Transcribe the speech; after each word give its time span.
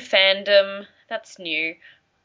fandom. 0.00 0.86
That's 1.08 1.38
new. 1.38 1.76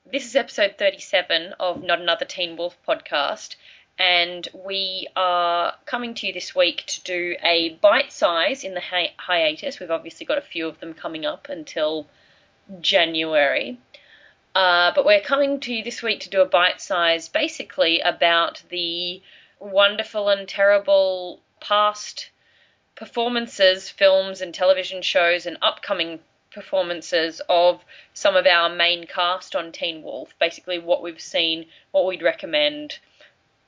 This 0.10 0.26
is 0.26 0.36
episode 0.36 0.76
37 0.78 1.54
of 1.60 1.84
Not 1.84 2.00
Another 2.00 2.26
Teen 2.26 2.56
Wolf 2.56 2.78
podcast, 2.88 3.56
and 4.00 4.48
we 4.54 5.08
are 5.16 5.74
coming 5.86 6.14
to 6.16 6.28
you 6.28 6.34
this 6.34 6.56
week 6.56 6.86
to 6.88 7.04
do 7.04 7.36
a 7.44 7.78
bite 7.82 8.12
size 8.12 8.64
in 8.64 8.74
the 8.76 8.82
hi- 8.82 9.14
hiatus. 9.18 9.80
We've 9.80 9.92
obviously 9.92 10.26
got 10.26 10.38
a 10.38 10.42
few 10.42 10.68
of 10.68 10.80
them 10.80 10.94
coming 10.94 11.26
up 11.26 11.50
until 11.50 12.08
January. 12.80 13.78
Uh, 14.54 14.94
but 14.96 15.06
we're 15.06 15.22
coming 15.22 15.60
to 15.60 15.74
you 15.74 15.84
this 15.84 16.02
week 16.02 16.22
to 16.22 16.30
do 16.30 16.42
a 16.42 16.46
bite 16.46 16.80
size 16.80 17.28
basically 17.28 18.00
about 18.00 18.64
the 18.70 19.22
wonderful 19.60 20.30
and 20.30 20.48
terrible 20.48 21.42
past 21.60 22.30
performances, 22.96 23.90
films, 23.90 24.40
and 24.40 24.54
television 24.54 25.02
shows, 25.02 25.46
and 25.46 25.58
upcoming 25.62 26.20
performances 26.56 27.42
of 27.48 27.86
some 28.16 28.36
of 28.36 28.48
our 28.48 28.70
main 28.70 29.06
cast 29.06 29.56
on 29.56 29.72
Teen 29.72 30.02
Wolf. 30.02 30.34
Basically, 30.40 30.80
what 30.80 31.04
we've 31.04 31.22
seen, 31.22 31.68
what 31.92 32.08
we'd 32.08 32.24
recommend, 32.24 32.98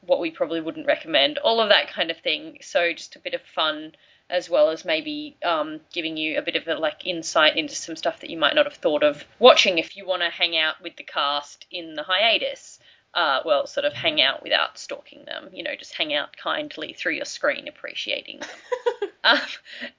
what 0.01 0.19
we 0.19 0.31
probably 0.31 0.61
wouldn't 0.61 0.87
recommend, 0.87 1.37
all 1.37 1.61
of 1.61 1.69
that 1.69 1.89
kind 1.89 2.09
of 2.09 2.17
thing. 2.17 2.57
So, 2.61 2.91
just 2.93 3.15
a 3.15 3.19
bit 3.19 3.35
of 3.35 3.41
fun 3.41 3.93
as 4.29 4.49
well 4.49 4.69
as 4.69 4.83
maybe 4.83 5.37
um, 5.43 5.79
giving 5.93 6.17
you 6.17 6.37
a 6.37 6.41
bit 6.41 6.55
of 6.55 6.67
a 6.67 6.75
like 6.75 7.05
insight 7.05 7.55
into 7.55 7.75
some 7.75 7.95
stuff 7.95 8.19
that 8.21 8.29
you 8.29 8.37
might 8.37 8.55
not 8.55 8.65
have 8.65 8.73
thought 8.73 9.03
of 9.03 9.23
watching 9.39 9.77
if 9.77 9.95
you 9.95 10.05
want 10.05 10.21
to 10.21 10.29
hang 10.29 10.57
out 10.57 10.81
with 10.81 10.95
the 10.97 11.03
cast 11.03 11.65
in 11.71 11.95
the 11.95 12.03
hiatus. 12.03 12.79
Uh, 13.17 13.41
well, 13.43 13.65
sort 13.65 13.85
of 13.85 13.93
hang 13.93 14.21
out 14.21 14.43
without 14.43 14.77
stalking 14.77 15.25
them. 15.25 15.49
You 15.51 15.63
know, 15.63 15.75
just 15.75 15.95
hang 15.95 16.13
out 16.13 16.37
kindly 16.37 16.93
through 16.93 17.13
your 17.13 17.25
screen, 17.25 17.67
appreciating 17.67 18.39
them. 18.39 19.09
um, 19.23 19.39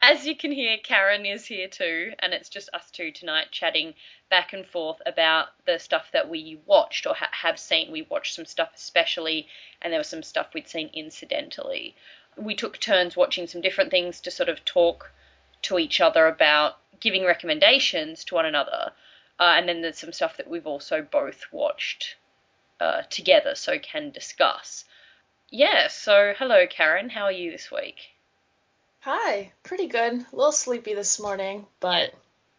as 0.00 0.24
you 0.24 0.36
can 0.36 0.52
hear, 0.52 0.78
Karen 0.78 1.26
is 1.26 1.44
here 1.44 1.68
too, 1.68 2.12
and 2.20 2.32
it's 2.32 2.48
just 2.48 2.70
us 2.72 2.90
two 2.90 3.10
tonight 3.10 3.48
chatting 3.50 3.94
back 4.30 4.52
and 4.52 4.64
forth 4.64 5.02
about 5.04 5.48
the 5.66 5.78
stuff 5.78 6.12
that 6.12 6.30
we 6.30 6.60
watched 6.64 7.06
or 7.06 7.14
ha- 7.14 7.28
have 7.32 7.58
seen. 7.58 7.90
We 7.92 8.02
watched 8.02 8.34
some 8.34 8.46
stuff 8.46 8.70
especially, 8.76 9.48
and 9.82 9.92
there 9.92 10.00
was 10.00 10.08
some 10.08 10.22
stuff 10.22 10.54
we'd 10.54 10.68
seen 10.68 10.88
incidentally 10.94 11.96
we 12.40 12.54
took 12.54 12.78
turns 12.78 13.16
watching 13.16 13.46
some 13.46 13.60
different 13.60 13.90
things 13.90 14.20
to 14.20 14.30
sort 14.30 14.48
of 14.48 14.64
talk 14.64 15.10
to 15.62 15.78
each 15.78 16.00
other 16.00 16.26
about 16.26 16.78
giving 17.00 17.24
recommendations 17.24 18.24
to 18.24 18.34
one 18.34 18.46
another. 18.46 18.92
Uh, 19.40 19.54
and 19.56 19.68
then 19.68 19.82
there's 19.82 19.98
some 19.98 20.12
stuff 20.12 20.36
that 20.36 20.48
we've 20.48 20.66
also 20.66 21.02
both 21.02 21.44
watched 21.52 22.16
uh, 22.80 23.02
together, 23.10 23.54
so 23.54 23.78
can 23.78 24.10
discuss. 24.10 24.84
Yeah, 25.50 25.88
so 25.88 26.34
hello, 26.38 26.66
Karen. 26.66 27.08
How 27.08 27.24
are 27.24 27.32
you 27.32 27.50
this 27.50 27.70
week? 27.70 27.96
Hi, 29.00 29.52
pretty 29.62 29.86
good. 29.86 30.12
A 30.14 30.36
little 30.36 30.52
sleepy 30.52 30.94
this 30.94 31.18
morning, 31.18 31.66
but 31.80 32.12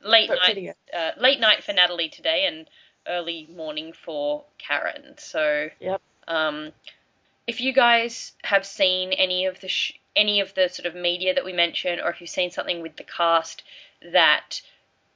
late 0.04 0.30
but 0.30 0.40
night. 0.40 0.76
Uh, 0.94 1.12
late 1.20 1.40
night 1.40 1.64
for 1.64 1.74
Natalie 1.74 2.10
today, 2.10 2.46
and 2.46 2.68
early 3.08 3.48
morning 3.54 3.94
for 3.94 4.44
Karen. 4.58 5.16
So 5.18 5.70
yep. 5.80 6.02
Um, 6.28 6.72
if 7.48 7.62
you 7.62 7.74
guys 7.74 8.34
have 8.44 8.66
seen 8.66 9.12
any 9.12 9.46
of 9.48 9.60
the 9.60 9.68
sh- 9.68 10.00
any 10.16 10.40
of 10.40 10.54
the 10.54 10.70
sort 10.70 10.86
of 10.86 10.96
media 10.96 11.34
that 11.34 11.46
we 11.46 11.54
mentioned, 11.54 12.02
or 12.02 12.10
if 12.10 12.22
you've 12.22 12.30
seen 12.30 12.52
something 12.52 12.82
with 12.82 12.96
the 12.96 13.04
cast 13.04 13.64
that 14.12 14.62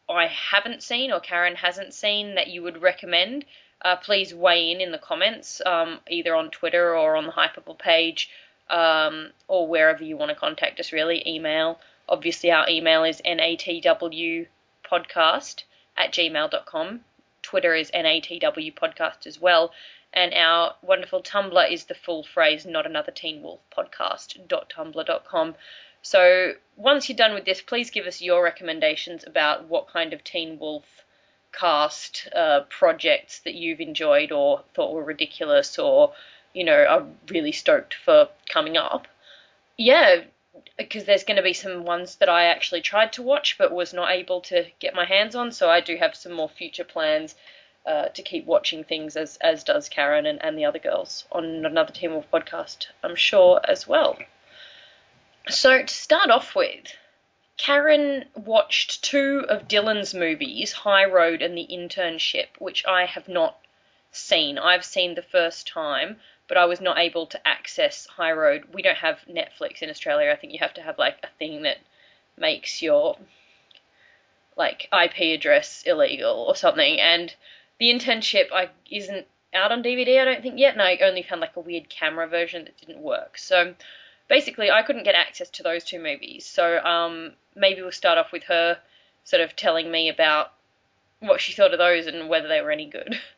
I 0.10 0.28
haven't 0.28 0.84
seen 0.84 1.12
or 1.12 1.20
Karen 1.20 1.56
hasn't 1.56 1.94
seen 1.94 2.36
that 2.36 2.48
you 2.48 2.64
would 2.64 2.82
recommend, 2.82 3.46
uh, 3.84 3.96
please 3.98 4.34
weigh 4.34 4.72
in 4.72 4.82
in 4.82 4.92
the 4.92 4.98
comments, 4.98 5.62
um, 5.66 6.00
either 6.10 6.36
on 6.36 6.50
Twitter 6.52 6.96
or 6.96 7.16
on 7.16 7.26
the 7.26 7.32
Hypable 7.32 7.78
page, 7.78 8.30
um, 8.70 9.32
or 9.48 9.68
wherever 9.68 10.04
you 10.04 10.18
want 10.18 10.30
to 10.30 10.36
contact 10.36 10.80
us. 10.80 10.92
Really, 10.92 11.28
email. 11.28 11.80
Obviously, 12.08 12.52
our 12.52 12.70
email 12.70 13.04
is 13.04 13.22
natwpodcast 13.26 14.48
at 15.98 16.12
gmail.com. 16.12 17.02
Twitter 17.42 17.76
is 17.76 17.92
natwpodcast 17.92 19.28
as 19.28 19.40
well 19.40 19.72
and 20.14 20.34
our 20.34 20.76
wonderful 20.82 21.24
Tumblr 21.24 21.72
is 21.72 21.86
the 21.86 21.96
full 21.96 22.24
phrase 22.24 22.66
not 22.66 22.86
another 22.86 23.12
teen 23.12 23.42
wolf 23.42 23.60
podcast.tumblr.com. 23.76 25.56
So 26.02 26.54
once 26.76 27.10
you're 27.10 27.16
done 27.16 27.34
with 27.34 27.46
this, 27.46 27.62
please 27.62 27.90
give 27.90 28.06
us 28.06 28.22
your 28.22 28.44
recommendations 28.44 29.24
about 29.26 29.68
what 29.68 29.88
kind 29.88 30.14
of 30.14 30.24
teen 30.24 30.60
wolf 30.60 31.03
cast 31.54 32.28
uh, 32.36 32.62
projects 32.70 33.40
that 33.40 33.54
you've 33.54 33.80
enjoyed 33.80 34.32
or 34.32 34.64
thought 34.74 34.94
were 34.94 35.04
ridiculous 35.04 35.80
or 35.80 36.14
you 36.54 36.64
know 36.64 36.84
are 36.84 37.06
really 37.30 37.52
stoked 37.52 37.94
for 37.94 38.28
coming 38.50 38.78
up. 38.78 39.08
Yeah, 39.78 40.24
because 40.78 41.06
there's 41.06 41.24
going 41.24 41.38
to 41.38 41.44
be 41.44 41.54
some 41.54 41.86
ones 41.86 42.16
that 42.18 42.30
I 42.30 42.46
actually 42.46 42.82
tried 42.82 43.14
to 43.14 43.22
watch 43.22 43.58
but 43.58 43.72
was 43.72 43.94
not 43.94 44.12
able 44.12 44.42
to 44.42 44.66
get 44.80 44.94
my 44.94 45.06
hands 45.06 45.36
on. 45.36 45.52
So 45.52 45.70
I 45.70 45.82
do 45.82 45.96
have 45.98 46.16
some 46.16 46.34
more 46.34 46.50
future 46.50 46.84
plans 46.84 47.36
uh, 47.86 48.06
to 48.10 48.22
keep 48.22 48.46
watching 48.46 48.84
things 48.84 49.16
as 49.16 49.38
as 49.42 49.64
does 49.64 49.90
Karen 49.90 50.26
and, 50.26 50.44
and 50.44 50.58
the 50.58 50.66
other 50.66 50.80
girls 50.80 51.26
on 51.32 51.66
another 51.66 51.92
Teen 51.92 52.12
Wolf 52.12 52.26
podcast, 52.32 52.88
I'm 53.04 53.16
sure 53.16 53.60
as 53.68 53.88
well. 53.88 54.18
So 55.50 55.82
to 55.82 55.94
start 55.94 56.30
off 56.30 56.56
with, 56.56 56.96
Karen 57.58 58.28
watched 58.36 59.04
two 59.04 59.46
of 59.48 59.68
Dylan's 59.68 60.14
movies, 60.14 60.72
High 60.72 61.06
Road 61.06 61.42
and 61.42 61.58
The 61.58 61.68
Internship, 61.70 62.48
which 62.60 62.86
I 62.86 63.06
have 63.06 63.28
not 63.28 63.58
seen. 64.12 64.58
I've 64.58 64.86
seen 64.86 65.16
the 65.16 65.22
first 65.22 65.68
time, 65.68 66.20
but 66.48 66.58
I 66.58 66.66
was 66.66 66.82
not 66.82 66.98
able 66.98 67.28
to 67.28 67.48
access 67.48 68.08
High 68.08 68.32
Road. 68.32 68.74
We 68.74 68.82
don't 68.82 68.98
have 68.98 69.26
Netflix 69.30 69.82
in 69.82 69.90
Australia. 69.90 70.32
I 70.32 70.36
think 70.36 70.54
you 70.54 70.60
have 70.60 70.74
to 70.76 70.82
have 70.82 70.98
like 70.98 71.18
a 71.24 71.28
thing 71.40 71.64
that 71.64 71.78
makes 72.38 72.82
your 72.82 73.18
like 74.56 74.88
IP 74.92 75.38
address 75.38 75.84
illegal 75.86 76.46
or 76.48 76.56
something 76.56 77.00
and 77.00 77.34
the 77.80 77.92
internship 77.92 78.52
I 78.52 78.70
isn't 78.90 79.28
out 79.54 79.72
on 79.72 79.84
DVD, 79.84 80.22
I 80.22 80.26
don't 80.26 80.42
think 80.42 80.60
yet, 80.60 80.74
and 80.74 80.82
I 80.82 80.98
only 80.98 81.22
found 81.22 81.42
like 81.42 81.56
a 81.56 81.62
weird 81.62 81.90
camera 81.90 82.28
version 82.28 82.66
that 82.66 82.78
didn't 82.78 83.02
work. 83.02 83.38
So 83.38 83.76
basically, 84.28 84.72
I 84.72 84.84
couldn't 84.84 85.04
get 85.04 85.16
access 85.16 85.50
to 85.52 85.64
those 85.64 85.84
two 85.84 86.02
movies. 86.02 86.46
So 86.46 86.80
um, 86.84 87.34
maybe 87.56 87.82
we'll 87.82 87.92
start 87.92 88.18
off 88.18 88.32
with 88.32 88.44
her 88.44 88.78
sort 89.24 89.42
of 89.42 89.56
telling 89.56 89.90
me 89.90 90.10
about 90.10 90.52
what 91.20 91.42
she 91.42 91.54
thought 91.54 91.74
of 91.74 91.80
those 91.80 92.08
and 92.08 92.30
whether 92.30 92.48
they 92.48 92.62
were 92.62 92.72
any 92.72 92.90
good. 92.90 93.20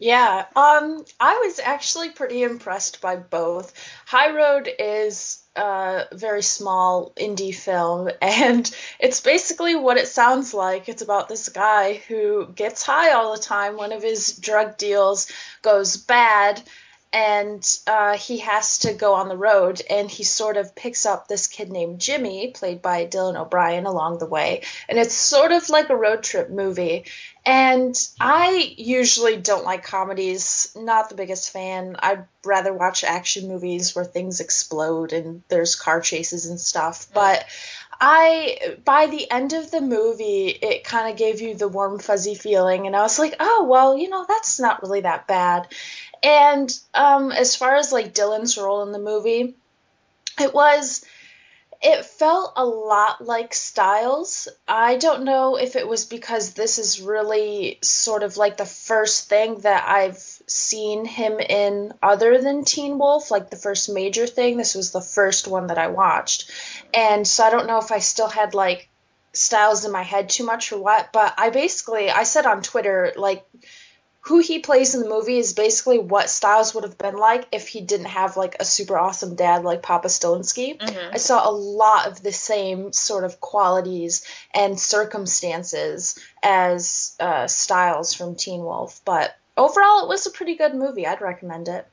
Yeah, 0.00 0.46
um, 0.54 1.04
I 1.18 1.42
was 1.44 1.58
actually 1.58 2.10
pretty 2.10 2.44
impressed 2.44 3.00
by 3.00 3.16
both. 3.16 3.74
High 4.06 4.32
Road 4.32 4.70
is 4.78 5.42
a 5.56 6.04
very 6.12 6.42
small 6.42 7.12
indie 7.16 7.54
film, 7.54 8.08
and 8.22 8.70
it's 9.00 9.20
basically 9.20 9.74
what 9.74 9.96
it 9.96 10.06
sounds 10.06 10.54
like. 10.54 10.88
It's 10.88 11.02
about 11.02 11.28
this 11.28 11.48
guy 11.48 11.94
who 11.94 12.46
gets 12.46 12.84
high 12.84 13.10
all 13.10 13.34
the 13.34 13.42
time. 13.42 13.76
One 13.76 13.92
of 13.92 14.04
his 14.04 14.36
drug 14.36 14.76
deals 14.76 15.32
goes 15.62 15.96
bad, 15.96 16.62
and 17.12 17.66
uh, 17.86 18.16
he 18.18 18.38
has 18.38 18.80
to 18.80 18.92
go 18.92 19.14
on 19.14 19.28
the 19.28 19.36
road, 19.36 19.80
and 19.88 20.10
he 20.10 20.24
sort 20.24 20.56
of 20.56 20.74
picks 20.74 21.06
up 21.06 21.26
this 21.26 21.46
kid 21.46 21.70
named 21.70 22.00
Jimmy, 22.00 22.48
played 22.48 22.82
by 22.82 23.06
Dylan 23.06 23.40
O'Brien, 23.40 23.86
along 23.86 24.18
the 24.18 24.26
way. 24.26 24.62
And 24.88 24.98
it's 24.98 25.14
sort 25.14 25.52
of 25.52 25.68
like 25.70 25.88
a 25.88 25.96
road 25.96 26.22
trip 26.22 26.50
movie. 26.50 27.06
And 27.46 27.96
I 28.20 28.74
usually 28.76 29.38
don't 29.38 29.64
like 29.64 29.82
comedies, 29.82 30.70
not 30.76 31.08
the 31.08 31.14
biggest 31.14 31.50
fan. 31.50 31.96
I'd 31.98 32.26
rather 32.44 32.74
watch 32.74 33.04
action 33.04 33.48
movies 33.48 33.96
where 33.96 34.04
things 34.04 34.40
explode 34.40 35.14
and 35.14 35.42
there's 35.48 35.74
car 35.74 36.02
chases 36.02 36.44
and 36.44 36.60
stuff. 36.60 37.06
But 37.14 37.46
I, 38.00 38.76
by 38.84 39.06
the 39.06 39.30
end 39.30 39.54
of 39.54 39.70
the 39.70 39.80
movie, 39.80 40.48
it 40.48 40.84
kind 40.84 41.10
of 41.10 41.16
gave 41.16 41.40
you 41.40 41.54
the 41.54 41.68
warm, 41.68 41.98
fuzzy 41.98 42.34
feeling. 42.34 42.86
And 42.86 42.94
I 42.94 43.00
was 43.00 43.18
like, 43.18 43.34
oh, 43.40 43.66
well, 43.68 43.96
you 43.96 44.08
know, 44.08 44.24
that's 44.28 44.60
not 44.60 44.82
really 44.82 45.00
that 45.00 45.26
bad. 45.26 45.68
And 46.22 46.78
um, 46.94 47.32
as 47.32 47.56
far 47.56 47.76
as 47.76 47.92
like 47.92 48.14
Dylan's 48.14 48.58
role 48.58 48.82
in 48.82 48.92
the 48.92 48.98
movie, 48.98 49.54
it 50.40 50.54
was 50.54 51.04
it 51.80 52.04
felt 52.04 52.54
a 52.56 52.66
lot 52.66 53.24
like 53.24 53.54
Stiles. 53.54 54.48
I 54.66 54.96
don't 54.96 55.22
know 55.22 55.56
if 55.56 55.76
it 55.76 55.86
was 55.86 56.04
because 56.04 56.52
this 56.52 56.78
is 56.78 57.00
really 57.00 57.78
sort 57.82 58.24
of 58.24 58.36
like 58.36 58.56
the 58.56 58.66
first 58.66 59.28
thing 59.28 59.60
that 59.60 59.88
I've 59.88 60.18
seen 60.18 61.04
him 61.04 61.38
in 61.38 61.92
other 62.02 62.40
than 62.40 62.64
Teen 62.64 62.98
Wolf, 62.98 63.30
like 63.30 63.50
the 63.50 63.56
first 63.56 63.88
major 63.88 64.26
thing. 64.26 64.56
This 64.56 64.74
was 64.74 64.90
the 64.90 65.00
first 65.00 65.46
one 65.46 65.68
that 65.68 65.78
I 65.78 65.86
watched. 65.86 66.50
And 66.92 67.26
so 67.26 67.44
I 67.44 67.50
don't 67.50 67.68
know 67.68 67.78
if 67.78 67.92
I 67.92 68.00
still 68.00 68.28
had 68.28 68.54
like 68.54 68.88
Stiles 69.32 69.84
in 69.84 69.92
my 69.92 70.02
head 70.02 70.30
too 70.30 70.44
much 70.44 70.72
or 70.72 70.80
what, 70.80 71.12
but 71.12 71.34
I 71.38 71.50
basically 71.50 72.10
I 72.10 72.24
said 72.24 72.44
on 72.44 72.62
Twitter 72.62 73.12
like 73.14 73.46
who 74.20 74.40
he 74.40 74.58
plays 74.58 74.94
in 74.94 75.00
the 75.00 75.08
movie 75.08 75.38
is 75.38 75.52
basically 75.52 75.98
what 75.98 76.28
Stiles 76.28 76.74
would 76.74 76.84
have 76.84 76.98
been 76.98 77.16
like 77.16 77.46
if 77.52 77.68
he 77.68 77.80
didn't 77.80 78.06
have 78.06 78.36
like 78.36 78.56
a 78.60 78.64
super 78.64 78.98
awesome 78.98 79.36
dad 79.36 79.64
like 79.64 79.82
Papa 79.82 80.08
Stilinski. 80.08 80.78
Mm-hmm. 80.78 81.14
I 81.14 81.16
saw 81.16 81.48
a 81.48 81.52
lot 81.52 82.06
of 82.06 82.22
the 82.22 82.32
same 82.32 82.92
sort 82.92 83.24
of 83.24 83.40
qualities 83.40 84.26
and 84.52 84.78
circumstances 84.78 86.18
as 86.42 87.16
uh, 87.20 87.46
Stiles 87.46 88.12
from 88.12 88.34
Teen 88.34 88.60
Wolf, 88.60 89.00
but 89.04 89.36
overall 89.56 90.04
it 90.04 90.08
was 90.08 90.26
a 90.26 90.30
pretty 90.30 90.56
good 90.56 90.74
movie. 90.74 91.06
I'd 91.06 91.20
recommend 91.20 91.68
it. 91.68 91.86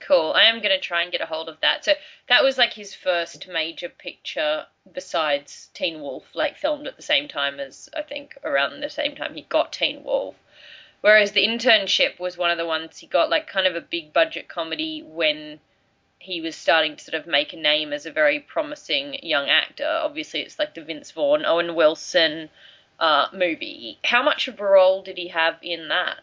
Cool. 0.00 0.32
I 0.32 0.44
am 0.44 0.62
gonna 0.62 0.80
try 0.80 1.02
and 1.02 1.12
get 1.12 1.20
a 1.20 1.26
hold 1.26 1.48
of 1.48 1.60
that. 1.60 1.84
So 1.84 1.92
that 2.28 2.44
was 2.44 2.56
like 2.58 2.72
his 2.72 2.94
first 2.94 3.48
major 3.48 3.88
picture 3.88 4.66
besides 4.92 5.70
Teen 5.74 6.00
Wolf, 6.00 6.24
like 6.34 6.56
filmed 6.56 6.86
at 6.86 6.96
the 6.96 7.02
same 7.02 7.28
time 7.28 7.58
as 7.60 7.88
I 7.96 8.02
think 8.02 8.36
around 8.44 8.80
the 8.80 8.90
same 8.90 9.16
time 9.16 9.34
he 9.34 9.42
got 9.42 9.72
Teen 9.72 10.04
Wolf. 10.04 10.36
Whereas 11.00 11.32
the 11.32 11.46
internship 11.46 12.18
was 12.18 12.36
one 12.36 12.50
of 12.50 12.58
the 12.58 12.66
ones 12.66 12.98
he 12.98 13.06
got 13.06 13.30
like 13.30 13.46
kind 13.46 13.66
of 13.66 13.76
a 13.76 13.80
big 13.80 14.12
budget 14.12 14.48
comedy 14.48 15.02
when 15.06 15.60
he 16.18 16.40
was 16.40 16.56
starting 16.56 16.96
to 16.96 17.04
sort 17.04 17.14
of 17.14 17.26
make 17.26 17.52
a 17.52 17.56
name 17.56 17.92
as 17.92 18.04
a 18.04 18.10
very 18.12 18.40
promising 18.40 19.14
young 19.22 19.48
actor. 19.48 19.86
Obviously, 19.86 20.40
it's 20.40 20.58
like 20.58 20.74
the 20.74 20.82
Vince 20.82 21.12
Vaughn, 21.12 21.46
Owen 21.46 21.74
Wilson 21.74 22.50
uh, 22.98 23.28
movie. 23.32 23.98
How 24.04 24.22
much 24.22 24.48
of 24.48 24.58
a 24.60 24.64
role 24.64 25.02
did 25.02 25.16
he 25.16 25.28
have 25.28 25.56
in 25.62 25.88
that? 25.88 26.18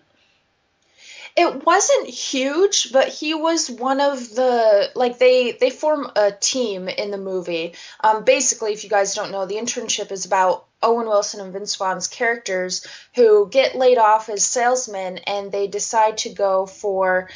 It 1.36 1.66
wasn't 1.66 2.08
huge 2.08 2.92
but 2.94 3.10
he 3.10 3.34
was 3.34 3.70
one 3.70 4.00
of 4.00 4.34
the 4.36 4.90
like 4.96 5.18
they 5.20 5.52
they 5.52 5.70
form 5.70 6.10
a 6.16 6.32
team 6.32 6.88
in 6.88 7.12
the 7.12 7.18
movie. 7.18 7.74
Um, 8.02 8.24
basically 8.24 8.74
if 8.74 8.84
you 8.84 8.90
guys 8.90 9.16
don't 9.16 9.32
know 9.32 9.46
the 9.46 9.56
internship 9.56 10.12
is 10.12 10.26
about 10.26 10.66
owen 10.82 11.08
wilson 11.08 11.42
and 11.42 11.52
vince 11.52 11.76
vaughn's 11.76 12.08
characters 12.08 12.86
who 13.16 13.50
get 13.50 13.76
laid 13.76 13.98
off 13.98 14.30
as 14.30 14.46
salesmen 14.46 15.18
and 15.20 15.52
they 15.52 15.68
decide 15.68 16.18
to 16.20 16.30
go 16.30 16.66
for 16.66 17.30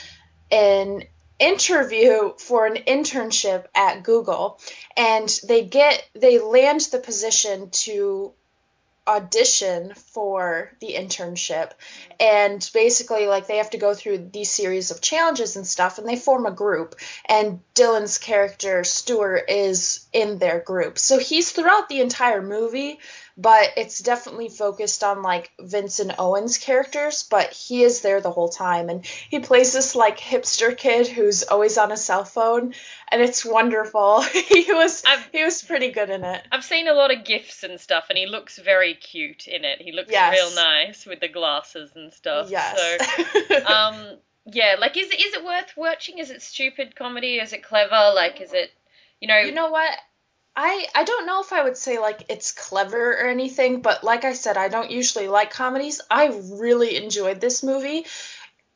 an 0.51 1.03
interview 1.39 2.33
for 2.37 2.65
an 2.65 2.75
internship 2.75 3.65
at 3.73 4.03
google. 4.03 4.59
And 4.95 5.29
they 5.47 5.63
get 5.63 6.07
they 6.13 6.39
land 6.39 6.81
the 6.91 6.99
position 6.99 7.69
to 7.71 8.33
audition 9.09 9.91
for 9.95 10.71
the 10.79 10.93
internship 10.93 11.71
and 12.19 12.69
basically 12.75 13.25
like 13.25 13.47
they 13.47 13.57
have 13.57 13.71
to 13.71 13.79
go 13.79 13.95
through 13.95 14.29
these 14.31 14.51
series 14.51 14.91
of 14.91 15.01
challenges 15.01 15.55
and 15.55 15.65
stuff 15.65 15.97
and 15.97 16.07
they 16.07 16.15
form 16.15 16.45
a 16.45 16.51
group 16.51 16.93
and 17.27 17.59
Dylan's 17.73 18.19
character 18.19 18.83
Stuart 18.83 19.45
is 19.49 20.05
in 20.13 20.37
their 20.37 20.59
group. 20.59 20.99
So 20.99 21.17
he's 21.17 21.51
throughout 21.51 21.89
the 21.89 22.01
entire 22.01 22.43
movie 22.43 22.99
but 23.39 23.71
it's 23.77 24.01
definitely 24.01 24.49
focused 24.49 25.01
on 25.01 25.23
like 25.23 25.49
Vincent 25.61 26.11
Owen's 26.19 26.57
characters, 26.57 27.23
but 27.23 27.53
he 27.53 27.83
is 27.83 28.01
there 28.01 28.19
the 28.19 28.31
whole 28.31 28.49
time 28.49 28.89
and 28.89 29.05
he 29.05 29.39
plays 29.39 29.71
this 29.71 29.95
like 29.95 30.19
hipster 30.19 30.77
kid 30.77 31.07
who's 31.07 31.43
always 31.43 31.77
on 31.77 31.93
a 31.93 31.97
cell 31.97 32.25
phone 32.25 32.73
and 33.09 33.21
it's 33.21 33.45
wonderful. 33.45 34.21
he 34.23 34.65
was 34.73 35.05
I've, 35.07 35.25
he 35.31 35.41
was 35.45 35.63
pretty 35.63 35.91
good 35.91 36.09
in 36.09 36.25
it. 36.25 36.45
I've 36.51 36.65
seen 36.65 36.89
a 36.89 36.93
lot 36.93 37.13
of 37.13 37.23
gifs 37.23 37.63
and 37.63 37.79
stuff 37.79 38.07
and 38.09 38.17
he 38.17 38.25
looks 38.25 38.59
very 38.59 38.93
cute 38.93 39.47
in 39.47 39.63
it. 39.63 39.81
He 39.81 39.93
looks 39.93 40.11
yes. 40.11 40.33
real 40.33 40.53
nice 40.55 41.05
with 41.05 41.21
the 41.21 41.29
glasses 41.29 41.91
and 41.95 42.11
stuff. 42.11 42.49
Yes. 42.51 42.77
So 43.47 43.55
um 43.65 44.17
yeah, 44.47 44.75
like 44.79 44.97
is 44.97 45.07
is 45.07 45.33
it 45.33 45.45
worth 45.45 45.77
watching? 45.77 46.17
Is 46.17 46.29
it 46.29 46.41
stupid 46.41 46.93
comedy? 46.97 47.35
Is 47.35 47.53
it 47.53 47.63
clever? 47.63 48.11
Like 48.13 48.41
is 48.41 48.51
it 48.51 48.69
you 49.21 49.29
know 49.29 49.37
You 49.37 49.53
know 49.53 49.69
what? 49.69 49.97
I 50.61 50.87
I 50.93 51.05
don't 51.05 51.25
know 51.25 51.39
if 51.39 51.53
I 51.53 51.63
would 51.63 51.77
say 51.77 51.99
like 51.99 52.25
it's 52.27 52.51
clever 52.51 53.13
or 53.13 53.27
anything, 53.27 53.79
but 53.81 54.03
like 54.03 54.25
I 54.25 54.33
said, 54.33 54.57
I 54.57 54.67
don't 54.67 54.91
usually 54.91 55.29
like 55.29 55.51
comedies. 55.51 56.01
I 56.11 56.37
really 56.51 56.97
enjoyed 56.97 57.39
this 57.39 57.63
movie. 57.63 58.05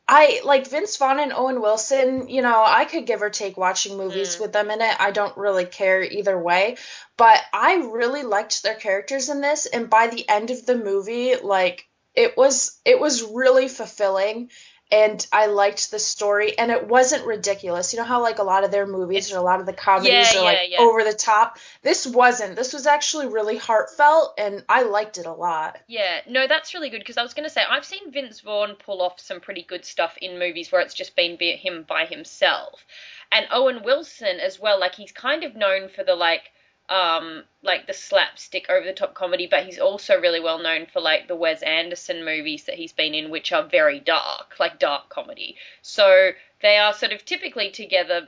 I 0.07 0.39
like 0.45 0.67
Vince 0.67 0.95
Vaughn 0.95 1.19
and 1.19 1.33
Owen 1.33 1.61
Wilson, 1.61 2.29
you 2.29 2.41
know, 2.41 2.63
I 2.65 2.85
could 2.85 3.05
give 3.05 3.21
or 3.21 3.29
take 3.29 3.57
watching 3.57 3.97
movies 3.97 4.37
mm. 4.37 4.41
with 4.41 4.53
them 4.53 4.71
in 4.71 4.81
it. 4.81 4.95
I 4.97 5.11
don't 5.11 5.35
really 5.35 5.65
care 5.65 6.01
either 6.01 6.39
way, 6.39 6.77
but 7.17 7.41
I 7.53 7.75
really 7.75 8.23
liked 8.23 8.63
their 8.63 8.75
characters 8.75 9.27
in 9.27 9.41
this 9.41 9.65
and 9.65 9.89
by 9.89 10.07
the 10.07 10.27
end 10.29 10.51
of 10.51 10.65
the 10.65 10.77
movie, 10.77 11.35
like 11.35 11.85
it 12.15 12.37
was 12.37 12.79
it 12.85 12.97
was 12.97 13.23
really 13.23 13.67
fulfilling 13.67 14.51
and 14.93 15.25
I 15.31 15.47
liked 15.47 15.89
the 15.89 15.97
story 15.97 16.55
and 16.55 16.69
it 16.69 16.87
wasn't 16.87 17.25
ridiculous. 17.25 17.93
You 17.93 17.99
know 17.99 18.05
how 18.05 18.21
like 18.21 18.37
a 18.37 18.43
lot 18.43 18.63
of 18.63 18.69
their 18.69 18.85
movies 18.85 19.33
or 19.33 19.37
a 19.37 19.41
lot 19.41 19.59
of 19.59 19.65
the 19.65 19.73
comedies 19.73 20.31
yeah, 20.31 20.39
are 20.39 20.43
like 20.43 20.57
yeah, 20.69 20.77
yeah. 20.77 20.85
over 20.85 21.03
the 21.03 21.13
top. 21.13 21.57
This 21.81 22.05
wasn't. 22.05 22.55
This 22.55 22.73
was 22.73 22.85
actually 22.85 23.25
really 23.25 23.57
heartfelt 23.57 24.35
and 24.37 24.63
I 24.69 24.83
liked 24.83 25.17
it 25.17 25.25
a 25.25 25.33
lot. 25.33 25.79
Yeah, 25.87 26.21
no, 26.29 26.47
that's 26.47 26.75
really 26.75 26.91
good 26.91 26.99
because 26.99 27.17
I 27.17 27.23
was 27.23 27.33
going 27.33 27.47
to 27.47 27.49
say 27.49 27.63
I've 27.67 27.85
seen 27.85 28.11
Vince 28.11 28.41
Vaughn 28.41 28.75
pull 28.75 29.01
off 29.01 29.19
some 29.19 29.39
pretty 29.39 29.63
good 29.63 29.83
stuff 29.83 30.15
in 30.21 30.37
movies 30.37 30.71
where 30.71 30.81
it's 30.81 30.93
just 30.93 31.15
been 31.15 31.37
him 31.39 31.85
by 31.89 32.05
himself. 32.05 32.85
And 33.31 33.47
Owen 33.51 33.81
Wilson 33.83 34.39
as 34.39 34.59
well, 34.59 34.79
like 34.79 34.93
he's 34.93 35.11
kind 35.11 35.43
of 35.43 35.55
known 35.55 35.89
for 35.89 36.03
the 36.03 36.13
like 36.13 36.51
um, 36.89 37.43
like 37.61 37.87
the 37.87 37.93
slapstick 37.93 38.69
over 38.69 38.85
the 38.85 38.93
top 38.93 39.13
comedy, 39.13 39.47
but 39.49 39.65
he's 39.65 39.79
also 39.79 40.19
really 40.19 40.39
well 40.39 40.59
known 40.59 40.85
for 40.85 40.99
like 40.99 41.27
the 41.27 41.35
Wes 41.35 41.61
Anderson 41.61 42.25
movies 42.25 42.65
that 42.65 42.75
he's 42.75 42.93
been 42.93 43.13
in, 43.13 43.29
which 43.29 43.51
are 43.51 43.63
very 43.63 43.99
dark, 43.99 44.55
like 44.59 44.79
dark 44.79 45.09
comedy. 45.09 45.55
So 45.81 46.31
they 46.61 46.77
are 46.77 46.93
sort 46.93 47.13
of 47.13 47.25
typically 47.25 47.71
together 47.71 48.27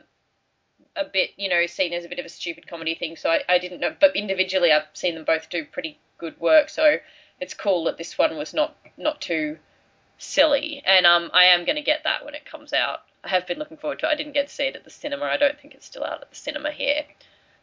a 0.96 1.06
bit, 1.06 1.32
you 1.36 1.50
know, 1.50 1.66
seen 1.66 1.94
as 1.94 2.06
a 2.06 2.10
bit 2.10 2.20
of 2.20 2.26
a 2.26 2.30
stupid 2.30 2.68
comedy 2.68 2.96
thing. 2.96 3.18
So 3.18 3.30
I, 3.30 3.42
I 3.50 3.60
didn't 3.60 3.82
know, 3.82 3.94
but 4.00 4.16
individually 4.16 4.72
I've 4.72 4.88
seen 4.94 5.16
them 5.16 5.26
both 5.26 5.50
do 5.50 5.66
pretty 5.66 6.00
good 6.18 6.40
work. 6.40 6.70
So 6.70 6.98
it's 7.40 7.54
cool 7.54 7.84
that 7.86 7.98
this 7.98 8.18
one 8.18 8.38
was 8.38 8.54
not 8.54 8.76
not 8.98 9.20
too 9.20 9.58
silly, 10.18 10.82
and 10.86 11.06
um, 11.06 11.30
I 11.34 11.46
am 11.46 11.66
going 11.66 11.76
to 11.76 11.82
get 11.82 12.06
that 12.06 12.24
when 12.24 12.34
it 12.34 12.46
comes 12.50 12.72
out. 12.72 13.02
I 13.24 13.28
have 13.30 13.46
been 13.48 13.60
looking 13.60 13.78
forward 13.78 14.00
to 14.00 14.08
it. 14.08 14.10
I 14.10 14.16
didn't 14.16 14.34
get 14.34 14.48
to 14.48 14.54
see 14.54 14.64
it 14.64 14.76
at 14.76 14.86
the 14.86 14.90
cinema. 14.90 15.26
I 15.26 15.38
don't 15.38 15.60
think 15.60 15.74
it's 15.74 15.86
still 15.86 16.06
out 16.06 16.22
at 16.22 16.30
the 16.30 16.36
cinema 16.36 16.72
here. 16.72 17.04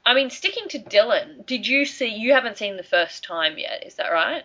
I 0.04 0.14
mean, 0.14 0.31
sticking 0.31 0.69
to 0.70 0.78
Dylan, 0.78 1.46
did 1.46 1.66
you 1.66 1.84
see? 1.84 2.08
You 2.08 2.32
haven't 2.32 2.58
seen 2.58 2.76
the 2.76 2.82
first 2.82 3.25
time 3.25 3.58
yet, 3.58 3.87
is 3.87 3.96
that 3.96 4.10
right? 4.10 4.44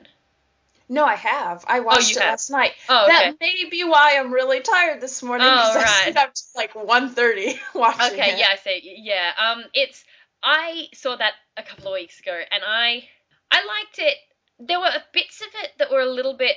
No, 0.89 1.03
I 1.03 1.15
have. 1.15 1.65
I 1.67 1.79
oh, 1.79 1.83
watched 1.83 2.15
oh, 2.15 2.19
it 2.19 2.23
have? 2.23 2.31
last 2.33 2.49
night. 2.49 2.71
Oh, 2.87 3.05
okay. 3.05 3.11
That 3.11 3.35
may 3.41 3.65
be 3.69 3.83
why 3.83 4.17
I'm 4.17 4.31
really 4.31 4.61
tired 4.61 5.01
this 5.01 5.21
morning. 5.21 5.47
Oh, 5.49 5.75
right. 5.75 6.15
I 6.15 6.23
up 6.23 6.33
to 6.33 6.41
like 6.55 6.73
1.30 6.73 7.57
watching 7.75 8.13
okay, 8.13 8.33
it. 8.33 8.39
yeah, 8.39 8.47
I 8.51 8.55
see. 8.57 8.95
Yeah, 9.01 9.31
um, 9.37 9.63
it's 9.73 10.05
I 10.41 10.87
saw 10.93 11.15
that 11.15 11.33
a 11.57 11.63
couple 11.63 11.87
of 11.87 11.93
weeks 11.93 12.19
ago, 12.19 12.39
and 12.51 12.63
I 12.65 13.07
I 13.51 13.65
liked 13.65 13.99
it. 13.99 14.15
There 14.59 14.79
were 14.79 14.91
bits 15.13 15.41
of 15.41 15.47
it 15.63 15.71
that 15.79 15.91
were 15.91 16.01
a 16.01 16.09
little 16.09 16.35
bit 16.35 16.55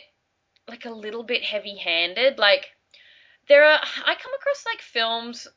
like 0.69 0.85
a 0.85 0.91
little 0.91 1.23
bit 1.23 1.43
heavy-handed. 1.43 2.39
Like 2.39 2.71
there 3.49 3.65
are, 3.65 3.81
I 4.07 4.15
come 4.15 4.33
across 4.35 4.65
like 4.67 4.81
films 4.81 5.49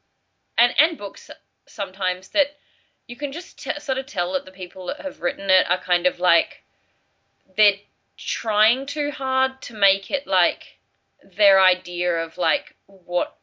and 0.58 0.74
and 0.80 0.98
books 0.98 1.30
sometimes 1.68 2.30
that 2.30 2.48
you 3.08 3.16
can 3.16 3.32
just 3.32 3.60
t- 3.60 3.80
sort 3.80 3.98
of 3.98 4.06
tell 4.06 4.34
that 4.34 4.46
the 4.46 4.52
people 4.52 4.88
that 4.88 5.02
have 5.02 5.22
written 5.22 5.50
it 5.50 5.66
are 5.70 5.78
kind 5.78 6.08
of 6.08 6.20
like 6.20 6.64
they're 7.58 7.74
trying 8.18 8.86
too 8.86 9.12
hard 9.12 9.62
to 9.62 9.76
make 9.76 10.10
it 10.12 10.26
like 10.28 10.78
their 11.38 11.62
idea 11.62 12.24
of 12.24 12.38
like 12.38 12.76
what 12.86 13.38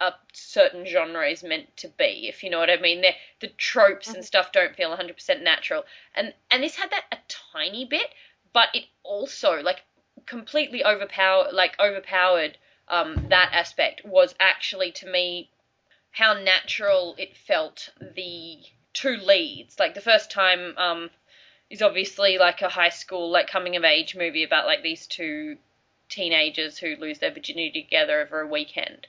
a 0.00 0.12
certain 0.32 0.84
genre 0.86 1.28
is 1.28 1.42
meant 1.42 1.76
to 1.76 1.88
be, 1.88 2.28
if 2.28 2.42
you 2.42 2.50
know 2.50 2.58
what 2.58 2.70
I 2.70 2.76
mean. 2.76 3.00
They're, 3.00 3.14
the 3.40 3.48
tropes 3.48 4.08
and 4.08 4.16
mm-hmm. 4.16 4.24
stuff 4.24 4.52
don't 4.52 4.74
feel 4.74 4.94
100% 4.96 5.42
natural, 5.42 5.84
and 6.14 6.34
and 6.50 6.62
this 6.62 6.76
had 6.76 6.90
that 6.90 7.04
a 7.12 7.18
tiny 7.52 7.84
bit, 7.84 8.08
but 8.52 8.68
it 8.74 8.84
also 9.02 9.60
like 9.62 9.82
completely 10.26 10.84
overpowered, 10.84 11.52
like 11.52 11.78
overpowered 11.78 12.58
um, 12.88 13.26
that 13.30 13.50
aspect 13.52 14.04
was 14.04 14.34
actually 14.40 14.92
to 14.92 15.06
me 15.06 15.50
how 16.10 16.32
natural 16.34 17.14
it 17.18 17.36
felt 17.36 17.90
the 18.14 18.58
two 18.94 19.16
leads. 19.16 19.78
Like 19.78 19.94
the 19.94 20.00
first 20.00 20.30
time 20.30 20.74
um, 20.78 21.10
is 21.68 21.82
obviously 21.82 22.38
like 22.38 22.62
a 22.62 22.68
high 22.68 22.88
school 22.88 23.30
like 23.30 23.48
coming 23.48 23.76
of 23.76 23.84
age 23.84 24.16
movie 24.16 24.44
about 24.44 24.66
like 24.66 24.82
these 24.82 25.06
two 25.06 25.58
teenagers 26.08 26.78
who 26.78 26.96
lose 26.96 27.18
their 27.18 27.32
virginity 27.32 27.82
together 27.82 28.20
over 28.20 28.40
a 28.40 28.46
weekend. 28.46 29.06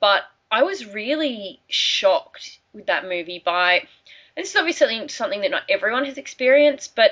But 0.00 0.22
I 0.50 0.62
was 0.62 0.86
really 0.86 1.60
shocked 1.68 2.58
with 2.72 2.86
that 2.86 3.04
movie 3.04 3.42
by 3.44 3.86
and 4.36 4.44
this 4.44 4.50
is 4.50 4.56
obviously 4.56 5.08
something 5.08 5.40
that 5.42 5.50
not 5.50 5.64
everyone 5.68 6.04
has 6.04 6.16
experienced, 6.16 6.94
but 6.94 7.10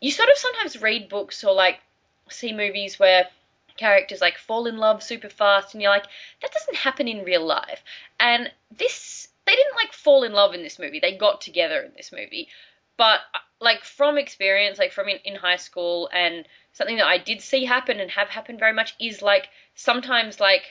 you 0.00 0.10
sort 0.10 0.28
of 0.28 0.36
sometimes 0.36 0.82
read 0.82 1.08
books 1.08 1.42
or 1.42 1.54
like 1.54 1.80
see 2.28 2.52
movies 2.52 2.98
where 2.98 3.28
characters 3.76 4.20
like 4.20 4.38
fall 4.38 4.66
in 4.66 4.76
love 4.76 5.02
super 5.02 5.28
fast 5.28 5.74
and 5.74 5.82
you're 5.82 5.90
like 5.90 6.06
that 6.40 6.52
doesn't 6.52 6.76
happen 6.76 7.08
in 7.08 7.24
real 7.24 7.44
life. 7.44 7.82
And 8.20 8.50
this 8.76 9.28
they 9.54 9.62
didn't 9.62 9.76
like 9.76 9.92
fall 9.92 10.24
in 10.24 10.32
love 10.32 10.52
in 10.52 10.64
this 10.64 10.80
movie. 10.80 10.98
They 10.98 11.16
got 11.16 11.40
together 11.40 11.80
in 11.82 11.92
this 11.96 12.10
movie. 12.10 12.48
But 12.96 13.20
like 13.60 13.84
from 13.84 14.18
experience, 14.18 14.78
like 14.78 14.90
from 14.92 15.08
in, 15.08 15.18
in 15.24 15.36
high 15.36 15.56
school 15.56 16.08
and 16.12 16.44
something 16.72 16.96
that 16.96 17.06
I 17.06 17.18
did 17.18 17.40
see 17.40 17.64
happen 17.64 18.00
and 18.00 18.10
have 18.10 18.28
happened 18.28 18.58
very 18.58 18.72
much 18.72 18.94
is 19.00 19.22
like 19.22 19.48
sometimes 19.76 20.40
like 20.40 20.62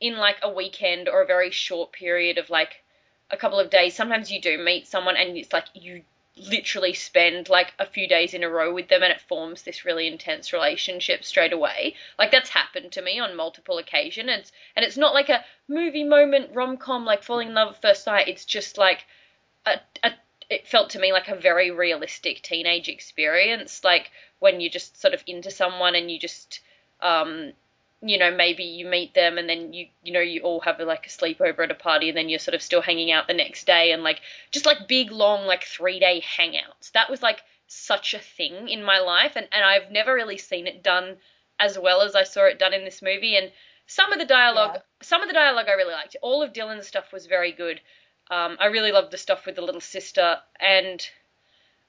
in 0.00 0.16
like 0.16 0.36
a 0.42 0.50
weekend 0.50 1.08
or 1.08 1.20
a 1.20 1.26
very 1.26 1.50
short 1.50 1.92
period 1.92 2.38
of 2.38 2.48
like 2.48 2.82
a 3.30 3.36
couple 3.36 3.60
of 3.60 3.68
days, 3.68 3.94
sometimes 3.94 4.30
you 4.30 4.40
do 4.40 4.56
meet 4.56 4.86
someone 4.86 5.16
and 5.16 5.36
it's 5.36 5.52
like 5.52 5.66
you 5.74 6.02
literally 6.48 6.94
spend 6.94 7.48
like 7.48 7.72
a 7.78 7.86
few 7.86 8.08
days 8.08 8.34
in 8.34 8.44
a 8.44 8.48
row 8.48 8.72
with 8.72 8.88
them 8.88 9.02
and 9.02 9.12
it 9.12 9.20
forms 9.22 9.62
this 9.62 9.84
really 9.84 10.06
intense 10.06 10.52
relationship 10.52 11.24
straight 11.24 11.52
away. 11.52 11.94
Like 12.18 12.30
that's 12.30 12.50
happened 12.50 12.92
to 12.92 13.02
me 13.02 13.18
on 13.18 13.36
multiple 13.36 13.78
occasions. 13.78 14.28
And 14.28 14.40
it's, 14.40 14.52
and 14.76 14.84
it's 14.84 14.96
not 14.96 15.14
like 15.14 15.28
a 15.28 15.44
movie 15.68 16.04
moment 16.04 16.54
rom 16.54 16.76
com 16.76 17.04
like 17.04 17.22
falling 17.22 17.48
in 17.48 17.54
love 17.54 17.74
at 17.74 17.82
first 17.82 18.04
sight. 18.04 18.28
It's 18.28 18.44
just 18.44 18.78
like 18.78 19.04
a, 19.66 19.80
a 20.02 20.12
it 20.50 20.66
felt 20.66 20.90
to 20.90 20.98
me 20.98 21.12
like 21.12 21.28
a 21.28 21.36
very 21.36 21.70
realistic 21.70 22.42
teenage 22.42 22.88
experience. 22.88 23.84
Like 23.84 24.10
when 24.38 24.60
you're 24.60 24.70
just 24.70 25.00
sort 25.00 25.14
of 25.14 25.22
into 25.26 25.50
someone 25.50 25.94
and 25.94 26.10
you 26.10 26.18
just 26.18 26.60
um 27.00 27.52
you 28.00 28.16
know 28.18 28.30
maybe 28.30 28.62
you 28.62 28.86
meet 28.86 29.12
them 29.14 29.38
and 29.38 29.48
then 29.48 29.72
you 29.72 29.86
you 30.04 30.12
know 30.12 30.20
you 30.20 30.40
all 30.42 30.60
have 30.60 30.78
a, 30.78 30.84
like 30.84 31.06
a 31.06 31.10
sleepover 31.10 31.64
at 31.64 31.70
a 31.70 31.74
party 31.74 32.08
and 32.08 32.16
then 32.16 32.28
you're 32.28 32.38
sort 32.38 32.54
of 32.54 32.62
still 32.62 32.80
hanging 32.80 33.10
out 33.10 33.26
the 33.26 33.34
next 33.34 33.66
day 33.66 33.90
and 33.90 34.04
like 34.04 34.20
just 34.52 34.66
like 34.66 34.86
big 34.86 35.10
long 35.10 35.46
like 35.46 35.64
three 35.64 35.98
day 35.98 36.22
hangouts. 36.38 36.92
That 36.92 37.10
was 37.10 37.22
like 37.22 37.40
such 37.66 38.14
a 38.14 38.18
thing 38.18 38.68
in 38.68 38.82
my 38.82 38.98
life 38.98 39.32
and, 39.36 39.46
and 39.52 39.62
i've 39.62 39.90
never 39.90 40.14
really 40.14 40.38
seen 40.38 40.66
it 40.66 40.82
done 40.82 41.16
as 41.60 41.78
well 41.78 42.00
as 42.00 42.14
i 42.14 42.22
saw 42.22 42.44
it 42.46 42.58
done 42.58 42.72
in 42.72 42.84
this 42.84 43.02
movie. 43.02 43.36
And 43.36 43.50
some 43.86 44.12
of 44.12 44.18
the 44.18 44.24
dialogue 44.24 44.72
Yeah. 44.76 44.80
some 45.02 45.22
of 45.22 45.28
the 45.28 45.34
dialogue 45.34 45.66
i 45.68 45.72
really 45.72 45.92
liked. 45.92 46.16
All 46.22 46.42
of 46.42 46.52
dylan's 46.52 46.86
stuff 46.86 47.12
was 47.12 47.26
very 47.26 47.52
good. 47.52 47.80
Um, 48.30 48.56
i 48.60 48.66
really 48.66 48.92
loved 48.92 49.10
the 49.10 49.18
stuff 49.18 49.44
with 49.44 49.56
the 49.56 49.62
little 49.62 49.80
sister 49.80 50.38
and 50.60 51.04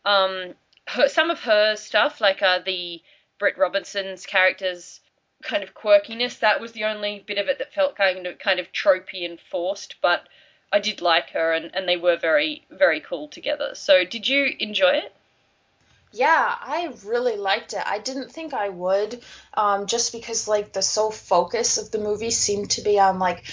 um, 0.06 0.56
her, 0.88 1.08
some 1.08 1.30
of 1.30 1.40
her 1.42 1.76
stuff 1.76 2.20
like 2.20 2.42
uh, 2.42 2.60
the 2.66 3.02
britt 3.38 3.58
robinson's 3.58 4.26
characters 4.26 5.02
kind 5.44 5.64
of 5.64 5.74
quirkiness. 5.74 6.40
That 6.40 6.62
was 6.62 6.72
the 6.74 6.86
only 6.86 7.24
bit 7.26 7.38
of 7.38 7.48
it 7.48 7.60
that 7.60 7.74
felt 7.74 7.96
kind 7.96 8.26
of 8.28 8.40
kind 8.40 8.60
of 8.60 8.72
tropey 8.72 9.26
and 9.26 9.40
forced, 9.40 9.96
but 10.02 10.28
I 10.72 10.80
did 10.80 11.02
like 11.02 11.32
her 11.32 11.54
and, 11.54 11.72
and 11.74 11.88
they 11.88 11.98
were 11.98 12.18
very, 12.18 12.66
very 12.70 13.00
cool 13.00 13.28
together. 13.28 13.72
So 13.74 14.04
did 14.04 14.28
you 14.28 14.54
enjoy 14.60 14.92
it? 14.92 15.16
Yeah, 16.12 16.56
I 16.60 16.92
really 17.06 17.38
liked 17.38 17.74
it. 17.74 17.84
I 17.86 18.00
didn't 18.00 18.32
think 18.32 18.54
I 18.54 18.70
would, 18.70 19.22
um, 19.54 19.86
just 19.86 20.12
because 20.12 20.48
like 20.48 20.74
the 20.74 20.82
sole 20.82 21.12
focus 21.12 21.78
of 21.78 21.92
the 21.92 22.00
movie 22.00 22.32
seemed 22.32 22.72
to 22.72 22.82
be 22.82 23.00
on 23.00 23.20
like 23.20 23.44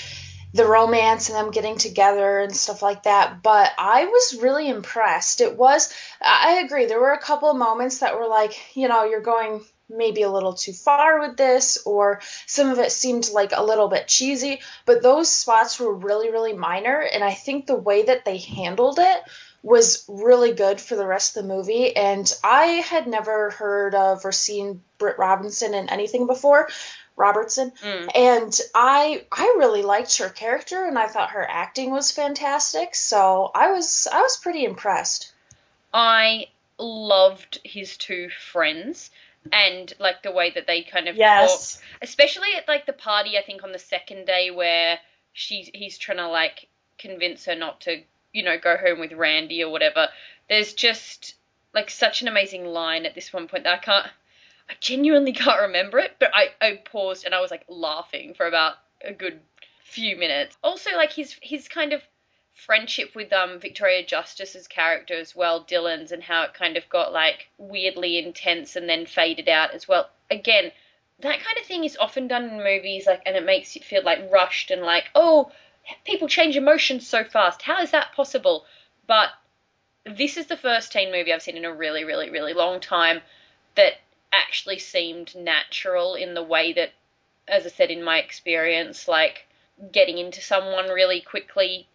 the 0.55 0.65
romance 0.65 1.29
and 1.29 1.37
them 1.37 1.51
getting 1.51 1.77
together 1.77 2.41
and 2.41 2.57
stuff 2.57 2.81
like 2.81 3.03
that. 3.03 3.43
But 3.43 3.73
I 3.79 4.07
was 4.07 4.39
really 4.41 4.69
impressed. 4.69 5.43
It 5.43 5.57
was, 5.57 5.93
I 6.23 6.63
agree. 6.65 6.87
There 6.87 7.01
were 7.01 7.13
a 7.13 7.21
couple 7.21 7.51
of 7.51 7.59
moments 7.59 7.99
that 7.99 8.19
were 8.19 8.27
like, 8.27 8.75
you 8.75 8.89
know, 8.89 9.05
you're 9.05 9.21
going 9.21 9.63
maybe 9.89 10.23
a 10.23 10.31
little 10.31 10.55
too 10.55 10.73
far 10.73 11.21
with 11.21 11.37
this, 11.37 11.79
or 11.85 12.21
some 12.47 12.71
of 12.71 12.79
it 12.79 12.93
seemed 12.93 13.31
like 13.31 13.53
a 13.55 13.63
little 13.65 13.89
bit 13.89 14.09
cheesy. 14.09 14.61
But 14.85 15.03
those 15.03 15.31
spots 15.31 15.79
were 15.79 15.93
really, 15.93 16.31
really 16.31 16.53
minor, 16.53 17.01
and 17.01 17.23
I 17.23 17.35
think 17.35 17.67
the 17.67 17.77
way 17.77 18.03
that 18.03 18.25
they 18.25 18.39
handled 18.39 18.99
it 18.99 19.23
was 19.63 20.05
really 20.09 20.53
good 20.53 20.81
for 20.81 20.95
the 20.95 21.07
rest 21.07 21.37
of 21.37 21.43
the 21.43 21.55
movie. 21.55 21.97
And 21.97 22.33
I 22.45 22.67
had 22.67 23.07
never 23.07 23.51
heard 23.51 23.95
of 23.95 24.25
or 24.25 24.33
seen 24.33 24.83
Britt 24.99 25.19
Robinson 25.19 25.75
in 25.75 25.89
anything 25.89 26.27
before. 26.27 26.69
Robertson, 27.19 27.73
Mm. 27.83 28.11
and 28.15 28.61
I 28.75 29.25
I 29.33 29.55
really 29.57 29.81
liked 29.81 30.19
her 30.19 30.29
character, 30.29 30.85
and 30.85 30.99
I 30.99 31.07
thought 31.07 31.31
her 31.31 31.49
acting 31.49 31.91
was 31.91 32.11
fantastic. 32.11 32.95
So 32.95 33.51
I 33.55 33.73
was 33.73 34.07
I 34.13 34.21
was 34.21 34.37
pretty 34.37 34.67
impressed. 34.67 35.33
I 35.95 36.49
loved 36.79 37.59
his 37.65 37.97
two 37.97 38.29
friends 38.29 39.11
and 39.53 39.93
like 39.99 40.23
the 40.23 40.33
way 40.33 40.51
that 40.51 40.67
they 40.67 40.83
kind 40.83 41.09
of 41.09 41.17
Yes. 41.17 41.77
talked, 41.77 41.85
especially 42.03 42.55
at 42.57 42.69
like 42.69 42.87
the 42.87 42.93
party. 42.93 43.39
I 43.39 43.43
think 43.43 43.63
on 43.63 43.73
the 43.73 43.79
second 43.79 44.27
day 44.27 44.51
where 44.51 44.99
she's 45.33 45.71
he's 45.73 45.99
trying 45.99 46.19
to 46.19 46.29
like 46.29 46.69
convince 46.99 47.45
her 47.47 47.55
not 47.55 47.81
to, 47.83 48.03
you 48.33 48.43
know, 48.43 48.59
go 48.59 48.77
home 48.77 49.01
with 49.01 49.13
Randy 49.13 49.63
or 49.63 49.71
whatever. 49.71 50.09
There's 50.49 50.75
just 50.75 51.35
like 51.75 51.91
such 51.91 52.23
an 52.23 52.29
amazing 52.29 52.65
line 52.65 53.07
at 53.07 53.15
this 53.15 53.33
one 53.33 53.49
point 53.49 53.65
that 53.65 53.75
I 53.75 53.83
can't. 53.83 54.07
I 54.69 54.75
genuinely 54.81 55.33
can't 55.33 55.63
remember 55.63 55.99
it, 55.99 56.17
but 56.19 56.31
I, 56.35 56.49
I 56.61 56.81
paused 56.85 57.25
and 57.25 57.35
I 57.35 57.41
was 57.41 57.51
like 57.51 57.65
laughing 57.69 58.35
for 58.35 58.47
about 58.47 58.75
a 59.05 59.13
good 59.13 59.41
few 59.85 60.17
minutes. 60.17 60.57
Also, 60.63 60.91
like 60.97 61.13
his 61.13 61.37
his 61.41 61.69
kind 61.69 61.93
of 61.93 62.03
friendship 62.57 63.15
with 63.15 63.33
um 63.35 63.61
Victoria 63.61 64.05
Justice's 64.05 64.67
character 64.67 65.15
as 65.15 65.37
well, 65.37 65.63
Dylan's, 65.63 66.11
and 66.11 66.23
how 66.23 66.43
it 66.43 66.55
kind 66.55 66.77
of 66.77 66.89
got 66.89 67.13
like 67.13 67.49
weirdly 67.59 68.19
intense 68.19 68.77
and 68.77 68.89
then 68.89 69.05
faded 69.05 69.49
out 69.49 69.73
as 69.73 69.87
well. 69.87 70.09
Again, 70.31 70.73
that 71.21 71.41
kind 71.41 71.59
of 71.59 71.67
thing 71.67 71.85
is 71.85 71.97
often 71.99 72.29
done 72.29 72.45
in 72.45 72.57
movies, 72.59 73.07
like, 73.07 73.23
and 73.27 73.37
it 73.37 73.45
makes 73.45 73.77
you 73.77 73.83
feel 73.83 74.03
like 74.03 74.31
rushed 74.33 74.71
and 74.71 74.83
like, 74.83 75.05
oh, 75.15 75.53
people 76.05 76.29
change 76.29 76.57
emotions 76.57 77.07
so 77.07 77.25
fast. 77.25 77.63
How 77.63 77.83
is 77.83 77.91
that 77.91 78.15
possible? 78.15 78.65
But 79.07 79.31
this 80.05 80.37
is 80.37 80.47
the 80.47 80.57
first 80.57 80.93
teen 80.93 81.13
movie 81.13 81.33
I've 81.33 81.43
seen 81.43 81.57
in 81.57 81.65
a 81.65 81.73
really, 81.73 82.05
really, 82.05 82.31
really 82.31 82.55
long 82.55 82.81
time 82.81 83.21
that 83.75 83.95
actually 84.33 84.79
seemed 84.79 85.35
natural 85.35 86.15
in 86.15 86.35
the 86.35 86.43
way 86.43 86.73
that, 86.73 86.93
as 87.49 87.67
I 87.67 87.69
said, 87.69 87.91
in 87.91 88.03
my 88.03 88.19
experience, 88.19 89.09
like 89.09 89.47
getting 89.93 90.19
into 90.19 90.41
someone 90.41 90.89
really 90.89 91.21
quickly 91.21 91.87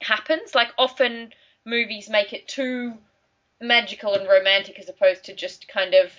happens. 0.00 0.54
Like 0.54 0.68
often 0.78 1.32
movies 1.64 2.08
make 2.08 2.32
it 2.32 2.48
too 2.48 2.94
magical 3.60 4.14
and 4.14 4.28
romantic 4.28 4.78
as 4.78 4.88
opposed 4.88 5.24
to 5.24 5.34
just 5.34 5.68
kind 5.68 5.94
of, 5.94 6.12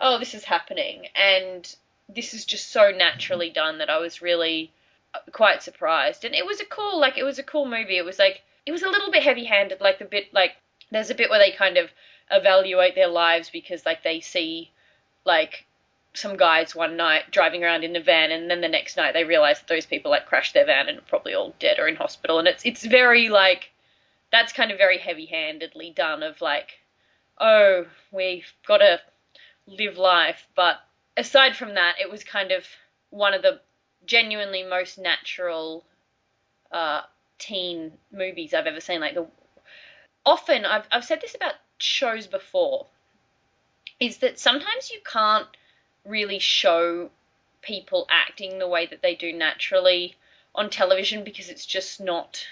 oh, 0.00 0.18
this 0.18 0.34
is 0.34 0.44
happening. 0.44 1.06
And 1.14 1.74
this 2.08 2.34
is 2.34 2.44
just 2.44 2.70
so 2.70 2.90
naturally 2.90 3.50
done 3.50 3.78
that 3.78 3.90
I 3.90 3.98
was 3.98 4.22
really 4.22 4.70
quite 5.32 5.62
surprised. 5.62 6.24
And 6.24 6.34
it 6.34 6.46
was 6.46 6.60
a 6.60 6.66
cool, 6.66 6.98
like, 6.98 7.18
it 7.18 7.24
was 7.24 7.38
a 7.38 7.42
cool 7.42 7.66
movie. 7.66 7.96
It 7.96 8.04
was 8.04 8.18
like, 8.18 8.42
it 8.66 8.72
was 8.72 8.82
a 8.82 8.88
little 8.88 9.10
bit 9.10 9.22
heavy 9.22 9.44
handed, 9.44 9.80
like 9.80 9.98
the 9.98 10.04
bit, 10.04 10.32
like, 10.32 10.52
there's 10.90 11.10
a 11.10 11.14
bit 11.14 11.30
where 11.30 11.38
they 11.38 11.52
kind 11.52 11.76
of 11.78 11.90
evaluate 12.30 12.94
their 12.94 13.08
lives 13.08 13.50
because, 13.50 13.84
like, 13.86 14.02
they 14.02 14.20
see, 14.20 14.70
like, 15.24 15.64
some 16.14 16.36
guys 16.36 16.74
one 16.74 16.96
night 16.96 17.30
driving 17.30 17.64
around 17.64 17.84
in 17.84 17.96
a 17.96 18.00
van, 18.00 18.30
and 18.30 18.50
then 18.50 18.60
the 18.60 18.68
next 18.68 18.96
night 18.96 19.14
they 19.14 19.24
realize 19.24 19.60
that 19.60 19.68
those 19.68 19.86
people 19.86 20.10
like 20.10 20.26
crashed 20.26 20.54
their 20.54 20.66
van 20.66 20.88
and 20.88 20.98
are 20.98 21.02
probably 21.02 21.34
all 21.34 21.54
dead 21.58 21.78
or 21.78 21.88
in 21.88 21.96
hospital. 21.96 22.38
And 22.38 22.48
it's 22.48 22.64
it's 22.66 22.84
very 22.84 23.28
like 23.28 23.70
that's 24.30 24.52
kind 24.52 24.70
of 24.70 24.78
very 24.78 24.98
heavy-handedly 24.98 25.92
done. 25.96 26.22
Of 26.22 26.40
like, 26.40 26.78
oh, 27.38 27.86
we've 28.10 28.52
got 28.66 28.78
to 28.78 29.00
live 29.66 29.96
life. 29.96 30.46
But 30.54 30.76
aside 31.16 31.56
from 31.56 31.74
that, 31.74 31.94
it 32.00 32.10
was 32.10 32.24
kind 32.24 32.52
of 32.52 32.64
one 33.10 33.34
of 33.34 33.42
the 33.42 33.60
genuinely 34.06 34.62
most 34.64 34.98
natural 34.98 35.84
uh, 36.72 37.02
teen 37.38 37.92
movies 38.10 38.52
I've 38.52 38.66
ever 38.66 38.80
seen. 38.80 39.00
Like 39.00 39.14
the 39.14 39.26
often 40.26 40.64
I've 40.64 40.86
I've 40.90 41.04
said 41.04 41.20
this 41.20 41.34
about 41.34 41.54
shows 41.78 42.26
before, 42.26 42.86
is 43.98 44.18
that 44.18 44.38
sometimes 44.38 44.90
you 44.90 45.00
can't 45.10 45.46
really 46.04 46.38
show 46.38 47.10
people 47.60 48.06
acting 48.10 48.58
the 48.58 48.68
way 48.68 48.86
that 48.86 49.02
they 49.02 49.14
do 49.14 49.32
naturally 49.32 50.16
on 50.54 50.68
television 50.68 51.24
because 51.24 51.48
it's 51.48 51.64
just 51.64 52.00
not 52.00 52.44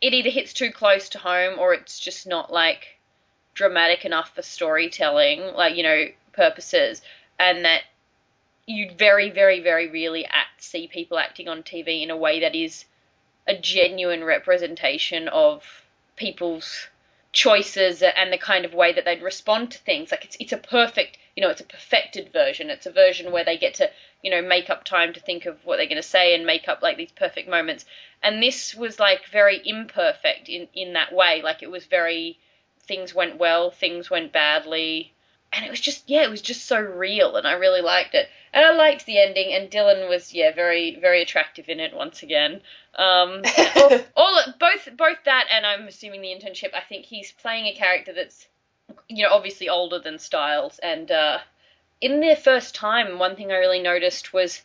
it 0.00 0.12
either 0.12 0.30
hits 0.30 0.52
too 0.52 0.70
close 0.70 1.08
to 1.08 1.18
home 1.18 1.58
or 1.58 1.72
it's 1.72 2.00
just 2.00 2.26
not 2.26 2.52
like 2.52 2.98
dramatic 3.54 4.04
enough 4.04 4.34
for 4.34 4.42
storytelling 4.42 5.40
like 5.54 5.76
you 5.76 5.82
know 5.82 6.06
purposes 6.32 7.00
and 7.38 7.64
that 7.64 7.82
you 8.66 8.90
very 8.98 9.30
very 9.30 9.60
very 9.60 9.88
rarely 9.88 10.24
act 10.26 10.62
see 10.62 10.88
people 10.88 11.18
acting 11.18 11.48
on 11.48 11.62
TV 11.62 12.02
in 12.02 12.10
a 12.10 12.16
way 12.16 12.40
that 12.40 12.54
is 12.54 12.84
a 13.46 13.56
genuine 13.56 14.24
representation 14.24 15.28
of 15.28 15.64
people's 16.16 16.88
choices 17.32 18.02
and 18.02 18.32
the 18.32 18.38
kind 18.38 18.64
of 18.64 18.74
way 18.74 18.92
that 18.92 19.04
they'd 19.04 19.22
respond 19.22 19.70
to 19.70 19.78
things. 19.78 20.10
Like 20.10 20.24
it's 20.24 20.36
it's 20.40 20.52
a 20.52 20.58
perfect, 20.58 21.18
you 21.36 21.42
know, 21.42 21.50
it's 21.50 21.60
a 21.60 21.64
perfected 21.64 22.32
version. 22.32 22.70
It's 22.70 22.86
a 22.86 22.92
version 22.92 23.32
where 23.32 23.44
they 23.44 23.56
get 23.56 23.74
to, 23.74 23.90
you 24.22 24.30
know, 24.30 24.42
make 24.42 24.68
up 24.68 24.84
time 24.84 25.12
to 25.12 25.20
think 25.20 25.46
of 25.46 25.64
what 25.64 25.76
they're 25.76 25.86
going 25.86 25.96
to 25.96 26.02
say 26.02 26.34
and 26.34 26.44
make 26.44 26.68
up 26.68 26.82
like 26.82 26.96
these 26.96 27.12
perfect 27.12 27.48
moments. 27.48 27.84
And 28.22 28.42
this 28.42 28.74
was 28.74 28.98
like 28.98 29.26
very 29.30 29.60
imperfect 29.64 30.48
in 30.48 30.68
in 30.74 30.94
that 30.94 31.12
way. 31.12 31.40
Like 31.42 31.62
it 31.62 31.70
was 31.70 31.86
very 31.86 32.38
things 32.82 33.14
went 33.14 33.38
well, 33.38 33.70
things 33.70 34.10
went 34.10 34.32
badly. 34.32 35.12
And 35.52 35.64
it 35.64 35.70
was 35.70 35.80
just 35.80 36.08
yeah, 36.08 36.22
it 36.22 36.30
was 36.30 36.42
just 36.42 36.66
so 36.66 36.80
real 36.80 37.36
and 37.36 37.46
I 37.46 37.52
really 37.52 37.80
liked 37.80 38.14
it. 38.14 38.28
And 38.52 38.64
I 38.64 38.72
liked 38.72 39.06
the 39.06 39.18
ending 39.18 39.52
and 39.52 39.70
Dylan 39.70 40.08
was 40.08 40.34
yeah, 40.34 40.52
very 40.52 40.98
very 41.00 41.22
attractive 41.22 41.68
in 41.68 41.80
it 41.80 41.94
once 41.94 42.22
again. 42.22 42.60
Um 42.96 43.42
all, 43.76 44.00
all 44.16 44.44
both 44.58 44.88
both 44.96 45.18
that 45.24 45.46
and 45.52 45.64
I'm 45.64 45.86
assuming 45.86 46.22
the 46.22 46.34
internship. 46.34 46.74
I 46.74 46.80
think 46.80 47.04
he's 47.04 47.32
playing 47.32 47.66
a 47.66 47.74
character 47.74 48.12
that's 48.12 48.46
you 49.08 49.24
know 49.24 49.32
obviously 49.32 49.68
older 49.68 49.98
than 49.98 50.18
Stiles, 50.18 50.78
and 50.82 51.10
uh, 51.10 51.38
in 52.00 52.20
their 52.20 52.36
first 52.36 52.74
time, 52.74 53.18
one 53.18 53.36
thing 53.36 53.52
I 53.52 53.56
really 53.56 53.80
noticed 53.80 54.32
was 54.32 54.62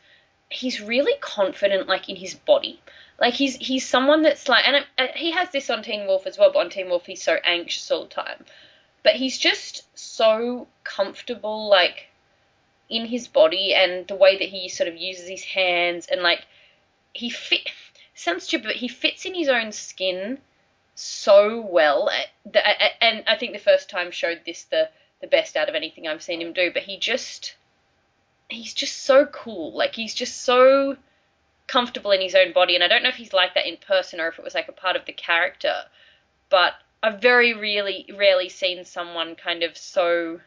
he's 0.50 0.82
really 0.82 1.18
confident, 1.20 1.88
like 1.88 2.10
in 2.10 2.16
his 2.16 2.34
body. 2.34 2.80
Like 3.20 3.34
he's 3.34 3.56
he's 3.56 3.88
someone 3.88 4.22
that's 4.24 4.48
like, 4.50 4.68
and 4.68 4.86
uh, 4.98 5.08
he 5.16 5.32
has 5.32 5.50
this 5.52 5.70
on 5.70 5.84
Teen 5.84 6.08
Wolf 6.08 6.28
as 6.28 6.38
well. 6.38 6.52
But 6.52 6.60
on 6.60 6.70
Teen 6.70 6.90
Wolf, 6.90 7.06
he's 7.06 7.24
so 7.24 7.38
anxious 7.44 7.90
all 7.92 8.04
the 8.04 8.10
time. 8.10 8.46
But 9.04 9.16
he's 9.16 9.38
just 9.38 9.86
so 9.98 10.68
comfortable, 10.84 11.70
like 11.70 12.08
in 12.90 13.06
his 13.06 13.28
body 13.28 13.74
and 13.74 14.08
the 14.08 14.16
way 14.16 14.38
that 14.38 14.50
he 14.50 14.70
sort 14.70 14.88
of 14.88 14.98
uses 14.98 15.28
his 15.28 15.44
hands 15.44 16.06
and 16.06 16.22
like 16.22 16.46
he 17.14 17.30
fit 17.30 17.68
sounds 18.14 18.44
stupid, 18.44 18.68
but 18.68 18.76
he 18.76 18.88
fits 18.88 19.26
in 19.26 19.34
his 19.34 19.50
own 19.50 19.72
skin 19.72 20.38
so 20.96 21.62
well. 21.62 22.10
And 23.02 23.24
I 23.28 23.36
think 23.36 23.54
the 23.54 23.60
first 23.60 23.90
time 23.90 24.12
showed 24.12 24.42
this 24.46 24.64
the 24.64 24.90
the 25.22 25.28
best 25.28 25.56
out 25.56 25.70
of 25.70 25.76
anything 25.76 26.08
I've 26.08 26.24
seen 26.24 26.42
him 26.42 26.54
do. 26.54 26.72
But 26.74 26.84
he 26.84 26.98
just 26.98 27.56
he's 28.50 28.74
just 28.74 29.04
so 29.04 29.26
cool. 29.28 29.74
Like 29.74 29.94
he's 29.94 30.14
just 30.14 30.42
so 30.42 30.98
comfortable 31.68 32.12
in 32.12 32.22
his 32.22 32.36
own 32.36 32.54
body. 32.54 32.76
And 32.76 32.84
I 32.84 32.88
don't 32.88 33.04
know 33.04 33.10
if 33.10 33.16
he's 33.16 33.34
like 33.34 33.54
that 33.56 33.68
in 33.68 33.78
person 33.78 34.20
or 34.20 34.28
if 34.28 34.40
it 34.40 34.44
was 34.44 34.56
like 34.56 34.68
a 34.68 34.74
part 34.74 34.96
of 34.96 35.06
the 35.06 35.14
character. 35.14 35.74
But 36.50 36.74
I've 37.04 37.22
very 37.22 37.54
really 37.54 38.08
rarely 38.18 38.50
seen 38.50 38.84
someone 38.86 39.36
kind 39.36 39.64
of 39.64 39.78
so. 39.78 40.40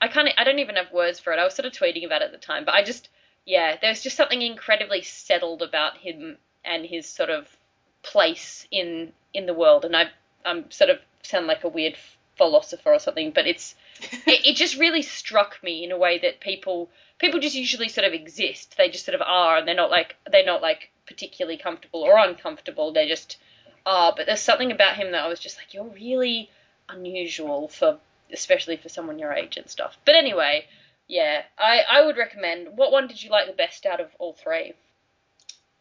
I 0.00 0.08
kind 0.08 0.28
of 0.28 0.34
I 0.38 0.44
don't 0.44 0.60
even 0.60 0.76
have 0.76 0.92
words 0.92 1.20
for 1.20 1.32
it. 1.32 1.38
I 1.38 1.44
was 1.44 1.54
sort 1.54 1.66
of 1.66 1.72
tweeting 1.72 2.06
about 2.06 2.22
it 2.22 2.26
at 2.26 2.32
the 2.32 2.38
time, 2.38 2.64
but 2.64 2.74
I 2.74 2.82
just 2.82 3.10
yeah, 3.44 3.76
there's 3.80 4.02
just 4.02 4.16
something 4.16 4.42
incredibly 4.42 5.02
settled 5.02 5.62
about 5.62 5.98
him 5.98 6.38
and 6.64 6.84
his 6.86 7.06
sort 7.06 7.30
of 7.30 7.57
place 8.02 8.66
in 8.70 9.12
in 9.34 9.46
the 9.46 9.54
world. 9.54 9.84
And 9.84 9.96
I 9.96 10.10
I'm 10.44 10.70
sort 10.70 10.90
of 10.90 10.98
sound 11.22 11.46
like 11.46 11.64
a 11.64 11.68
weird 11.68 11.96
philosopher 12.36 12.92
or 12.92 12.98
something, 12.98 13.32
but 13.32 13.46
it's 13.46 13.74
it, 14.26 14.46
it 14.46 14.56
just 14.56 14.78
really 14.78 15.02
struck 15.02 15.62
me 15.62 15.84
in 15.84 15.92
a 15.92 15.98
way 15.98 16.18
that 16.18 16.40
people 16.40 16.90
people 17.18 17.40
just 17.40 17.56
usually 17.56 17.88
sort 17.88 18.06
of 18.06 18.12
exist. 18.12 18.76
They 18.76 18.88
just 18.88 19.04
sort 19.04 19.14
of 19.14 19.22
are, 19.22 19.58
and 19.58 19.66
they're 19.66 19.74
not 19.74 19.90
like 19.90 20.16
they're 20.30 20.46
not 20.46 20.62
like 20.62 20.90
particularly 21.06 21.58
comfortable 21.58 22.02
or 22.02 22.18
uncomfortable. 22.18 22.92
They 22.92 23.08
just 23.08 23.38
are. 23.84 24.14
But 24.16 24.26
there's 24.26 24.40
something 24.40 24.70
about 24.70 24.96
him 24.96 25.12
that 25.12 25.24
I 25.24 25.28
was 25.28 25.40
just 25.40 25.56
like, 25.56 25.74
you're 25.74 25.84
really 25.84 26.50
unusual 26.88 27.68
for, 27.68 27.98
especially 28.32 28.76
for 28.76 28.88
someone 28.88 29.18
your 29.18 29.32
age 29.32 29.56
and 29.56 29.68
stuff. 29.68 29.96
But 30.04 30.14
anyway, 30.14 30.66
yeah, 31.08 31.42
I, 31.58 31.80
I 31.90 32.04
would 32.04 32.16
recommend. 32.16 32.76
What 32.76 32.92
one 32.92 33.08
did 33.08 33.22
you 33.22 33.30
like 33.30 33.46
the 33.46 33.52
best 33.52 33.86
out 33.86 34.00
of 34.00 34.08
all 34.18 34.34
three? 34.34 34.74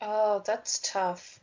Oh, 0.01 0.41
that's 0.45 0.79
tough. 0.79 1.39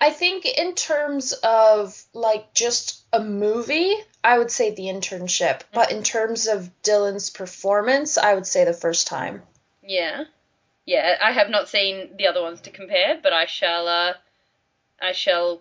I 0.00 0.10
think 0.10 0.46
in 0.46 0.74
terms 0.74 1.32
of 1.32 2.00
like 2.14 2.54
just 2.54 3.02
a 3.12 3.20
movie, 3.20 3.94
I 4.22 4.38
would 4.38 4.50
say 4.50 4.74
the 4.74 4.84
internship. 4.84 5.62
But 5.72 5.90
in 5.92 6.02
terms 6.02 6.46
of 6.46 6.70
Dylan's 6.82 7.30
performance, 7.30 8.18
I 8.18 8.34
would 8.34 8.46
say 8.46 8.64
the 8.64 8.72
first 8.72 9.06
time. 9.06 9.42
Yeah. 9.82 10.24
Yeah, 10.86 11.18
I 11.22 11.32
have 11.32 11.50
not 11.50 11.68
seen 11.68 12.16
the 12.16 12.28
other 12.28 12.42
ones 12.42 12.62
to 12.62 12.70
compare, 12.70 13.18
but 13.22 13.32
I 13.32 13.46
shall 13.46 13.88
uh 13.88 14.14
I 15.00 15.12
shall 15.12 15.60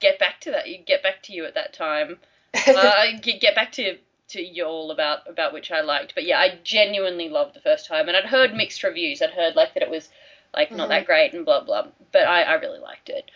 get 0.00 0.18
back 0.18 0.40
to 0.42 0.52
that. 0.52 0.68
You 0.68 0.78
get 0.78 1.02
back 1.02 1.22
to 1.24 1.32
you 1.32 1.44
at 1.46 1.54
that 1.54 1.72
time. 1.72 2.18
uh, 2.66 3.04
get, 3.20 3.40
get 3.40 3.54
back 3.54 3.72
to 3.72 3.98
to 4.28 4.42
y'all 4.42 4.90
about 4.90 5.28
about 5.28 5.52
which 5.52 5.70
I 5.70 5.80
liked. 5.80 6.14
But 6.14 6.24
yeah, 6.24 6.38
I 6.38 6.58
genuinely 6.62 7.28
loved 7.28 7.54
the 7.54 7.60
first 7.60 7.86
time, 7.86 8.08
and 8.08 8.16
I'd 8.16 8.24
heard 8.24 8.54
mixed 8.54 8.82
reviews. 8.82 9.22
I'd 9.22 9.30
heard 9.30 9.56
like 9.56 9.74
that 9.74 9.82
it 9.82 9.90
was 9.90 10.08
like 10.54 10.70
not 10.70 10.84
mm-hmm. 10.84 10.90
that 10.90 11.06
great 11.06 11.32
and 11.32 11.44
blah 11.44 11.62
blah. 11.64 11.86
But 12.12 12.26
I, 12.26 12.42
I 12.42 12.54
really 12.54 12.80
liked 12.80 13.08
it. 13.08 13.30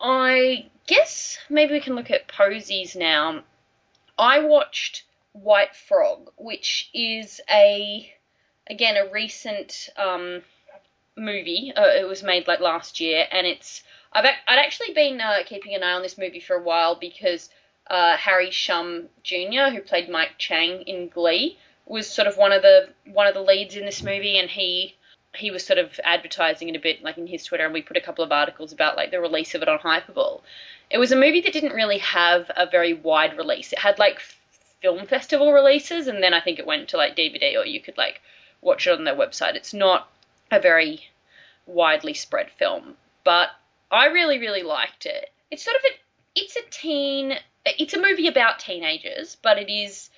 I 0.00 0.66
guess 0.86 1.38
maybe 1.48 1.72
we 1.72 1.80
can 1.80 1.94
look 1.94 2.10
at 2.10 2.28
Posey's 2.28 2.94
now. 2.94 3.42
I 4.18 4.40
watched 4.40 5.04
White 5.32 5.74
Frog, 5.74 6.30
which 6.36 6.90
is 6.94 7.40
a 7.50 8.12
again 8.68 8.96
a 8.96 9.10
recent 9.10 9.90
um, 9.96 10.42
movie. 11.16 11.72
Uh, 11.74 11.88
it 11.88 12.06
was 12.06 12.22
made 12.22 12.46
like 12.46 12.60
last 12.60 13.00
year, 13.00 13.26
and 13.30 13.46
it's 13.46 13.82
I've 14.12 14.24
I'd 14.24 14.58
actually 14.58 14.92
been 14.92 15.20
uh, 15.20 15.38
keeping 15.44 15.74
an 15.74 15.82
eye 15.82 15.92
on 15.92 16.02
this 16.02 16.18
movie 16.18 16.40
for 16.40 16.56
a 16.56 16.62
while 16.62 16.94
because 16.94 17.50
uh, 17.88 18.16
Harry 18.16 18.50
Shum 18.50 19.08
Jr., 19.22 19.70
who 19.72 19.80
played 19.80 20.08
Mike 20.08 20.38
Chang 20.38 20.82
in 20.82 21.08
Glee, 21.08 21.58
was 21.86 22.08
sort 22.08 22.28
of 22.28 22.36
one 22.36 22.52
of 22.52 22.62
the 22.62 22.88
one 23.12 23.26
of 23.26 23.34
the 23.34 23.42
leads 23.42 23.76
in 23.76 23.84
this 23.84 24.02
movie, 24.02 24.38
and 24.38 24.50
he 24.50 24.96
he 25.36 25.50
was 25.50 25.64
sort 25.64 25.78
of 25.78 25.98
advertising 26.04 26.68
it 26.68 26.76
a 26.76 26.80
bit 26.80 27.02
like 27.02 27.18
in 27.18 27.26
his 27.26 27.44
Twitter, 27.44 27.64
and 27.64 27.74
we 27.74 27.82
put 27.82 27.96
a 27.96 28.00
couple 28.00 28.24
of 28.24 28.32
articles 28.32 28.72
about 28.72 28.96
like 28.96 29.10
the 29.10 29.20
release 29.20 29.54
of 29.54 29.62
it 29.62 29.68
on 29.68 29.78
Hypable. 29.78 30.42
It 30.90 30.98
was 30.98 31.12
a 31.12 31.16
movie 31.16 31.40
that 31.42 31.52
didn't 31.52 31.74
really 31.74 31.98
have 31.98 32.50
a 32.56 32.68
very 32.68 32.94
wide 32.94 33.36
release. 33.36 33.72
It 33.72 33.78
had 33.78 33.98
like 33.98 34.20
film 34.82 35.06
festival 35.06 35.52
releases, 35.52 36.06
and 36.06 36.22
then 36.22 36.34
I 36.34 36.40
think 36.40 36.58
it 36.58 36.66
went 36.66 36.88
to 36.88 36.96
like 36.96 37.16
DVD, 37.16 37.56
or 37.56 37.66
you 37.66 37.80
could 37.80 37.96
like 37.96 38.20
watch 38.60 38.86
it 38.86 38.98
on 38.98 39.04
their 39.04 39.16
website. 39.16 39.54
It's 39.54 39.74
not 39.74 40.08
a 40.50 40.60
very 40.60 41.08
widely 41.66 42.14
spread 42.14 42.50
film, 42.50 42.96
but 43.24 43.50
I 43.90 44.06
really 44.06 44.38
really 44.38 44.62
liked 44.62 45.06
it. 45.06 45.30
It's 45.50 45.64
sort 45.64 45.76
of 45.76 45.82
a 45.84 46.40
it's 46.40 46.56
a 46.56 46.62
teen 46.70 47.36
it's 47.64 47.94
a 47.94 48.00
movie 48.00 48.28
about 48.28 48.60
teenagers, 48.60 49.36
but 49.42 49.58
it 49.58 49.70
is 49.70 50.10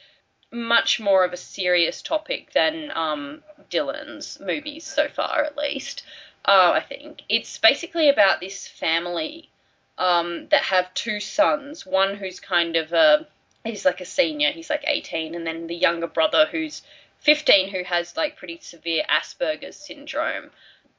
much 0.51 0.99
more 0.99 1.25
of 1.25 1.33
a 1.33 1.37
serious 1.37 2.03
topic 2.03 2.53
than 2.53 2.91
um, 2.95 3.43
Dylan's 3.71 4.41
movies 4.41 4.85
so 4.85 5.09
far, 5.09 5.45
at 5.45 5.57
least. 5.57 6.03
Uh, 6.45 6.73
I 6.75 6.81
think 6.81 7.23
it's 7.29 7.59
basically 7.59 8.09
about 8.09 8.41
this 8.41 8.67
family 8.67 9.51
um, 9.99 10.49
that 10.51 10.63
have 10.63 10.95
two 10.95 11.21
sons. 11.21 11.85
One 11.85 12.17
who's 12.17 12.41
kind 12.41 12.77
of 12.77 12.93
a 12.93 13.27
he's 13.65 13.85
like 13.85 14.01
a 14.01 14.07
senior, 14.07 14.51
he's 14.51 14.71
like 14.71 14.85
18, 14.87 15.35
and 15.35 15.47
then 15.47 15.67
the 15.67 15.75
younger 15.75 16.07
brother 16.07 16.47
who's 16.51 16.83
15, 17.21 17.71
who 17.71 17.83
has 17.85 18.17
like 18.17 18.37
pretty 18.37 18.59
severe 18.63 19.05
Asperger's 19.11 19.77
syndrome. 19.77 20.51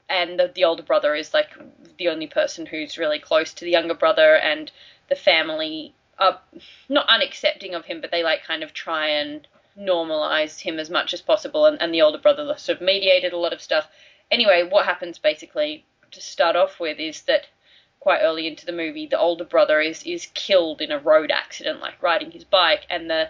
And 0.10 0.40
the, 0.40 0.52
the 0.54 0.66
older 0.66 0.84
brother 0.84 1.16
is 1.16 1.34
like 1.34 1.50
the 1.98 2.10
only 2.10 2.28
person 2.28 2.66
who's 2.66 2.98
really 2.98 3.20
close 3.20 3.54
to 3.54 3.66
the 3.66 3.72
younger 3.72 3.94
brother, 3.94 4.36
and 4.36 4.72
the 5.08 5.16
family 5.16 5.94
are 6.20 6.42
not 6.90 7.08
unaccepting 7.08 7.74
of 7.74 7.86
him, 7.86 8.02
but 8.02 8.12
they 8.12 8.24
like 8.24 8.44
kind 8.44 8.64
of 8.64 8.74
try 8.74 9.08
and 9.08 9.48
normalize 9.78 10.60
him 10.60 10.80
as 10.80 10.90
much 10.90 11.14
as 11.14 11.22
possible. 11.22 11.66
And, 11.66 11.82
and 11.82 11.94
the 11.94 12.02
older 12.02 12.18
brother 12.18 12.54
sort 12.58 12.78
of 12.78 12.82
mediated 12.82 13.34
a 13.34 13.38
lot 13.38 13.54
of 13.54 13.62
stuff. 13.62 13.88
Anyway, 14.30 14.68
what 14.70 14.86
happens 14.86 15.18
basically 15.18 15.86
to 16.12 16.22
start 16.22 16.56
off 16.56 16.80
with 16.80 17.00
is 17.00 17.22
that 17.24 17.48
quite 18.00 18.22
early 18.22 18.48
into 18.48 18.66
the 18.66 18.72
movie, 18.72 19.08
the 19.08 19.20
older 19.20 19.44
brother 19.44 19.80
is 19.80 20.04
is 20.04 20.28
killed 20.34 20.82
in 20.82 20.92
a 20.92 21.00
road 21.00 21.32
accident, 21.32 21.80
like 21.80 22.02
riding 22.02 22.32
his 22.32 22.44
bike, 22.44 22.86
and 22.90 23.10
the 23.10 23.30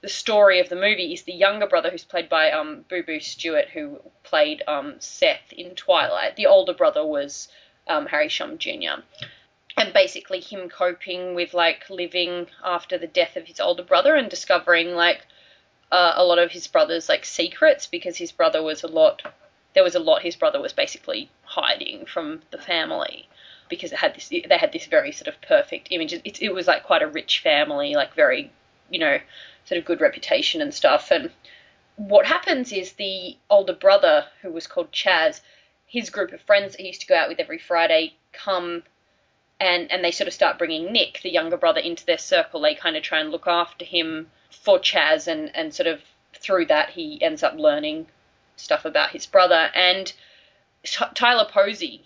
the 0.00 0.08
story 0.08 0.60
of 0.60 0.68
the 0.68 0.76
movie 0.76 1.12
is 1.12 1.22
the 1.22 1.32
younger 1.32 1.66
brother, 1.66 1.90
who's 1.90 2.04
played 2.04 2.28
by 2.28 2.52
um, 2.52 2.84
Boo 2.88 3.02
Boo 3.02 3.18
Stewart, 3.18 3.68
who 3.68 4.00
played 4.22 4.62
um, 4.68 4.94
Seth 5.00 5.52
in 5.52 5.74
Twilight. 5.74 6.36
The 6.36 6.46
older 6.46 6.72
brother 6.72 7.04
was 7.04 7.48
um, 7.88 8.06
Harry 8.06 8.28
Shum 8.28 8.58
Jr 8.58 9.02
and 9.78 9.92
basically 9.92 10.40
him 10.40 10.68
coping 10.68 11.34
with 11.34 11.54
like 11.54 11.88
living 11.90 12.46
after 12.64 12.98
the 12.98 13.06
death 13.06 13.36
of 13.36 13.46
his 13.46 13.60
older 13.60 13.82
brother 13.82 14.14
and 14.14 14.28
discovering 14.28 14.94
like 14.94 15.26
uh, 15.90 16.12
a 16.16 16.24
lot 16.24 16.38
of 16.38 16.50
his 16.50 16.66
brother's 16.66 17.08
like 17.08 17.24
secrets 17.24 17.86
because 17.86 18.16
his 18.16 18.32
brother 18.32 18.62
was 18.62 18.82
a 18.82 18.88
lot 18.88 19.22
there 19.74 19.84
was 19.84 19.94
a 19.94 20.00
lot 20.00 20.22
his 20.22 20.36
brother 20.36 20.60
was 20.60 20.72
basically 20.72 21.30
hiding 21.44 22.04
from 22.06 22.42
the 22.50 22.58
family 22.58 23.28
because 23.68 23.92
it 23.92 23.98
had 23.98 24.14
this 24.14 24.28
they 24.28 24.58
had 24.58 24.72
this 24.72 24.86
very 24.86 25.12
sort 25.12 25.28
of 25.28 25.40
perfect 25.42 25.88
image. 25.90 26.12
It, 26.12 26.42
it 26.42 26.54
was 26.54 26.66
like 26.66 26.84
quite 26.84 27.02
a 27.02 27.06
rich 27.06 27.40
family 27.40 27.94
like 27.94 28.14
very 28.14 28.50
you 28.90 28.98
know 28.98 29.18
sort 29.64 29.78
of 29.78 29.84
good 29.84 30.00
reputation 30.00 30.60
and 30.62 30.72
stuff. 30.72 31.10
And 31.10 31.30
what 31.96 32.26
happens 32.26 32.72
is 32.72 32.92
the 32.92 33.36
older 33.50 33.74
brother 33.74 34.26
who 34.42 34.50
was 34.50 34.66
called 34.66 34.92
Chaz 34.92 35.40
his 35.86 36.10
group 36.10 36.32
of 36.32 36.40
friends 36.42 36.72
that 36.72 36.80
he 36.80 36.88
used 36.88 37.00
to 37.00 37.06
go 37.06 37.16
out 37.16 37.28
with 37.28 37.40
every 37.40 37.58
Friday 37.58 38.14
come 38.32 38.82
and 39.60 39.90
and 39.90 40.04
they 40.04 40.10
sort 40.10 40.28
of 40.28 40.34
start 40.34 40.58
bringing 40.58 40.92
Nick, 40.92 41.20
the 41.22 41.30
younger 41.30 41.56
brother, 41.56 41.80
into 41.80 42.06
their 42.06 42.18
circle. 42.18 42.60
They 42.60 42.74
kind 42.74 42.96
of 42.96 43.02
try 43.02 43.20
and 43.20 43.30
look 43.30 43.46
after 43.46 43.84
him 43.84 44.30
for 44.50 44.78
Chaz, 44.78 45.26
and 45.26 45.54
and 45.54 45.74
sort 45.74 45.86
of 45.86 46.00
through 46.34 46.66
that 46.66 46.90
he 46.90 47.20
ends 47.22 47.42
up 47.42 47.54
learning 47.54 48.06
stuff 48.56 48.84
about 48.84 49.10
his 49.10 49.26
brother. 49.26 49.70
And 49.74 50.12
Tyler 51.14 51.48
Posey 51.50 52.04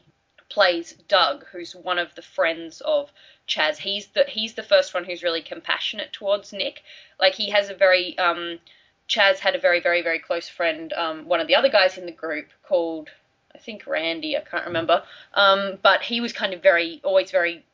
plays 0.48 0.92
Doug, 1.08 1.46
who's 1.52 1.74
one 1.74 1.98
of 1.98 2.14
the 2.14 2.22
friends 2.22 2.80
of 2.82 3.10
Chaz. 3.48 3.78
He's 3.78 4.06
the 4.08 4.24
he's 4.24 4.54
the 4.54 4.62
first 4.62 4.94
one 4.94 5.04
who's 5.04 5.22
really 5.22 5.42
compassionate 5.42 6.12
towards 6.12 6.52
Nick. 6.52 6.82
Like 7.20 7.34
he 7.34 7.50
has 7.50 7.68
a 7.68 7.74
very 7.74 8.16
um, 8.18 8.60
Chaz 9.08 9.38
had 9.38 9.54
a 9.54 9.60
very 9.60 9.80
very 9.80 10.02
very 10.02 10.18
close 10.18 10.48
friend, 10.48 10.92
um, 10.92 11.26
one 11.26 11.40
of 11.40 11.48
the 11.48 11.56
other 11.56 11.68
guys 11.68 11.98
in 11.98 12.06
the 12.06 12.12
group 12.12 12.48
called 12.62 13.10
I 13.54 13.58
think 13.58 13.86
Randy, 13.86 14.36
I 14.36 14.40
can't 14.40 14.66
remember. 14.66 15.02
Um, 15.34 15.78
but 15.82 16.02
he 16.02 16.20
was 16.20 16.32
kind 16.32 16.54
of 16.54 16.62
very, 16.62 17.00
always 17.04 17.30
very 17.30 17.64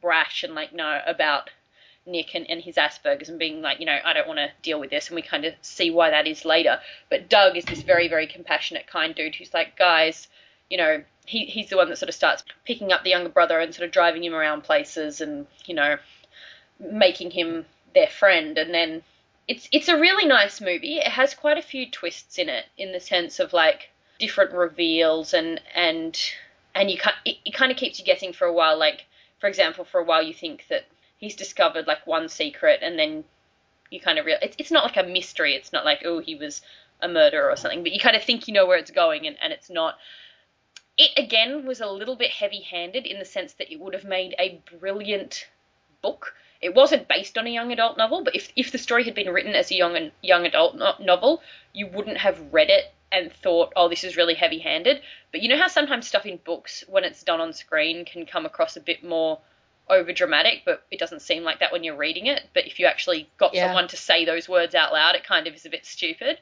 brash 0.00 0.42
and 0.42 0.54
like, 0.54 0.72
no, 0.72 1.00
about 1.06 1.50
Nick 2.06 2.34
and, 2.34 2.48
and 2.50 2.60
his 2.62 2.76
Asperger's 2.76 3.28
and 3.28 3.38
being 3.38 3.62
like, 3.62 3.80
you 3.80 3.86
know, 3.86 3.98
I 4.04 4.12
don't 4.12 4.26
want 4.26 4.38
to 4.38 4.50
deal 4.62 4.80
with 4.80 4.90
this. 4.90 5.08
And 5.08 5.16
we 5.16 5.22
kind 5.22 5.44
of 5.44 5.54
see 5.60 5.90
why 5.90 6.10
that 6.10 6.26
is 6.26 6.44
later. 6.44 6.80
But 7.10 7.28
Doug 7.28 7.56
is 7.56 7.64
this 7.64 7.82
very, 7.82 8.08
very 8.08 8.26
compassionate, 8.26 8.86
kind 8.86 9.14
dude 9.14 9.34
who's 9.34 9.54
like, 9.54 9.76
guys, 9.76 10.28
you 10.70 10.78
know, 10.78 11.02
he, 11.26 11.44
he's 11.44 11.68
the 11.68 11.76
one 11.76 11.88
that 11.90 11.98
sort 11.98 12.08
of 12.08 12.14
starts 12.14 12.42
picking 12.64 12.92
up 12.92 13.04
the 13.04 13.10
younger 13.10 13.28
brother 13.28 13.58
and 13.58 13.74
sort 13.74 13.86
of 13.86 13.92
driving 13.92 14.24
him 14.24 14.34
around 14.34 14.62
places 14.62 15.20
and, 15.20 15.46
you 15.66 15.74
know, 15.74 15.96
making 16.80 17.30
him 17.30 17.66
their 17.94 18.08
friend. 18.08 18.56
And 18.58 18.72
then 18.72 19.02
it's 19.46 19.68
it's 19.72 19.88
a 19.88 19.98
really 19.98 20.26
nice 20.26 20.60
movie. 20.60 20.98
It 20.98 21.08
has 21.08 21.34
quite 21.34 21.58
a 21.58 21.62
few 21.62 21.90
twists 21.90 22.38
in 22.38 22.48
it 22.48 22.66
in 22.76 22.92
the 22.92 23.00
sense 23.00 23.40
of 23.40 23.52
like 23.52 23.90
different 24.18 24.52
reveals 24.52 25.32
and 25.32 25.60
and 25.74 26.18
and 26.74 26.90
you 26.90 26.98
it, 27.24 27.36
it 27.44 27.54
kind 27.54 27.70
of 27.70 27.78
keeps 27.78 27.98
you 27.98 28.04
guessing 28.04 28.32
for 28.32 28.46
a 28.46 28.52
while. 28.52 28.78
Like 28.78 29.06
for 29.38 29.48
example, 29.48 29.84
for 29.84 30.00
a 30.00 30.04
while 30.04 30.22
you 30.22 30.34
think 30.34 30.66
that 30.68 30.86
he's 31.18 31.36
discovered 31.36 31.86
like 31.86 32.06
one 32.06 32.28
secret, 32.28 32.80
and 32.82 32.98
then 32.98 33.24
you 33.90 34.00
kind 34.00 34.18
of 34.18 34.26
real 34.26 34.38
it's 34.42 34.56
it's 34.58 34.70
not 34.70 34.84
like 34.84 34.96
a 34.96 35.08
mystery. 35.08 35.54
It's 35.54 35.72
not 35.72 35.84
like 35.84 36.02
oh 36.04 36.20
he 36.20 36.34
was 36.34 36.62
a 37.00 37.08
murderer 37.08 37.50
or 37.50 37.56
something, 37.56 37.82
but 37.82 37.92
you 37.92 38.00
kind 38.00 38.16
of 38.16 38.24
think 38.24 38.48
you 38.48 38.54
know 38.54 38.66
where 38.66 38.78
it's 38.78 38.90
going, 38.90 39.26
and, 39.26 39.36
and 39.42 39.52
it's 39.52 39.70
not. 39.70 39.96
It 40.96 41.10
again 41.16 41.64
was 41.64 41.80
a 41.80 41.86
little 41.86 42.16
bit 42.16 42.32
heavy-handed 42.32 43.06
in 43.06 43.20
the 43.20 43.24
sense 43.24 43.52
that 43.54 43.72
it 43.72 43.78
would 43.78 43.94
have 43.94 44.04
made 44.04 44.34
a 44.38 44.60
brilliant 44.78 45.46
book. 46.02 46.34
It 46.60 46.74
wasn't 46.74 47.06
based 47.06 47.38
on 47.38 47.46
a 47.46 47.50
young 47.50 47.70
adult 47.70 47.96
novel, 47.96 48.24
but 48.24 48.34
if 48.34 48.52
if 48.56 48.72
the 48.72 48.78
story 48.78 49.04
had 49.04 49.14
been 49.14 49.32
written 49.32 49.54
as 49.54 49.70
a 49.70 49.76
young 49.76 50.10
young 50.22 50.44
adult 50.44 50.74
no- 50.74 50.96
novel, 50.98 51.40
you 51.72 51.86
wouldn't 51.86 52.18
have 52.18 52.52
read 52.52 52.68
it 52.68 52.92
and 53.10 53.32
thought, 53.32 53.72
oh, 53.76 53.88
this 53.88 54.04
is 54.04 54.16
really 54.16 54.34
heavy 54.34 54.58
handed. 54.58 55.00
But 55.32 55.42
you 55.42 55.48
know 55.48 55.58
how 55.58 55.68
sometimes 55.68 56.06
stuff 56.06 56.26
in 56.26 56.38
books, 56.44 56.84
when 56.88 57.04
it's 57.04 57.22
done 57.22 57.40
on 57.40 57.52
screen, 57.52 58.04
can 58.04 58.26
come 58.26 58.46
across 58.46 58.76
a 58.76 58.80
bit 58.80 59.02
more 59.04 59.38
over 59.88 60.12
dramatic, 60.12 60.62
but 60.64 60.84
it 60.90 60.98
doesn't 60.98 61.22
seem 61.22 61.42
like 61.42 61.60
that 61.60 61.72
when 61.72 61.82
you're 61.82 61.96
reading 61.96 62.26
it. 62.26 62.42
But 62.52 62.66
if 62.66 62.78
you 62.78 62.86
actually 62.86 63.28
got 63.38 63.54
yeah. 63.54 63.66
someone 63.66 63.88
to 63.88 63.96
say 63.96 64.24
those 64.24 64.48
words 64.48 64.74
out 64.74 64.92
loud, 64.92 65.14
it 65.14 65.24
kind 65.24 65.46
of 65.46 65.54
is 65.54 65.64
a 65.64 65.70
bit 65.70 65.86
stupid. 65.86 66.38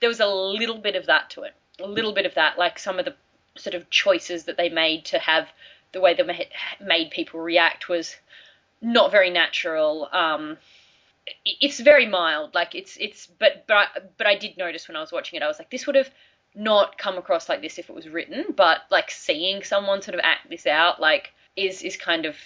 There 0.00 0.08
was 0.08 0.20
a 0.20 0.26
little 0.26 0.78
bit 0.78 0.96
of 0.96 1.06
that 1.06 1.30
to 1.30 1.42
it. 1.42 1.54
a 1.78 1.86
little 1.86 2.12
bit 2.12 2.26
of 2.26 2.34
that, 2.34 2.58
like 2.58 2.78
some 2.78 2.98
of 2.98 3.04
the 3.04 3.14
sort 3.56 3.74
of 3.74 3.90
choices 3.90 4.44
that 4.44 4.56
they 4.56 4.68
made 4.68 5.04
to 5.06 5.18
have 5.18 5.48
the 5.92 6.00
way 6.00 6.14
they 6.14 6.48
made 6.80 7.10
people 7.10 7.40
react 7.40 7.88
was 7.88 8.16
not 8.80 9.10
very 9.10 9.30
natural. 9.30 10.08
Um, 10.12 10.56
it's 11.44 11.80
very 11.80 12.06
mild, 12.06 12.54
like 12.54 12.74
it's 12.74 12.96
it's 12.98 13.26
but 13.26 13.66
but 13.66 13.76
I, 13.76 13.86
but 14.16 14.26
I 14.26 14.36
did 14.36 14.56
notice 14.56 14.88
when 14.88 14.96
I 14.96 15.00
was 15.00 15.12
watching 15.12 15.36
it, 15.36 15.42
I 15.42 15.48
was 15.48 15.58
like, 15.58 15.70
this 15.70 15.86
would 15.86 15.96
have 15.96 16.10
not 16.54 16.98
come 16.98 17.16
across 17.16 17.48
like 17.48 17.62
this 17.62 17.78
if 17.78 17.88
it 17.88 17.94
was 17.94 18.08
written, 18.08 18.46
but 18.56 18.80
like 18.90 19.10
seeing 19.10 19.62
someone 19.62 20.02
sort 20.02 20.14
of 20.14 20.20
act 20.24 20.50
this 20.50 20.66
out, 20.66 21.00
like 21.00 21.32
is 21.56 21.82
is 21.82 21.96
kind 21.96 22.26
of 22.26 22.36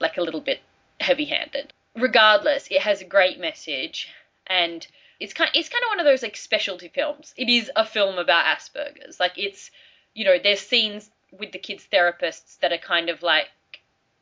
like 0.00 0.16
a 0.16 0.22
little 0.22 0.40
bit 0.40 0.60
heavy-handed. 1.00 1.72
Regardless, 1.96 2.68
it 2.70 2.82
has 2.82 3.00
a 3.00 3.04
great 3.04 3.40
message 3.40 4.08
and 4.46 4.86
it's 5.20 5.34
kind 5.34 5.50
it's 5.54 5.68
kind 5.68 5.82
of 5.84 5.90
one 5.90 6.00
of 6.00 6.06
those 6.06 6.22
like 6.22 6.36
specialty 6.36 6.88
films. 6.88 7.34
It 7.36 7.48
is 7.48 7.70
a 7.74 7.84
film 7.84 8.18
about 8.18 8.44
Asperger's. 8.44 9.18
Like 9.18 9.36
it's 9.36 9.70
you 10.14 10.24
know, 10.24 10.36
there's 10.42 10.60
scenes 10.60 11.10
with 11.38 11.52
the 11.52 11.58
kids 11.58 11.86
therapists 11.92 12.58
that 12.60 12.72
are 12.72 12.78
kind 12.78 13.08
of 13.08 13.22
like 13.22 13.48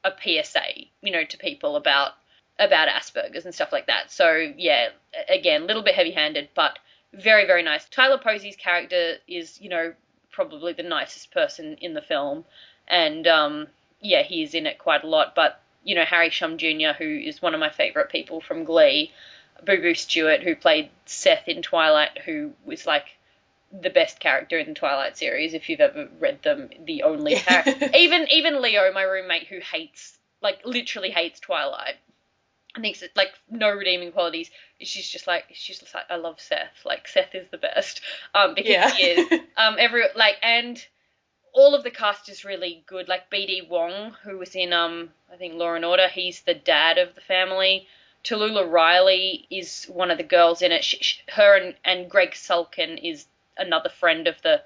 a 0.04 0.10
PSA, 0.10 0.86
you 1.02 1.12
know, 1.12 1.24
to 1.24 1.38
people 1.38 1.76
about 1.76 2.12
about 2.58 2.88
Asperger's 2.88 3.44
and 3.44 3.54
stuff 3.54 3.72
like 3.72 3.86
that. 3.86 4.10
So 4.10 4.52
yeah, 4.56 4.88
again, 5.28 5.62
a 5.62 5.64
little 5.66 5.82
bit 5.82 5.94
heavy-handed, 5.94 6.50
but 6.54 6.78
very 7.12 7.46
very 7.46 7.62
nice. 7.62 7.88
Tyler 7.88 8.18
Posey's 8.18 8.56
character 8.56 9.16
is, 9.28 9.60
you 9.60 9.68
know, 9.68 9.94
probably 10.30 10.72
the 10.72 10.82
nicest 10.82 11.32
person 11.32 11.76
in 11.80 11.94
the 11.94 12.02
film, 12.02 12.44
and 12.88 13.26
um, 13.26 13.66
yeah, 14.00 14.22
he's 14.22 14.54
in 14.54 14.66
it 14.66 14.78
quite 14.78 15.04
a 15.04 15.08
lot. 15.08 15.34
But 15.34 15.60
you 15.84 15.94
know, 15.94 16.04
Harry 16.04 16.30
Shum 16.30 16.58
Jr., 16.58 16.92
who 16.98 17.04
is 17.04 17.40
one 17.40 17.54
of 17.54 17.60
my 17.60 17.70
favorite 17.70 18.10
people 18.10 18.40
from 18.40 18.64
Glee, 18.64 19.12
Boo 19.64 19.80
Boo 19.80 19.94
Stewart, 19.94 20.42
who 20.42 20.56
played 20.56 20.90
Seth 21.06 21.48
in 21.48 21.62
Twilight, 21.62 22.18
who 22.24 22.52
was 22.64 22.86
like 22.86 23.06
the 23.72 23.90
best 23.90 24.20
character 24.20 24.58
in 24.58 24.68
the 24.68 24.74
Twilight 24.74 25.16
series 25.16 25.54
if 25.54 25.68
you've 25.68 25.80
ever 25.80 26.08
read 26.18 26.42
them. 26.42 26.70
The 26.84 27.02
only 27.02 27.34
character, 27.36 27.90
even 27.96 28.26
even 28.30 28.60
Leo, 28.60 28.92
my 28.92 29.02
roommate, 29.02 29.46
who 29.46 29.60
hates 29.60 30.18
like 30.42 30.60
literally 30.64 31.10
hates 31.10 31.40
Twilight. 31.40 31.96
I 32.76 32.80
think 32.80 32.98
like 33.14 33.32
no 33.50 33.70
redeeming 33.70 34.12
qualities. 34.12 34.50
She's 34.80 35.08
just 35.08 35.26
like 35.26 35.46
she's 35.52 35.78
just 35.78 35.94
like 35.94 36.04
I 36.10 36.16
love 36.16 36.40
Seth. 36.40 36.84
Like 36.84 37.08
Seth 37.08 37.34
is 37.34 37.48
the 37.50 37.58
best. 37.58 38.02
Um, 38.34 38.54
because 38.54 38.70
yeah. 38.70 38.90
he 38.90 39.02
is. 39.04 39.40
Um, 39.56 39.76
every 39.78 40.04
like 40.14 40.36
and 40.42 40.84
all 41.54 41.74
of 41.74 41.82
the 41.82 41.90
cast 41.90 42.28
is 42.28 42.44
really 42.44 42.84
good. 42.86 43.08
Like 43.08 43.30
BD 43.30 43.66
Wong, 43.66 44.14
who 44.22 44.36
was 44.36 44.54
in 44.54 44.74
um 44.74 45.10
I 45.32 45.36
think 45.36 45.54
Law 45.54 45.74
and 45.74 45.84
Order. 45.84 46.08
He's 46.08 46.42
the 46.42 46.54
dad 46.54 46.98
of 46.98 47.14
the 47.14 47.22
family. 47.22 47.86
Talulah 48.22 48.70
Riley 48.70 49.46
is 49.50 49.84
one 49.84 50.10
of 50.10 50.18
the 50.18 50.24
girls 50.24 50.60
in 50.60 50.72
it. 50.72 50.82
She, 50.84 50.98
she, 50.98 51.20
her 51.28 51.56
and, 51.56 51.74
and 51.84 52.10
Greg 52.10 52.32
Sulkin 52.32 52.98
is 53.02 53.26
another 53.56 53.88
friend 53.88 54.26
of 54.26 54.42
the 54.42 54.62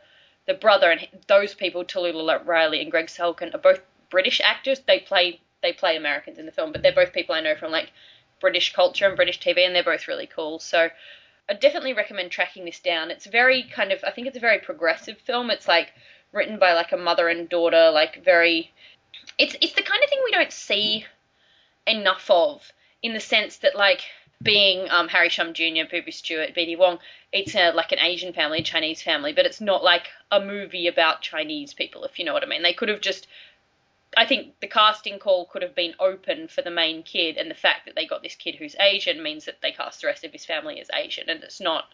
the 0.47 0.55
brother, 0.55 0.91
and 0.91 1.07
those 1.29 1.55
people, 1.55 1.85
Talulah 1.85 2.45
Riley 2.45 2.81
and 2.81 2.91
Greg 2.91 3.07
Sulkin, 3.07 3.55
are 3.55 3.59
both 3.59 3.81
British 4.09 4.41
actors. 4.43 4.81
They 4.81 4.99
play 4.99 5.41
they 5.63 5.73
play 5.73 5.97
Americans 5.97 6.39
in 6.39 6.47
the 6.47 6.53
film, 6.53 6.73
but 6.73 6.83
they're 6.83 6.93
both 6.93 7.13
people 7.13 7.35
I 7.35 7.41
know 7.41 7.55
from 7.55 7.73
like 7.73 7.93
British 8.41 8.73
culture 8.73 9.07
and 9.07 9.17
British 9.17 9.41
TV, 9.41 9.67
and 9.67 9.75
they're 9.75 9.85
both 9.85 10.09
really 10.09 10.27
cool. 10.27 10.59
So 10.59 10.89
I 11.49 11.55
definitely 11.55 11.95
recommend 11.95 12.31
tracking 12.31 12.65
this 12.65 12.81
down. 12.81 13.11
It's 13.11 13.27
very 13.27 13.63
kind 13.65 13.93
of 13.93 14.03
I 14.05 14.11
think 14.11 14.27
it's 14.27 14.37
a 14.37 14.41
very 14.41 14.59
progressive 14.59 15.19
film. 15.19 15.51
It's 15.51 15.69
like 15.69 15.93
written 16.33 16.59
by 16.59 16.73
like 16.75 16.93
a 16.93 16.97
mother 16.97 17.29
and 17.29 17.49
daughter, 17.49 17.91
like 17.91 18.25
very. 18.25 18.73
It's 19.39 19.57
it's 19.61 19.75
the 19.75 19.83
kind 19.83 20.03
of 20.03 20.11
thing 20.11 20.21
we 20.25 20.33
don't 20.33 20.53
see 20.53 21.07
enough 21.87 22.31
of 22.31 22.73
in 23.03 23.15
the 23.15 23.21
sense 23.21 23.59
that 23.59 23.77
like 23.77 24.03
being 24.43 24.89
um, 24.91 25.09
Harry 25.09 25.29
Shum 25.29 25.53
Jr., 25.53 25.85
Boo 25.91 26.03
Boo 26.03 26.11
Stewart, 26.11 26.55
BD 26.55 26.79
Wong, 26.79 26.99
it's 27.33 27.55
a, 27.55 27.73
like 27.73 27.93
an 27.93 27.99
Asian 27.99 28.33
family, 28.33 28.63
Chinese 28.63 29.03
family, 29.03 29.33
but 29.33 29.45
it's 29.45 29.61
not 29.61 29.85
like 29.85 30.09
a 30.31 30.41
movie 30.41 30.87
about 30.87 31.21
Chinese 31.21 31.75
people, 31.75 32.05
if 32.05 32.19
you 32.19 32.25
know 32.25 32.33
what 32.33 32.43
I 32.43 32.47
mean. 32.47 32.63
They 32.63 32.73
could 32.73 32.89
have 32.89 33.03
just, 33.03 33.27
I 34.17 34.27
think 34.27 34.59
the 34.61 34.67
casting 34.67 35.19
call 35.19 35.47
could 35.47 35.63
have 35.63 35.75
been 35.75 35.95
open 36.01 36.49
for 36.49 36.63
the 36.63 36.71
main 36.71 37.03
kid, 37.03 37.37
and 37.37 37.51
the 37.51 37.55
fact 37.55 37.87
that 37.87 37.95
they 37.95 38.07
got 38.07 38.23
this 38.23 38.35
kid 38.35 38.57
who's 38.57 38.75
Asian 38.81 39.23
means 39.23 39.45
that 39.45 39.61
they 39.63 39.73
cast 39.73 40.01
the 40.01 40.09
rest 40.09 40.25
of 40.25 40.33
his 40.33 40.45
family 40.45 40.81
as 40.81 40.91
Asian, 40.93 41.29
and 41.31 41.43
it's 41.45 41.61
not 41.61 41.85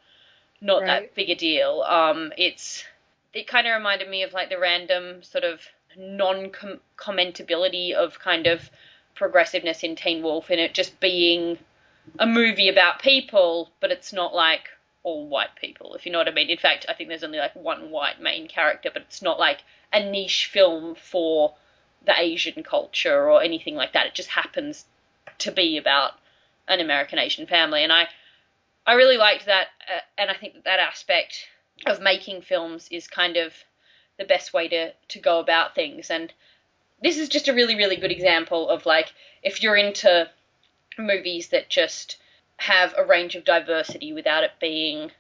not 0.61 0.83
right. 0.83 0.87
that 0.87 1.15
big 1.15 1.29
a 1.31 1.35
deal. 1.35 1.83
Um, 1.83 2.33
it's 2.39 2.85
it 3.35 3.47
kind 3.47 3.67
of 3.67 3.75
reminded 3.75 4.09
me 4.09 4.23
of 4.23 4.33
like 4.33 4.49
the 4.49 4.59
random 4.59 5.23
sort 5.23 5.45
of 5.45 5.61
non-commentability 5.97 7.93
of 7.93 8.19
kind 8.19 8.47
of 8.47 8.71
progressiveness 9.15 9.83
in 9.83 9.97
Teen 9.97 10.23
Wolf, 10.23 10.49
and 10.51 10.61
it 10.61 10.75
just 10.75 10.99
being 11.01 11.59
a 12.19 12.27
movie 12.27 12.69
about 12.69 13.03
people, 13.03 13.71
but 13.81 13.91
it's 13.91 14.13
not 14.13 14.35
like 14.35 14.69
all 15.03 15.29
white 15.29 15.55
people, 15.61 15.95
if 15.95 16.07
you 16.07 16.13
know 16.13 16.19
what 16.19 16.29
I 16.29 16.33
mean. 16.33 16.49
In 16.49 16.59
fact, 16.59 16.87
I 16.89 16.95
think 16.95 17.09
there's 17.09 17.25
only 17.25 17.39
like 17.39 17.55
one 17.55 17.91
white 17.91 18.21
main 18.21 18.49
character, 18.49 18.91
but 18.93 19.03
it's 19.03 19.23
not 19.23 19.39
like 19.39 19.63
a 19.93 20.01
niche 20.01 20.47
film 20.53 20.95
for 20.95 21.55
the 22.05 22.19
Asian 22.19 22.63
culture 22.63 23.31
or 23.31 23.43
anything 23.43 23.75
like 23.75 23.93
that. 23.93 24.07
It 24.07 24.15
just 24.15 24.31
happens 24.31 24.85
to 25.39 25.51
be 25.51 25.77
about 25.77 26.13
an 26.69 26.81
American 26.81 27.19
Asian 27.19 27.47
family, 27.47 27.83
and 27.83 27.93
I 27.93 28.09
I 28.87 28.95
really 28.95 29.17
liked 29.17 29.47
that, 29.47 29.69
uh, 29.93 30.01
and 30.17 30.31
I 30.31 30.35
think 30.35 30.55
that 30.55 30.65
that 30.65 30.79
aspect 30.79 31.49
of 31.87 32.01
making 32.01 32.43
films 32.43 32.89
is 32.91 33.09
kind 33.09 33.37
of 33.37 33.53
the 34.19 34.25
best 34.25 34.53
way 34.53 34.69
to 34.69 34.93
to 34.93 35.19
go 35.19 35.39
about 35.39 35.75
things. 35.75 36.11
And 36.11 36.33
this 37.03 37.19
is 37.19 37.29
just 37.29 37.49
a 37.49 37.55
really 37.55 37.77
really 37.77 37.97
good 37.97 38.13
example 38.13 38.69
of 38.69 38.87
like 38.87 39.13
if 39.43 39.63
you're 39.63 39.77
into 39.77 40.31
movies 40.99 41.49
that 41.49 41.69
just 41.69 42.19
have 42.59 42.95
a 42.97 43.05
range 43.05 43.35
of 43.35 43.45
diversity 43.45 44.13
without 44.13 44.45
it 44.45 44.53
being 44.61 45.13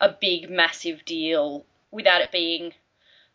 a 0.00 0.10
big, 0.10 0.50
massive 0.50 1.04
deal, 1.04 1.64
without 1.90 2.20
it 2.20 2.30
being 2.30 2.72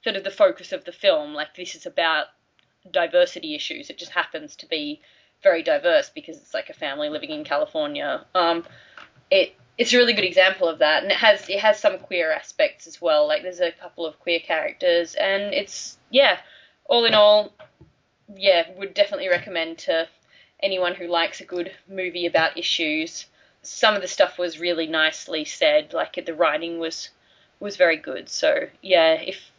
sort 0.03 0.15
of 0.15 0.23
the 0.23 0.31
focus 0.31 0.71
of 0.71 0.85
the 0.85 0.91
film. 0.91 1.33
Like, 1.33 1.55
this 1.55 1.75
is 1.75 1.85
about 1.85 2.27
diversity 2.89 3.55
issues. 3.55 3.89
It 3.89 3.97
just 3.97 4.11
happens 4.11 4.55
to 4.57 4.65
be 4.65 5.01
very 5.43 5.63
diverse 5.63 6.09
because 6.09 6.37
it's 6.37 6.53
like 6.53 6.69
a 6.69 6.73
family 6.73 7.09
living 7.09 7.31
in 7.31 7.43
California. 7.43 8.25
Um, 8.33 8.65
it 9.29 9.55
it's 9.77 9.93
a 9.93 9.97
really 9.97 10.13
good 10.13 10.25
example 10.25 10.67
of 10.67 10.79
that, 10.79 11.03
and 11.03 11.11
it 11.11 11.17
has 11.17 11.49
it 11.49 11.59
has 11.59 11.79
some 11.79 11.97
queer 11.97 12.31
aspects 12.31 12.87
as 12.87 13.01
well. 13.01 13.27
Like 13.27 13.41
there's 13.41 13.61
a 13.61 13.71
couple 13.71 14.05
of 14.05 14.19
queer 14.19 14.39
characters, 14.39 15.15
and 15.15 15.53
it's 15.53 15.97
yeah, 16.09 16.37
all 16.85 17.05
in 17.05 17.13
all, 17.13 17.53
yeah, 18.35 18.67
would 18.77 18.93
definitely 18.93 19.29
recommend 19.29 19.79
to 19.79 20.07
anyone 20.61 20.93
who 20.93 21.07
likes 21.07 21.41
a 21.41 21.45
good 21.45 21.71
movie 21.87 22.25
about 22.25 22.57
issues. 22.57 23.25
Some 23.63 23.95
of 23.95 24.01
the 24.01 24.07
stuff 24.07 24.37
was 24.37 24.59
really 24.59 24.87
nicely 24.87 25.45
said, 25.45 25.93
like 25.93 26.23
the 26.23 26.33
writing 26.33 26.79
was 26.79 27.09
was 27.59 27.77
very 27.77 27.97
good. 27.97 28.29
So 28.29 28.67
yeah, 28.81 29.13
if 29.13 29.51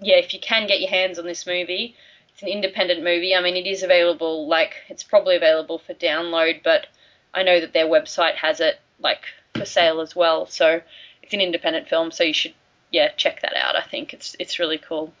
yeah, 0.00 0.16
if 0.16 0.34
you 0.34 0.40
can 0.40 0.66
get 0.66 0.80
your 0.80 0.90
hands 0.90 1.18
on 1.18 1.24
this 1.24 1.46
movie, 1.46 1.96
it's 2.34 2.42
an 2.42 2.48
independent 2.48 3.04
movie. 3.04 3.34
I 3.34 3.40
mean, 3.40 3.56
it 3.56 3.66
is 3.66 3.84
available, 3.84 4.48
like 4.48 4.74
it's 4.88 5.04
probably 5.04 5.36
available 5.36 5.78
for 5.78 5.94
download, 5.94 6.64
but 6.64 6.88
I 7.32 7.44
know 7.44 7.60
that 7.60 7.72
their 7.72 7.86
website 7.86 8.34
has 8.34 8.58
it 8.58 8.80
like 8.98 9.22
for 9.54 9.64
sale 9.64 10.00
as 10.00 10.16
well. 10.16 10.46
So 10.46 10.80
it's 11.22 11.32
an 11.32 11.40
independent 11.40 11.88
film, 11.88 12.10
so 12.10 12.24
you 12.24 12.32
should 12.32 12.54
yeah 12.90 13.10
check 13.16 13.42
that 13.42 13.54
out. 13.54 13.76
I 13.76 13.82
think 13.82 14.12
it's 14.12 14.34
it's 14.40 14.58
really 14.58 14.78
cool. 14.78 15.12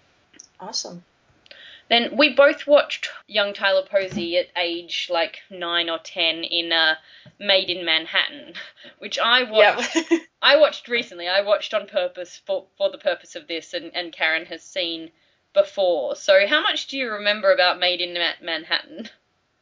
Awesome. 0.58 1.04
Then 1.88 2.16
we 2.16 2.34
both 2.34 2.66
watched 2.66 3.10
young 3.28 3.52
Tyler 3.54 3.86
Posey 3.88 4.38
at 4.38 4.46
age 4.56 5.08
like 5.08 5.38
nine 5.50 5.88
or 5.88 5.98
ten 5.98 6.42
in 6.42 6.72
uh, 6.72 6.96
Maid 7.38 7.70
in 7.70 7.84
Manhattan, 7.84 8.54
which 8.98 9.20
I 9.20 9.44
watched. 9.44 9.94
Yep. 9.94 10.20
I 10.42 10.56
watched 10.56 10.88
recently. 10.88 11.28
I 11.28 11.42
watched 11.42 11.74
on 11.74 11.86
purpose 11.86 12.40
for 12.44 12.66
for 12.76 12.90
the 12.90 12.98
purpose 12.98 13.36
of 13.36 13.46
this, 13.46 13.72
and 13.72 13.94
and 13.94 14.12
Karen 14.12 14.46
has 14.46 14.64
seen 14.64 15.12
before. 15.54 16.16
So 16.16 16.46
how 16.46 16.60
much 16.62 16.88
do 16.88 16.98
you 16.98 17.12
remember 17.12 17.52
about 17.52 17.78
Maid 17.78 18.00
in 18.00 18.18
Manhattan? 18.42 19.08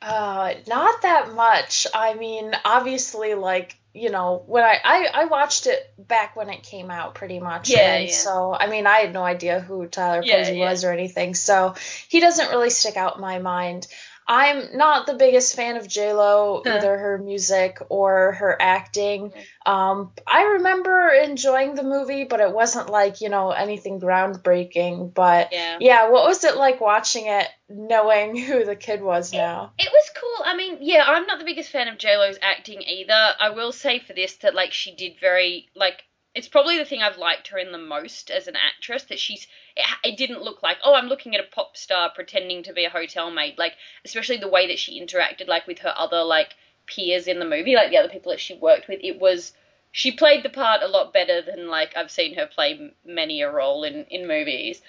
Uh, 0.00 0.54
not 0.66 1.02
that 1.02 1.32
much. 1.34 1.86
I 1.94 2.14
mean, 2.14 2.52
obviously, 2.64 3.34
like 3.34 3.76
you 3.94 4.10
know, 4.10 4.42
when 4.46 4.64
I, 4.64 4.78
I 4.82 5.08
I 5.14 5.24
watched 5.26 5.66
it 5.66 5.92
back 5.98 6.34
when 6.34 6.48
it 6.48 6.62
came 6.62 6.90
out, 6.90 7.14
pretty 7.14 7.38
much. 7.38 7.70
Yeah, 7.70 7.94
and 7.94 8.08
yeah. 8.08 8.14
So 8.14 8.52
I 8.52 8.66
mean, 8.68 8.86
I 8.86 8.98
had 8.98 9.12
no 9.12 9.22
idea 9.22 9.60
who 9.60 9.86
Tyler 9.86 10.22
yeah, 10.24 10.38
Posey 10.38 10.58
yeah. 10.58 10.70
was 10.70 10.82
or 10.82 10.92
anything. 10.92 11.34
So 11.34 11.74
he 12.08 12.18
doesn't 12.18 12.50
really 12.50 12.70
stick 12.70 12.96
out 12.96 13.16
in 13.16 13.20
my 13.20 13.38
mind. 13.38 13.86
I'm 14.26 14.76
not 14.76 15.06
the 15.06 15.14
biggest 15.14 15.56
fan 15.56 15.76
of 15.76 15.88
J 15.88 16.12
Lo, 16.12 16.62
huh. 16.64 16.74
either 16.76 16.96
her 16.96 17.18
music 17.18 17.78
or 17.88 18.32
her 18.32 18.56
acting. 18.60 19.32
Um, 19.66 20.12
I 20.26 20.42
remember 20.54 21.08
enjoying 21.08 21.74
the 21.74 21.82
movie, 21.82 22.24
but 22.24 22.40
it 22.40 22.52
wasn't 22.52 22.88
like 22.88 23.20
you 23.20 23.28
know 23.28 23.50
anything 23.50 24.00
groundbreaking. 24.00 25.12
But 25.12 25.48
yeah, 25.52 25.78
yeah 25.80 26.10
what 26.10 26.26
was 26.26 26.44
it 26.44 26.56
like 26.56 26.80
watching 26.80 27.26
it, 27.26 27.48
knowing 27.68 28.36
who 28.46 28.64
the 28.64 28.76
kid 28.76 29.02
was 29.02 29.32
now? 29.32 29.72
It, 29.78 29.86
it 29.86 29.92
was 29.92 30.10
cool. 30.18 30.44
I 30.46 30.56
mean, 30.56 30.78
yeah, 30.80 31.04
I'm 31.06 31.26
not 31.26 31.38
the 31.38 31.44
biggest 31.44 31.70
fan 31.70 31.88
of 31.88 31.98
J 31.98 32.16
Lo's 32.16 32.38
acting 32.42 32.82
either. 32.82 33.30
I 33.40 33.50
will 33.50 33.72
say 33.72 33.98
for 33.98 34.12
this 34.12 34.36
that 34.38 34.54
like 34.54 34.72
she 34.72 34.94
did 34.94 35.14
very 35.20 35.68
like 35.74 36.04
it's 36.34 36.48
probably 36.48 36.78
the 36.78 36.84
thing 36.84 37.02
I've 37.02 37.18
liked 37.18 37.48
her 37.48 37.58
in 37.58 37.72
the 37.72 37.78
most 37.78 38.30
as 38.30 38.48
an 38.48 38.56
actress 38.56 39.04
that 39.04 39.18
she's 39.18 39.46
it, 39.76 39.84
it, 40.04 40.16
didn't 40.16 40.42
look 40.42 40.62
like 40.62 40.78
oh 40.84 40.94
I'm 40.94 41.08
looking 41.08 41.34
at 41.34 41.44
a 41.44 41.54
pop 41.54 41.76
star 41.76 42.10
pretending 42.14 42.62
to 42.64 42.72
be 42.72 42.84
a 42.84 42.90
hotel 42.90 43.30
maid 43.30 43.58
like 43.58 43.74
especially 44.04 44.38
the 44.38 44.48
way 44.48 44.66
that 44.68 44.78
she 44.78 45.00
interacted 45.00 45.48
like 45.48 45.66
with 45.66 45.80
her 45.80 45.94
other 45.96 46.22
like 46.22 46.54
peers 46.86 47.28
in 47.28 47.38
the 47.38 47.44
movie 47.44 47.74
like 47.74 47.90
the 47.90 47.98
other 47.98 48.08
people 48.08 48.32
that 48.32 48.40
she 48.40 48.54
worked 48.54 48.88
with 48.88 49.00
it 49.02 49.20
was 49.20 49.52
she 49.92 50.10
played 50.10 50.42
the 50.42 50.48
part 50.48 50.82
a 50.82 50.88
lot 50.88 51.12
better 51.12 51.42
than 51.42 51.68
like 51.68 51.94
I've 51.96 52.10
seen 52.10 52.34
her 52.34 52.46
play 52.46 52.92
many 53.04 53.42
a 53.42 53.50
role 53.52 53.84
in 53.84 54.06
in 54.06 54.26
movies. 54.26 54.80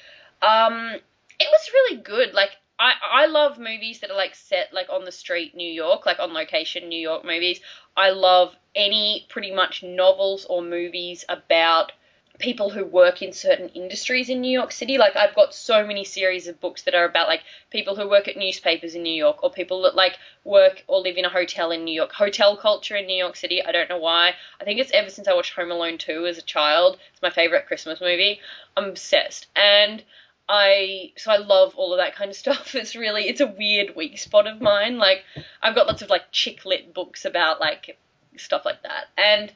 Um, 0.41 0.95
it 1.39 1.47
was 1.51 1.73
really 1.73 1.97
good. 1.97 2.33
Like 2.33 2.51
I 2.79 2.93
I 3.11 3.25
love 3.27 3.59
movies 3.59 3.99
that 3.99 4.11
are 4.11 4.17
like 4.17 4.35
set 4.35 4.73
like 4.73 4.89
on 4.89 5.05
the 5.05 5.11
street 5.11 5.55
New 5.55 5.71
York, 5.71 6.05
like 6.05 6.19
on 6.19 6.33
location 6.33 6.89
New 6.89 6.99
York 6.99 7.23
movies. 7.23 7.59
I 7.95 8.09
love 8.09 8.55
any 8.75 9.25
pretty 9.29 9.51
much 9.51 9.83
novels 9.83 10.45
or 10.45 10.61
movies 10.61 11.23
about 11.29 11.91
people 12.39 12.71
who 12.71 12.83
work 12.83 13.21
in 13.21 13.31
certain 13.31 13.69
industries 13.69 14.27
in 14.27 14.41
New 14.41 14.51
York 14.51 14.71
City. 14.71 14.97
Like 14.97 15.15
I've 15.15 15.35
got 15.35 15.53
so 15.53 15.85
many 15.85 16.03
series 16.03 16.47
of 16.47 16.59
books 16.59 16.81
that 16.83 16.95
are 16.95 17.05
about 17.05 17.27
like 17.27 17.43
people 17.69 17.95
who 17.95 18.09
work 18.09 18.27
at 18.27 18.37
newspapers 18.37 18.95
in 18.95 19.03
New 19.03 19.13
York 19.13 19.43
or 19.43 19.51
people 19.51 19.83
that 19.83 19.95
like 19.95 20.17
work 20.43 20.83
or 20.87 20.99
live 20.99 21.17
in 21.17 21.25
a 21.25 21.29
hotel 21.29 21.71
in 21.71 21.83
New 21.83 21.93
York. 21.93 22.11
Hotel 22.11 22.57
culture 22.57 22.95
in 22.95 23.05
New 23.05 23.15
York 23.15 23.35
City. 23.35 23.63
I 23.63 23.71
don't 23.71 23.89
know 23.89 23.99
why. 23.99 24.33
I 24.59 24.63
think 24.63 24.79
it's 24.79 24.91
ever 24.93 25.09
since 25.09 25.27
I 25.27 25.33
watched 25.33 25.53
Home 25.53 25.71
Alone 25.71 25.99
2 25.99 26.25
as 26.25 26.37
a 26.39 26.41
child. 26.41 26.97
It's 27.11 27.21
my 27.21 27.29
favorite 27.29 27.67
Christmas 27.67 28.01
movie. 28.01 28.39
I'm 28.75 28.85
obsessed. 28.85 29.47
And 29.55 30.03
I 30.47 31.13
so 31.17 31.31
I 31.31 31.37
love 31.37 31.75
all 31.75 31.93
of 31.93 31.99
that 31.99 32.15
kind 32.15 32.29
of 32.29 32.35
stuff. 32.43 32.75
It's 32.75 32.95
really 32.95 33.29
it's 33.29 33.41
a 33.41 33.47
weird 33.47 33.95
weak 33.95 34.17
spot 34.17 34.47
of 34.47 34.61
mine. 34.61 34.97
Like 34.97 35.23
I've 35.61 35.75
got 35.75 35.87
lots 35.87 36.01
of 36.01 36.09
like 36.09 36.31
chick 36.31 36.65
lit 36.65 36.93
books 36.93 37.25
about 37.25 37.59
like 37.59 37.97
stuff 38.37 38.65
like 38.65 38.83
that. 38.83 39.05
And 39.17 39.51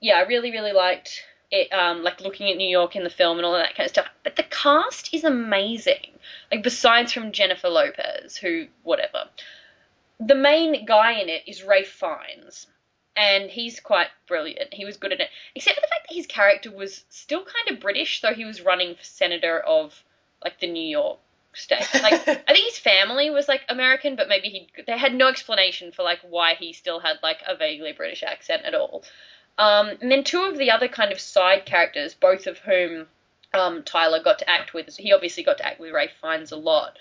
yeah, 0.00 0.16
I 0.18 0.22
really 0.22 0.50
really 0.50 0.72
liked 0.72 1.24
it 1.50 1.72
um, 1.72 2.02
like 2.02 2.20
looking 2.20 2.50
at 2.50 2.56
New 2.56 2.68
York 2.68 2.94
in 2.94 3.04
the 3.04 3.10
film 3.10 3.38
and 3.38 3.46
all 3.46 3.54
that 3.54 3.74
kind 3.74 3.86
of 3.86 3.90
stuff. 3.90 4.06
But 4.22 4.36
the 4.36 4.42
cast 4.44 5.14
is 5.14 5.24
amazing. 5.24 6.10
Like 6.52 6.62
besides 6.62 7.12
from 7.12 7.32
Jennifer 7.32 7.68
Lopez, 7.68 8.36
who 8.36 8.66
whatever, 8.82 9.24
the 10.20 10.34
main 10.34 10.84
guy 10.84 11.12
in 11.12 11.28
it 11.28 11.42
is 11.46 11.62
Ralph 11.62 11.86
Fiennes, 11.86 12.66
and 13.16 13.50
he's 13.50 13.80
quite 13.80 14.08
brilliant. 14.26 14.74
He 14.74 14.84
was 14.84 14.96
good 14.96 15.12
at 15.12 15.20
it, 15.20 15.30
except 15.54 15.76
for 15.76 15.80
the 15.80 15.88
fact 15.88 16.06
that 16.08 16.14
his 16.14 16.26
character 16.26 16.70
was 16.70 17.04
still 17.08 17.44
kind 17.44 17.76
of 17.76 17.80
British, 17.80 18.20
though 18.20 18.34
he 18.34 18.44
was 18.44 18.60
running 18.60 18.94
for 18.94 19.04
senator 19.04 19.60
of 19.60 20.04
like 20.42 20.60
the 20.60 20.70
New 20.70 20.88
York 20.88 21.18
state. 21.54 21.86
Like 21.94 22.12
I 22.28 22.52
think 22.52 22.66
his 22.66 22.78
family 22.78 23.30
was 23.30 23.48
like 23.48 23.62
American, 23.68 24.16
but 24.16 24.28
maybe 24.28 24.48
he 24.48 24.68
they 24.86 24.98
had 24.98 25.14
no 25.14 25.28
explanation 25.28 25.92
for 25.92 26.02
like 26.02 26.20
why 26.22 26.54
he 26.54 26.72
still 26.72 27.00
had 27.00 27.16
like 27.22 27.38
a 27.46 27.56
vaguely 27.56 27.92
British 27.92 28.22
accent 28.22 28.64
at 28.64 28.74
all. 28.74 29.04
Um, 29.58 29.88
and 30.00 30.10
then 30.10 30.22
two 30.22 30.42
of 30.42 30.56
the 30.56 30.70
other 30.70 30.88
kind 30.88 31.10
of 31.10 31.18
side 31.18 31.66
characters, 31.66 32.14
both 32.14 32.46
of 32.46 32.58
whom 32.58 33.08
um, 33.52 33.82
Tyler 33.82 34.22
got 34.22 34.38
to 34.38 34.48
act 34.48 34.72
with, 34.72 34.96
he 34.96 35.12
obviously 35.12 35.42
got 35.42 35.58
to 35.58 35.66
act 35.66 35.80
with 35.80 35.92
Ralph 35.92 36.12
Fiennes 36.20 36.52
a 36.52 36.56
lot, 36.56 36.96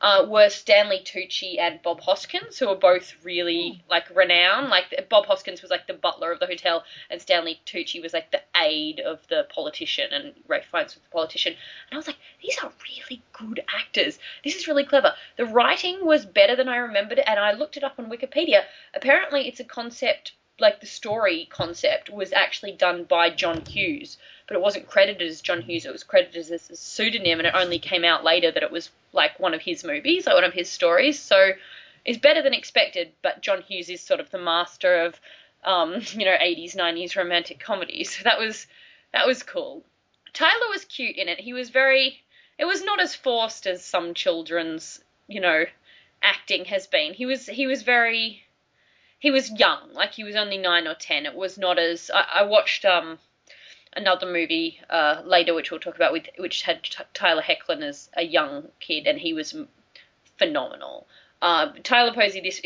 uh, 0.00 0.24
were 0.28 0.48
Stanley 0.48 1.00
Tucci 1.04 1.58
and 1.58 1.82
Bob 1.82 2.00
Hoskins, 2.00 2.58
who 2.58 2.68
are 2.68 2.76
both 2.76 3.14
really 3.24 3.82
like 3.90 4.08
renowned. 4.14 4.68
Like 4.68 5.08
Bob 5.08 5.26
Hoskins 5.26 5.60
was 5.62 5.70
like 5.70 5.86
the 5.86 5.94
butler 5.94 6.30
of 6.30 6.40
the 6.40 6.46
hotel, 6.46 6.84
and 7.10 7.20
Stanley 7.20 7.60
Tucci 7.66 8.02
was 8.02 8.12
like 8.12 8.30
the 8.30 8.42
aide 8.56 9.00
of 9.00 9.26
the 9.28 9.46
politician, 9.48 10.12
and 10.12 10.34
Ralph 10.46 10.66
Fiennes 10.66 10.94
was 10.94 11.02
the 11.02 11.10
politician. 11.10 11.52
And 11.52 11.94
I 11.94 11.96
was 11.96 12.06
like, 12.06 12.18
these 12.42 12.58
are 12.62 12.72
really 12.88 13.22
good 13.32 13.60
actors. 13.74 14.18
This 14.44 14.56
is 14.56 14.68
really 14.68 14.84
clever. 14.84 15.14
The 15.36 15.46
writing 15.46 16.04
was 16.04 16.24
better 16.24 16.54
than 16.54 16.68
I 16.68 16.76
remembered, 16.76 17.18
and 17.18 17.40
I 17.40 17.52
looked 17.52 17.76
it 17.76 17.84
up 17.84 17.98
on 17.98 18.10
Wikipedia. 18.10 18.64
Apparently, 18.94 19.48
it's 19.48 19.60
a 19.60 19.64
concept 19.64 20.32
like 20.60 20.80
the 20.80 20.86
story 20.86 21.46
concept 21.50 22.10
was 22.10 22.32
actually 22.32 22.72
done 22.72 23.04
by 23.04 23.30
John 23.30 23.64
Hughes, 23.64 24.18
but 24.48 24.56
it 24.56 24.60
wasn't 24.60 24.88
credited 24.88 25.28
as 25.28 25.40
John 25.40 25.62
Hughes. 25.62 25.86
It 25.86 25.92
was 25.92 26.02
credited 26.02 26.36
as 26.36 26.70
a 26.70 26.76
pseudonym, 26.76 27.38
and 27.38 27.46
it 27.46 27.54
only 27.54 27.78
came 27.78 28.04
out 28.04 28.24
later 28.24 28.50
that 28.50 28.62
it 28.62 28.72
was 28.72 28.90
like 29.12 29.38
one 29.38 29.54
of 29.54 29.62
his 29.62 29.84
movies, 29.84 30.26
like 30.26 30.34
one 30.34 30.44
of 30.44 30.52
his 30.52 30.70
stories. 30.70 31.18
So 31.18 31.52
it's 32.04 32.18
better 32.18 32.42
than 32.42 32.54
expected. 32.54 33.12
But 33.22 33.42
John 33.42 33.62
Hughes 33.62 33.90
is 33.90 34.00
sort 34.00 34.20
of 34.20 34.30
the 34.30 34.38
master 34.38 35.02
of, 35.02 35.20
um, 35.64 35.94
you 36.12 36.24
know, 36.24 36.36
80s, 36.36 36.76
90s 36.76 37.16
romantic 37.16 37.60
comedies. 37.60 38.16
So 38.16 38.22
that 38.24 38.38
was 38.38 38.66
that 39.12 39.26
was 39.26 39.42
cool. 39.42 39.84
Tyler 40.32 40.68
was 40.70 40.84
cute 40.84 41.16
in 41.16 41.28
it. 41.28 41.40
He 41.40 41.52
was 41.52 41.70
very. 41.70 42.20
It 42.58 42.64
was 42.64 42.82
not 42.82 43.00
as 43.00 43.14
forced 43.14 43.66
as 43.66 43.84
some 43.84 44.14
children's, 44.14 45.02
you 45.28 45.40
know, 45.40 45.64
acting 46.22 46.64
has 46.66 46.86
been. 46.86 47.14
He 47.14 47.24
was 47.26 47.46
he 47.46 47.66
was 47.66 47.82
very 47.82 48.42
he 49.18 49.30
was 49.30 49.50
young, 49.50 49.92
like 49.92 50.12
he 50.12 50.24
was 50.24 50.36
only 50.36 50.58
nine 50.58 50.86
or 50.86 50.94
ten. 50.94 51.26
It 51.26 51.34
was 51.34 51.58
not 51.58 51.78
as 51.78 52.10
I, 52.12 52.40
I 52.40 52.42
watched 52.42 52.84
um 52.84 53.18
another 53.94 54.26
movie 54.26 54.80
uh, 54.90 55.22
later, 55.24 55.54
which 55.54 55.70
we'll 55.70 55.80
talk 55.80 55.96
about, 55.96 56.12
with 56.12 56.26
which 56.38 56.62
had 56.62 56.82
T- 56.82 57.02
Tyler 57.14 57.42
Hoechlin 57.42 57.82
as 57.82 58.10
a 58.16 58.22
young 58.22 58.68
kid, 58.80 59.06
and 59.06 59.18
he 59.18 59.32
was 59.32 59.54
phenomenal. 60.38 61.06
Uh, 61.40 61.72
Tyler 61.82 62.12
Posey, 62.12 62.40
this 62.40 62.60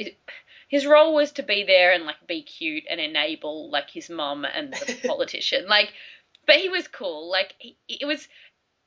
his 0.69 0.87
role 0.87 1.15
was 1.15 1.33
to 1.33 1.43
be 1.43 1.65
there 1.65 1.93
and 1.93 2.05
like 2.05 2.27
be 2.27 2.43
cute 2.43 2.85
and 2.89 3.01
enable 3.01 3.71
like 3.71 3.91
his 3.91 4.09
mum 4.09 4.45
and 4.45 4.73
the 4.73 4.99
politician, 5.07 5.67
like, 5.69 5.93
but 6.47 6.57
he 6.57 6.69
was 6.69 6.89
cool. 6.89 7.31
Like 7.31 7.55
he, 7.59 7.77
it 7.89 8.07
was. 8.07 8.29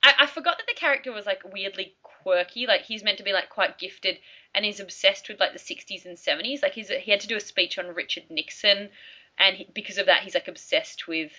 I, 0.04 0.13
I 0.21 0.26
forgot 0.28 0.58
that 0.58 0.67
the 0.67 0.80
character 0.80 1.12
was 1.12 1.26
like 1.26 1.41
weirdly 1.52 1.95
quirky. 2.04 2.67
Like 2.67 2.82
he's 2.82 3.04
meant 3.04 3.19
to 3.19 3.24
be 3.24 3.34
like 3.34 3.50
quite 3.50 3.78
gifted 3.78 4.17
and 4.56 4.63
he's 4.63 4.80
obsessed 4.80 5.28
with 5.28 5.39
like 5.39 5.54
the 5.54 5.60
60s 5.60 6.06
and 6.06 6.17
70s. 6.17 6.63
Like 6.63 6.74
he's 6.74 6.89
he 6.89 7.12
had 7.12 7.19
to 7.19 7.28
do 7.28 7.36
a 7.36 7.41
speech 7.41 7.78
on 7.78 7.93
Richard 7.93 8.24
Nixon, 8.30 8.89
and 9.38 9.58
he, 9.58 9.67
because 9.74 9.98
of 9.98 10.06
that, 10.08 10.24
he's 10.24 10.34
like 10.34 10.48
obsessed 10.48 11.08
with 11.08 11.32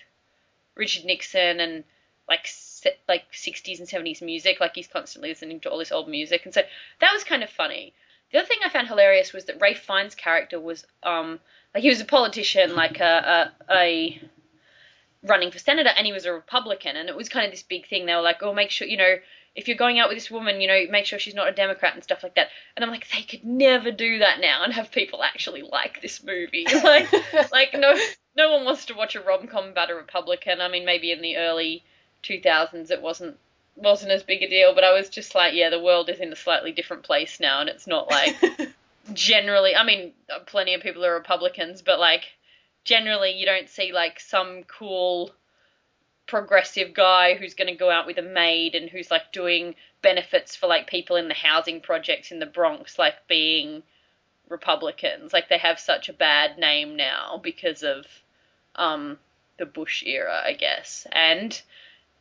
Richard 0.76 1.04
Nixon 1.04 1.60
and 1.60 1.84
like 2.28 2.48
like 3.08 3.32
60s 3.32 3.78
and 3.78 3.88
70s 3.88 4.22
music. 4.22 4.60
Like 4.60 4.74
he's 4.74 4.88
constantly 4.88 5.30
listening 5.30 5.60
to 5.60 5.70
all 5.70 5.78
this 5.78 5.92
old 5.92 6.08
music, 6.08 6.44
and 6.44 6.54
so 6.54 6.62
that 7.00 7.12
was 7.12 7.24
kind 7.24 7.42
of 7.42 7.50
funny. 7.50 7.94
The 8.32 8.38
other 8.38 8.46
thing 8.48 8.58
I 8.64 8.68
found 8.68 8.88
hilarious 8.88 9.32
was 9.32 9.44
that 9.46 9.60
Ralph 9.60 9.78
Fiennes' 9.78 10.14
character 10.14 10.60
was 10.60 10.84
um 11.02 11.40
like 11.74 11.82
he 11.82 11.88
was 11.88 12.00
a 12.00 12.04
politician, 12.04 12.74
like 12.74 13.00
a, 13.00 13.52
a, 13.68 13.74
a 13.74 14.20
running 15.22 15.50
for 15.50 15.58
senator, 15.58 15.90
and 15.96 16.06
he 16.06 16.12
was 16.12 16.26
a 16.26 16.32
Republican, 16.32 16.96
and 16.96 17.08
it 17.08 17.16
was 17.16 17.28
kind 17.28 17.46
of 17.46 17.52
this 17.52 17.62
big 17.62 17.86
thing. 17.86 18.06
They 18.06 18.14
were 18.14 18.22
like, 18.22 18.42
oh, 18.42 18.54
make 18.54 18.70
sure 18.70 18.86
you 18.86 18.96
know 18.96 19.16
if 19.56 19.68
you're 19.68 19.76
going 19.76 19.98
out 19.98 20.08
with 20.08 20.18
this 20.18 20.30
woman, 20.30 20.60
you 20.60 20.68
know, 20.68 20.84
make 20.90 21.06
sure 21.06 21.18
she's 21.18 21.34
not 21.34 21.48
a 21.48 21.52
Democrat 21.52 21.94
and 21.94 22.02
stuff 22.02 22.22
like 22.22 22.34
that. 22.34 22.48
And 22.76 22.84
I'm 22.84 22.90
like, 22.90 23.08
they 23.10 23.22
could 23.22 23.42
never 23.42 23.90
do 23.90 24.18
that 24.18 24.38
now 24.38 24.62
and 24.62 24.72
have 24.74 24.92
people 24.92 25.22
actually 25.22 25.62
like 25.62 26.02
this 26.02 26.22
movie. 26.22 26.66
Like, 26.84 27.10
like 27.50 27.74
no, 27.74 27.96
no 28.36 28.52
one 28.52 28.64
wants 28.64 28.84
to 28.86 28.94
watch 28.94 29.14
a 29.14 29.20
rom 29.20 29.46
com 29.46 29.68
about 29.68 29.90
a 29.90 29.94
Republican. 29.94 30.60
I 30.60 30.68
mean, 30.68 30.84
maybe 30.84 31.10
in 31.10 31.22
the 31.22 31.36
early 31.36 31.84
2000s 32.22 32.90
it 32.90 33.02
wasn't 33.02 33.38
wasn't 33.76 34.10
as 34.10 34.22
big 34.22 34.42
a 34.42 34.48
deal, 34.48 34.74
but 34.74 34.84
I 34.84 34.92
was 34.92 35.10
just 35.10 35.34
like, 35.34 35.52
yeah, 35.54 35.68
the 35.68 35.82
world 35.82 36.08
is 36.08 36.18
in 36.18 36.32
a 36.32 36.36
slightly 36.36 36.72
different 36.72 37.02
place 37.02 37.40
now, 37.40 37.60
and 37.60 37.68
it's 37.68 37.86
not 37.86 38.10
like 38.10 38.36
generally. 39.12 39.76
I 39.76 39.84
mean, 39.84 40.12
plenty 40.46 40.74
of 40.74 40.80
people 40.80 41.04
are 41.04 41.14
Republicans, 41.14 41.82
but 41.82 41.98
like 41.98 42.24
generally, 42.84 43.32
you 43.32 43.46
don't 43.46 43.68
see 43.68 43.92
like 43.92 44.18
some 44.18 44.64
cool 44.64 45.30
progressive 46.26 46.92
guy 46.92 47.34
who's 47.34 47.54
going 47.54 47.68
to 47.68 47.78
go 47.78 47.90
out 47.90 48.06
with 48.06 48.18
a 48.18 48.22
maid 48.22 48.74
and 48.74 48.90
who's 48.90 49.10
like 49.10 49.30
doing 49.32 49.74
benefits 50.02 50.56
for 50.56 50.66
like 50.66 50.88
people 50.88 51.16
in 51.16 51.28
the 51.28 51.34
housing 51.34 51.80
projects 51.80 52.32
in 52.32 52.38
the 52.38 52.46
Bronx, 52.46 52.98
like 52.98 53.28
being 53.28 53.82
Republicans. 54.48 55.32
Like 55.32 55.48
they 55.48 55.58
have 55.58 55.78
such 55.78 56.08
a 56.08 56.14
bad 56.14 56.58
name 56.58 56.96
now 56.96 57.40
because 57.42 57.82
of 57.82 58.06
um, 58.76 59.18
the 59.58 59.66
Bush 59.66 60.02
era, 60.04 60.42
I 60.44 60.52
guess. 60.52 61.06
And 61.12 61.60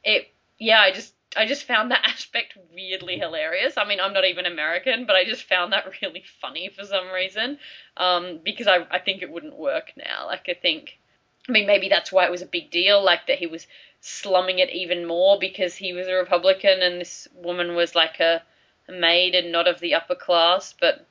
it, 0.04 0.28
yeah, 0.58 0.80
I 0.80 0.92
just 0.92 1.14
I 1.36 1.46
just 1.46 1.66
found 1.66 1.92
that 1.92 2.04
aspect 2.06 2.58
weirdly 2.74 3.18
hilarious. 3.18 3.78
I 3.78 3.86
mean, 3.86 4.00
I'm 4.00 4.14
not 4.14 4.26
even 4.26 4.46
American, 4.46 5.06
but 5.06 5.16
I 5.16 5.26
just 5.26 5.44
found 5.44 5.74
that 5.74 5.86
really 6.02 6.24
funny 6.42 6.70
for 6.70 6.86
some 6.86 7.10
reason. 7.10 7.60
Um, 7.98 8.40
because 8.44 8.68
I 8.68 8.86
I 8.90 9.00
think 9.00 9.22
it 9.22 9.32
wouldn't 9.32 9.58
work 9.58 9.92
now. 9.98 10.28
Like 10.28 10.48
I 10.50 10.54
think. 10.54 10.98
I 11.48 11.52
mean, 11.52 11.68
maybe 11.68 11.90
that's 11.90 12.12
why 12.12 12.26
it 12.26 12.32
was 12.32 12.42
a 12.42 12.48
big 12.48 12.72
deal, 12.72 13.04
like 13.04 13.28
that 13.28 13.38
he 13.38 13.46
was 13.46 13.68
slumming 14.02 14.58
it 14.58 14.72
even 14.72 15.06
more 15.06 15.38
because 15.38 15.76
he 15.76 15.94
was 15.94 16.08
a 16.08 16.14
Republican 16.16 16.82
and 16.82 17.00
this 17.00 17.28
woman 17.36 17.76
was 17.76 17.94
like 17.94 18.20
a, 18.20 18.42
a 18.90 18.92
maid 18.92 19.36
and 19.36 19.52
not 19.52 19.68
of 19.68 19.80
the 19.80 19.94
upper 19.94 20.16
class. 20.16 20.74
But 20.74 21.06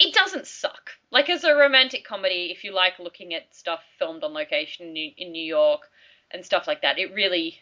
it 0.00 0.12
doesn't 0.14 0.48
suck. 0.48 0.90
Like 1.12 1.28
as 1.28 1.44
a 1.44 1.54
romantic 1.54 2.04
comedy, 2.04 2.50
if 2.50 2.64
you 2.64 2.72
like 2.72 2.98
looking 2.98 3.34
at 3.34 3.54
stuff 3.54 3.84
filmed 3.98 4.24
on 4.24 4.32
location 4.32 4.96
in 4.96 5.30
New 5.30 5.44
York 5.44 5.82
and 6.30 6.44
stuff 6.44 6.66
like 6.66 6.80
that, 6.82 6.98
it 6.98 7.12
really 7.12 7.60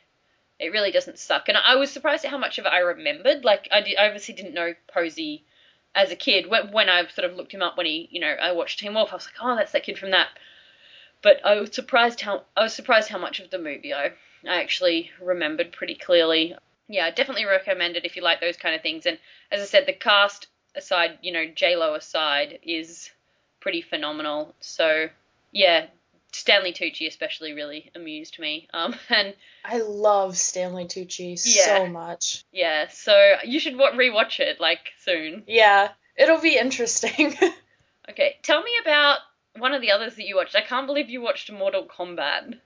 it 0.61 0.73
really 0.73 0.93
doesn't 0.93 1.19
suck. 1.19 1.49
And 1.49 1.59
I 1.59 1.75
was 1.75 1.91
surprised 1.91 2.25
at 2.25 2.31
how 2.31 2.39
much 2.39 2.59
of 2.59 2.67
it 2.67 2.73
I 2.73 2.79
remembered. 2.79 3.45
Like 3.45 3.69
I, 3.73 3.81
did, 3.81 3.97
I 3.97 4.07
obviously 4.07 4.35
didn't 4.35 4.55
know 4.55 4.75
Posey 4.87 5.43
as 5.95 6.13
a 6.13 6.17
kid. 6.17 6.49
When, 6.49 6.71
when 6.71 6.89
I 6.89 7.05
sort 7.09 7.29
of 7.29 7.37
looked 7.37 7.53
him 7.53 7.63
up 7.63 7.77
when 7.77 7.87
he, 7.87 8.09
you 8.13 8.21
know, 8.21 8.29
I 8.29 8.53
watched 8.53 8.79
Teen 8.79 8.95
Wolf, 8.95 9.11
I 9.11 9.17
was 9.17 9.27
like, 9.27 9.43
oh, 9.43 9.57
that's 9.57 9.73
that 9.73 9.83
kid 9.83 9.99
from 9.99 10.13
that. 10.13 10.29
But 11.23 11.45
I 11.45 11.59
was 11.61 11.75
surprised 11.75 12.21
how 12.21 12.45
I 12.57 12.63
was 12.63 12.73
surprised 12.73 13.09
how 13.09 13.19
much 13.19 13.41
of 13.41 13.51
the 13.51 13.59
movie 13.59 13.93
I 13.93 14.13
I 14.47 14.61
actually 14.63 15.11
remembered 15.21 15.73
pretty 15.73 15.97
clearly. 15.97 16.55
Yeah, 16.89 17.11
definitely 17.11 17.47
recommend 17.47 17.97
it 17.97 18.05
if 18.05 18.15
you 18.15 18.23
like 18.23 18.41
those 18.41 18.57
kind 18.57 18.77
of 18.77 18.83
things. 18.83 19.07
And 19.07 19.19
as 19.51 19.61
I 19.61 19.65
said, 19.65 19.87
the 19.87 19.93
cast 19.93 20.47
aside, 20.77 21.19
you 21.21 21.33
know, 21.33 21.47
J 21.47 21.75
Lo 21.75 21.95
aside, 21.95 22.61
is 22.63 23.11
pretty 23.61 23.83
phenomenal. 23.83 24.55
So 24.61 25.09
yeah, 25.53 25.87
Stanley 26.33 26.73
Tucci 26.73 27.07
especially 27.07 27.53
really 27.53 27.91
amused 27.95 28.39
me. 28.39 28.69
Um, 28.73 28.95
and 29.09 29.35
I 29.65 29.79
love 29.79 30.37
Stanley 30.37 30.85
Tucci 30.87 31.41
yeah, 31.45 31.79
so 31.79 31.87
much. 31.87 32.45
Yeah, 32.53 32.89
so 32.89 33.35
you 33.45 33.61
should 33.61 33.75
rewatch 33.75 34.41
it 34.41 34.61
like 34.61 34.91
soon. 35.05 35.45
Yeah, 35.47 35.89
it'll 36.17 36.41
be 36.41 36.57
interesting. 36.57 37.35
okay, 38.11 38.37
tell 38.43 38.63
me 38.63 38.73
about 38.83 39.19
one 39.59 39.75
of 39.75 39.83
the 39.83 39.91
others 39.91 40.17
that 40.17 40.27
you 40.27 40.37
watched. 40.37 40.57
I 40.57 40.63
can't 40.63 40.87
believe 40.87 41.11
you 41.11 41.21
watched 41.21 41.51
Mortal 41.51 41.85
Kombat. 41.87 42.59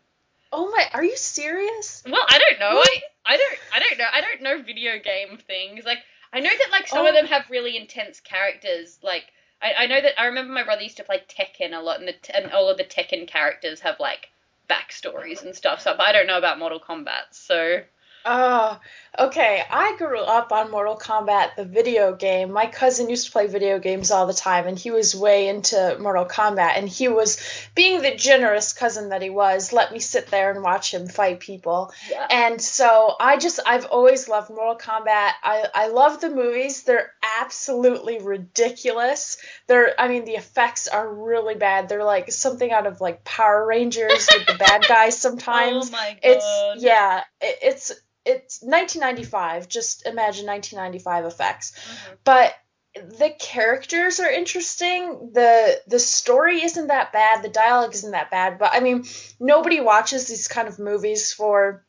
Oh 0.52 0.70
my, 0.70 0.87
are 0.92 1.02
you 1.02 1.16
serious? 1.16 2.04
Well, 2.07 2.24
I 2.28 2.38
don't 2.38 2.61
know. 2.61 2.80
I, 2.80 3.00
I 3.26 3.37
don't 3.37 3.59
I 3.72 3.80
don't 3.80 3.98
know. 3.98 4.04
I 4.12 4.20
don't 4.20 4.42
know 4.42 4.62
video 4.62 4.92
game 5.02 5.38
things. 5.38 5.85
Like 5.85 5.98
I 6.33 6.40
know 6.40 6.50
that 6.50 6.70
like 6.70 6.87
some 6.87 7.04
Oh. 7.04 7.09
of 7.09 7.14
them 7.14 7.26
have 7.26 7.50
really 7.50 7.76
intense 7.76 8.20
characters. 8.20 8.98
Like 9.02 9.24
I, 9.62 9.72
I 9.78 9.86
know 9.86 10.00
that 10.00 10.20
I 10.20 10.26
remember 10.26 10.52
my 10.52 10.64
brother 10.64 10.82
used 10.82 10.96
to 10.98 11.04
play 11.04 11.22
Tekken 11.28 11.72
a 11.72 11.80
lot, 11.80 12.00
and 12.00 12.08
the 12.08 12.36
and 12.36 12.52
all 12.52 12.68
of 12.68 12.76
the 12.78 12.84
Tekken 12.84 13.26
characters 13.26 13.80
have 13.80 14.00
like 14.00 14.28
backstories 14.68 15.42
and 15.42 15.54
stuff. 15.54 15.80
So, 15.80 15.94
I 15.98 16.12
don't 16.12 16.26
know 16.26 16.38
about 16.38 16.58
Mortal 16.58 16.80
Kombat. 16.80 17.32
So 17.32 17.82
Oh, 18.26 18.80
okay. 19.18 19.62
I 19.70 19.96
grew 19.98 20.20
up 20.20 20.50
on 20.50 20.70
Mortal 20.70 20.96
Kombat, 20.96 21.56
the 21.56 21.64
video 21.66 22.14
game. 22.16 22.52
My 22.52 22.66
cousin 22.66 23.10
used 23.10 23.26
to 23.26 23.32
play 23.32 23.48
video 23.48 23.78
games 23.78 24.10
all 24.10 24.26
the 24.26 24.32
time, 24.32 24.66
and 24.66 24.78
he 24.78 24.90
was 24.90 25.14
way 25.14 25.48
into 25.48 25.98
Mortal 26.00 26.24
Kombat. 26.24 26.78
And 26.78 26.88
he 26.88 27.08
was, 27.08 27.38
being 27.74 28.00
the 28.00 28.14
generous 28.14 28.72
cousin 28.72 29.10
that 29.10 29.20
he 29.20 29.28
was, 29.28 29.74
let 29.74 29.92
me 29.92 29.98
sit 29.98 30.28
there 30.28 30.50
and 30.50 30.62
watch 30.62 30.94
him 30.94 31.06
fight 31.06 31.40
people. 31.40 31.92
yeah. 32.10 32.26
And 32.30 32.62
so 32.62 33.14
I 33.20 33.37
just, 33.37 33.60
I've 33.66 33.87
always 33.87 34.26
loved 34.26 34.48
Mortal 34.48 34.76
Kombat. 34.76 35.32
I, 35.42 35.66
I 35.74 35.88
love 35.88 36.22
the 36.22 36.30
movies. 36.30 36.84
They're 36.84 37.12
absolutely 37.40 38.20
ridiculous. 38.20 39.37
They're, 39.66 39.94
I 40.00 40.08
mean, 40.08 40.24
the 40.24 40.37
effects 40.37 40.88
are 40.88 41.06
really 41.12 41.56
bad. 41.56 41.90
They're 41.90 42.04
like 42.04 42.32
something 42.32 42.72
out 42.72 42.87
of 42.87 43.02
like 43.02 43.22
Power 43.22 43.66
Rangers 43.66 44.28
with 44.32 44.46
the 44.46 44.54
bad 44.54 44.87
guys 44.88 45.14
oh 45.26 45.28
sometimes. 45.28 45.88
Oh 45.88 45.92
my 45.92 46.10
god. 46.10 46.18
It's 46.22 46.82
yeah, 46.82 47.20
it, 47.42 47.58
it's 47.62 47.92
it's 48.24 48.62
1995. 48.62 49.68
Just 49.68 50.06
imagine 50.06 50.46
1995 50.46 51.24
effects. 51.26 51.72
Mhm. 51.72 52.16
But 52.24 52.54
the 52.94 53.34
characters 53.38 54.20
are 54.20 54.30
interesting. 54.30 55.30
the 55.32 55.80
The 55.87 55.98
story 55.98 56.62
isn't 56.62 56.88
that 56.88 57.12
bad. 57.12 57.42
The 57.42 57.48
dialogue 57.48 57.94
isn't 57.94 58.12
that 58.12 58.30
bad. 58.30 58.58
But 58.58 58.72
I 58.72 58.80
mean, 58.80 59.04
nobody 59.40 59.80
watches 59.80 60.26
these 60.28 60.48
kind 60.48 60.68
of 60.68 60.78
movies 60.78 61.32
for 61.32 61.84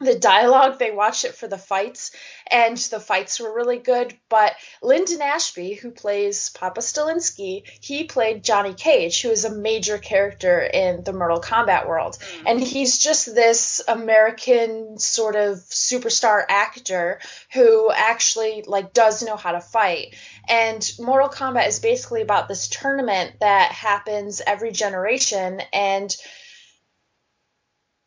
the 0.00 0.18
dialogue. 0.18 0.78
They 0.78 0.90
watch 0.90 1.24
it 1.24 1.34
for 1.34 1.46
the 1.48 1.58
fights, 1.58 2.10
and 2.50 2.76
the 2.76 3.00
fights 3.00 3.40
were 3.40 3.54
really 3.54 3.78
good. 3.78 4.14
But 4.28 4.54
Linden 4.82 5.22
Ashby, 5.22 5.74
who 5.74 5.90
plays 5.90 6.50
Papa 6.50 6.80
Stilinski, 6.80 7.62
he 7.80 8.04
played 8.04 8.44
Johnny 8.44 8.74
Cage, 8.74 9.22
who 9.22 9.30
is 9.30 9.44
a 9.44 9.54
major 9.54 9.98
character 9.98 10.60
in 10.60 11.04
the 11.04 11.12
Mortal 11.12 11.40
Kombat 11.40 11.86
world 11.88 12.18
Mm. 12.24 12.42
and 12.46 12.60
he's 12.60 12.98
just 12.98 13.34
this 13.34 13.80
American 13.88 14.98
sort 14.98 15.36
of 15.36 15.56
superstar 15.58 16.44
actor 16.48 17.20
who 17.52 17.90
actually 17.92 18.62
like 18.66 18.92
does 18.92 19.22
know 19.22 19.36
how 19.36 19.52
to 19.52 19.60
fight. 19.60 20.14
And 20.48 20.88
Mortal 20.98 21.28
Kombat 21.28 21.68
is 21.68 21.80
basically 21.80 22.22
about 22.22 22.48
this 22.48 22.68
tournament 22.68 23.36
that 23.40 23.72
happens 23.72 24.40
every 24.46 24.72
generation 24.72 25.60
and 25.72 26.14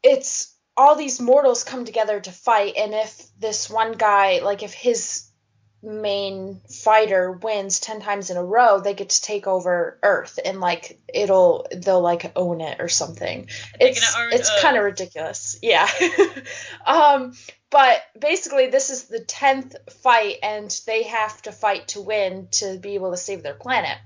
it's 0.03 0.53
all 0.77 0.95
these 0.95 1.19
mortals 1.19 1.63
come 1.63 1.85
together 1.85 2.19
to 2.19 2.31
fight 2.31 2.75
and 2.77 2.93
if 2.93 3.25
this 3.39 3.69
one 3.69 3.93
guy 3.93 4.39
like 4.39 4.61
if 4.61 4.73
his 4.73 5.27
main 5.83 6.59
fighter 6.69 7.31
wins 7.31 7.79
10 7.79 8.01
times 8.01 8.29
in 8.29 8.37
a 8.37 8.43
row 8.43 8.79
they 8.79 8.93
get 8.93 9.09
to 9.09 9.21
take 9.21 9.47
over 9.47 9.99
earth 10.03 10.39
and 10.43 10.59
like 10.59 10.99
it'll 11.13 11.67
they'll 11.71 12.01
like 12.01 12.31
own 12.35 12.61
it 12.61 12.79
or 12.79 12.89
something. 12.89 13.47
It's 13.79 14.15
it's 14.31 14.61
kind 14.61 14.77
of 14.77 14.83
ridiculous. 14.83 15.59
Yeah. 15.61 15.87
Um 16.85 17.33
but 17.69 18.01
basically 18.19 18.67
this 18.67 18.89
is 18.89 19.03
the 19.03 19.19
10th 19.19 19.75
fight 19.91 20.37
and 20.41 20.69
they 20.85 21.03
have 21.03 21.41
to 21.43 21.51
fight 21.51 21.89
to 21.89 22.01
win 22.01 22.47
to 22.51 22.77
be 22.79 22.95
able 22.95 23.11
to 23.11 23.17
save 23.17 23.43
their 23.43 23.53
planet. 23.53 23.97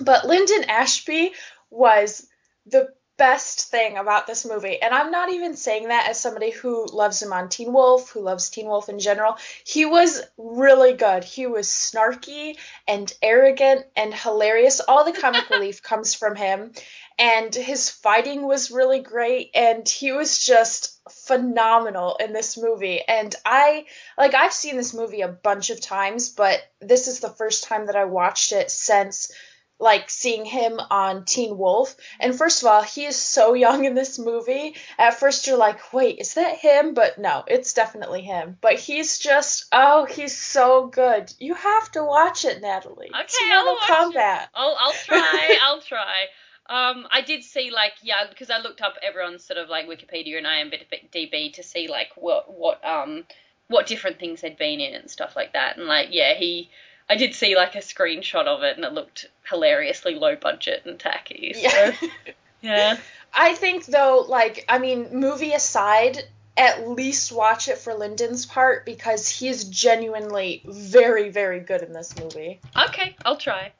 But 0.00 0.26
linden 0.26 0.64
ashby 0.64 1.32
was 1.70 2.26
the 2.66 2.88
best 3.16 3.70
thing 3.70 3.96
about 3.96 4.26
this 4.26 4.44
movie 4.44 4.80
and 4.82 4.92
i'm 4.92 5.10
not 5.10 5.30
even 5.30 5.54
saying 5.54 5.88
that 5.88 6.08
as 6.08 6.18
somebody 6.18 6.50
who 6.50 6.86
loves 6.86 7.22
him 7.22 7.32
on 7.32 7.48
teen 7.48 7.72
wolf 7.72 8.10
who 8.10 8.20
loves 8.20 8.50
teen 8.50 8.66
wolf 8.66 8.88
in 8.88 8.98
general 8.98 9.36
he 9.64 9.86
was 9.86 10.22
really 10.36 10.92
good. 10.94 11.24
He 11.24 11.46
was 11.46 11.68
snarky 11.68 12.56
and 12.86 13.12
arrogant 13.22 13.86
and 13.96 14.14
hilarious. 14.14 14.80
All 14.80 15.04
the 15.04 15.18
comic 15.18 15.48
relief 15.50 15.82
comes 15.82 16.14
from 16.14 16.36
him 16.36 16.72
and 17.18 17.54
his 17.54 17.90
fighting 17.90 18.46
was 18.46 18.70
really 18.70 19.00
great 19.00 19.50
and 19.54 19.88
he 19.88 20.12
was 20.12 20.38
just 20.38 21.00
phenomenal 21.10 22.16
in 22.16 22.32
this 22.32 22.56
movie. 22.56 23.00
And 23.06 23.34
i 23.44 23.86
like 24.18 24.34
i've 24.34 24.52
seen 24.52 24.76
this 24.76 24.94
movie 24.94 25.20
a 25.20 25.28
bunch 25.28 25.70
of 25.70 25.80
times 25.80 26.30
but 26.30 26.60
this 26.80 27.08
is 27.08 27.20
the 27.20 27.28
first 27.28 27.64
time 27.64 27.86
that 27.86 27.96
i 27.96 28.04
watched 28.04 28.52
it 28.52 28.70
since 28.70 29.32
like 29.80 30.08
seeing 30.08 30.44
him 30.44 30.78
on 30.90 31.24
teen 31.24 31.58
wolf 31.58 31.96
and 32.20 32.36
first 32.36 32.62
of 32.62 32.68
all 32.68 32.82
he 32.82 33.04
is 33.06 33.16
so 33.16 33.54
young 33.64 33.84
in 33.84 33.94
this 33.94 34.18
movie 34.18 34.74
at 34.98 35.14
first 35.18 35.46
you're 35.46 35.56
like 35.56 35.92
wait 35.92 36.18
is 36.20 36.34
that 36.34 36.56
him 36.56 36.94
but 36.94 37.18
no 37.18 37.42
it's 37.46 37.72
definitely 37.72 38.22
him 38.22 38.56
but 38.60 38.78
he's 38.78 39.18
just 39.18 39.66
oh 39.72 40.04
he's 40.04 40.36
so 40.36 40.86
good 40.86 41.32
you 41.38 41.54
have 41.54 41.90
to 41.90 42.04
watch 42.04 42.44
it 42.44 42.60
natalie 42.62 43.10
Okay, 43.10 43.50
I'll 43.52 43.64
Mortal 43.64 43.74
watch 43.88 44.14
it. 44.14 44.18
Kombat. 44.18 44.46
I'll 44.54 44.76
I'll 44.78 44.92
try. 44.92 45.58
I'll 45.62 45.80
try. 45.80 46.24
Um, 46.66 47.06
I 47.10 47.20
did 47.20 47.42
see 47.44 47.70
like 47.70 47.92
yeah 48.02 48.24
because 48.28 48.50
I 48.50 48.58
looked 48.58 48.80
up 48.80 48.94
everyone's 49.02 49.44
sort 49.44 49.58
of 49.58 49.68
like 49.68 49.86
Wikipedia 49.86 50.38
and 50.38 50.46
IMDb 50.46 51.52
to 51.54 51.62
see 51.62 51.88
like 51.88 52.08
what 52.16 52.52
what 52.52 52.82
um 52.84 53.24
what 53.68 53.86
different 53.86 54.18
things 54.18 54.40
they'd 54.40 54.56
been 54.56 54.80
in 54.80 54.94
and 54.94 55.10
stuff 55.10 55.36
like 55.36 55.52
that 55.52 55.76
and 55.76 55.86
like 55.86 56.08
yeah 56.10 56.34
he 56.34 56.70
I 57.08 57.16
did 57.16 57.34
see 57.34 57.56
like 57.56 57.74
a 57.74 57.78
screenshot 57.78 58.46
of 58.46 58.62
it 58.62 58.76
and 58.76 58.84
it 58.84 58.92
looked 58.92 59.26
hilariously 59.48 60.14
low 60.14 60.36
budget 60.36 60.82
and 60.86 60.98
tacky. 60.98 61.52
So, 61.54 61.60
Yeah. 61.60 61.92
yeah. 62.62 62.96
I 63.32 63.54
think 63.54 63.86
though, 63.86 64.24
like, 64.28 64.64
I 64.68 64.78
mean, 64.78 65.08
movie 65.12 65.52
aside, 65.52 66.18
at 66.56 66.88
least 66.88 67.32
watch 67.32 67.68
it 67.68 67.78
for 67.78 67.94
Linden's 67.94 68.46
part 68.46 68.86
because 68.86 69.28
he's 69.28 69.64
genuinely 69.64 70.62
very, 70.64 71.30
very 71.30 71.60
good 71.60 71.82
in 71.82 71.92
this 71.92 72.16
movie. 72.18 72.60
Okay, 72.88 73.16
I'll 73.24 73.36
try. 73.36 73.72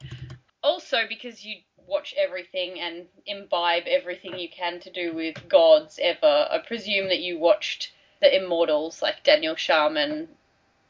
Also, 0.61 0.97
because 1.07 1.45
you 1.45 1.57
watch 1.87 2.13
everything 2.17 2.79
and 2.79 3.05
imbibe 3.25 3.83
everything 3.87 4.37
you 4.37 4.49
can 4.49 4.79
to 4.81 4.91
do 4.91 5.13
with 5.13 5.47
gods 5.47 5.99
ever, 6.01 6.47
I 6.51 6.59
presume 6.67 7.07
that 7.09 7.19
you 7.19 7.39
watched 7.39 7.93
the 8.21 8.35
Immortals, 8.35 9.01
like 9.01 9.23
Daniel 9.23 9.55
Sharman 9.55 10.27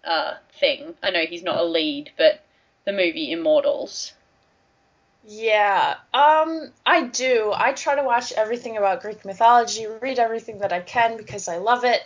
uh, 0.06 0.36
thing. 0.60 0.96
I 1.04 1.12
know 1.12 1.26
he's 1.26 1.44
not 1.44 1.58
a 1.58 1.64
lead, 1.64 2.12
but 2.18 2.44
the 2.86 2.92
movie 2.92 3.32
Immortals. 3.32 4.14
Yeah, 5.28 5.96
um, 6.14 6.72
I 6.86 7.04
do. 7.04 7.52
I 7.54 7.74
try 7.74 7.96
to 7.96 8.04
watch 8.04 8.32
everything 8.34 8.78
about 8.78 9.02
Greek 9.02 9.26
mythology, 9.26 9.88
read 9.88 10.20
everything 10.20 10.60
that 10.60 10.72
I 10.72 10.82
can 10.82 11.18
because 11.18 11.48
I 11.48 11.58
love 11.58 11.84
it. 11.84 12.00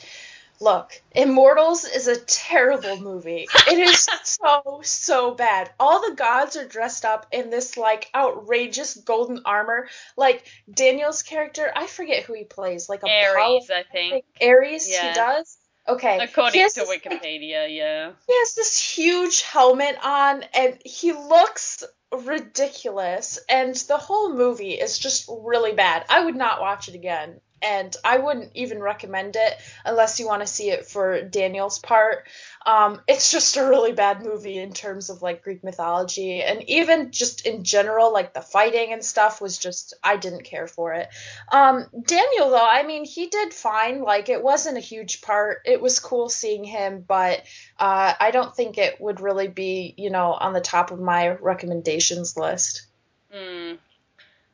Look, 0.61 1.01
Immortals 1.13 1.85
is 1.85 2.07
a 2.07 2.19
terrible 2.19 2.97
movie. 2.99 3.47
It 3.67 3.79
is 3.79 4.07
so, 4.23 4.81
so 4.83 5.31
bad. 5.33 5.69
All 5.79 6.01
the 6.09 6.15
gods 6.15 6.57
are 6.57 6.67
dressed 6.67 7.05
up 7.05 7.27
in 7.31 7.49
this, 7.49 7.77
like, 7.77 8.09
outrageous 8.13 8.95
golden 8.95 9.41
armor. 9.45 9.87
Like, 10.17 10.43
Daniel's 10.71 11.23
character, 11.23 11.71
I 11.73 11.87
forget 11.87 12.23
who 12.23 12.33
he 12.33 12.43
plays. 12.43 12.89
Like, 12.89 13.03
Apollo. 13.03 13.55
Ares, 13.55 13.69
I 13.69 13.83
think. 13.89 14.25
Ares, 14.41 14.89
Yeah. 14.89 15.09
he 15.09 15.13
does? 15.13 15.57
Okay. 15.89 16.19
According 16.19 16.69
to 16.69 16.75
this- 16.75 16.89
Wikipedia, 16.89 17.75
yeah. 17.75 18.11
he 18.27 18.33
has 18.39 18.55
this 18.55 18.79
huge 18.79 19.41
helmet 19.41 19.97
on 20.03 20.43
and 20.53 20.77
he 20.85 21.11
looks 21.13 21.83
ridiculous 22.11 23.39
and 23.49 23.75
the 23.75 23.97
whole 23.97 24.33
movie 24.33 24.73
is 24.73 24.97
just 24.97 25.29
really 25.29 25.73
bad. 25.73 26.05
I 26.09 26.25
would 26.25 26.35
not 26.35 26.61
watch 26.61 26.87
it 26.87 26.95
again 26.95 27.39
and 27.61 27.95
I 28.03 28.17
wouldn't 28.17 28.51
even 28.55 28.81
recommend 28.81 29.35
it 29.35 29.57
unless 29.85 30.19
you 30.19 30.27
want 30.27 30.41
to 30.41 30.47
see 30.47 30.69
it 30.69 30.85
for 30.85 31.21
Daniel's 31.21 31.79
part. 31.79 32.27
Um, 32.65 33.01
it's 33.07 33.31
just 33.31 33.57
a 33.57 33.67
really 33.67 33.93
bad 33.93 34.21
movie 34.21 34.57
in 34.57 34.73
terms 34.73 35.09
of 35.09 35.21
like 35.21 35.43
Greek 35.43 35.63
mythology 35.63 36.41
and 36.41 36.61
even 36.69 37.11
just 37.11 37.45
in 37.45 37.63
general 37.63 38.11
like 38.11 38.33
the 38.33 38.41
fighting 38.41 38.91
and 38.91 39.03
stuff 39.03 39.41
was 39.41 39.57
just 39.57 39.93
I 40.03 40.17
didn't 40.17 40.43
care 40.43 40.67
for 40.67 40.93
it. 40.93 41.07
Um, 41.51 41.85
Daniel 42.05 42.49
though, 42.49 42.67
I 42.67 42.83
mean 42.83 43.05
he 43.05 43.27
did 43.27 43.53
fine. 43.53 44.01
Like 44.01 44.29
it 44.29 44.43
wasn't 44.43 44.77
a 44.77 44.81
huge 44.81 45.21
part. 45.21 45.59
It 45.65 45.81
was 45.81 45.99
cool 45.99 46.29
seeing 46.29 46.63
him, 46.63 47.03
but 47.07 47.39
uh, 47.77 48.13
I 48.19 48.31
don't 48.31 48.55
think 48.55 48.77
it 48.77 48.99
would 48.99 49.21
really 49.21 49.47
be, 49.47 49.93
you 49.97 50.09
know, 50.09 50.33
on 50.33 50.53
the 50.53 50.61
top 50.61 50.91
of 50.91 50.99
my 50.99 51.29
recommendations 51.29 52.35
list. 52.35 52.87
Hmm. 53.31 53.75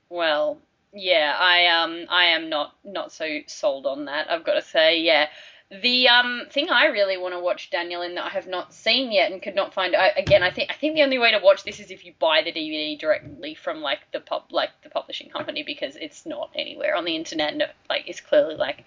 Well, 0.10 0.60
yeah, 0.94 1.36
I 1.38 1.68
um 1.68 2.06
I 2.10 2.26
am 2.28 2.50
not 2.50 2.76
not 2.84 3.12
so 3.12 3.40
sold 3.48 3.86
on 3.86 4.06
that. 4.06 4.32
I've 4.32 4.46
got 4.46 4.54
to 4.54 4.62
say, 4.62 5.02
yeah. 5.02 5.28
The 5.72 6.08
um 6.10 6.44
thing 6.52 6.70
I 6.70 6.86
really 6.86 7.18
want 7.18 7.34
to 7.34 7.40
watch 7.40 7.72
Daniel 7.72 8.04
in 8.04 8.16
that 8.16 8.26
I 8.26 8.30
have 8.30 8.48
not 8.48 8.72
seen 8.72 9.12
yet 9.12 9.32
and 9.32 9.42
could 9.42 9.56
not 9.56 9.74
find 9.74 9.96
I, 9.96 10.10
again 10.10 10.44
I 10.44 10.52
think 10.52 10.70
I 10.70 10.76
think 10.76 10.94
the 10.94 11.02
only 11.02 11.18
way 11.18 11.32
to 11.32 11.40
watch 11.40 11.64
this 11.64 11.80
is 11.80 11.90
if 11.90 12.06
you 12.06 12.14
buy 12.20 12.44
the 12.44 12.52
DVD 12.52 12.98
directly 13.00 13.56
from 13.56 13.82
like 13.82 14.00
the 14.12 14.20
pub 14.20 14.44
like 14.52 14.70
the 14.84 14.90
publishing 14.90 15.30
company 15.30 15.64
because 15.64 15.96
it's 15.96 16.26
not 16.26 16.52
anywhere 16.56 16.96
on 16.96 17.04
the 17.04 17.16
internet 17.16 17.54
and 17.54 17.64
like 17.90 18.08
it's 18.08 18.22
clearly 18.22 18.56
like 18.56 18.86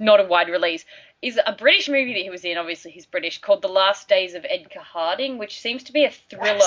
not 0.00 0.18
a 0.18 0.24
wide 0.24 0.48
release 0.48 0.84
is 1.22 1.38
a 1.46 1.52
British 1.52 1.88
movie 1.88 2.14
that 2.14 2.22
he 2.22 2.30
was 2.30 2.44
in 2.44 2.58
obviously 2.58 2.90
he's 2.90 3.06
British 3.06 3.38
called 3.40 3.62
The 3.62 3.68
Last 3.68 4.08
Days 4.08 4.34
of 4.34 4.44
Edgar 4.48 4.80
Harding 4.80 5.38
which 5.38 5.60
seems 5.60 5.84
to 5.84 5.92
be 5.92 6.04
a 6.06 6.10
thriller 6.10 6.58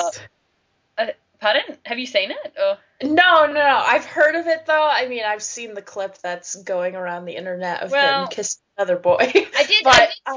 Yes. 0.98 1.12
Pardon? 1.40 1.78
Have 1.86 1.98
you 1.98 2.06
seen 2.06 2.32
it? 2.32 2.54
Or? 2.62 2.78
No, 3.02 3.46
no, 3.46 3.54
no. 3.54 3.84
I've 3.86 4.04
heard 4.04 4.36
of 4.36 4.48
it 4.48 4.66
though. 4.66 4.90
I 4.92 5.08
mean, 5.08 5.24
I've 5.26 5.42
seen 5.42 5.74
the 5.74 5.82
clip 5.82 6.18
that's 6.18 6.56
going 6.64 6.96
around 6.96 7.26
the 7.26 7.36
internet 7.38 7.82
of 7.82 7.92
Well, 7.92 8.24
him 8.24 8.30
kissing 8.30 8.60
another 8.80 8.98
boy. 8.98 9.18
I 9.20 9.26
did. 9.32 9.48
I 9.56 9.64
did 9.66 9.86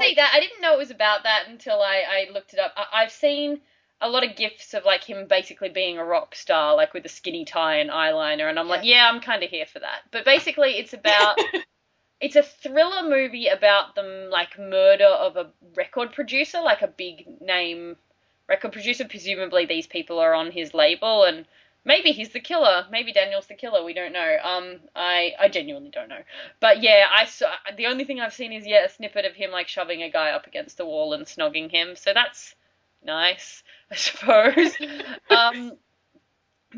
see 0.01 0.15
that. 0.15 0.31
I 0.33 0.39
didn't 0.39 0.61
know 0.61 0.73
it 0.73 0.77
was 0.77 0.91
about 0.91 1.23
that 1.23 1.45
until 1.47 1.81
I, 1.81 2.03
I 2.09 2.33
looked 2.33 2.53
it 2.53 2.59
up. 2.59 2.73
I, 2.75 3.03
I've 3.03 3.11
seen 3.11 3.61
a 4.01 4.09
lot 4.09 4.25
of 4.25 4.35
gifs 4.35 4.73
of 4.73 4.83
like 4.85 5.03
him 5.03 5.27
basically 5.27 5.69
being 5.69 5.97
a 5.97 6.03
rock 6.03 6.35
star, 6.35 6.75
like 6.75 6.93
with 6.93 7.05
a 7.05 7.09
skinny 7.09 7.45
tie 7.45 7.77
and 7.77 7.89
eyeliner, 7.89 8.49
and 8.49 8.59
I'm 8.59 8.67
like, 8.67 8.83
yeah, 8.83 9.09
I'm 9.09 9.21
kind 9.21 9.43
of 9.43 9.49
here 9.49 9.65
for 9.65 9.79
that. 9.79 10.01
But 10.11 10.25
basically, 10.25 10.71
it's 10.71 10.93
about. 10.93 11.37
It's 12.21 12.37
a 12.37 12.43
thriller 12.43 13.09
movie 13.09 13.47
about 13.47 13.95
the 13.95 14.29
like 14.31 14.57
murder 14.57 15.03
of 15.03 15.35
a 15.35 15.51
record 15.75 16.13
producer, 16.13 16.61
like 16.61 16.81
a 16.81 16.87
big 16.87 17.27
name 17.41 17.97
record 18.47 18.71
producer. 18.71 19.03
Presumably, 19.03 19.65
these 19.65 19.87
people 19.87 20.19
are 20.19 20.33
on 20.33 20.49
his 20.49 20.73
label, 20.73 21.25
and 21.25 21.45
maybe 21.85 22.11
he's 22.11 22.29
the 22.29 22.39
killer. 22.39 22.85
Maybe 22.91 23.11
Daniel's 23.11 23.47
the 23.47 23.55
killer. 23.55 23.83
We 23.83 23.93
don't 23.93 24.13
know. 24.13 24.37
Um, 24.43 24.79
I 24.95 25.33
I 25.39 25.49
genuinely 25.49 25.89
don't 25.91 26.09
know. 26.09 26.23
But 26.59 26.81
yeah, 26.81 27.07
I 27.11 27.25
saw 27.25 27.47
the 27.75 27.87
only 27.87 28.05
thing 28.05 28.19
I've 28.19 28.33
seen 28.33 28.53
is 28.53 28.65
yeah 28.65 28.85
a 28.85 28.89
snippet 28.89 29.25
of 29.25 29.33
him 29.33 29.51
like 29.51 29.67
shoving 29.67 30.01
a 30.03 30.09
guy 30.09 30.31
up 30.31 30.47
against 30.47 30.77
the 30.77 30.85
wall 30.85 31.13
and 31.13 31.25
snogging 31.25 31.71
him. 31.71 31.95
So 31.95 32.13
that's 32.13 32.55
nice, 33.03 33.63
I 33.91 33.95
suppose. 33.95 34.75
um, 35.29 35.73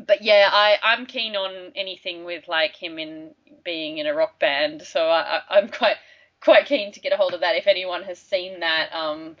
but 0.06 0.22
yeah, 0.22 0.48
I 0.52 0.78
I'm 0.82 1.06
keen 1.06 1.36
on 1.36 1.72
anything 1.74 2.24
with 2.24 2.48
like 2.48 2.74
him 2.74 2.98
in 2.98 3.30
being 3.64 3.98
in 3.98 4.06
a 4.06 4.14
rock 4.14 4.38
band. 4.38 4.82
So 4.82 5.08
I, 5.08 5.38
I 5.38 5.58
I'm 5.58 5.68
quite 5.68 5.96
quite 6.40 6.66
keen 6.66 6.92
to 6.92 7.00
get 7.00 7.12
a 7.12 7.16
hold 7.16 7.34
of 7.34 7.40
that. 7.40 7.56
If 7.56 7.66
anyone 7.66 8.02
has 8.04 8.18
seen 8.18 8.60
that 8.60 8.92
um 8.94 9.36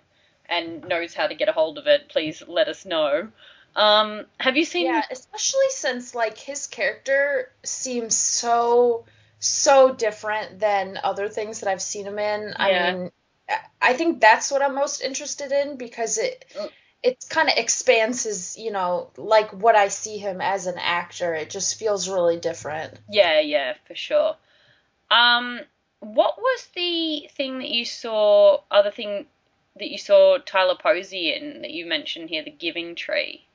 and 0.48 0.86
knows 0.86 1.12
how 1.12 1.26
to 1.26 1.34
get 1.34 1.48
a 1.48 1.52
hold 1.52 1.76
of 1.76 1.86
it, 1.86 2.08
please 2.08 2.42
let 2.46 2.68
us 2.68 2.86
know. 2.86 3.28
Um, 3.76 4.24
have 4.40 4.56
you 4.56 4.64
seen? 4.64 4.86
yeah, 4.86 5.02
especially 5.10 5.68
since 5.68 6.14
like 6.14 6.38
his 6.38 6.66
character 6.66 7.52
seems 7.62 8.16
so 8.16 9.04
so 9.38 9.92
different 9.94 10.58
than 10.60 10.98
other 11.04 11.28
things 11.28 11.60
that 11.60 11.68
I've 11.70 11.82
seen 11.82 12.06
him 12.06 12.18
in. 12.18 12.48
Yeah. 12.48 12.56
I 12.58 12.92
mean, 12.94 13.10
I- 13.82 13.92
think 13.92 14.20
that's 14.20 14.50
what 14.50 14.62
I'm 14.62 14.74
most 14.74 15.02
interested 15.02 15.52
in 15.52 15.76
because 15.76 16.16
it 16.18 16.46
Mm. 16.54 16.70
it 17.02 17.24
kind 17.28 17.48
of 17.50 17.56
expands 17.58 18.24
his, 18.24 18.56
you 18.56 18.70
know, 18.72 19.10
like 19.18 19.50
what 19.52 19.76
I 19.76 19.88
see 19.88 20.16
him 20.16 20.40
as 20.40 20.66
an 20.66 20.78
actor. 20.78 21.34
It 21.34 21.50
just 21.50 21.78
feels 21.78 22.08
really 22.08 22.38
different. 22.40 22.98
Yeah, 23.10 23.38
yeah, 23.40 23.74
for 23.86 23.94
sure. 23.94 24.36
Um, 25.10 25.60
what 26.00 26.38
was 26.38 26.66
the 26.74 27.28
thing 27.36 27.58
that 27.58 27.68
you 27.68 27.84
saw? 27.84 28.62
Other 28.70 28.90
thing 28.90 29.26
that 29.76 29.90
you 29.90 29.98
saw 29.98 30.38
Tyler 30.38 30.76
Posey 30.82 31.34
in 31.34 31.60
that 31.62 31.70
you 31.70 31.84
mentioned 31.86 32.30
here, 32.30 32.42
the 32.42 32.50
Giving 32.50 32.94
Tree. 32.94 33.46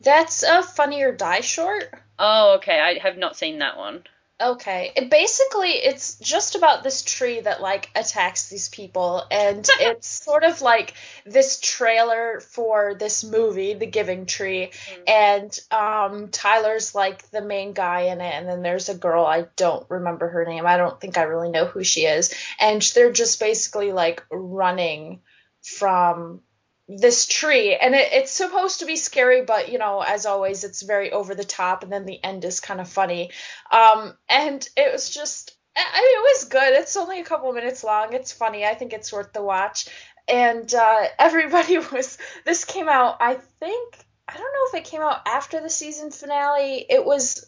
That's 0.00 0.42
a 0.42 0.62
Funny 0.62 1.02
or 1.02 1.12
Die 1.12 1.40
short. 1.40 1.92
Oh, 2.18 2.54
okay. 2.56 2.78
I 2.80 2.98
have 2.98 3.18
not 3.18 3.36
seen 3.36 3.58
that 3.58 3.76
one. 3.76 4.04
Okay. 4.38 4.92
It 4.94 5.08
basically 5.08 5.70
it's 5.70 6.16
just 6.16 6.56
about 6.56 6.82
this 6.82 7.02
tree 7.02 7.40
that 7.40 7.62
like 7.62 7.88
attacks 7.94 8.50
these 8.50 8.68
people 8.68 9.24
and 9.30 9.66
it's 9.80 10.06
sort 10.06 10.44
of 10.44 10.60
like 10.60 10.92
this 11.24 11.58
trailer 11.58 12.40
for 12.40 12.94
this 12.98 13.24
movie, 13.24 13.72
The 13.72 13.86
Giving 13.86 14.26
Tree, 14.26 14.72
Mm. 14.72 15.08
and 15.08 15.58
um 15.70 16.28
Tyler's 16.28 16.94
like 16.94 17.30
the 17.30 17.40
main 17.40 17.72
guy 17.72 18.02
in 18.02 18.20
it 18.20 18.34
and 18.34 18.46
then 18.46 18.60
there's 18.60 18.90
a 18.90 18.94
girl 18.94 19.24
I 19.24 19.46
don't 19.56 19.88
remember 19.88 20.28
her 20.28 20.44
name. 20.44 20.66
I 20.66 20.76
don't 20.76 21.00
think 21.00 21.16
I 21.16 21.22
really 21.22 21.48
know 21.48 21.64
who 21.64 21.82
she 21.82 22.02
is. 22.04 22.34
And 22.60 22.82
they're 22.82 23.12
just 23.12 23.40
basically 23.40 23.92
like 23.92 24.22
running 24.30 25.22
from 25.62 26.42
this 26.88 27.26
tree. 27.26 27.74
And 27.74 27.94
it, 27.94 28.12
it's 28.12 28.30
supposed 28.32 28.80
to 28.80 28.86
be 28.86 28.96
scary 28.96 29.42
but 29.44 29.70
you 29.72 29.78
know 29.78 30.00
as 30.06 30.26
always 30.26 30.64
it's 30.64 30.82
very 30.82 31.10
over 31.12 31.34
the 31.34 31.44
top 31.44 31.82
and 31.82 31.92
then 31.92 32.06
the 32.06 32.22
end 32.22 32.44
is 32.44 32.60
kind 32.60 32.80
of 32.80 32.88
funny. 32.88 33.30
Um 33.72 34.14
and 34.28 34.66
it 34.76 34.92
was 34.92 35.10
just 35.10 35.56
I 35.76 36.00
mean, 36.00 36.04
it 36.04 36.36
was 36.36 36.44
good. 36.48 36.72
It's 36.80 36.96
only 36.96 37.20
a 37.20 37.24
couple 37.24 37.52
minutes 37.52 37.84
long. 37.84 38.14
It's 38.14 38.32
funny. 38.32 38.64
I 38.64 38.74
think 38.74 38.92
it's 38.94 39.12
worth 39.12 39.32
the 39.32 39.42
watch. 39.42 39.88
And 40.28 40.72
uh 40.74 41.04
everybody 41.18 41.78
was 41.78 42.18
this 42.44 42.64
came 42.64 42.88
out 42.88 43.16
i 43.20 43.34
think 43.34 43.96
i 44.28 44.32
don't 44.34 44.42
know 44.42 44.78
if 44.78 44.82
it 44.82 44.90
came 44.90 45.02
out 45.02 45.20
after 45.26 45.60
the 45.60 45.70
season 45.70 46.10
finale. 46.10 46.84
It 46.88 47.04
was 47.04 47.44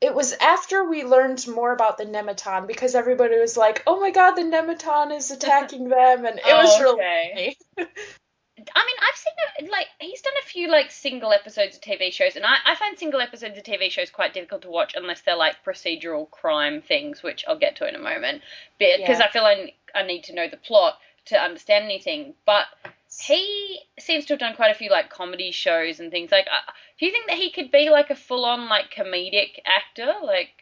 it 0.00 0.14
was 0.14 0.32
after 0.40 0.88
we 0.88 1.04
learned 1.04 1.46
more 1.46 1.72
about 1.72 1.98
the 1.98 2.06
Nemeton 2.06 2.66
because 2.66 2.94
everybody 2.94 3.38
was 3.38 3.56
like, 3.56 3.82
"Oh 3.86 4.00
my 4.00 4.10
God, 4.10 4.32
the 4.32 4.42
Nemeton 4.42 5.14
is 5.14 5.30
attacking 5.36 5.88
them," 5.88 6.24
and 6.24 6.38
it 6.38 6.44
was 6.46 6.80
Oh, 6.80 6.82
really 6.82 7.00
okay. 7.00 7.56
I 8.74 8.84
mean, 8.86 8.96
I've 9.00 9.16
seen 9.16 9.70
like 9.70 9.86
he's 9.98 10.20
done 10.22 10.32
a 10.42 10.46
few 10.46 10.68
like 10.68 10.90
single 10.90 11.32
episodes 11.32 11.76
of 11.76 11.82
TV 11.82 12.12
shows, 12.12 12.36
and 12.36 12.44
I, 12.44 12.56
I 12.64 12.74
find 12.74 12.98
single 12.98 13.20
episodes 13.20 13.56
of 13.56 13.64
TV 13.64 13.90
shows 13.90 14.10
quite 14.10 14.34
difficult 14.34 14.62
to 14.62 14.70
watch 14.70 14.94
unless 14.96 15.22
they're 15.22 15.36
like 15.36 15.64
procedural 15.64 16.30
crime 16.30 16.82
things, 16.82 17.22
which 17.22 17.44
I'll 17.48 17.58
get 17.58 17.76
to 17.76 17.88
in 17.88 17.94
a 17.94 17.98
moment, 17.98 18.42
because 18.78 19.18
Yeah. 19.18 19.24
I 19.24 19.28
feel 19.28 19.44
I, 19.44 19.72
I 19.94 20.02
need 20.02 20.24
to 20.24 20.34
know 20.34 20.48
the 20.48 20.56
plot 20.56 20.98
to 21.26 21.38
understand 21.40 21.84
anything. 21.84 22.34
But 22.46 22.66
he 23.26 23.80
seems 23.98 24.24
to 24.26 24.34
have 24.34 24.40
done 24.40 24.54
quite 24.54 24.70
a 24.70 24.78
few 24.78 24.90
like 24.90 25.10
comedy 25.10 25.50
shows 25.50 26.00
and 26.00 26.10
things. 26.10 26.30
Like, 26.30 26.46
uh, 26.46 26.72
do 26.98 27.06
you 27.06 27.12
think 27.12 27.26
that 27.28 27.36
he 27.38 27.50
could 27.50 27.70
be 27.70 27.90
like 27.90 28.10
a 28.10 28.14
full-on 28.16 28.68
like 28.68 28.92
comedic 28.94 29.60
actor? 29.64 30.12
Like, 30.22 30.59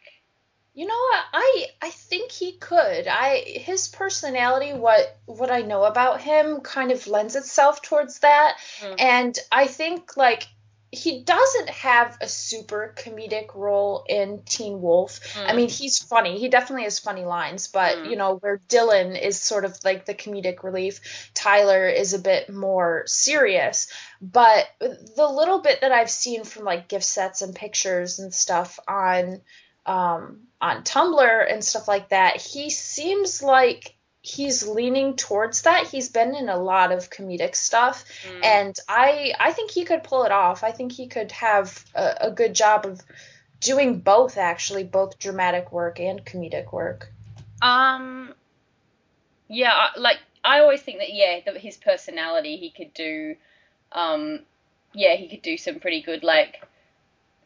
You 0.73 0.85
know 0.85 0.93
what? 0.93 1.23
I 1.33 1.65
I 1.81 1.89
think 1.89 2.31
he 2.31 2.53
could. 2.53 3.07
I 3.07 3.39
his 3.39 3.87
personality, 3.87 4.73
what 4.73 5.17
what 5.25 5.51
I 5.51 5.61
know 5.61 5.83
about 5.83 6.21
him, 6.21 6.61
kind 6.61 6.91
of 6.91 7.07
lends 7.07 7.35
itself 7.35 7.81
towards 7.81 8.19
that, 8.19 8.57
Mm. 8.81 8.95
and 8.99 9.39
I 9.51 9.67
think 9.67 10.15
like 10.15 10.47
he 10.91 11.21
doesn't 11.23 11.69
have 11.69 12.17
a 12.19 12.27
super 12.27 12.95
comedic 12.97 13.53
role 13.53 14.03
in 14.09 14.41
Teen 14.43 14.81
Wolf. 14.81 15.19
I 15.37 15.51
Mm. 15.51 15.55
mean, 15.55 15.69
he's 15.69 15.99
funny. 15.99 16.39
He 16.39 16.49
definitely 16.49 16.85
has 16.85 16.97
funny 16.97 17.25
lines, 17.25 17.67
but 17.67 17.97
Mm. 17.99 18.09
you 18.09 18.15
know, 18.15 18.35
where 18.37 18.57
Dylan 18.69 19.19
is 19.21 19.39
sort 19.39 19.65
of 19.65 19.77
like 19.83 20.05
the 20.05 20.15
comedic 20.15 20.63
relief, 20.63 21.29
Tyler 21.35 21.87
is 21.87 22.13
a 22.13 22.19
bit 22.19 22.49
more 22.49 23.03
serious. 23.05 23.87
But 24.19 24.67
the 24.79 25.27
little 25.27 25.59
bit 25.59 25.81
that 25.81 25.91
I've 25.91 26.09
seen 26.09 26.43
from 26.43 26.63
like 26.63 26.87
gift 26.87 27.05
sets 27.05 27.43
and 27.43 27.53
pictures 27.55 28.17
and 28.19 28.33
stuff 28.33 28.79
on 28.87 29.41
um, 29.85 30.47
on 30.61 30.83
Tumblr 30.83 31.51
and 31.51 31.63
stuff 31.63 31.87
like 31.87 32.09
that, 32.09 32.37
he 32.37 32.69
seems 32.69 33.41
like 33.41 33.95
he's 34.21 34.67
leaning 34.67 35.15
towards 35.15 35.61
that. 35.61 35.87
He's 35.87 36.09
been 36.09 36.35
in 36.35 36.49
a 36.49 36.57
lot 36.57 36.91
of 36.91 37.09
comedic 37.09 37.55
stuff, 37.55 38.03
Mm. 38.27 38.43
and 38.43 38.79
I 38.87 39.33
I 39.39 39.53
think 39.53 39.71
he 39.71 39.85
could 39.85 40.03
pull 40.03 40.23
it 40.25 40.31
off. 40.31 40.63
I 40.63 40.71
think 40.71 40.91
he 40.91 41.07
could 41.07 41.31
have 41.31 41.85
a, 41.95 42.15
a 42.21 42.31
good 42.31 42.53
job 42.53 42.85
of 42.85 43.01
doing 43.61 43.99
both 43.99 44.37
actually, 44.37 44.83
both 44.83 45.19
dramatic 45.19 45.71
work 45.71 45.99
and 45.99 46.23
comedic 46.25 46.71
work. 46.73 47.11
Um, 47.61 48.33
yeah, 49.47 49.87
like 49.97 50.19
I 50.43 50.59
always 50.59 50.81
think 50.81 50.99
that 50.99 51.13
yeah, 51.13 51.39
that 51.45 51.57
his 51.57 51.77
personality, 51.77 52.57
he 52.57 52.69
could 52.69 52.93
do, 52.93 53.35
um, 53.91 54.41
yeah, 54.93 55.15
he 55.15 55.27
could 55.29 55.41
do 55.41 55.57
some 55.57 55.79
pretty 55.79 56.01
good 56.01 56.23
like, 56.23 56.63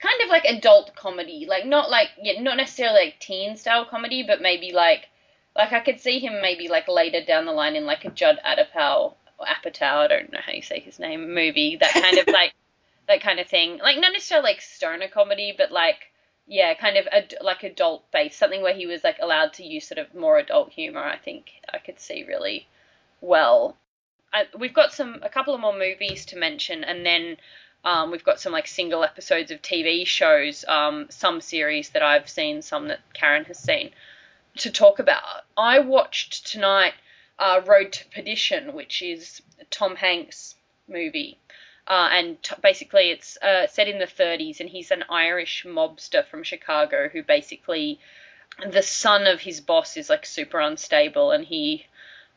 kind 0.03 0.21
of 0.21 0.29
like 0.29 0.43
adult 0.45 0.95
comedy, 0.95 1.45
like 1.47 1.65
not 1.65 1.89
like 1.89 2.09
yeah, 2.21 2.41
not 2.41 2.57
necessarily 2.57 3.05
like 3.05 3.19
teen 3.19 3.55
style 3.55 3.85
comedy, 3.85 4.23
but 4.23 4.41
maybe 4.41 4.73
like, 4.73 5.07
like 5.55 5.71
I 5.71 5.79
could 5.79 6.01
see 6.01 6.19
him 6.19 6.41
maybe 6.41 6.67
like 6.67 6.89
later 6.89 7.21
down 7.25 7.45
the 7.45 7.53
line 7.53 7.77
in 7.77 7.85
like 7.85 8.03
a 8.03 8.09
Judd 8.09 8.37
Apatow 8.45 9.15
or 9.39 9.45
Apatow, 9.45 10.03
I 10.03 10.07
don't 10.07 10.33
know 10.33 10.39
how 10.45 10.51
you 10.51 10.61
say 10.61 10.81
his 10.81 10.99
name, 10.99 11.33
movie, 11.33 11.77
that 11.77 11.93
kind 11.93 12.17
of 12.17 12.27
like, 12.33 12.53
that 13.07 13.21
kind 13.21 13.39
of 13.39 13.47
thing, 13.47 13.77
like 13.77 13.97
not 13.97 14.11
necessarily 14.11 14.51
like 14.51 14.61
stoner 14.61 15.07
comedy, 15.07 15.55
but 15.57 15.71
like 15.71 16.11
yeah, 16.47 16.73
kind 16.73 16.97
of 16.97 17.07
ad- 17.09 17.35
like 17.41 17.63
adult 17.63 18.11
based, 18.11 18.37
something 18.37 18.61
where 18.61 18.75
he 18.75 18.85
was 18.85 19.03
like 19.03 19.17
allowed 19.21 19.53
to 19.53 19.65
use 19.65 19.87
sort 19.87 19.99
of 19.99 20.13
more 20.13 20.37
adult 20.37 20.73
humor. 20.73 21.01
I 21.01 21.17
think 21.17 21.51
I 21.73 21.77
could 21.77 21.99
see 21.99 22.25
really 22.27 22.67
well. 23.21 23.77
I, 24.33 24.47
we've 24.59 24.73
got 24.73 24.91
some 24.91 25.19
a 25.21 25.29
couple 25.29 25.53
of 25.53 25.61
more 25.61 25.77
movies 25.77 26.25
to 26.27 26.37
mention, 26.37 26.83
and 26.83 27.05
then 27.05 27.37
um, 27.83 28.11
we've 28.11 28.23
got 28.23 28.39
some 28.39 28.53
like 28.53 28.67
single 28.67 29.03
episodes 29.03 29.51
of 29.51 29.61
TV 29.61 30.05
shows, 30.07 30.63
um, 30.67 31.07
some 31.09 31.41
series 31.41 31.89
that 31.89 32.01
I've 32.01 32.29
seen, 32.29 32.61
some 32.61 32.87
that 32.87 33.01
Karen 33.13 33.45
has 33.45 33.59
seen 33.59 33.91
to 34.57 34.71
talk 34.71 34.99
about. 34.99 35.23
I 35.57 35.79
watched 35.79 36.47
tonight 36.47 36.93
uh, 37.39 37.61
Road 37.65 37.91
to 37.93 38.05
Perdition, 38.09 38.73
which 38.73 39.01
is 39.01 39.41
Tom 39.69 39.95
Hanks 39.95 40.55
movie. 40.87 41.37
Uh, 41.85 42.09
and 42.11 42.41
t- 42.41 42.55
basically, 42.61 43.09
it's 43.09 43.37
uh, 43.41 43.67
set 43.67 43.89
in 43.89 43.99
the 43.99 44.05
30s, 44.05 44.59
and 44.59 44.69
he's 44.69 44.91
an 44.91 45.03
Irish 45.09 45.65
mobster 45.67 46.25
from 46.25 46.43
Chicago 46.43 47.09
who 47.09 47.21
basically, 47.23 47.99
the 48.65 48.81
son 48.81 49.27
of 49.27 49.41
his 49.41 49.59
boss 49.59 49.97
is 49.97 50.09
like 50.09 50.25
super 50.25 50.59
unstable, 50.61 51.31
and 51.31 51.43
he 51.43 51.85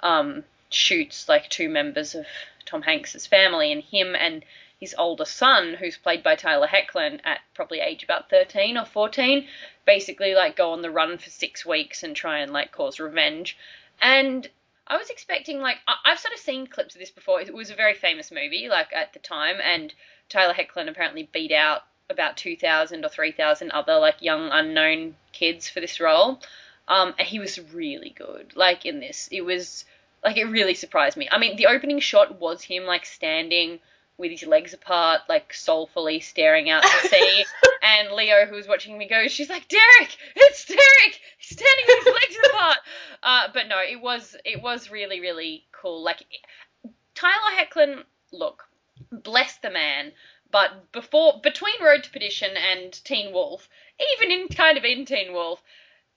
um, 0.01 0.43
shoots 0.71 1.29
like 1.29 1.49
two 1.49 1.69
members 1.69 2.17
of 2.17 2.27
Tom 2.65 2.83
Hanks's 2.83 3.27
family, 3.27 3.71
and 3.71 3.85
him 3.85 4.17
and 4.17 4.45
his 4.79 4.95
older 4.99 5.25
son, 5.25 5.75
who's 5.75 5.97
played 5.97 6.23
by 6.23 6.35
Tyler 6.37 6.67
Hoechlin 6.67 7.21
at 7.25 7.41
probably 7.55 7.81
age 7.81 8.03
about 8.03 8.29
13 8.29 8.77
or 8.77 8.85
14, 8.85 9.47
basically 9.87 10.35
like 10.35 10.57
go 10.57 10.73
on 10.73 10.83
the 10.83 10.91
run 10.91 11.17
for 11.19 11.31
six 11.31 11.65
weeks 11.65 12.03
and 12.03 12.15
try 12.15 12.41
and 12.41 12.53
like 12.53 12.73
cause 12.73 13.01
revenge. 13.01 13.57
And 14.01 14.49
I 14.87 14.97
was 14.97 15.11
expecting 15.11 15.61
like 15.61 15.79
I- 15.89 15.97
I've 16.05 16.19
sort 16.19 16.35
of 16.35 16.41
seen 16.41 16.67
clips 16.67 16.95
of 16.95 17.01
this 17.01 17.11
before. 17.11 17.41
It 17.41 17.55
was 17.55 17.71
a 17.71 17.75
very 17.75 17.95
famous 17.95 18.31
movie, 18.31 18.69
like 18.69 18.93
at 18.93 19.13
the 19.13 19.19
time, 19.19 19.57
and 19.63 19.93
Tyler 20.29 20.55
Hoechlin 20.55 20.89
apparently 20.89 21.29
beat 21.33 21.53
out 21.53 21.83
about 22.09 22.37
two 22.37 22.57
thousand 22.57 23.05
or 23.05 23.09
three 23.09 23.33
thousand 23.33 23.71
other 23.73 23.99
like 23.99 24.21
young 24.21 24.51
unknown 24.53 25.17
kids 25.33 25.69
for 25.69 25.81
this 25.81 26.01
role. 26.01 26.41
Um, 26.89 27.15
and 27.19 27.27
he 27.27 27.41
was 27.41 27.59
really 27.73 28.11
good. 28.11 28.55
Like 28.55 28.87
in 28.87 29.01
this, 29.01 29.29
it 29.33 29.41
was 29.41 29.85
like 30.23 30.37
it 30.37 30.45
really 30.45 30.75
surprised 30.75 31.17
me. 31.17 31.29
I 31.31 31.39
mean, 31.39 31.57
the 31.57 31.67
opening 31.67 31.99
shot 31.99 32.39
was 32.39 32.63
him 32.63 32.85
like 32.85 33.07
standing 33.07 33.81
with 34.19 34.31
his 34.31 34.45
legs 34.45 34.73
apart, 34.73 35.23
like 35.29 35.53
soulfully 35.53 36.21
staring 36.21 36.71
out 36.71 36.83
to 36.83 37.09
sea. 37.09 37.45
and 37.83 38.13
Leo, 38.13 38.47
who 38.47 38.57
was 38.57 38.69
watching 38.69 38.97
me, 38.97 39.09
goes, 39.09 39.31
she's 39.31 39.51
like, 39.51 39.69
Derek, 39.69 40.17
it's 40.35 40.65
Derek, 40.65 41.21
he's 41.39 41.57
standing 41.59 41.85
with 41.87 42.05
his 42.05 42.15
legs 42.15 42.49
apart. 42.49 42.79
Uh, 43.23 43.49
but 43.53 43.69
no, 43.69 43.77
it 43.79 44.01
was 44.01 44.37
it 44.45 44.63
was 44.63 44.91
really 44.91 45.21
really 45.21 45.65
cool. 45.73 46.03
Like 46.03 46.25
Tyler 47.15 47.57
Hoechlin, 47.59 48.05
look, 48.33 48.65
bless 49.11 49.59
the 49.59 49.71
man. 49.71 50.13
But 50.51 50.93
before 50.93 51.41
between 51.43 51.83
Road 51.83 52.05
to 52.05 52.11
Perdition 52.11 52.57
and 52.57 52.93
Teen 53.05 53.33
Wolf, 53.33 53.69
even 54.15 54.31
in 54.31 54.49
kind 54.49 54.79
of 54.79 54.85
in 54.85 55.05
Teen 55.05 55.33
Wolf, 55.33 55.63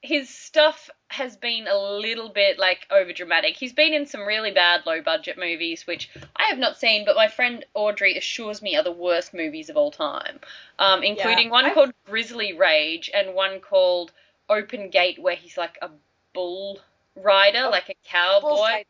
his 0.01 0.29
stuff 0.29 0.89
has 1.09 1.35
been 1.35 1.67
a 1.67 1.77
little 1.77 2.29
bit 2.29 2.57
like 2.57 2.87
over 2.91 3.11
dramatic. 3.11 3.57
He's 3.57 3.73
been 3.73 3.93
in 3.93 4.05
some 4.05 4.21
really 4.25 4.51
bad 4.51 4.85
low 4.85 5.01
budget 5.01 5.37
movies, 5.37 5.85
which 5.85 6.09
I 6.35 6.43
have 6.49 6.57
not 6.57 6.77
seen, 6.77 7.03
but 7.03 7.15
my 7.15 7.27
friend 7.27 7.65
Audrey 7.73 8.17
assures 8.17 8.61
me 8.61 8.77
are 8.77 8.83
the 8.83 8.91
worst 8.91 9.33
movies 9.33 9.69
of 9.69 9.75
all 9.77 9.91
time, 9.91 10.39
um, 10.77 11.03
including 11.03 11.45
Yeah, 11.47 11.51
one 11.51 11.65
I- 11.65 11.73
called 11.73 11.91
Grizzly 12.05 12.53
Rage 12.53 13.09
and 13.13 13.33
one 13.33 13.59
called 13.59 14.13
Open 14.47 14.89
Gate, 14.89 15.19
where 15.19 15.35
he's 15.35 15.57
like 15.57 15.77
a 15.81 15.89
bull 16.33 16.79
rider, 17.15 17.63
Oh, 17.65 17.69
like 17.69 17.89
a 17.89 17.95
cowboy. 18.05 18.83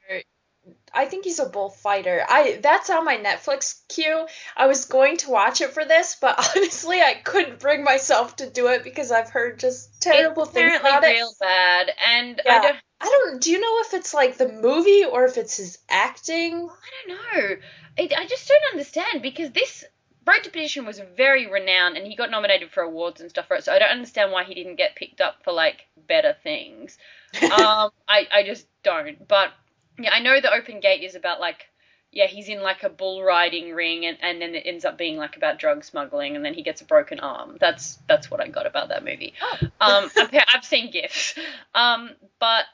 I 0.93 1.05
think 1.05 1.25
he's 1.25 1.39
a 1.39 1.45
bullfighter. 1.49 2.25
I 2.27 2.59
that's 2.61 2.89
on 2.89 3.05
my 3.05 3.17
Netflix 3.17 3.81
queue. 3.87 4.27
I 4.57 4.67
was 4.67 4.85
going 4.85 5.17
to 5.17 5.29
watch 5.29 5.61
it 5.61 5.71
for 5.71 5.85
this, 5.85 6.17
but 6.19 6.37
honestly, 6.55 7.01
I 7.01 7.13
couldn't 7.13 7.59
bring 7.59 7.83
myself 7.83 8.37
to 8.37 8.49
do 8.49 8.67
it 8.67 8.83
because 8.83 9.11
I've 9.11 9.29
heard 9.29 9.59
just 9.59 10.01
terrible 10.01 10.45
it's 10.45 10.53
things 10.53 10.73
about 10.79 11.03
it. 11.03 11.15
real 11.15 11.33
bad, 11.39 11.91
and 12.05 12.41
I 12.47 12.59
Yeah. 12.59 12.61
don't. 12.61 12.77
I 13.01 13.05
don't. 13.05 13.41
Do 13.41 13.51
you 13.51 13.59
know 13.61 13.79
if 13.81 13.93
it's 13.93 14.13
like 14.13 14.37
the 14.37 14.49
movie 14.49 15.05
or 15.05 15.25
if 15.25 15.37
it's 15.37 15.57
his 15.57 15.77
acting? 15.89 16.69
I 16.69 17.07
don't 17.07 17.17
know. 17.17 17.55
I, 17.97 18.09
I 18.23 18.25
just 18.27 18.47
don't 18.47 18.63
understand 18.73 19.21
because 19.21 19.51
this 19.51 19.85
Road 20.25 20.43
to 20.43 20.49
Perdition 20.49 20.85
was 20.85 21.01
very 21.15 21.47
renowned 21.47 21.97
and 21.97 22.05
he 22.05 22.15
got 22.15 22.29
nominated 22.31 22.71
for 22.71 22.83
awards 22.83 23.21
and 23.21 23.29
stuff 23.29 23.47
for 23.47 23.55
it. 23.55 23.63
So 23.63 23.73
I 23.73 23.79
don't 23.79 23.89
understand 23.91 24.31
why 24.31 24.43
he 24.43 24.53
didn't 24.53 24.75
get 24.75 24.95
picked 24.95 25.21
up 25.21 25.43
for 25.43 25.53
like 25.53 25.85
better 26.07 26.35
things. 26.43 26.97
um, 27.49 27.91
I 28.07 28.27
I 28.33 28.43
just 28.43 28.67
don't. 28.83 29.27
But 29.27 29.51
yeah, 29.99 30.11
I 30.13 30.19
know 30.19 30.39
the 30.41 30.53
Open 30.53 30.79
Gate 30.79 31.03
is 31.03 31.15
about 31.15 31.39
like 31.39 31.67
yeah 32.11 32.25
he's 32.25 32.49
in 32.49 32.61
like 32.61 32.83
a 32.83 32.89
bull 32.89 33.23
riding 33.23 33.73
ring 33.73 34.05
and, 34.05 34.17
and 34.21 34.41
then 34.41 34.55
it 34.55 34.63
ends 34.65 34.83
up 34.83 34.97
being 34.97 35.17
like 35.17 35.37
about 35.37 35.59
drug 35.59 35.83
smuggling 35.83 36.35
and 36.35 36.43
then 36.43 36.53
he 36.53 36.63
gets 36.63 36.81
a 36.81 36.85
broken 36.85 37.19
arm. 37.19 37.57
That's 37.59 37.99
that's 38.07 38.31
what 38.31 38.41
I 38.41 38.47
got 38.47 38.65
about 38.65 38.89
that 38.89 39.03
movie. 39.03 39.33
Um, 39.81 40.09
I've, 40.17 40.29
I've 40.53 40.65
seen 40.65 40.91
gifs. 40.91 41.35
Um, 41.73 42.09
but 42.39 42.65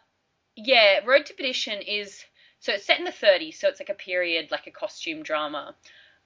yeah, 0.56 1.00
Road 1.06 1.28
to 1.28 1.34
Perdition 1.34 1.82
is 1.82 2.24
so 2.60 2.74
it's 2.74 2.86
set 2.86 2.98
in 2.98 3.06
the 3.06 3.12
30s, 3.12 3.56
so 3.56 3.68
it's 3.68 3.80
like 3.80 3.90
a 3.90 3.94
period, 3.94 4.50
like 4.50 4.66
a 4.66 4.72
costume 4.72 5.22
drama. 5.22 5.76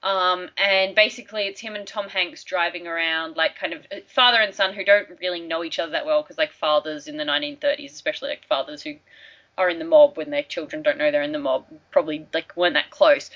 Um, 0.02 0.50
and 0.58 0.96
basically, 0.96 1.44
it's 1.44 1.60
him 1.60 1.76
and 1.76 1.86
Tom 1.86 2.08
Hanks 2.08 2.46
driving 2.46 2.88
around, 2.88 3.36
like 3.36 3.58
kind 3.58 3.74
of 3.74 3.86
uh, 3.92 3.98
father 4.08 4.38
and 4.40 4.56
son 4.56 4.74
who 4.74 4.86
don't 4.86 5.20
really 5.20 5.42
know 5.42 5.66
each 5.66 5.80
other 5.80 5.92
that 5.92 6.06
well, 6.06 6.22
because 6.22 6.38
like 6.38 6.54
fathers 6.54 7.10
in 7.10 7.18
the 7.18 7.26
1930s, 7.26 7.92
especially 7.92 8.30
like 8.30 8.46
fathers 8.48 8.82
who 8.82 8.96
are 9.60 9.70
in 9.70 9.78
the 9.78 9.86
mob 9.86 10.18
when 10.18 10.32
their 10.32 10.42
children 10.44 10.82
don't 10.82 10.98
know 10.98 11.12
they're 11.12 11.22
in 11.22 11.34
the 11.34 11.38
mob, 11.40 11.66
probably 11.92 12.26
like 12.34 12.56
weren't 12.56 12.74
that 12.74 12.90
close. 12.90 13.30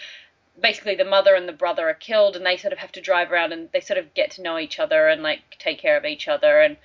Basically, 0.60 0.96
the 0.96 1.06
mother 1.06 1.36
and 1.36 1.48
the 1.48 1.54
brother 1.54 1.90
are 1.90 1.94
killed, 1.94 2.36
and 2.36 2.46
they 2.46 2.58
sort 2.58 2.74
of 2.74 2.80
have 2.80 2.92
to 2.94 3.02
drive 3.02 3.32
around 3.32 3.54
and 3.54 3.70
they 3.74 3.82
sort 3.82 3.98
of 3.98 4.14
get 4.14 4.32
to 4.32 4.42
know 4.42 4.58
each 4.58 4.80
other 4.80 5.08
and 5.08 5.22
like 5.22 5.42
take 5.60 5.80
care 5.80 5.98
of 5.98 6.06
each 6.06 6.28
other 6.28 6.62
and 6.62 6.78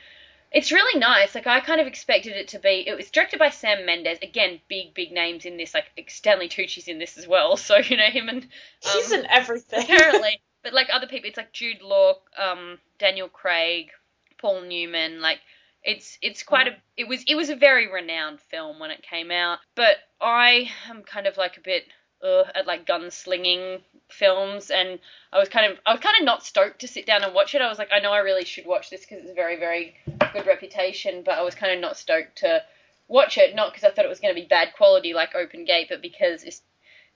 it's 0.50 0.72
really 0.72 0.98
nice. 0.98 1.34
Like 1.34 1.46
I 1.46 1.60
kind 1.60 1.80
of 1.80 1.86
expected 1.86 2.34
it 2.34 2.48
to 2.48 2.58
be. 2.58 2.84
It 2.86 2.96
was 2.96 3.10
directed 3.10 3.38
by 3.38 3.50
Sam 3.50 3.84
Mendes. 3.84 4.18
Again, 4.22 4.60
big 4.68 4.94
big 4.94 5.12
names 5.12 5.44
in 5.44 5.56
this. 5.56 5.74
Like 5.74 5.86
Stanley 6.08 6.48
Tucci's 6.48 6.88
in 6.88 6.98
this 6.98 7.18
as 7.18 7.26
well. 7.28 7.56
So 7.68 7.76
you 7.76 7.96
know 7.96 8.08
him 8.08 8.28
and 8.28 8.46
He's 8.80 9.12
um, 9.12 9.20
in 9.20 9.26
everything. 9.26 9.82
apparently, 9.82 10.40
but 10.62 10.72
like 10.72 10.88
other 10.90 11.06
people, 11.06 11.28
it's 11.28 11.36
like 11.36 11.52
Jude 11.52 11.82
Law, 11.82 12.14
um, 12.38 12.78
Daniel 12.98 13.28
Craig, 13.28 13.90
Paul 14.38 14.62
Newman. 14.62 15.20
Like 15.20 15.40
it's 15.82 16.18
it's 16.22 16.42
quite 16.42 16.68
a. 16.68 16.76
It 16.96 17.08
was 17.08 17.24
it 17.26 17.34
was 17.34 17.50
a 17.50 17.56
very 17.56 17.90
renowned 17.90 18.40
film 18.40 18.78
when 18.78 18.90
it 18.90 19.02
came 19.02 19.30
out. 19.30 19.58
But 19.74 19.96
I 20.20 20.70
am 20.88 21.02
kind 21.02 21.26
of 21.26 21.36
like 21.36 21.56
a 21.56 21.60
bit 21.60 21.84
uh, 22.22 22.44
at 22.54 22.66
like 22.66 22.86
gunslinging 22.86 23.80
films, 24.08 24.70
and 24.70 24.98
I 25.32 25.38
was 25.38 25.48
kind 25.48 25.72
of 25.72 25.78
I 25.86 25.92
was 25.92 26.00
kind 26.00 26.16
of 26.18 26.24
not 26.24 26.44
stoked 26.44 26.80
to 26.80 26.88
sit 26.88 27.06
down 27.06 27.22
and 27.22 27.34
watch 27.34 27.54
it. 27.54 27.62
I 27.62 27.68
was 27.68 27.78
like, 27.78 27.90
I 27.92 28.00
know 28.00 28.12
I 28.12 28.18
really 28.18 28.44
should 28.44 28.66
watch 28.66 28.90
this 28.90 29.02
because 29.02 29.22
it's 29.22 29.30
a 29.30 29.34
very 29.34 29.56
very 29.56 29.94
good 30.32 30.46
reputation, 30.46 31.22
but 31.24 31.38
I 31.38 31.42
was 31.42 31.54
kind 31.54 31.72
of 31.72 31.80
not 31.80 31.96
stoked 31.96 32.38
to 32.38 32.62
watch 33.06 33.38
it. 33.38 33.54
Not 33.54 33.72
because 33.72 33.84
I 33.84 33.90
thought 33.90 34.04
it 34.04 34.10
was 34.10 34.20
going 34.20 34.34
to 34.34 34.40
be 34.40 34.46
bad 34.46 34.74
quality 34.76 35.14
like 35.14 35.34
Open 35.34 35.64
Gate, 35.64 35.86
but 35.88 36.02
because 36.02 36.42
it's 36.44 36.62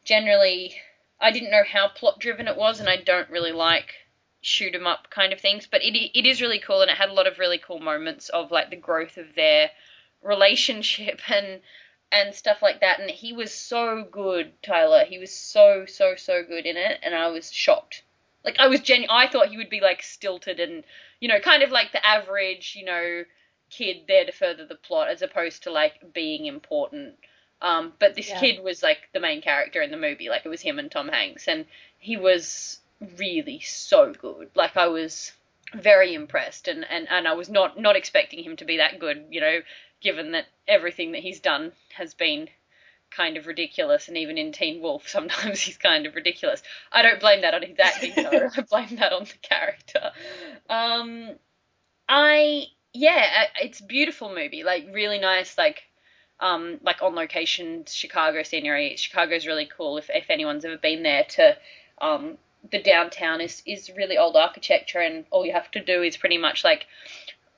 generally 0.04 0.74
I 1.20 1.30
didn't 1.30 1.50
know 1.50 1.64
how 1.64 1.88
plot 1.88 2.18
driven 2.20 2.48
it 2.48 2.56
was, 2.56 2.80
and 2.80 2.88
I 2.88 2.96
don't 2.96 3.30
really 3.30 3.52
like 3.52 3.94
shoot 4.42 4.74
'em 4.74 4.86
up 4.86 5.08
kind 5.10 5.32
of 5.32 5.40
things. 5.40 5.66
But 5.66 5.82
it 5.82 5.96
it 5.96 6.26
is 6.26 6.42
really 6.42 6.58
cool, 6.58 6.82
and 6.82 6.90
it 6.90 6.96
had 6.98 7.08
a 7.08 7.14
lot 7.14 7.26
of 7.26 7.38
really 7.38 7.58
cool 7.58 7.78
moments 7.80 8.28
of 8.28 8.50
like 8.50 8.70
the 8.70 8.76
growth 8.76 9.16
of 9.16 9.34
their 9.34 9.70
relationship 10.20 11.20
and 11.30 11.62
and 12.10 12.34
stuff 12.34 12.60
like 12.60 12.80
that. 12.80 13.00
And 13.00 13.10
he 13.10 13.32
was 13.32 13.52
so 13.54 14.04
good, 14.04 14.52
Tyler. 14.62 15.04
He 15.04 15.18
was 15.18 15.32
so 15.34 15.86
so 15.86 16.14
so 16.16 16.42
good 16.42 16.66
in 16.66 16.76
it, 16.76 17.00
and 17.02 17.14
I 17.14 17.28
was 17.28 17.50
shocked. 17.52 18.02
Like 18.44 18.56
I 18.58 18.66
was 18.68 18.80
genu- 18.80 19.06
I 19.08 19.28
thought 19.28 19.48
he 19.48 19.56
would 19.56 19.70
be 19.70 19.80
like 19.80 20.02
stilted 20.02 20.60
and 20.60 20.84
you 21.20 21.28
know 21.28 21.40
kind 21.40 21.62
of 21.62 21.70
like 21.70 21.92
the 21.92 22.04
average 22.06 22.74
you 22.76 22.84
know 22.84 23.24
kid 23.70 24.02
there 24.06 24.24
to 24.26 24.32
further 24.32 24.66
the 24.66 24.74
plot 24.74 25.08
as 25.08 25.22
opposed 25.22 25.62
to 25.62 25.70
like 25.72 26.12
being 26.12 26.46
important. 26.46 27.14
Um, 27.62 27.92
but 28.00 28.14
this 28.16 28.28
Yeah. 28.28 28.40
kid 28.40 28.62
was 28.62 28.82
like 28.82 29.08
the 29.14 29.20
main 29.20 29.40
character 29.40 29.80
in 29.80 29.92
the 29.92 29.96
movie. 29.96 30.28
Like 30.28 30.44
it 30.44 30.48
was 30.48 30.60
him 30.60 30.78
and 30.80 30.90
Tom 30.90 31.08
Hanks, 31.08 31.46
and 31.48 31.64
he 31.98 32.16
was 32.16 32.80
really 33.18 33.60
so 33.60 34.12
good. 34.12 34.50
Like 34.54 34.76
I 34.76 34.88
was 34.88 35.32
very 35.74 36.14
impressed, 36.14 36.68
and, 36.68 36.84
and, 36.88 37.06
and 37.10 37.26
I 37.26 37.32
was 37.34 37.48
not 37.48 37.78
not 37.78 37.96
expecting 37.96 38.42
him 38.44 38.56
to 38.56 38.64
be 38.64 38.78
that 38.78 38.98
good. 38.98 39.26
You 39.30 39.40
know, 39.40 39.58
given 40.00 40.32
that 40.32 40.46
everything 40.68 41.12
that 41.12 41.22
he's 41.22 41.40
done 41.40 41.72
has 41.96 42.14
been 42.14 42.48
kind 43.10 43.36
of 43.36 43.46
ridiculous, 43.46 44.08
and 44.08 44.16
even 44.16 44.38
in 44.38 44.52
Teen 44.52 44.80
Wolf, 44.80 45.08
sometimes 45.08 45.60
he's 45.60 45.78
kind 45.78 46.06
of 46.06 46.14
ridiculous. 46.14 46.62
I 46.90 47.02
don't 47.02 47.20
blame 47.20 47.42
that 47.42 47.54
on 47.54 47.62
his 47.62 47.78
acting 47.78 48.12
though. 48.16 48.48
I 48.56 48.62
blame 48.62 48.96
that 48.96 49.12
on 49.12 49.24
the 49.24 49.38
character. 49.42 50.12
Um, 50.68 51.30
I 52.08 52.66
yeah, 52.92 53.46
it's 53.60 53.80
a 53.80 53.84
beautiful 53.84 54.28
movie. 54.28 54.64
Like 54.64 54.88
really 54.92 55.18
nice, 55.18 55.56
like 55.56 55.82
um, 56.40 56.78
like 56.82 57.02
on 57.02 57.14
location 57.14 57.84
Chicago 57.86 58.42
scenery. 58.42 58.96
Chicago's 58.96 59.46
really 59.46 59.68
cool. 59.74 59.96
If 59.96 60.10
if 60.10 60.28
anyone's 60.28 60.64
ever 60.64 60.76
been 60.76 61.02
there, 61.02 61.24
to 61.30 61.56
um, 62.00 62.36
the 62.70 62.82
downtown 62.82 63.40
is 63.40 63.62
is 63.66 63.90
really 63.96 64.18
old 64.18 64.36
architecture, 64.36 65.00
and 65.00 65.24
all 65.30 65.44
you 65.44 65.52
have 65.52 65.70
to 65.72 65.80
do 65.84 66.02
is 66.02 66.16
pretty 66.16 66.38
much 66.38 66.64
like 66.64 66.86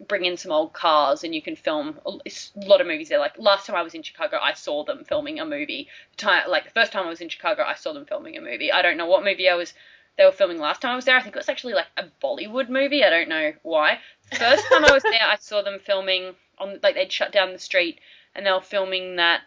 bring 0.09 0.25
in 0.25 0.37
some 0.37 0.53
old 0.53 0.73
cars 0.73 1.23
and 1.23 1.35
you 1.35 1.41
can 1.41 1.55
film 1.57 1.99
a 2.05 2.11
lot 2.57 2.81
of 2.81 2.87
movies 2.87 3.09
there. 3.09 3.19
Like 3.19 3.39
last 3.39 3.67
time 3.67 3.77
i 3.77 3.83
was 3.83 3.95
in 3.95 4.03
chicago 4.03 4.39
i 4.43 4.53
saw 4.53 4.85
them 4.85 5.05
filming 5.05 5.41
a 5.41 5.47
movie. 5.47 5.89
Time 6.17 6.49
like 6.49 6.65
the 6.65 6.71
first 6.71 6.93
time 6.93 7.07
i 7.07 7.09
was 7.09 7.21
in 7.21 7.29
chicago 7.29 7.63
i 7.63 7.75
saw 7.75 7.93
them 7.93 8.05
filming 8.05 8.37
a 8.37 8.41
movie. 8.41 8.73
I 8.73 8.83
don't 8.83 8.97
know 8.97 9.07
what 9.07 9.25
movie 9.25 9.49
i 9.49 9.55
was 9.55 9.73
they 10.17 10.25
were 10.25 10.33
filming 10.33 10.59
last 10.59 10.81
time 10.83 10.93
i 10.93 10.97
was 10.97 11.05
there. 11.05 11.17
I 11.17 11.23
think 11.23 11.35
it 11.37 11.39
was 11.39 11.49
actually 11.49 11.75
like 11.75 11.87
a 11.97 12.05
bollywood 12.23 12.69
movie. 12.69 13.05
I 13.05 13.11
don't 13.11 13.29
know 13.29 13.53
why. 13.63 13.99
First 14.37 14.67
time 14.69 14.85
i 14.85 14.93
was 14.93 15.03
there 15.03 15.27
i 15.27 15.37
saw 15.37 15.63
them 15.63 15.79
filming 15.79 16.35
on 16.59 16.81
like 16.83 16.95
they'd 16.95 17.13
shut 17.13 17.33
down 17.33 17.53
the 17.53 17.59
street 17.59 18.01
and 18.35 18.45
they 18.45 18.51
were 18.53 18.61
filming 18.61 19.17
that 19.17 19.43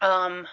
um 0.00 0.46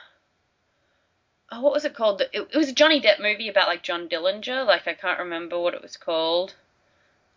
oh 1.52 1.62
what 1.62 1.74
was 1.74 1.86
it 1.86 1.94
called 1.94 2.22
it, 2.22 2.30
it 2.34 2.56
was 2.56 2.70
a 2.70 2.74
johnny 2.74 3.02
depp 3.02 3.20
movie 3.20 3.50
about 3.50 3.68
like 3.68 3.84
john 3.84 4.08
dillinger 4.08 4.66
like 4.66 4.88
i 4.88 4.94
can't 4.94 5.20
remember 5.20 5.60
what 5.60 5.74
it 5.74 5.82
was 5.82 5.98
called 5.98 6.56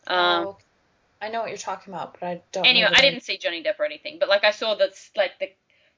um 0.07 0.47
Oh, 0.47 0.57
I 1.23 1.29
know 1.29 1.41
what 1.41 1.51
you're 1.51 1.57
talking 1.57 1.95
about, 1.95 2.19
but 2.19 2.27
I 2.27 2.43
don't. 2.51 2.67
Anyway, 2.67 2.89
I 2.93 3.01
didn't 3.01 3.23
see 3.23 3.39
Johnny 3.39 3.63
Depp 3.63 3.79
or 3.79 3.85
anything, 3.85 4.17
but 4.19 4.29
like 4.29 4.43
I 4.43 4.51
saw 4.51 4.75
the 4.75 4.93
like 5.17 5.39
the 5.39 5.53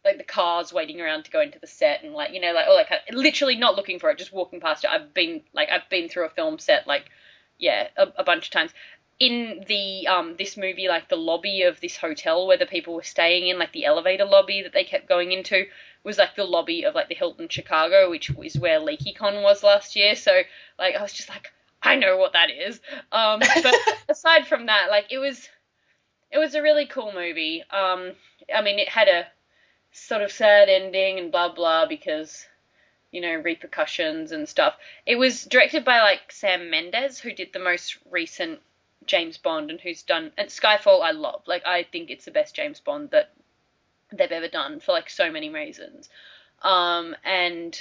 like 0.04 0.18
the 0.18 0.24
cars 0.24 0.70
waiting 0.70 1.00
around 1.00 1.24
to 1.24 1.30
go 1.30 1.40
into 1.40 1.58
the 1.58 1.66
set 1.66 2.04
and 2.04 2.12
like 2.12 2.34
you 2.34 2.42
know 2.42 2.52
like 2.52 2.66
oh 2.68 2.74
like 2.74 2.90
literally 3.10 3.56
not 3.56 3.74
looking 3.74 3.98
for 3.98 4.10
it, 4.10 4.18
just 4.18 4.34
walking 4.34 4.60
past 4.60 4.84
it. 4.84 4.90
I've 4.90 5.14
been 5.14 5.40
like 5.54 5.70
I've 5.70 5.88
been 5.88 6.10
through 6.10 6.26
a 6.26 6.28
film 6.28 6.58
set 6.58 6.86
like 6.86 7.06
yeah 7.58 7.88
a, 7.96 8.08
a 8.18 8.24
bunch 8.24 8.48
of 8.48 8.50
times. 8.50 8.72
In 9.20 9.64
the 9.68 10.08
um 10.08 10.36
this 10.36 10.56
movie, 10.56 10.88
like 10.88 11.08
the 11.08 11.16
lobby 11.16 11.62
of 11.62 11.80
this 11.80 11.96
hotel 11.96 12.46
where 12.46 12.56
the 12.56 12.66
people 12.66 12.94
were 12.94 13.02
staying 13.02 13.48
in, 13.48 13.58
like 13.58 13.72
the 13.72 13.84
elevator 13.84 14.24
lobby 14.24 14.62
that 14.62 14.72
they 14.72 14.84
kept 14.84 15.08
going 15.08 15.32
into, 15.32 15.66
was 16.02 16.18
like 16.18 16.34
the 16.36 16.44
lobby 16.44 16.84
of 16.84 16.94
like 16.94 17.08
the 17.08 17.14
Hilton 17.14 17.48
Chicago, 17.48 18.10
which 18.10 18.30
is 18.42 18.58
where 18.58 18.80
LeakyCon 18.80 19.42
was 19.42 19.62
last 19.62 19.96
year. 19.96 20.14
So 20.16 20.42
like 20.78 20.96
I 20.96 21.02
was 21.02 21.12
just 21.12 21.28
like 21.28 21.52
I 21.84 21.96
know 21.96 22.16
what 22.16 22.32
that 22.32 22.50
is. 22.50 22.80
Um, 23.12 23.40
but 23.40 23.74
aside 24.08 24.46
from 24.46 24.66
that, 24.66 24.88
like 24.90 25.12
it 25.12 25.18
was 25.18 25.48
it 26.30 26.38
was 26.38 26.54
a 26.54 26.62
really 26.62 26.86
cool 26.86 27.12
movie. 27.12 27.62
Um, 27.70 28.12
I 28.54 28.62
mean, 28.62 28.78
it 28.78 28.88
had 28.88 29.08
a 29.08 29.26
sort 29.92 30.22
of 30.22 30.32
sad 30.32 30.68
ending 30.68 31.18
and 31.18 31.30
blah 31.30 31.54
blah 31.54 31.86
because 31.86 32.46
you 33.12 33.20
know 33.20 33.34
repercussions 33.36 34.32
and 34.32 34.48
stuff. 34.48 34.74
It 35.06 35.16
was 35.16 35.44
directed 35.44 35.84
by 35.84 36.00
like 36.00 36.32
Sam 36.32 36.70
Mendes, 36.70 37.20
who 37.20 37.32
did 37.32 37.52
the 37.52 37.60
most 37.60 37.98
recent 38.10 38.60
James 39.06 39.38
Bond 39.38 39.70
and 39.70 39.80
who's 39.80 40.02
done 40.02 40.32
and 40.36 40.48
Skyfall. 40.48 41.02
I 41.02 41.12
love. 41.12 41.42
Like 41.46 41.66
I 41.66 41.82
think 41.84 42.10
it's 42.10 42.24
the 42.24 42.30
best 42.30 42.54
James 42.54 42.80
Bond 42.80 43.10
that 43.10 43.32
they've 44.12 44.30
ever 44.30 44.48
done 44.48 44.80
for 44.80 44.92
like 44.92 45.10
so 45.10 45.30
many 45.30 45.48
reasons. 45.48 46.08
Um, 46.62 47.14
and 47.24 47.78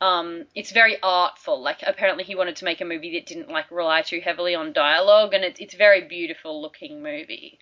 um, 0.00 0.44
it's 0.54 0.72
very 0.72 1.00
artful. 1.02 1.60
Like 1.60 1.82
apparently 1.86 2.24
he 2.24 2.34
wanted 2.34 2.56
to 2.56 2.64
make 2.64 2.80
a 2.80 2.84
movie 2.84 3.12
that 3.14 3.26
didn't 3.26 3.48
like 3.48 3.70
rely 3.70 4.02
too 4.02 4.20
heavily 4.20 4.54
on 4.54 4.72
dialogue, 4.72 5.34
and 5.34 5.44
it's 5.44 5.60
it's 5.60 5.74
very 5.74 6.02
beautiful 6.02 6.60
looking 6.60 7.02
movie. 7.02 7.58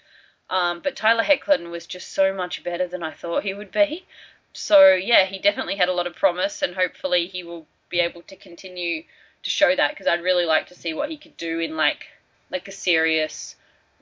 Um, 0.51 0.81
but 0.83 0.97
Tyler 0.97 1.25
Hoechlin 1.25 1.71
was 1.71 1.87
just 1.87 2.13
so 2.13 2.35
much 2.35 2.63
better 2.65 2.87
than 2.87 3.03
I 3.03 3.13
thought 3.13 3.45
he 3.45 3.55
would 3.55 3.73
be. 3.73 4.05
So 4.53 4.95
yeah, 4.95 5.25
he 5.25 5.39
definitely 5.39 5.77
had 5.77 5.89
a 5.89 5.95
lot 5.95 6.07
of 6.07 6.17
promise, 6.17 6.63
and 6.63 6.75
hopefully 6.75 7.27
he 7.27 7.45
will 7.45 7.67
be 7.89 8.01
able 8.01 8.23
to 8.23 8.37
continue 8.37 9.05
to 9.43 9.51
show 9.51 9.75
that 9.77 9.91
because 9.91 10.07
I'd 10.07 10.23
really 10.23 10.47
like 10.47 10.67
to 10.69 10.75
see 10.75 10.95
what 10.95 11.11
he 11.11 11.17
could 11.17 11.37
do 11.37 11.61
in 11.61 11.77
like 11.77 12.07
like 12.51 12.69
a 12.69 12.73
serious 12.73 13.57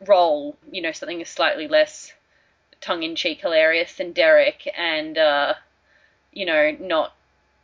role, 0.07 0.57
you 0.71 0.83
know, 0.83 0.93
something 0.93 1.25
slightly 1.25 1.69
less 1.69 2.13
tongue 2.81 3.03
in 3.03 3.15
cheek 3.15 3.41
hilarious 3.41 3.95
than 3.95 4.13
Derek, 4.13 4.69
and 4.77 5.17
uh, 5.17 5.55
you 6.33 6.45
know, 6.47 6.77
not 6.81 7.15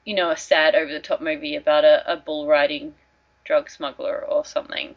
you 0.05 0.15
know 0.15 0.31
a 0.31 0.37
sad 0.37 0.75
over 0.75 0.93
the 0.93 1.01
top 1.01 1.21
movie 1.21 1.57
about 1.57 1.85
a, 1.85 2.13
a 2.13 2.17
bull 2.17 2.47
riding 2.47 2.95
drug 3.45 3.69
smuggler 3.71 4.25
or 4.25 4.45
something. 4.45 4.95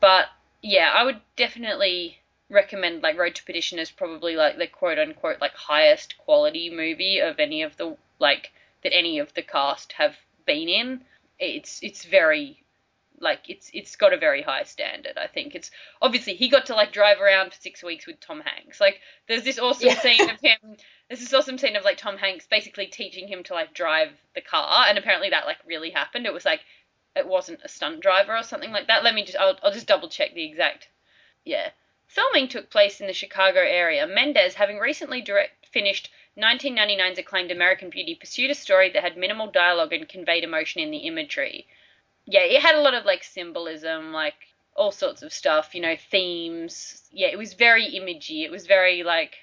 But 0.00 0.26
yeah, 0.62 0.92
I 0.94 1.04
would 1.04 1.20
definitely 1.36 2.18
recommend 2.48 3.02
like 3.02 3.18
Road 3.18 3.34
to 3.34 3.44
Perdition 3.44 3.78
as 3.78 3.90
probably 3.90 4.36
like 4.36 4.58
the 4.58 4.66
quote 4.66 4.98
unquote 4.98 5.40
like 5.40 5.54
highest 5.54 6.16
quality 6.18 6.70
movie 6.70 7.18
of 7.18 7.38
any 7.38 7.62
of 7.62 7.76
the 7.76 7.96
like 8.18 8.52
that 8.82 8.94
any 8.94 9.18
of 9.18 9.34
the 9.34 9.42
cast 9.42 9.92
have 9.92 10.16
been 10.46 10.68
in. 10.68 11.04
It's 11.38 11.82
it's 11.82 12.04
very 12.04 12.61
like 13.22 13.48
it's 13.48 13.70
it's 13.72 13.94
got 13.96 14.12
a 14.12 14.18
very 14.18 14.42
high 14.42 14.64
standard. 14.64 15.16
I 15.16 15.28
think 15.28 15.54
it's 15.54 15.70
obviously 16.02 16.34
he 16.34 16.48
got 16.48 16.66
to 16.66 16.74
like 16.74 16.92
drive 16.92 17.20
around 17.20 17.52
for 17.52 17.60
six 17.60 17.82
weeks 17.82 18.06
with 18.06 18.20
Tom 18.20 18.42
Hanks. 18.44 18.80
Like 18.80 19.00
there's 19.28 19.44
this 19.44 19.60
awesome 19.60 19.88
yeah. 19.88 20.00
scene 20.00 20.28
of 20.28 20.40
him. 20.42 20.76
There's 21.08 21.20
this 21.20 21.32
awesome 21.32 21.56
scene 21.56 21.76
of 21.76 21.84
like 21.84 21.98
Tom 21.98 22.18
Hanks 22.18 22.46
basically 22.50 22.86
teaching 22.86 23.28
him 23.28 23.44
to 23.44 23.54
like 23.54 23.74
drive 23.74 24.10
the 24.34 24.40
car, 24.40 24.86
and 24.88 24.98
apparently 24.98 25.30
that 25.30 25.46
like 25.46 25.58
really 25.64 25.90
happened. 25.90 26.26
It 26.26 26.34
was 26.34 26.44
like 26.44 26.60
it 27.14 27.26
wasn't 27.26 27.60
a 27.64 27.68
stunt 27.68 28.00
driver 28.00 28.36
or 28.36 28.42
something 28.42 28.72
like 28.72 28.88
that. 28.88 29.04
Let 29.04 29.14
me 29.14 29.24
just 29.24 29.38
I'll, 29.38 29.56
I'll 29.62 29.72
just 29.72 29.86
double 29.86 30.08
check 30.08 30.34
the 30.34 30.44
exact. 30.44 30.88
Yeah, 31.44 31.70
filming 32.08 32.48
took 32.48 32.70
place 32.70 33.00
in 33.00 33.06
the 33.06 33.12
Chicago 33.12 33.60
area. 33.60 34.06
Mendes, 34.06 34.54
having 34.54 34.78
recently 34.78 35.22
direct 35.22 35.66
finished 35.68 36.10
1999's 36.36 37.18
acclaimed 37.18 37.52
American 37.52 37.88
Beauty, 37.88 38.16
pursued 38.16 38.50
a 38.50 38.54
story 38.54 38.90
that 38.90 39.02
had 39.02 39.16
minimal 39.16 39.50
dialogue 39.50 39.92
and 39.92 40.08
conveyed 40.08 40.44
emotion 40.44 40.82
in 40.82 40.90
the 40.90 40.98
imagery 40.98 41.66
yeah, 42.26 42.42
it 42.42 42.62
had 42.62 42.74
a 42.74 42.80
lot 42.80 42.94
of 42.94 43.04
like 43.04 43.24
symbolism, 43.24 44.12
like 44.12 44.34
all 44.76 44.92
sorts 44.92 45.22
of 45.22 45.32
stuff, 45.32 45.74
you 45.74 45.80
know, 45.80 45.96
themes. 46.10 47.02
Yeah, 47.10 47.28
it 47.28 47.38
was 47.38 47.54
very 47.54 47.86
imagey. 47.94 48.44
It 48.44 48.50
was 48.50 48.66
very 48.66 49.02
like 49.02 49.34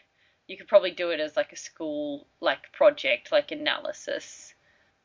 you 0.48 0.58
could 0.58 0.68
probably 0.68 0.92
do 0.92 1.12
it 1.12 1.20
as 1.20 1.36
like 1.36 1.52
a 1.52 1.58
school 1.58 2.28
like 2.42 2.72
project, 2.74 3.32
like 3.32 3.52
analysis. 3.52 4.54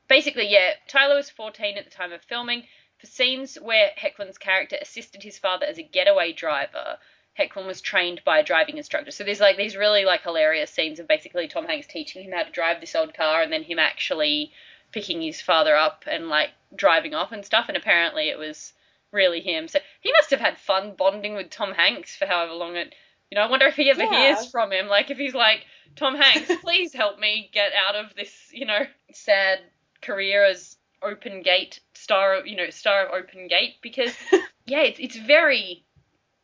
Basically, 0.09 0.49
yeah, 0.49 0.73
Tyler 0.87 1.17
was 1.17 1.31
14 1.31 1.77
at 1.77 1.85
the 1.85 1.91
time 1.91 2.13
of 2.13 2.23
filming. 2.23 2.65
For 2.99 3.07
scenes 3.07 3.57
where 3.61 3.91
Hoechlin's 3.99 4.39
character 4.39 4.77
assisted 4.81 5.23
his 5.23 5.39
father 5.39 5.67
as 5.67 5.79
a 5.79 5.83
getaway 5.83 6.33
driver, 6.33 6.99
Hoechlin 7.39 7.67
was 7.67 7.81
trained 7.81 8.23
by 8.25 8.39
a 8.39 8.45
driving 8.45 8.79
instructor. 8.79 9.11
So 9.11 9.25
there's 9.25 9.41
like 9.41 9.57
these 9.57 9.77
really 9.77 10.05
like 10.05 10.23
hilarious 10.23 10.71
scenes 10.71 11.01
of 11.01 11.09
basically 11.09 11.49
Tom 11.49 11.67
Hanks 11.67 11.89
teaching 11.89 12.23
him 12.23 12.33
how 12.33 12.45
to 12.45 12.51
drive 12.51 12.81
this 12.81 12.95
old 12.95 13.13
car 13.13 13.43
and 13.43 13.53
then 13.53 13.65
him 13.65 13.79
actually 13.79 14.53
picking 14.95 15.21
his 15.21 15.41
father 15.41 15.77
up 15.77 16.05
and 16.07 16.29
like 16.29 16.51
driving 16.75 17.15
off 17.15 17.33
and 17.33 17.45
stuff. 17.45 17.67
And 17.69 17.77
apparently 17.77 18.29
it 18.29 18.39
was 18.39 18.73
really 19.11 19.41
him. 19.41 19.67
So 19.67 19.81
he 20.01 20.13
must 20.13 20.31
have 20.31 20.41
had 20.41 20.57
fun 20.57 20.95
bonding 20.97 21.35
with 21.35 21.51
Tom 21.51 21.73
Hanks 21.73 22.17
for 22.17 22.27
however 22.27 22.53
long 22.53 22.77
it. 22.77 22.95
You 23.31 23.37
know, 23.37 23.43
I 23.43 23.51
wonder 23.51 23.67
if 23.67 23.75
he 23.75 23.91
ever 23.91 24.05
yeah. 24.05 24.35
hears 24.35 24.49
from 24.51 24.73
him. 24.73 24.87
Like 24.87 25.11
if 25.11 25.19
he's 25.19 25.35
like, 25.35 25.67
Tom 25.97 26.15
Hanks, 26.15 26.51
please 26.63 26.95
help 26.95 27.19
me 27.19 27.51
get 27.53 27.73
out 27.75 27.97
of 27.97 28.15
this, 28.15 28.33
you 28.53 28.67
know, 28.67 28.87
sad 29.13 29.59
career 30.01 30.45
as 30.45 30.77
Open 31.03 31.43
Gate 31.43 31.81
star, 31.95 32.47
you 32.47 32.57
know, 32.57 32.71
star 32.71 33.07
of 33.07 33.13
Open 33.13 33.49
Gate 33.49 33.75
because 33.83 34.15
yeah, 34.67 34.83
it's 34.83 35.01
it's 35.01 35.17
very 35.17 35.85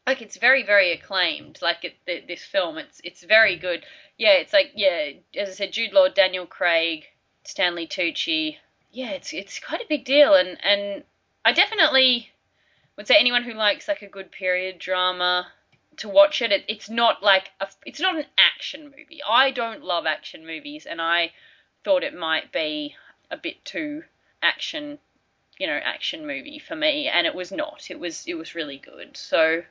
like 0.06 0.22
it's 0.22 0.38
very 0.38 0.64
very 0.64 0.92
acclaimed. 0.92 1.60
Like 1.62 1.84
it, 1.84 2.26
this 2.26 2.42
film, 2.42 2.78
it's 2.78 3.00
it's 3.04 3.22
very 3.22 3.56
good. 3.56 3.84
Yeah, 4.18 4.32
it's 4.32 4.52
like 4.52 4.72
yeah, 4.74 5.12
as 5.38 5.48
I 5.50 5.52
said, 5.52 5.72
Jude 5.72 5.92
Law, 5.92 6.08
Daniel 6.08 6.46
Craig, 6.46 7.04
Stanley 7.50 7.86
Tucci. 7.86 8.58
Yeah, 8.92 9.10
it's 9.10 9.32
it's 9.32 9.58
quite 9.58 9.80
a 9.80 9.88
big 9.88 10.04
deal, 10.04 10.34
and 10.34 10.56
and 10.64 11.04
I 11.44 11.52
definitely 11.52 12.30
would 12.96 13.08
say 13.08 13.16
anyone 13.18 13.42
who 13.42 13.54
likes 13.54 13.88
like 13.88 14.02
a 14.02 14.08
good 14.08 14.30
period 14.30 14.78
drama 14.78 15.48
to 15.96 16.08
watch 16.08 16.42
it. 16.42 16.52
it 16.52 16.64
it's 16.68 16.88
not 16.88 17.22
like 17.22 17.50
a, 17.60 17.66
it's 17.84 18.00
not 18.00 18.16
an 18.16 18.26
action 18.38 18.84
movie. 18.84 19.20
I 19.28 19.50
don't 19.50 19.82
love 19.82 20.06
action 20.06 20.46
movies, 20.46 20.86
and 20.86 21.02
I 21.02 21.32
thought 21.82 22.04
it 22.04 22.14
might 22.14 22.52
be 22.52 22.94
a 23.30 23.36
bit 23.36 23.64
too 23.64 24.04
action, 24.42 24.98
you 25.58 25.66
know, 25.66 25.80
action 25.82 26.26
movie 26.26 26.60
for 26.60 26.76
me, 26.76 27.08
and 27.08 27.26
it 27.26 27.34
was 27.34 27.50
not. 27.50 27.90
It 27.90 27.98
was 27.98 28.24
it 28.28 28.34
was 28.34 28.54
really 28.54 28.78
good. 28.78 29.16
So 29.16 29.64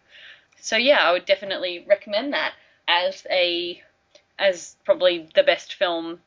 so 0.60 0.76
yeah, 0.76 1.00
I 1.00 1.14
would 1.14 1.26
definitely 1.26 1.86
recommend 1.88 2.34
that 2.34 2.54
as 2.90 3.26
a 3.30 3.82
as 4.38 4.76
probably 4.84 5.30
the 5.34 5.44
best 5.44 5.76
film 5.76 6.22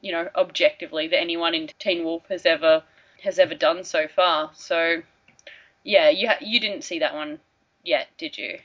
you 0.00 0.12
know, 0.12 0.28
objectively 0.34 1.08
that 1.08 1.20
anyone 1.20 1.54
in 1.54 1.68
Teen 1.78 2.04
Wolf 2.04 2.24
has 2.28 2.46
ever 2.46 2.82
has 3.22 3.38
ever 3.38 3.54
done 3.54 3.82
so 3.84 4.06
far. 4.08 4.50
So, 4.54 5.02
yeah, 5.82 6.10
you 6.10 6.28
ha- 6.28 6.38
you 6.40 6.60
didn't 6.60 6.82
see 6.82 6.98
that 7.00 7.14
one 7.14 7.40
yet, 7.82 8.08
did 8.18 8.36
you? 8.36 8.58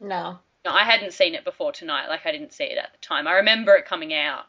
No. 0.00 0.38
No, 0.64 0.70
I 0.70 0.84
hadn't 0.84 1.12
seen 1.12 1.34
it 1.34 1.44
before 1.44 1.72
tonight. 1.72 2.08
Like 2.08 2.26
I 2.26 2.32
didn't 2.32 2.52
see 2.52 2.64
it 2.64 2.78
at 2.78 2.92
the 2.92 2.98
time. 2.98 3.26
I 3.26 3.34
remember 3.34 3.74
it 3.74 3.86
coming 3.86 4.14
out 4.14 4.46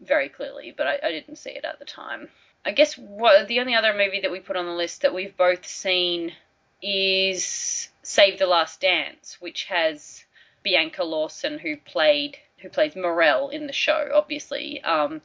very 0.00 0.28
clearly, 0.28 0.74
but 0.76 0.86
I, 0.86 0.98
I 1.02 1.10
didn't 1.10 1.36
see 1.36 1.50
it 1.50 1.64
at 1.64 1.78
the 1.78 1.84
time. 1.84 2.28
I 2.64 2.72
guess 2.72 2.94
what 2.94 3.48
the 3.48 3.60
only 3.60 3.74
other 3.74 3.92
movie 3.92 4.20
that 4.20 4.30
we 4.30 4.40
put 4.40 4.56
on 4.56 4.66
the 4.66 4.72
list 4.72 5.02
that 5.02 5.14
we've 5.14 5.36
both 5.36 5.66
seen 5.66 6.32
is 6.80 7.88
Save 8.02 8.38
the 8.38 8.46
Last 8.46 8.80
Dance, 8.80 9.36
which 9.40 9.64
has 9.64 10.24
Bianca 10.62 11.04
Lawson 11.04 11.58
who 11.58 11.76
played 11.76 12.38
who 12.58 12.68
plays 12.68 12.94
Morrell 12.94 13.48
in 13.48 13.66
the 13.66 13.72
show, 13.72 14.10
obviously. 14.14 14.82
Um, 14.82 15.20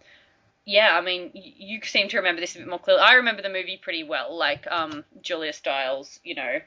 yeah, 0.68 0.98
I 0.98 1.02
mean, 1.02 1.32
you 1.34 1.80
seem 1.82 2.10
to 2.10 2.18
remember 2.18 2.42
this 2.42 2.56
a 2.56 2.60
bit 2.60 2.68
more 2.68 2.78
clearly. 2.78 3.02
I 3.02 3.14
remember 3.14 3.42
the 3.42 3.48
movie 3.48 3.80
pretty 3.82 4.04
well, 4.04 4.38
like 4.38 4.68
um, 4.70 5.06
Julia 5.22 5.54
Stiles, 5.54 6.20
you 6.26 6.36
know, 6.36 6.60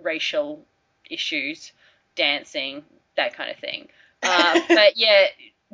racial 0.00 0.64
issues, 1.10 1.72
dancing, 2.14 2.84
that 3.16 3.34
kind 3.34 3.50
of 3.50 3.56
thing. 3.56 3.88
Uh, 4.22 4.60
but 4.68 4.96
yeah, 4.96 5.26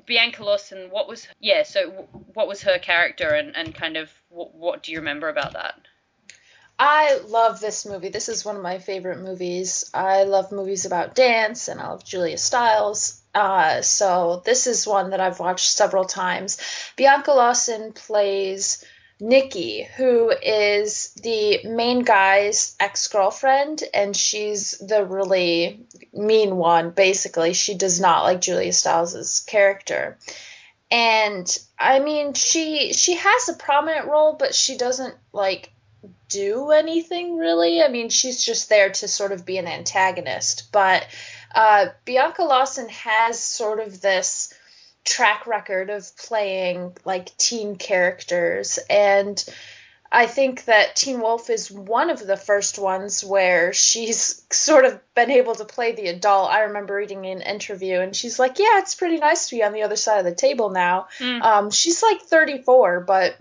Bianca 0.06 0.42
Lawson, 0.42 0.88
what 0.90 1.06
was 1.06 1.28
yeah? 1.38 1.64
So 1.64 2.08
what 2.32 2.48
was 2.48 2.62
her 2.62 2.78
character, 2.78 3.28
and, 3.28 3.54
and 3.54 3.74
kind 3.74 3.98
of 3.98 4.10
what, 4.30 4.54
what 4.54 4.82
do 4.82 4.92
you 4.92 4.98
remember 4.98 5.28
about 5.28 5.52
that? 5.52 5.74
I 6.78 7.20
love 7.26 7.60
this 7.60 7.84
movie. 7.84 8.08
This 8.08 8.30
is 8.30 8.42
one 8.42 8.56
of 8.56 8.62
my 8.62 8.78
favorite 8.78 9.20
movies. 9.20 9.90
I 9.92 10.22
love 10.22 10.50
movies 10.50 10.86
about 10.86 11.14
dance, 11.14 11.68
and 11.68 11.78
I 11.78 11.88
love 11.88 12.06
Julia 12.06 12.38
Stiles. 12.38 13.17
Uh, 13.34 13.82
so 13.82 14.42
this 14.44 14.66
is 14.66 14.86
one 14.86 15.10
that 15.10 15.20
I've 15.20 15.40
watched 15.40 15.70
several 15.70 16.04
times. 16.04 16.58
Bianca 16.96 17.32
Lawson 17.32 17.92
plays 17.92 18.84
Nikki, 19.20 19.82
who 19.96 20.30
is 20.30 21.12
the 21.22 21.60
main 21.64 22.00
guy's 22.00 22.76
ex 22.78 23.08
girlfriend, 23.08 23.82
and 23.92 24.16
she's 24.16 24.78
the 24.78 25.04
really 25.04 25.86
mean 26.12 26.56
one. 26.56 26.90
Basically, 26.90 27.52
she 27.52 27.74
does 27.74 28.00
not 28.00 28.22
like 28.22 28.40
Julia 28.40 28.72
Stiles' 28.72 29.40
character, 29.40 30.18
and 30.90 31.58
I 31.78 31.98
mean, 31.98 32.34
she 32.34 32.92
she 32.92 33.14
has 33.14 33.48
a 33.48 33.54
prominent 33.54 34.06
role, 34.06 34.34
but 34.34 34.54
she 34.54 34.76
doesn't 34.76 35.16
like 35.32 35.72
do 36.28 36.70
anything 36.70 37.36
really. 37.36 37.82
I 37.82 37.88
mean, 37.88 38.10
she's 38.10 38.44
just 38.44 38.68
there 38.68 38.90
to 38.90 39.08
sort 39.08 39.32
of 39.32 39.44
be 39.44 39.58
an 39.58 39.66
antagonist, 39.66 40.70
but 40.70 41.04
uh, 41.54 41.86
Bianca 42.04 42.42
Lawson 42.42 42.88
has 42.88 43.42
sort 43.42 43.80
of 43.80 44.00
this 44.00 44.52
track 45.04 45.46
record 45.46 45.90
of 45.90 46.16
playing 46.16 46.96
like 47.04 47.34
teen 47.36 47.76
characters 47.76 48.78
and 48.90 49.42
I 50.10 50.26
think 50.26 50.64
that 50.64 50.96
Teen 50.96 51.20
Wolf 51.20 51.50
is 51.50 51.70
one 51.70 52.08
of 52.08 52.26
the 52.26 52.36
first 52.36 52.78
ones 52.78 53.22
where 53.22 53.72
she's 53.72 54.42
sort 54.50 54.84
of 54.84 55.00
been 55.14 55.30
able 55.30 55.54
to 55.54 55.64
play 55.64 55.92
the 55.92 56.08
adult. 56.08 56.50
I 56.50 56.60
remember 56.60 56.94
reading 56.94 57.26
an 57.26 57.42
interview 57.42 58.00
and 58.00 58.16
she's 58.16 58.38
like, 58.38 58.58
"Yeah, 58.58 58.78
it's 58.78 58.94
pretty 58.94 59.18
nice 59.18 59.48
to 59.48 59.56
be 59.56 59.62
on 59.62 59.72
the 59.72 59.82
other 59.82 59.96
side 59.96 60.20
of 60.20 60.24
the 60.24 60.34
table 60.34 60.70
now." 60.70 61.08
Mm. 61.18 61.42
Um, 61.42 61.70
she's 61.70 62.02
like 62.02 62.22
34, 62.22 63.00
but 63.00 63.36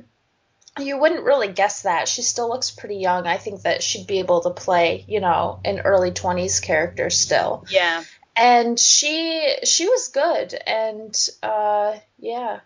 you 0.79 0.97
wouldn't 0.97 1.23
really 1.23 1.47
guess 1.49 1.83
that. 1.83 2.07
She 2.07 2.21
still 2.21 2.49
looks 2.49 2.71
pretty 2.71 2.97
young. 2.97 3.27
I 3.27 3.37
think 3.37 3.63
that 3.63 3.83
she'd 3.83 4.07
be 4.07 4.19
able 4.19 4.41
to 4.41 4.49
play, 4.49 5.05
you 5.07 5.19
know, 5.19 5.59
an 5.65 5.81
early 5.81 6.11
20s 6.11 6.61
character 6.61 7.09
still. 7.09 7.65
Yeah. 7.69 8.03
and 8.35 8.79
she 8.79 9.55
she 9.63 9.87
was 9.87 10.09
good, 10.09 10.53
and 10.53 11.29
uh, 11.41 11.97
yeah. 12.19 12.59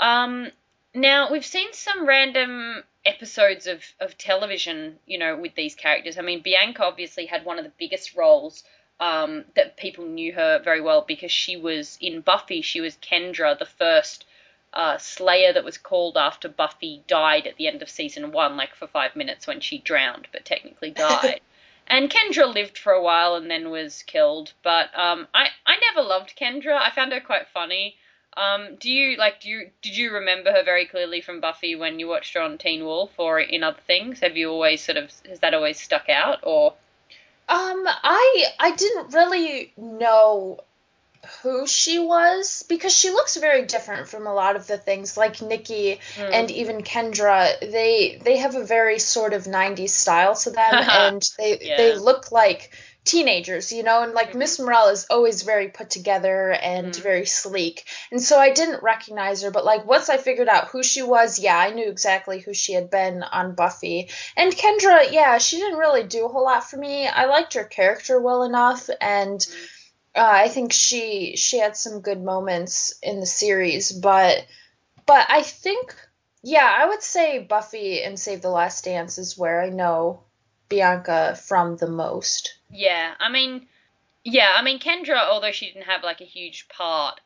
Um, 0.00 0.50
now 0.94 1.30
we've 1.30 1.46
seen 1.46 1.72
some 1.72 2.06
random 2.06 2.82
episodes 3.04 3.66
of, 3.66 3.82
of 4.00 4.16
television, 4.16 4.98
you 5.06 5.18
know, 5.18 5.36
with 5.36 5.54
these 5.54 5.74
characters. 5.74 6.18
I 6.18 6.22
mean, 6.22 6.40
Bianca 6.42 6.84
obviously 6.84 7.26
had 7.26 7.44
one 7.44 7.58
of 7.58 7.64
the 7.64 7.72
biggest 7.78 8.16
roles 8.16 8.64
um, 9.00 9.44
that 9.56 9.76
people 9.76 10.04
knew 10.06 10.32
her 10.32 10.60
very 10.62 10.80
well 10.80 11.04
because 11.06 11.32
she 11.32 11.56
was 11.56 11.98
in 12.00 12.20
Buffy. 12.20 12.62
She 12.62 12.80
was 12.80 12.96
Kendra, 12.96 13.58
the 13.58 13.66
first 13.66 14.24
uh, 14.74 14.98
Slayer 14.98 15.52
that 15.52 15.64
was 15.64 15.78
called 15.78 16.16
after 16.16 16.48
Buffy 16.48 17.02
died 17.06 17.46
at 17.46 17.56
the 17.56 17.68
end 17.68 17.80
of 17.80 17.88
season 17.88 18.32
one, 18.32 18.56
like 18.56 18.74
for 18.74 18.86
five 18.88 19.14
minutes 19.14 19.46
when 19.46 19.60
she 19.60 19.78
drowned, 19.78 20.26
but 20.32 20.44
technically 20.44 20.90
died. 20.92 21.40
and 21.86 22.10
Kendra 22.10 22.52
lived 22.52 22.76
for 22.76 22.92
a 22.92 23.02
while 23.02 23.36
and 23.36 23.50
then 23.50 23.70
was 23.70 24.02
killed. 24.02 24.52
But 24.62 24.96
um, 24.98 25.28
I 25.32 25.48
I 25.64 25.76
never 25.80 26.06
loved 26.06 26.36
Kendra. 26.36 26.78
I 26.78 26.90
found 26.90 27.12
her 27.12 27.20
quite 27.20 27.48
funny. 27.48 27.96
Um, 28.36 28.74
do 28.80 28.90
you 28.90 29.16
like 29.16 29.40
do 29.40 29.48
you 29.48 29.70
did 29.80 29.96
you 29.96 30.12
remember 30.12 30.50
her 30.50 30.64
very 30.64 30.86
clearly 30.86 31.20
from 31.20 31.40
Buffy 31.40 31.76
when 31.76 32.00
you 32.00 32.08
watched 32.08 32.34
her 32.34 32.40
on 32.40 32.58
Teen 32.58 32.84
Wolf 32.84 33.12
or 33.16 33.38
in 33.38 33.62
other 33.62 33.80
things? 33.86 34.20
Have 34.20 34.36
you 34.36 34.50
always 34.50 34.82
sort 34.82 34.98
of 34.98 35.12
has 35.28 35.38
that 35.40 35.54
always 35.54 35.80
stuck 35.80 36.08
out 36.08 36.40
or? 36.42 36.74
Um, 37.48 37.84
I 37.86 38.46
I 38.58 38.74
didn't 38.74 39.14
really 39.14 39.72
know 39.76 40.58
who 41.42 41.66
she 41.66 41.98
was 41.98 42.64
because 42.68 42.96
she 42.96 43.10
looks 43.10 43.36
very 43.36 43.64
different 43.66 44.08
from 44.08 44.26
a 44.26 44.34
lot 44.34 44.56
of 44.56 44.66
the 44.66 44.78
things 44.78 45.16
like 45.16 45.42
Nikki 45.42 46.00
mm. 46.16 46.30
and 46.32 46.50
even 46.50 46.82
Kendra. 46.82 47.58
They 47.60 48.20
they 48.22 48.38
have 48.38 48.54
a 48.54 48.64
very 48.64 48.98
sort 48.98 49.32
of 49.32 49.44
90s 49.44 49.90
style 49.90 50.34
to 50.36 50.50
them 50.50 50.72
and 50.72 51.30
they 51.38 51.58
yeah. 51.60 51.76
they 51.76 51.96
look 51.96 52.32
like 52.32 52.70
teenagers, 53.04 53.70
you 53.72 53.82
know, 53.82 54.02
and 54.02 54.14
like 54.14 54.30
mm-hmm. 54.30 54.38
Miss 54.38 54.58
Morrell 54.58 54.88
is 54.88 55.06
always 55.10 55.42
very 55.42 55.68
put 55.68 55.90
together 55.90 56.50
and 56.50 56.88
mm-hmm. 56.88 57.02
very 57.02 57.26
sleek. 57.26 57.84
And 58.10 58.20
so 58.20 58.38
I 58.38 58.52
didn't 58.52 58.82
recognize 58.82 59.42
her, 59.42 59.50
but 59.50 59.64
like 59.64 59.86
once 59.86 60.08
I 60.08 60.16
figured 60.16 60.48
out 60.48 60.68
who 60.68 60.82
she 60.82 61.02
was, 61.02 61.38
yeah, 61.38 61.58
I 61.58 61.70
knew 61.70 61.88
exactly 61.88 62.40
who 62.40 62.54
she 62.54 62.72
had 62.72 62.90
been 62.90 63.22
on 63.22 63.54
Buffy. 63.54 64.08
And 64.36 64.52
Kendra, 64.52 65.12
yeah, 65.12 65.38
she 65.38 65.58
didn't 65.58 65.78
really 65.78 66.04
do 66.04 66.24
a 66.24 66.28
whole 66.28 66.44
lot 66.44 66.68
for 66.68 66.76
me. 66.76 67.06
I 67.06 67.26
liked 67.26 67.54
her 67.54 67.64
character 67.64 68.20
well 68.20 68.42
enough 68.42 68.88
and 69.00 69.38
mm-hmm. 69.38 69.64
Uh, 70.14 70.30
I 70.44 70.48
think 70.48 70.72
she 70.72 71.36
she 71.36 71.58
had 71.58 71.76
some 71.76 72.00
good 72.00 72.22
moments 72.22 72.94
in 73.02 73.20
the 73.20 73.26
series, 73.26 73.92
but 73.92 74.46
but 75.06 75.26
I 75.28 75.42
think 75.42 75.94
yeah, 76.42 76.70
I 76.70 76.86
would 76.86 77.02
say 77.02 77.38
Buffy 77.38 78.02
and 78.02 78.18
Save 78.18 78.42
the 78.42 78.50
Last 78.50 78.84
Dance 78.84 79.18
is 79.18 79.38
where 79.38 79.62
I 79.62 79.70
know 79.70 80.24
Bianca 80.68 81.36
from 81.36 81.76
the 81.76 81.86
most. 81.86 82.54
Yeah, 82.70 83.14
I 83.18 83.30
mean, 83.30 83.66
yeah, 84.24 84.52
I 84.54 84.62
mean 84.62 84.78
Kendra, 84.78 85.26
although 85.28 85.52
she 85.52 85.66
didn't 85.66 85.86
have 85.86 86.04
like 86.04 86.20
a 86.20 86.24
huge 86.24 86.68
part, 86.68 87.20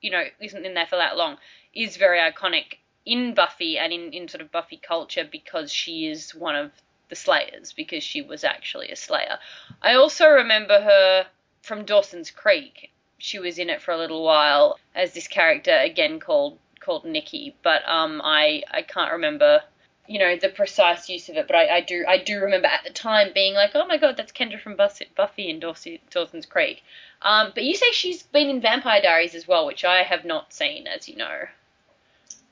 you 0.00 0.10
know, 0.10 0.24
isn't 0.40 0.64
in 0.64 0.74
there 0.74 0.86
for 0.86 0.96
that 0.96 1.16
long, 1.16 1.36
is 1.74 1.96
very 1.96 2.18
iconic 2.18 2.78
in 3.04 3.34
Buffy 3.34 3.78
and 3.78 3.92
in, 3.92 4.12
in 4.12 4.28
sort 4.28 4.40
of 4.40 4.50
Buffy 4.50 4.78
culture 4.78 5.28
because 5.30 5.70
she 5.70 6.06
is 6.06 6.34
one 6.34 6.56
of 6.56 6.72
the 7.10 7.16
Slayers, 7.16 7.72
because 7.74 8.02
she 8.02 8.22
was 8.22 8.44
actually 8.44 8.90
a 8.90 8.96
Slayer. 8.96 9.38
I 9.82 9.94
also 9.94 10.26
remember 10.26 10.80
her 10.80 11.26
from 11.64 11.84
Dawson's 11.84 12.30
Creek. 12.30 12.90
She 13.18 13.38
was 13.38 13.58
in 13.58 13.70
it 13.70 13.80
for 13.80 13.92
a 13.92 13.98
little 13.98 14.22
while 14.22 14.78
as 14.94 15.14
this 15.14 15.28
character 15.28 15.76
again 15.76 16.20
called 16.20 16.58
called 16.80 17.04
Nikki, 17.04 17.56
but 17.62 17.82
um 17.88 18.20
I 18.22 18.62
I 18.70 18.82
can't 18.82 19.12
remember 19.12 19.62
you 20.06 20.18
know 20.18 20.36
the 20.36 20.50
precise 20.50 21.08
use 21.08 21.28
of 21.28 21.36
it, 21.36 21.46
but 21.46 21.56
I, 21.56 21.76
I, 21.76 21.80
do 21.80 22.04
I 22.06 22.18
do 22.18 22.40
remember 22.40 22.66
at 22.66 22.84
the 22.84 22.90
time 22.90 23.30
being 23.32 23.54
like, 23.54 23.70
oh 23.74 23.86
my 23.86 23.96
god, 23.96 24.16
that's 24.16 24.32
Kendra 24.32 24.60
from 24.60 24.76
Buffy 24.76 25.50
and 25.50 25.60
Dawson's 25.60 26.46
Creek. 26.46 26.82
Um, 27.22 27.52
but 27.54 27.64
you 27.64 27.74
say 27.74 27.90
she's 27.92 28.22
been 28.22 28.50
in 28.50 28.60
Vampire 28.60 29.00
Diaries 29.00 29.34
as 29.34 29.48
well, 29.48 29.64
which 29.66 29.84
I 29.84 30.02
have 30.02 30.26
not 30.26 30.52
seen, 30.52 30.86
as 30.86 31.08
you 31.08 31.16
know. 31.16 31.44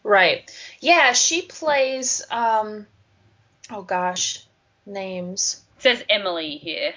Right. 0.02 0.50
Yeah, 0.80 1.12
she 1.12 1.42
plays. 1.42 2.24
Um, 2.30 2.86
oh 3.70 3.82
gosh, 3.82 4.46
names. 4.86 5.62
It 5.76 5.82
says 5.82 6.04
Emily 6.08 6.56
here. 6.56 6.94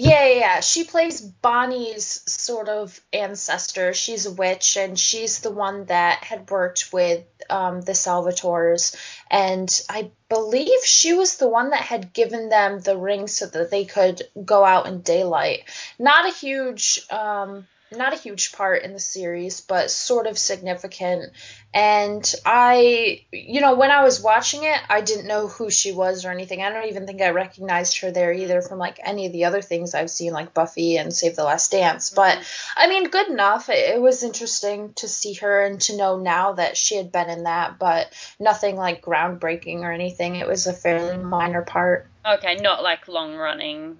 Yeah, 0.00 0.26
yeah, 0.28 0.38
yeah. 0.38 0.60
She 0.60 0.84
plays 0.84 1.20
Bonnie's 1.20 2.22
sort 2.30 2.68
of 2.68 3.00
ancestor. 3.12 3.92
She's 3.92 4.26
a 4.26 4.30
witch, 4.30 4.76
and 4.76 4.96
she's 4.96 5.40
the 5.40 5.50
one 5.50 5.86
that 5.86 6.22
had 6.22 6.48
worked 6.48 6.92
with 6.92 7.24
um, 7.50 7.80
the 7.80 7.96
Salvatores. 7.96 8.94
And 9.28 9.68
I 9.90 10.12
believe 10.28 10.84
she 10.84 11.14
was 11.14 11.38
the 11.38 11.48
one 11.48 11.70
that 11.70 11.80
had 11.80 12.12
given 12.12 12.48
them 12.48 12.78
the 12.78 12.96
ring 12.96 13.26
so 13.26 13.46
that 13.46 13.72
they 13.72 13.86
could 13.86 14.22
go 14.44 14.64
out 14.64 14.86
in 14.86 15.00
daylight. 15.00 15.64
Not 15.98 16.28
a 16.28 16.32
huge. 16.32 17.04
Um, 17.10 17.66
not 17.90 18.12
a 18.12 18.16
huge 18.16 18.52
part 18.52 18.82
in 18.82 18.92
the 18.92 19.00
series, 19.00 19.62
but 19.62 19.90
sort 19.90 20.26
of 20.26 20.38
significant. 20.38 21.32
And 21.74 22.34
I, 22.46 23.24
you 23.30 23.60
know, 23.60 23.74
when 23.74 23.90
I 23.90 24.02
was 24.02 24.22
watching 24.22 24.64
it, 24.64 24.80
I 24.88 25.02
didn't 25.02 25.26
know 25.26 25.48
who 25.48 25.70
she 25.70 25.92
was 25.92 26.24
or 26.24 26.30
anything. 26.30 26.62
I 26.62 26.70
don't 26.70 26.88
even 26.88 27.06
think 27.06 27.20
I 27.20 27.30
recognized 27.30 27.98
her 28.00 28.10
there 28.10 28.32
either 28.32 28.62
from 28.62 28.78
like 28.78 28.98
any 29.02 29.26
of 29.26 29.32
the 29.32 29.44
other 29.44 29.60
things 29.60 29.94
I've 29.94 30.10
seen, 30.10 30.32
like 30.32 30.54
Buffy 30.54 30.96
and 30.96 31.12
Save 31.12 31.36
the 31.36 31.44
Last 31.44 31.70
Dance. 31.70 32.10
But 32.10 32.38
mm-hmm. 32.38 32.78
I 32.78 32.88
mean, 32.88 33.10
good 33.10 33.28
enough. 33.28 33.68
It, 33.68 33.96
it 33.96 34.00
was 34.00 34.22
interesting 34.22 34.94
to 34.94 35.08
see 35.08 35.34
her 35.34 35.66
and 35.66 35.80
to 35.82 35.96
know 35.96 36.18
now 36.18 36.54
that 36.54 36.76
she 36.76 36.96
had 36.96 37.12
been 37.12 37.28
in 37.28 37.44
that, 37.44 37.78
but 37.78 38.12
nothing 38.40 38.76
like 38.76 39.04
groundbreaking 39.04 39.80
or 39.80 39.92
anything. 39.92 40.36
It 40.36 40.48
was 40.48 40.66
a 40.66 40.72
fairly 40.72 41.18
minor 41.18 41.62
part. 41.62 42.08
Okay, 42.24 42.56
not 42.56 42.82
like 42.82 43.08
long 43.08 43.36
running 43.36 43.98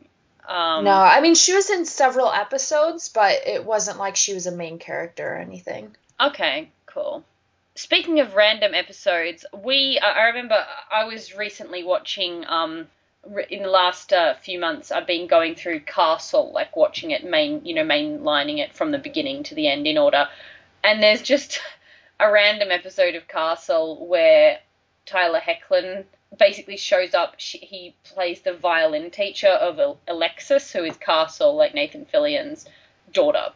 um, 0.48 0.84
no, 0.84 0.92
I 0.92 1.20
mean 1.20 1.34
she 1.34 1.52
was 1.52 1.68
in 1.68 1.84
several 1.84 2.32
episodes, 2.32 3.10
but 3.10 3.46
it 3.46 3.66
wasn't 3.66 3.98
like 3.98 4.16
she 4.16 4.32
was 4.32 4.46
a 4.46 4.50
main 4.50 4.78
character 4.78 5.34
or 5.34 5.36
anything. 5.36 5.94
Okay, 6.18 6.70
cool. 6.86 7.22
Speaking 7.78 8.18
of 8.18 8.34
random 8.34 8.74
episodes, 8.74 9.46
we 9.52 10.00
I 10.00 10.26
remember 10.26 10.66
I 10.90 11.04
was 11.04 11.36
recently 11.36 11.84
watching 11.84 12.44
um 12.48 12.88
in 13.48 13.62
the 13.62 13.68
last 13.68 14.12
uh, 14.12 14.34
few 14.34 14.58
months 14.58 14.90
I've 14.90 15.06
been 15.06 15.28
going 15.28 15.54
through 15.54 15.80
Castle, 15.80 16.50
like 16.50 16.74
watching 16.74 17.12
it 17.12 17.22
main, 17.22 17.64
you 17.64 17.74
know, 17.74 17.84
mainlining 17.84 18.58
it 18.58 18.74
from 18.74 18.90
the 18.90 18.98
beginning 18.98 19.44
to 19.44 19.54
the 19.54 19.68
end 19.68 19.86
in 19.86 19.96
order. 19.96 20.28
And 20.82 21.00
there's 21.00 21.22
just 21.22 21.60
a 22.18 22.28
random 22.28 22.72
episode 22.72 23.14
of 23.14 23.28
Castle 23.28 24.08
where 24.08 24.58
Tyler 25.06 25.40
Hoechlin 25.40 26.04
basically 26.36 26.78
shows 26.78 27.14
up. 27.14 27.34
She, 27.38 27.58
he 27.58 27.94
plays 28.02 28.40
the 28.40 28.54
violin 28.54 29.12
teacher 29.12 29.50
of 29.50 29.98
Alexis, 30.08 30.72
who 30.72 30.82
is 30.82 30.96
Castle, 30.96 31.54
like 31.54 31.74
Nathan 31.74 32.06
Fillion's 32.06 32.66
daughter, 33.12 33.52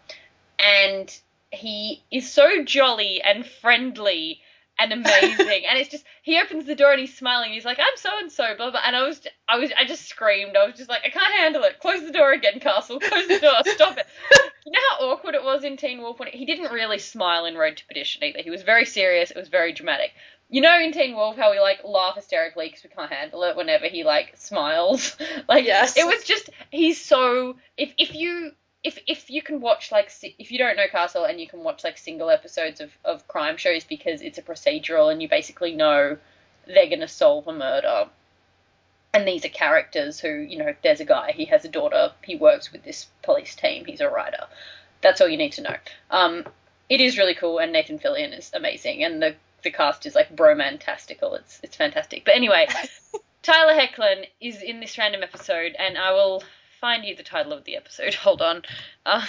and 0.61 1.12
he 1.53 2.03
is 2.11 2.31
so 2.31 2.65
jolly 2.65 3.23
and 3.23 3.47
friendly 3.47 4.41
and 4.79 4.93
amazing. 4.93 5.65
and 5.69 5.79
it's 5.79 5.91
just 5.91 6.05
he 6.23 6.41
opens 6.41 6.65
the 6.65 6.75
door 6.75 6.93
and 6.93 7.01
he's 7.01 7.17
smiling. 7.17 7.53
He's 7.53 7.65
like, 7.65 7.79
"I'm 7.79 7.97
so 7.97 8.11
and 8.19 8.33
so," 8.33 8.55
blah 8.57 8.71
blah. 8.71 8.81
And 8.85 8.97
I 8.97 9.07
was, 9.07 9.21
I 9.49 9.59
was, 9.59 9.71
I 9.79 9.85
just 9.85 10.09
screamed. 10.09 10.57
I 10.57 10.67
was 10.67 10.77
just 10.77 10.89
like, 10.89 11.03
"I 11.05 11.11
can't 11.11 11.35
handle 11.35 11.63
it. 11.65 11.79
Close 11.79 12.05
the 12.05 12.13
door 12.13 12.33
again, 12.33 12.59
Castle. 12.61 12.99
Close 13.01 13.29
the 13.29 13.39
door. 13.39 13.75
Stop 13.75 13.99
it." 13.99 14.07
you 14.67 14.73
know 14.73 14.79
how 14.91 15.11
awkward 15.11 15.35
it 15.35 15.45
was 15.45 15.65
in 15.65 15.77
Teen 15.77 16.01
Wolf 16.01 16.19
when 16.19 16.29
he 16.29 16.47
didn't 16.47 16.73
really 16.73 16.99
smile 16.99 17.45
in 17.45 17.55
Road 17.57 17.77
to 17.77 17.87
Perdition 17.87 18.25
either. 18.25 18.41
He 18.43 18.51
was 18.51 18.63
very 18.63 18.87
serious. 18.87 19.31
It 19.31 19.37
was 19.37 19.49
very 19.49 19.73
dramatic. 19.73 20.13
You 20.49 20.61
know 20.61 20.79
in 20.79 20.93
Teen 20.93 21.15
Wolf 21.15 21.37
how 21.37 21.51
we 21.51 21.61
like 21.61 21.81
laugh 21.83 22.15
hysterically 22.17 22.69
because 22.69 22.85
we 22.85 22.91
can't 22.91 23.11
handle 23.11 23.43
it 23.45 23.57
whenever 23.57 23.87
he 23.87 24.05
like 24.05 24.37
smiles. 24.37 25.17
like 25.49 25.65
yes. 25.65 25.97
it 25.97 26.07
was 26.07 26.25
just 26.25 26.51
he's 26.71 27.03
so 27.03 27.57
if 27.77 27.93
if 27.97 28.15
you 28.15 28.53
if 28.85 28.99
if 29.07 29.30
you 29.30 29.43
can 29.43 29.61
watch 29.61 29.93
like 29.93 30.11
if 30.39 30.51
you 30.51 30.59
don't 30.59 30.76
know 30.76 30.89
Castle 30.91 31.24
and 31.24 31.41
you 31.41 31.47
can 31.47 31.61
watch 31.61 31.85
like 31.85 31.99
single 31.99 32.30
episodes 32.30 32.80
of 32.80 32.91
of 33.05 33.26
crime 33.28 33.57
shows 33.57 33.85
because 33.85 34.22
it's 34.22 34.39
a 34.39 34.43
procedural 34.43 35.11
and 35.11 35.22
you 35.22 35.28
basically 35.28 35.74
know 35.74 36.16
they're 36.66 36.91
gonna 36.91 37.09
solve 37.09 37.47
a 37.49 37.53
murder. 37.53 38.09
And 39.14 39.28
these 39.28 39.45
are 39.45 39.51
characters 39.51 40.20
who, 40.20 40.30
you 40.39 40.57
know, 40.57 40.74
there's 40.83 41.01
a 41.01 41.05
guy, 41.05 41.33
he 41.33 41.45
has 41.47 41.66
a 41.66 41.68
daughter, 41.68 42.12
he 42.24 42.35
works 42.35 42.72
with 42.72 42.83
this 42.83 43.09
police 43.22 43.55
team, 43.55 43.85
he's 43.85 44.01
a 44.01 44.09
writer. 44.09 44.47
That's 45.03 45.20
all 45.20 45.28
you 45.28 45.37
need 45.37 45.53
to 45.53 45.62
know. 45.62 45.76
Um, 46.11 46.47
it 46.89 46.99
is 47.01 47.18
really 47.18 47.35
cool, 47.35 47.59
and 47.59 47.72
Nathan 47.72 47.99
Fillion 47.99 48.37
is 48.37 48.51
amazing, 48.55 49.05
and 49.05 49.22
the 49.22 49.35
the 49.62 49.70
cast 49.70 50.07
is 50.07 50.14
like 50.14 50.35
bromantastical. 50.35 51.39
It's 51.39 51.61
it's 51.62 51.76
fantastic. 51.76 52.24
But 52.24 52.35
anyway, 52.35 52.68
Tyler 53.43 53.74
Hoechlin 53.74 54.26
is 54.41 54.62
in 54.62 54.80
this 54.80 54.97
random 54.97 55.22
episode, 55.22 55.76
and 55.78 55.99
I 55.99 56.12
will 56.12 56.43
find 56.83 57.05
you 57.05 57.16
the 57.16 57.22
title 57.22 57.55
of 57.55 57.64
the 57.64 57.76
episode. 57.76 58.12
Hold 58.26 58.43
on. 58.43 58.62
Uh, 59.07 59.24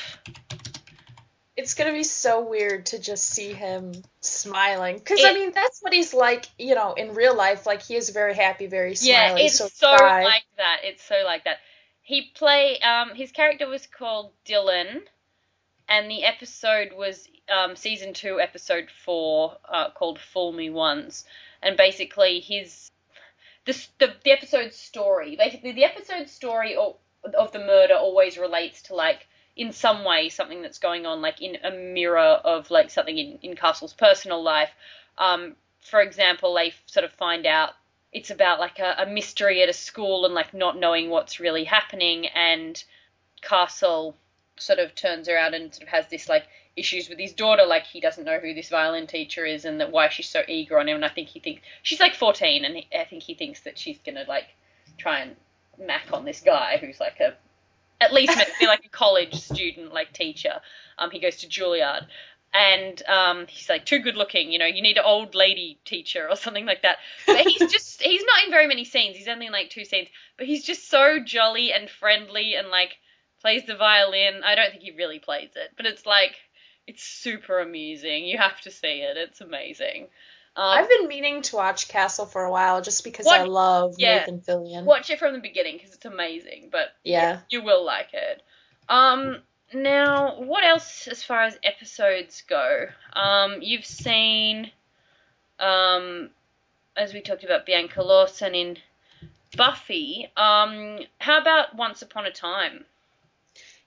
it's 1.56 1.76
gonna 1.76 1.94
be 1.94 2.04
so 2.04 2.50
weird 2.50 2.88
to 2.88 3.00
just 3.00 3.26
see 3.26 3.54
him 3.54 3.94
smiling 4.20 4.98
because 4.98 5.24
I 5.24 5.34
mean 5.34 5.52
that's 5.54 5.80
what 5.82 5.94
he's 5.94 6.14
like, 6.14 6.46
you 6.58 6.76
know, 6.76 6.94
in 6.94 7.14
real 7.14 7.36
life. 7.38 7.66
Like 7.66 7.84
he 7.84 7.96
is 7.96 8.10
very 8.10 8.34
happy, 8.34 8.66
very 8.66 8.96
smiley. 8.96 9.42
Yeah, 9.42 9.46
it's 9.46 9.58
so, 9.60 9.68
so 9.68 9.92
like 9.92 10.44
that. 10.58 10.82
It's 10.84 11.04
so 11.04 11.22
like 11.24 11.46
that. 11.46 11.58
He 12.02 12.32
play 12.36 12.80
um 12.80 13.16
his 13.16 13.32
character 13.32 13.68
was 13.68 13.86
called 13.86 14.32
Dylan, 14.46 15.04
and 15.88 16.10
the 16.10 16.24
episode 16.24 16.90
was 16.98 17.28
um, 17.54 17.76
season 17.76 18.14
two, 18.14 18.40
episode 18.40 18.88
four, 19.06 19.58
uh, 19.70 19.92
called 19.92 20.20
"Fool 20.20 20.52
Me 20.54 20.72
Once," 20.72 21.24
and 21.62 21.78
basically 21.78 22.40
his 22.40 22.90
the, 23.66 23.88
the 24.00 24.14
the 24.24 24.32
episode 24.32 24.74
story, 24.74 25.36
basically 25.36 25.74
the 25.74 25.86
episode 25.86 26.30
story 26.30 26.76
of, 26.76 26.96
of 27.38 27.52
the 27.52 27.60
murder 27.60 27.96
always 27.96 28.38
relates 28.38 28.82
to 28.84 28.96
like 28.96 29.28
in 29.56 29.72
some 29.72 30.04
way 30.04 30.30
something 30.30 30.62
that's 30.62 30.80
going 30.80 31.06
on 31.06 31.22
like 31.22 31.42
in 31.42 31.58
a 31.64 31.72
mirror 31.72 32.20
of 32.20 32.72
like 32.72 32.90
something 32.90 33.18
in, 33.18 33.40
in 33.42 33.56
Castle's 33.56 33.94
personal 33.94 34.42
life. 34.42 34.72
Um, 35.18 35.56
for 35.80 36.02
example, 36.02 36.54
they 36.54 36.74
sort 36.86 37.04
of 37.04 37.12
find 37.14 37.46
out 37.46 37.72
it's 38.12 38.30
about 38.30 38.60
like 38.60 38.80
a, 38.80 38.96
a 39.00 39.06
mystery 39.06 39.62
at 39.62 39.70
a 39.70 39.74
school 39.74 40.26
and 40.26 40.34
like 40.34 40.54
not 40.54 40.78
knowing 40.78 41.10
what's 41.10 41.40
really 41.40 41.64
happening 41.64 42.28
and 42.28 42.84
Castle 43.42 44.16
sort 44.58 44.80
of 44.80 44.96
turns 44.96 45.28
around 45.28 45.54
and 45.54 45.74
sort 45.74 45.84
of 45.84 45.90
has 45.90 46.08
this 46.08 46.30
like 46.30 46.46
issues 46.76 47.10
with 47.10 47.20
his 47.20 47.34
daughter, 47.34 47.66
like 47.66 47.84
he 47.84 48.00
doesn't 48.00 48.24
know 48.24 48.40
who 48.40 48.54
this 48.54 48.70
violin 48.70 49.08
teacher 49.08 49.46
is 49.46 49.66
and 49.66 49.80
that 49.80 49.92
why 49.92 50.10
she's 50.10 50.30
so 50.30 50.42
eager 50.48 50.80
on 50.80 50.88
him. 50.88 50.96
And 50.96 51.06
I 51.06 51.10
think 51.10 51.28
he 51.28 51.40
thinks 51.40 51.62
she's 51.82 52.00
like 52.00 52.16
14, 52.16 52.66
and 52.66 52.84
I 52.94 53.04
think 53.06 53.24
he 53.24 53.34
thinks 53.36 53.62
that 53.62 53.78
she's 53.78 54.00
gonna 54.06 54.26
like 54.28 54.48
try 54.98 55.20
and 55.20 55.36
mac 55.78 56.12
on 56.14 56.26
this 56.26 56.42
guy 56.42 56.78
who's 56.78 57.00
like 57.00 57.20
a 57.20 57.36
at 58.04 58.14
least 58.14 58.36
meant 58.36 58.50
to 58.50 58.56
be 58.60 58.68
like 58.68 58.86
a 58.86 58.90
college 58.90 59.34
student, 59.36 59.94
like 59.94 60.14
teacher. 60.14 60.60
Um, 60.98 61.10
he 61.12 61.20
goes 61.20 61.38
to 61.38 61.48
Juilliard. 61.48 62.06
And 62.56 63.02
um, 63.08 63.48
he's 63.48 63.68
like 63.68 63.84
too 63.84 63.98
good 63.98 64.16
looking, 64.16 64.52
you 64.52 64.60
know. 64.60 64.68
You 64.68 64.84
need 64.84 64.98
an 64.98 65.04
old 65.04 65.34
lady 65.34 65.80
teacher 65.86 66.28
or 66.30 66.36
something 66.36 66.68
like 66.68 66.84
that. 66.84 66.98
But 67.26 67.48
he's 67.48 67.60
just—he's 67.72 68.24
not 68.24 68.46
in 68.46 68.52
very 68.52 68.68
many 68.68 68.86
scenes. 68.86 69.18
He's 69.18 69.28
only 69.28 69.48
in 69.48 69.52
like 69.52 69.72
two 69.72 69.86
scenes, 69.86 70.08
but 70.38 70.46
he's 70.46 70.64
just 70.64 70.88
so 70.88 71.18
jolly 71.20 71.74
and 71.74 71.90
friendly 71.90 72.54
and 72.54 72.68
like 72.68 72.92
plays 73.42 73.66
the 73.66 73.76
violin. 73.76 74.44
I 74.46 74.54
don't 74.54 74.70
think 74.70 74.84
he 74.84 74.92
really 74.92 75.18
plays 75.18 75.50
it, 75.56 75.72
but 75.76 75.88
it's 75.88 76.06
like 76.06 76.36
it's 76.86 77.02
super 77.02 77.60
amusing. 77.60 78.26
You 78.26 78.38
have 78.38 78.62
to 78.62 78.72
see 78.72 79.02
it. 79.02 79.18
It's 79.18 79.42
amazing. 79.42 80.10
Um, 80.56 80.66
I've 80.66 80.90
been 80.90 81.08
meaning 81.08 81.42
to 81.44 81.56
watch 81.56 81.88
Castle 81.88 82.28
for 82.28 82.44
a 82.44 82.52
while 82.52 82.82
just 82.82 83.04
because 83.04 83.26
I 83.26 83.44
love 83.44 83.96
yeah, 83.98 84.20
Nathan 84.20 84.42
Fillion. 84.42 84.84
Watch 84.84 85.10
it 85.10 85.18
from 85.18 85.34
the 85.34 85.40
beginning 85.40 85.78
because 85.78 85.94
it's 85.94 86.06
amazing. 86.06 86.70
But 86.72 86.90
yeah, 87.04 87.40
you 87.50 87.64
will 87.64 87.84
like 87.84 88.10
it. 88.14 88.44
Um, 88.88 89.38
now 89.74 90.42
what 90.44 90.64
else 90.64 91.08
as 91.08 91.24
far 91.24 91.44
as 91.44 91.58
episodes 91.64 92.44
go? 92.48 92.86
Um, 93.14 93.58
you've 93.62 93.86
seen, 93.86 94.70
um, 95.60 96.30
as 96.96 97.14
we 97.14 97.22
talked 97.22 97.44
about 97.44 97.66
Bianca 97.66 98.04
Lawson 98.04 98.54
in 98.54 98.78
Buffy. 99.58 100.30
Um, 100.38 101.00
how 101.18 101.40
about 101.40 101.76
Once 101.76 102.02
Upon 102.02 102.26
a 102.26 102.32
Time? 102.32 102.86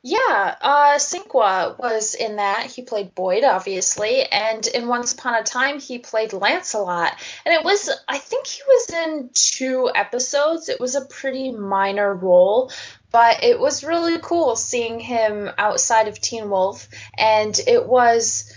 Yeah, 0.09 0.55
uh, 0.61 0.99
Sinqua 0.99 1.77
was 1.81 2.15
in 2.15 2.37
that. 2.37 2.67
He 2.67 2.83
played 2.83 3.17
Boyd, 3.17 3.43
obviously, 3.43 4.23
and 4.23 4.65
in 4.65 4.87
Once 4.87 5.13
Upon 5.13 5.35
a 5.35 5.43
Time, 5.43 5.81
he 5.81 5.99
played 5.99 6.33
Lancelot. 6.33 7.13
And 7.45 7.53
it 7.53 7.65
was, 7.65 7.91
I 8.07 8.19
think 8.19 8.47
he 8.47 8.63
was 8.69 8.91
in 8.91 9.31
two 9.35 9.91
episodes. 9.93 10.69
It 10.69 10.79
was 10.79 10.95
a 10.95 11.07
pretty 11.07 11.51
minor 11.51 12.15
role, 12.15 12.71
but 13.11 13.43
it 13.43 13.59
was 13.59 13.83
really 13.83 14.21
cool 14.23 14.55
seeing 14.55 15.01
him 15.01 15.51
outside 15.59 16.07
of 16.07 16.21
Teen 16.21 16.51
Wolf. 16.51 16.87
And 17.19 17.59
it 17.67 17.85
was 17.85 18.55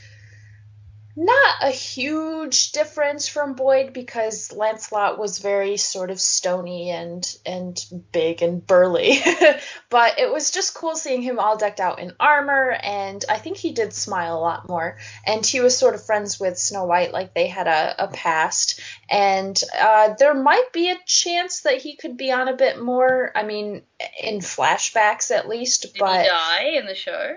not 1.20 1.56
a 1.64 1.70
huge 1.70 2.72
difference 2.72 3.28
from 3.28 3.54
Boyd 3.54 3.92
because 3.92 4.54
Lancelot 4.54 5.20
was 5.20 5.40
very 5.40 5.76
sort 5.76 6.12
of 6.12 6.22
stony 6.22 6.92
and 6.92 7.26
and 7.46 7.78
big 8.14 8.42
and 8.42 8.66
burly. 8.66 9.20
but 9.90 10.18
it 10.18 10.32
was 10.32 10.52
just 10.52 10.76
cool 10.76 10.96
seeing 10.96 11.22
him 11.22 11.38
all 11.38 11.58
decked 11.58 11.82
out 11.82 12.00
in 12.00 12.14
armor 12.22 12.72
and 12.72 13.26
I 13.28 13.38
think 13.38 13.58
he 13.58 13.74
did 13.74 13.94
smile 13.94 14.38
a 14.38 14.40
lot 14.40 14.70
more. 14.70 14.98
And 15.26 15.46
he 15.46 15.60
was 15.60 15.78
sort 15.78 15.94
of 15.94 16.06
friends 16.06 16.40
with 16.40 16.58
Snow 16.58 16.86
White, 16.86 17.12
like 17.12 17.34
they 17.34 17.48
had 17.48 17.68
a, 17.68 18.06
a 18.06 18.08
past. 18.08 18.80
And 19.10 19.62
uh, 19.78 20.14
there 20.18 20.34
might 20.34 20.72
be 20.72 20.90
a 20.90 20.98
chance 21.06 21.62
that 21.62 21.82
he 21.82 21.98
could 21.98 22.16
be 22.16 22.32
on 22.32 22.48
a 22.48 22.56
bit 22.56 22.82
more. 22.82 23.34
I 23.36 23.44
mean, 23.44 23.82
in 24.24 24.40
flashbacks 24.40 25.32
at 25.32 25.50
least. 25.50 25.82
Did 25.82 26.00
but 26.00 26.22
he 26.22 26.30
die 26.30 26.78
in 26.78 26.86
the 26.86 26.96
show? 26.96 27.36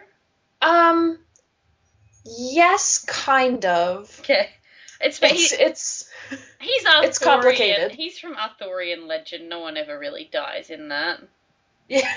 Um 0.61 1.19
Yes, 2.25 3.05
kind 3.05 3.65
of. 3.65 4.19
Okay. 4.21 4.51
It's 5.01 5.19
it's 5.21 5.51
he, 5.51 5.63
it's 5.63 6.11
he's 6.61 6.87
Arthurian. 6.87 7.09
It's 7.09 7.19
complicated. 7.19 7.93
He's 7.93 8.19
from 8.19 8.37
Arthurian 8.37 9.09
legend. 9.09 9.49
No 9.49 9.59
one 9.59 9.77
ever 9.77 9.99
really 9.99 10.29
dies 10.33 10.71
in 10.71 10.89
that. 10.89 11.21
Yeah. 11.89 12.09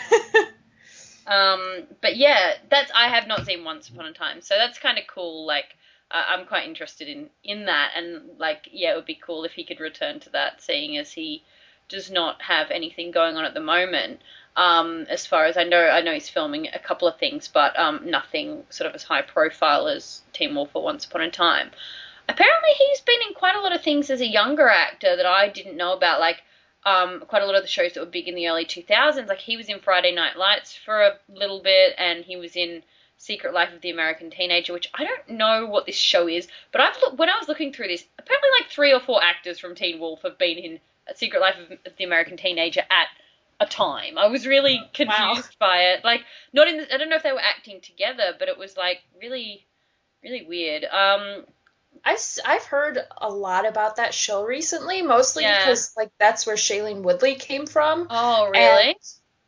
um, 1.28 1.84
but 2.02 2.16
yeah, 2.16 2.54
that's 2.70 2.92
I 2.94 3.10
have 3.10 3.28
not 3.28 3.46
seen 3.46 3.64
Once 3.64 3.90
Upon 3.90 4.06
a 4.06 4.14
Time, 4.14 4.42
so 4.42 4.56
that's 4.56 4.78
kind 4.78 5.00
of 5.00 5.06
cool. 5.08 5.46
Like, 5.48 5.76
uh, 6.12 6.24
I'm 6.28 6.46
quite 6.46 6.68
interested 6.68 7.08
in 7.08 7.30
in 7.44 7.66
that, 7.66 7.94
and 7.98 8.38
like, 8.38 8.70
yeah, 8.72 8.94
it 8.94 8.96
would 8.96 9.06
be 9.06 9.20
cool 9.20 9.46
if 9.46 9.54
he 9.54 9.64
could 9.64 9.80
return 9.80 10.20
to 10.22 10.30
that, 10.32 10.62
seeing 10.62 10.96
as 10.98 11.12
he 11.12 11.44
does 11.90 12.12
not 12.12 12.42
have 12.44 12.70
anything 12.70 13.12
going 13.12 13.36
on 13.36 13.46
at 13.46 13.54
the 13.56 13.60
moment. 13.60 14.22
Um, 14.56 15.06
as 15.10 15.26
far 15.26 15.46
as 15.46 15.58
I 15.58 15.64
know, 15.64 15.82
I 15.90 16.02
know 16.02 16.14
he's 16.14 16.30
filming 16.30 16.68
a 16.74 16.80
couple 16.80 17.08
of 17.08 17.18
things, 17.18 17.48
but 17.48 17.78
um, 17.78 18.10
nothing 18.10 18.64
sort 18.70 18.90
of 18.90 18.96
as 18.96 19.04
high 19.04 19.22
profile 19.22 19.88
as 19.88 20.22
Teen 20.34 20.56
Wolf 20.56 20.70
or 20.74 20.84
Once 20.84 21.06
Upon 21.06 21.22
a 21.22 21.32
Time. 21.32 21.72
Apparently, 22.28 22.72
he's 22.78 23.02
been 23.02 23.20
in 23.28 23.34
quite 23.34 23.56
a 23.56 23.62
lot 23.62 23.76
of 23.76 23.84
things 23.84 24.10
as 24.10 24.22
a 24.22 24.28
younger 24.28 24.70
actor 24.70 25.16
that 25.16 25.26
I 25.26 25.50
didn't 25.50 25.78
know 25.78 25.94
about, 25.94 26.20
like 26.20 26.42
um, 26.86 27.24
quite 27.28 27.42
a 27.42 27.46
lot 27.46 27.56
of 27.56 27.64
the 27.64 27.68
shows 27.68 27.94
that 27.94 28.00
were 28.00 28.06
big 28.06 28.28
in 28.28 28.36
the 28.36 28.48
early 28.48 28.66
2000s. 28.66 29.28
Like 29.28 29.40
he 29.40 29.58
was 29.58 29.68
in 29.68 29.80
Friday 29.80 30.14
Night 30.14 30.38
Lights 30.38 30.76
for 30.76 31.02
a 31.02 31.20
little 31.28 31.62
bit, 31.62 31.94
and 31.98 32.24
he 32.24 32.38
was 32.38 32.56
in 32.56 32.82
Secret 33.18 33.54
Life 33.54 33.74
of 33.74 33.82
the 33.82 33.90
American 33.90 34.30
Teenager, 34.30 34.74
which 34.74 34.90
I 34.94 35.04
don't 35.04 35.38
know 35.38 35.66
what 35.66 35.86
this 35.86 35.96
show 35.96 36.28
is, 36.28 36.48
but 36.72 36.82
I've 36.82 36.96
looked, 37.02 37.18
when 37.18 37.30
I 37.30 37.38
was 37.38 37.48
looking 37.48 37.74
through 37.74 37.88
this, 37.88 38.06
apparently 38.18 38.50
like 38.60 38.70
three 38.70 38.94
or 38.94 39.00
four 39.00 39.24
actors 39.24 39.60
from 39.60 39.76
Teen 39.76 40.00
Wolf 40.00 40.22
have 40.24 40.38
been 40.38 40.58
in 40.58 40.80
Secret 41.16 41.40
Life 41.40 41.56
of 41.86 41.96
the 41.98 42.04
American 42.04 42.38
Teenager 42.38 42.82
at 42.82 43.08
a 43.60 43.66
time. 43.66 44.18
I 44.18 44.28
was 44.28 44.46
really 44.46 44.82
confused 44.94 45.10
wow. 45.20 45.42
by 45.60 45.78
it. 45.94 46.04
Like, 46.04 46.22
not 46.54 46.68
in. 46.68 46.78
The, 46.78 46.94
I 46.94 46.98
don't 46.98 47.10
know 47.10 47.16
if 47.16 47.24
they 47.24 47.32
were 47.32 47.40
acting 47.40 47.82
together, 47.82 48.34
but 48.38 48.48
it 48.48 48.58
was 48.58 48.76
like 48.78 49.00
really, 49.22 49.66
really 50.24 50.46
weird. 50.46 50.84
Um, 50.86 51.46
I've 52.04 52.20
I've 52.46 52.66
heard 52.66 53.00
a 53.18 53.30
lot 53.30 53.68
about 53.68 53.98
that 53.98 54.14
show 54.14 54.44
recently, 54.44 55.02
mostly 55.02 55.44
yeah. 55.44 55.60
because 55.60 55.94
like 55.96 56.12
that's 56.20 56.46
where 56.46 56.56
Shailene 56.56 57.02
Woodley 57.02 57.36
came 57.36 57.66
from. 57.66 58.08
Oh, 58.10 58.50
really? 58.50 58.90
And, 58.90 58.96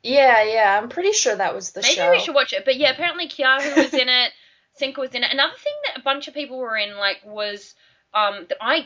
yeah, 0.03 0.43
yeah. 0.43 0.80
I'm 0.82 0.89
pretty 0.89 1.12
sure 1.12 1.36
that 1.36 1.53
was 1.53 1.72
the 1.72 1.82
Maybe 1.82 1.95
show. 1.95 2.05
Maybe 2.05 2.18
we 2.18 2.24
should 2.24 2.36
watch 2.36 2.53
it. 2.53 2.66
But 2.66 2.78
yeah, 2.78 2.91
apparently 2.91 3.28
Keahu 3.28 3.76
was 3.76 3.93
in 3.93 4.08
it. 4.08 4.32
Sinqua 4.82 4.99
was 4.99 5.12
in 5.12 5.24
it. 5.24 5.34
Another 5.34 5.55
thing 5.58 5.74
that 5.86 5.99
a 5.99 6.03
bunch 6.03 6.28
of 6.28 6.34
people 6.34 6.60
were 6.60 6.78
in 6.78 6.97
like 6.97 7.22
was 7.26 7.76
um 8.14 8.45
that 8.47 8.58
I 8.62 8.86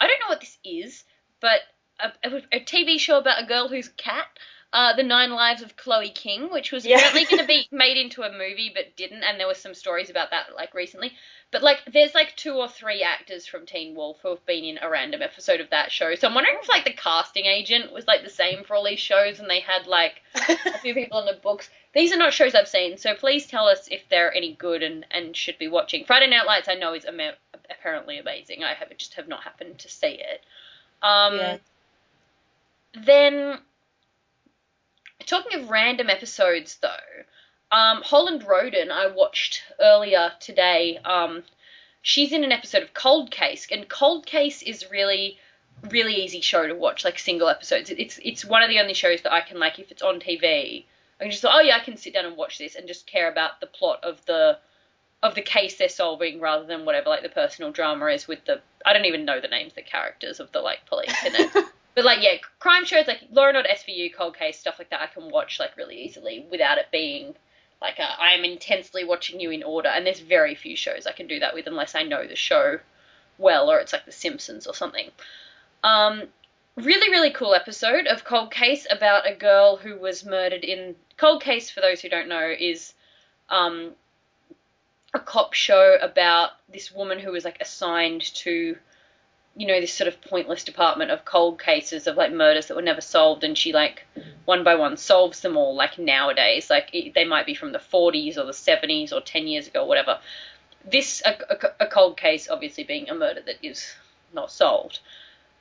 I 0.00 0.06
don't 0.06 0.20
know 0.20 0.28
what 0.28 0.40
this 0.40 0.58
is, 0.64 1.04
but 1.40 1.60
a, 2.02 2.42
a, 2.52 2.60
TV 2.60 2.98
show 2.98 3.18
about 3.18 3.42
a 3.42 3.46
girl 3.46 3.68
who's 3.68 3.88
a 3.88 3.92
cat. 3.92 4.26
Uh, 4.74 4.96
the 4.96 5.02
Nine 5.02 5.32
Lives 5.32 5.60
of 5.60 5.76
Chloe 5.76 6.08
King, 6.08 6.50
which 6.50 6.72
was 6.72 6.86
yeah. 6.86 6.96
apparently 6.96 7.24
going 7.26 7.42
to 7.42 7.46
be 7.46 7.68
made 7.76 7.98
into 7.98 8.22
a 8.22 8.32
movie 8.32 8.72
but 8.74 8.96
didn't, 8.96 9.22
and 9.22 9.38
there 9.38 9.46
were 9.46 9.52
some 9.52 9.74
stories 9.74 10.08
about 10.08 10.30
that 10.30 10.54
like 10.56 10.72
recently. 10.72 11.12
But 11.50 11.62
like, 11.62 11.80
there's 11.92 12.14
like 12.14 12.34
two 12.36 12.54
or 12.54 12.68
three 12.68 13.02
actors 13.02 13.46
from 13.46 13.66
Teen 13.66 13.94
Wolf 13.94 14.20
who 14.22 14.30
have 14.30 14.46
been 14.46 14.64
in 14.64 14.78
a 14.80 14.88
random 14.88 15.20
episode 15.20 15.60
of 15.60 15.68
that 15.70 15.92
show. 15.92 16.14
So 16.14 16.26
I'm 16.26 16.34
wondering 16.34 16.56
if 16.62 16.70
like 16.70 16.84
the 16.84 16.94
casting 16.94 17.44
agent 17.44 17.92
was 17.92 18.06
like 18.06 18.24
the 18.24 18.30
same 18.30 18.64
for 18.64 18.74
all 18.74 18.84
these 18.84 18.98
shows, 18.98 19.40
and 19.40 19.50
they 19.50 19.60
had 19.60 19.86
like 19.86 20.22
a 20.48 20.78
few 20.78 20.94
people 20.94 21.20
in 21.20 21.26
the 21.26 21.38
books. 21.42 21.68
These 21.94 22.14
are 22.14 22.16
not 22.16 22.32
shows 22.32 22.54
I've 22.54 22.66
seen, 22.66 22.96
so 22.96 23.14
please 23.14 23.46
tell 23.46 23.66
us 23.66 23.88
if 23.90 24.08
they're 24.08 24.32
any 24.32 24.54
good 24.54 24.82
and 24.82 25.04
and 25.10 25.36
should 25.36 25.58
be 25.58 25.68
watching. 25.68 26.06
Friday 26.06 26.28
Night 26.30 26.46
Lights 26.46 26.70
I 26.70 26.76
know 26.76 26.94
is 26.94 27.04
ama- 27.04 27.34
apparently 27.70 28.16
amazing. 28.16 28.64
I 28.64 28.72
have 28.72 28.96
just 28.96 29.12
have 29.14 29.28
not 29.28 29.42
happened 29.42 29.80
to 29.80 29.90
see 29.90 30.18
it. 30.18 30.42
Um, 31.02 31.36
yeah. 31.36 31.58
Then, 32.94 33.58
talking 35.26 35.60
of 35.60 35.70
random 35.70 36.10
episodes, 36.10 36.76
though, 36.76 37.24
um, 37.70 38.02
Holland 38.02 38.44
Roden 38.44 38.90
I 38.90 39.06
watched 39.06 39.64
earlier 39.80 40.32
today. 40.40 40.98
Um, 40.98 41.42
she's 42.02 42.32
in 42.32 42.44
an 42.44 42.52
episode 42.52 42.82
of 42.82 42.92
Cold 42.92 43.30
Case, 43.30 43.66
and 43.70 43.88
Cold 43.88 44.26
Case 44.26 44.62
is 44.62 44.90
really, 44.90 45.38
really 45.88 46.14
easy 46.14 46.42
show 46.42 46.66
to 46.66 46.74
watch, 46.74 47.04
like 47.04 47.18
single 47.18 47.48
episodes. 47.48 47.88
It's 47.90 48.20
it's 48.22 48.44
one 48.44 48.62
of 48.62 48.68
the 48.68 48.78
only 48.78 48.94
shows 48.94 49.22
that 49.22 49.32
I 49.32 49.40
can 49.40 49.58
like 49.58 49.78
if 49.78 49.90
it's 49.90 50.02
on 50.02 50.20
TV. 50.20 50.84
I 51.18 51.24
can 51.24 51.30
just 51.30 51.44
oh 51.46 51.60
yeah, 51.60 51.76
I 51.76 51.80
can 51.84 51.96
sit 51.96 52.12
down 52.12 52.26
and 52.26 52.36
watch 52.36 52.58
this 52.58 52.74
and 52.74 52.86
just 52.86 53.06
care 53.06 53.30
about 53.30 53.60
the 53.60 53.66
plot 53.66 54.04
of 54.04 54.24
the 54.26 54.58
of 55.22 55.34
the 55.34 55.42
case 55.42 55.76
they're 55.76 55.88
solving 55.88 56.40
rather 56.40 56.66
than 56.66 56.84
whatever 56.84 57.08
like 57.08 57.22
the 57.22 57.28
personal 57.28 57.70
drama 57.70 58.06
is 58.06 58.28
with 58.28 58.44
the 58.44 58.60
I 58.84 58.92
don't 58.92 59.06
even 59.06 59.24
know 59.24 59.40
the 59.40 59.48
names 59.48 59.72
the 59.72 59.82
characters 59.82 60.40
of 60.40 60.52
the 60.52 60.60
like 60.60 60.84
police 60.86 61.14
in 61.24 61.32
it. 61.36 61.64
But 61.94 62.04
like 62.04 62.22
yeah, 62.22 62.36
crime 62.58 62.84
shows 62.84 63.06
like 63.06 63.20
Law 63.30 63.48
and 63.48 63.56
Order 63.56 63.68
SVU, 63.68 64.14
Cold 64.14 64.36
Case, 64.36 64.58
stuff 64.58 64.78
like 64.78 64.90
that, 64.90 65.00
I 65.00 65.06
can 65.06 65.30
watch 65.30 65.60
like 65.60 65.76
really 65.76 66.02
easily 66.02 66.46
without 66.50 66.78
it 66.78 66.86
being 66.90 67.34
like 67.80 67.98
a, 67.98 68.20
I 68.20 68.30
am 68.30 68.44
intensely 68.44 69.04
watching 69.04 69.40
you 69.40 69.50
in 69.50 69.62
order. 69.62 69.88
And 69.88 70.06
there's 70.06 70.20
very 70.20 70.54
few 70.54 70.76
shows 70.76 71.06
I 71.06 71.12
can 71.12 71.26
do 71.26 71.40
that 71.40 71.54
with 71.54 71.66
unless 71.66 71.94
I 71.94 72.02
know 72.02 72.26
the 72.26 72.36
show 72.36 72.78
well, 73.38 73.70
or 73.70 73.78
it's 73.80 73.92
like 73.92 74.06
The 74.06 74.12
Simpsons 74.12 74.66
or 74.66 74.74
something. 74.74 75.10
Um, 75.84 76.22
really 76.76 77.10
really 77.10 77.30
cool 77.32 77.54
episode 77.54 78.06
of 78.06 78.24
Cold 78.24 78.50
Case 78.50 78.86
about 78.90 79.28
a 79.30 79.34
girl 79.34 79.76
who 79.76 79.98
was 79.98 80.24
murdered 80.24 80.64
in 80.64 80.94
Cold 81.16 81.42
Case. 81.42 81.70
For 81.70 81.80
those 81.80 82.00
who 82.00 82.08
don't 82.08 82.28
know, 82.28 82.54
is 82.58 82.94
um, 83.50 83.92
a 85.12 85.20
cop 85.20 85.52
show 85.52 85.96
about 86.00 86.50
this 86.72 86.92
woman 86.92 87.18
who 87.18 87.32
was 87.32 87.44
like 87.44 87.60
assigned 87.60 88.22
to 88.34 88.76
you 89.54 89.66
know 89.66 89.80
this 89.80 89.92
sort 89.92 90.08
of 90.08 90.20
pointless 90.22 90.64
department 90.64 91.10
of 91.10 91.24
cold 91.24 91.60
cases 91.60 92.06
of 92.06 92.16
like 92.16 92.32
murders 92.32 92.66
that 92.66 92.74
were 92.74 92.82
never 92.82 93.00
solved 93.00 93.44
and 93.44 93.56
she 93.56 93.72
like 93.72 94.06
one 94.44 94.64
by 94.64 94.74
one 94.74 94.96
solves 94.96 95.40
them 95.40 95.56
all 95.56 95.74
like 95.74 95.98
nowadays. 95.98 96.70
Like 96.70 96.90
it, 96.92 97.14
they 97.14 97.24
might 97.24 97.46
be 97.46 97.54
from 97.54 97.72
the 97.72 97.78
40s 97.78 98.38
or 98.38 98.44
the 98.44 98.52
70s 98.52 99.12
or 99.12 99.20
10 99.20 99.46
years 99.46 99.66
ago 99.66 99.84
or 99.84 99.88
whatever. 99.88 100.18
This 100.90 101.22
a, 101.24 101.36
a, 101.50 101.84
a 101.84 101.86
cold 101.86 102.16
case 102.16 102.48
obviously 102.48 102.84
being 102.84 103.08
a 103.10 103.14
murder 103.14 103.42
that 103.44 103.56
is 103.62 103.94
not 104.32 104.50
solved. 104.50 105.00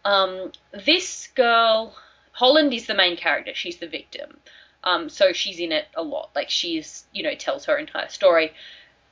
Um, 0.05 0.51
this 0.71 1.27
girl 1.35 1.95
holland 2.31 2.73
is 2.73 2.87
the 2.87 2.95
main 2.95 3.17
character. 3.17 3.51
She's 3.53 3.77
the 3.77 3.87
victim. 3.87 4.37
Um, 4.83 5.09
so 5.09 5.33
she's 5.33 5.59
in 5.59 5.71
it 5.71 5.85
a 5.95 6.01
lot. 6.01 6.29
Like 6.33 6.49
she's 6.49 7.03
you 7.11 7.23
know 7.23 7.35
tells 7.35 7.65
her 7.65 7.77
entire 7.77 8.09
story. 8.09 8.53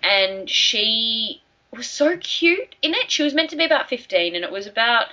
And 0.01 0.49
she 0.49 1.41
was 1.77 1.87
so 1.87 2.17
cute 2.17 2.75
in 2.81 2.93
it. 2.93 3.11
She 3.11 3.23
was 3.23 3.33
meant 3.33 3.49
to 3.51 3.55
be 3.55 3.65
about 3.65 3.89
15, 3.89 4.35
and 4.35 4.43
it 4.43 4.51
was 4.51 4.67
about 4.67 5.07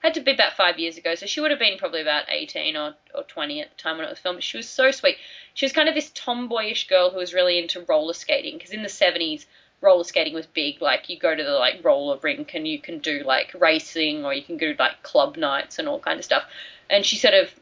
had 0.00 0.14
to 0.14 0.20
be 0.20 0.32
about 0.32 0.52
five 0.52 0.78
years 0.78 0.96
ago, 0.96 1.14
so 1.14 1.26
she 1.26 1.40
would 1.40 1.50
have 1.50 1.58
been 1.58 1.78
probably 1.78 2.00
about 2.00 2.24
18 2.28 2.76
or, 2.76 2.94
or 3.14 3.22
20 3.24 3.60
at 3.60 3.70
the 3.70 3.82
time 3.82 3.96
when 3.96 4.06
it 4.06 4.10
was 4.10 4.18
filmed. 4.18 4.42
She 4.42 4.56
was 4.56 4.68
so 4.68 4.90
sweet. 4.90 5.16
She 5.54 5.64
was 5.64 5.72
kind 5.72 5.88
of 5.88 5.94
this 5.94 6.10
tomboyish 6.10 6.86
girl 6.86 7.10
who 7.10 7.16
was 7.16 7.34
really 7.34 7.58
into 7.58 7.80
roller 7.80 8.12
skating 8.12 8.56
because 8.56 8.72
in 8.72 8.82
the 8.82 8.88
70s, 8.88 9.46
roller 9.80 10.04
skating 10.04 10.34
was 10.34 10.46
big. 10.46 10.80
Like 10.80 11.08
you 11.08 11.18
go 11.18 11.34
to 11.34 11.42
the 11.42 11.52
like 11.52 11.84
roller 11.84 12.18
rink 12.22 12.54
and 12.54 12.68
you 12.68 12.78
can 12.78 12.98
do 12.98 13.22
like 13.24 13.54
racing 13.58 14.24
or 14.24 14.32
you 14.32 14.42
can 14.42 14.58
do 14.58 14.74
like 14.78 15.02
club 15.02 15.36
nights 15.36 15.78
and 15.78 15.88
all 15.88 15.98
kind 15.98 16.18
of 16.18 16.24
stuff. 16.24 16.44
And 16.88 17.04
she 17.04 17.16
sort 17.16 17.34
of 17.34 17.52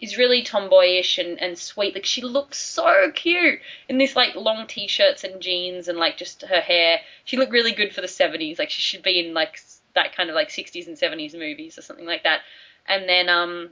is 0.00 0.16
really 0.16 0.42
tomboyish 0.42 1.18
and, 1.18 1.40
and 1.40 1.58
sweet. 1.58 1.94
Like 1.94 2.06
she 2.06 2.22
looks 2.22 2.58
so 2.58 3.10
cute 3.14 3.60
in 3.88 3.98
this 3.98 4.16
like 4.16 4.34
long 4.34 4.66
t-shirts 4.66 5.24
and 5.24 5.40
jeans 5.40 5.88
and 5.88 5.98
like 5.98 6.16
just 6.16 6.42
her 6.42 6.60
hair. 6.60 7.00
She 7.24 7.36
looked 7.36 7.52
really 7.52 7.72
good 7.72 7.94
for 7.94 8.00
the 8.00 8.06
70s. 8.06 8.58
Like 8.58 8.70
she 8.70 8.80
should 8.80 9.02
be 9.02 9.20
in 9.20 9.34
like 9.34 9.60
that 9.94 10.16
kind 10.16 10.30
of 10.30 10.34
like 10.34 10.48
60s 10.48 10.86
and 10.86 10.96
70s 10.96 11.34
movies 11.34 11.76
or 11.76 11.82
something 11.82 12.06
like 12.06 12.22
that. 12.22 12.40
And 12.86 13.08
then 13.08 13.28
um 13.28 13.70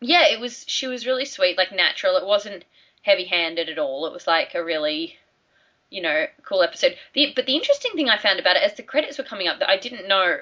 yeah, 0.00 0.28
it 0.28 0.38
was 0.38 0.64
she 0.68 0.86
was 0.86 1.06
really 1.06 1.24
sweet, 1.24 1.56
like 1.56 1.72
natural. 1.72 2.16
It 2.16 2.26
wasn't 2.26 2.64
heavy-handed 3.02 3.68
at 3.68 3.78
all. 3.78 4.06
It 4.06 4.12
was 4.12 4.26
like 4.26 4.54
a 4.54 4.62
really 4.62 5.16
you 5.90 6.02
know, 6.02 6.26
cool 6.44 6.62
episode. 6.62 6.94
The, 7.14 7.32
but 7.34 7.46
the 7.46 7.56
interesting 7.56 7.92
thing 7.94 8.10
I 8.10 8.18
found 8.18 8.38
about 8.38 8.56
it 8.56 8.62
as 8.62 8.74
the 8.74 8.82
credits 8.82 9.16
were 9.16 9.24
coming 9.24 9.48
up 9.48 9.58
that 9.60 9.70
I 9.70 9.78
didn't 9.78 10.06
know 10.06 10.36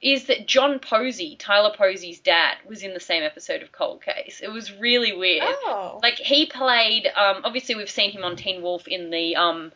is 0.00 0.26
that 0.26 0.46
John 0.46 0.78
Posey, 0.78 1.34
Tyler 1.36 1.72
Posey's 1.76 2.20
dad, 2.20 2.56
was 2.66 2.82
in 2.82 2.94
the 2.94 3.00
same 3.00 3.22
episode 3.24 3.62
of 3.62 3.72
Cold 3.72 4.02
Case. 4.02 4.40
It 4.42 4.50
was 4.52 4.72
really 4.72 5.12
weird. 5.12 5.42
Oh. 5.44 5.98
Like 6.02 6.14
he 6.14 6.46
played. 6.46 7.06
Um, 7.06 7.42
obviously, 7.44 7.74
we've 7.74 7.90
seen 7.90 8.12
him 8.12 8.24
on 8.24 8.36
Teen 8.36 8.62
Wolf 8.62 8.86
in 8.86 9.10
the 9.10 9.34
um, 9.36 9.72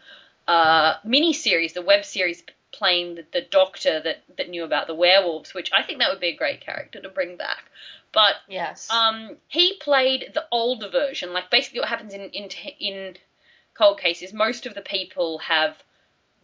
uh, 0.47 0.95
mini 1.05 1.33
series, 1.33 1.73
the 1.73 1.83
web 1.83 2.05
series, 2.05 2.45
playing 2.71 3.17
the, 3.17 3.25
the 3.33 3.41
doctor 3.41 4.01
that 4.01 4.23
that 4.37 4.49
knew 4.49 4.65
about 4.65 4.87
the 4.87 4.95
werewolves, 4.95 5.55
which 5.55 5.71
I 5.73 5.83
think 5.83 5.99
that 5.99 6.11
would 6.11 6.21
be 6.21 6.29
a 6.29 6.37
great 6.37 6.61
character 6.61 7.01
to 7.01 7.09
bring 7.09 7.37
back. 7.37 7.65
But 8.13 8.35
Yes. 8.47 8.89
um, 8.91 9.37
he 9.49 9.77
played 9.81 10.33
the 10.35 10.45
older 10.53 10.89
version. 10.89 11.33
Like 11.33 11.51
basically, 11.51 11.81
what 11.81 11.89
happens 11.89 12.15
in 12.15 12.31
in 12.31 12.49
in 12.79 13.17
cold 13.75 13.99
cases, 13.99 14.33
most 14.33 14.67
of 14.67 14.75
the 14.75 14.83
people 14.83 15.39
have 15.39 15.83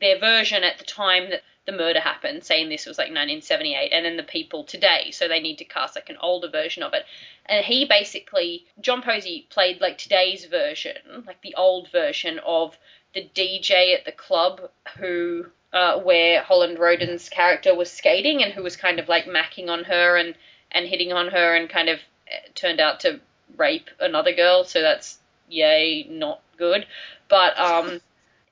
their 0.01 0.19
version 0.19 0.65
at 0.65 0.79
the 0.79 0.85
time 0.85 1.31
that 1.31 1.43
the 1.69 1.77
murder 1.77 2.01
happened, 2.01 2.43
saying 2.43 2.71
this 2.71 2.87
was 2.87 2.97
like 2.97 3.09
1978, 3.09 3.93
and 3.93 4.07
then 4.07 4.17
the 4.17 4.23
people 4.23 4.65
today, 4.65 5.11
so 5.11 5.29
they 5.29 5.39
need 5.39 5.59
to 5.59 5.67
cast 5.67 5.97
like 5.97 6.09
an 6.09 6.17
older 6.19 6.49
version 6.49 6.83
of 6.83 6.95
it. 6.95 7.05
And 7.45 7.63
he 7.63 7.85
basically, 7.85 8.65
John 8.81 9.03
Posey 9.03 9.47
played 9.51 9.79
like 9.79 9.99
today's 9.99 10.47
version, 10.47 10.97
like 11.27 11.43
the 11.43 11.55
old 11.57 11.91
version 11.93 12.41
of 12.45 12.79
the 13.13 13.29
DJ 13.35 13.95
at 13.95 14.07
the 14.07 14.13
club 14.13 14.71
who, 14.97 15.45
uh, 15.75 16.01
where 16.01 16.43
Holland 16.43 16.79
Roden's 16.79 17.29
character 17.29 17.75
was 17.75 17.93
skating 17.93 18.43
and 18.43 18.55
who 18.55 18.63
was 18.63 18.77
kind 18.77 18.99
of 18.99 19.11
like 19.11 19.27
macking 19.27 19.69
on 19.69 19.85
her 19.85 20.17
and, 20.17 20.35
and 20.73 20.87
hitting 20.87 21.13
on 21.13 21.29
her 21.29 21.55
and 21.55 21.69
kind 21.69 21.91
of 21.91 21.99
eh, 22.29 22.49
turned 22.55 22.81
out 22.81 23.01
to 23.01 23.21
rape 23.59 23.91
another 24.01 24.33
girl, 24.33 24.65
so 24.65 24.81
that's 24.81 25.19
yay, 25.51 26.07
not 26.09 26.41
good. 26.57 26.87
But, 27.29 27.59
um, 27.59 28.01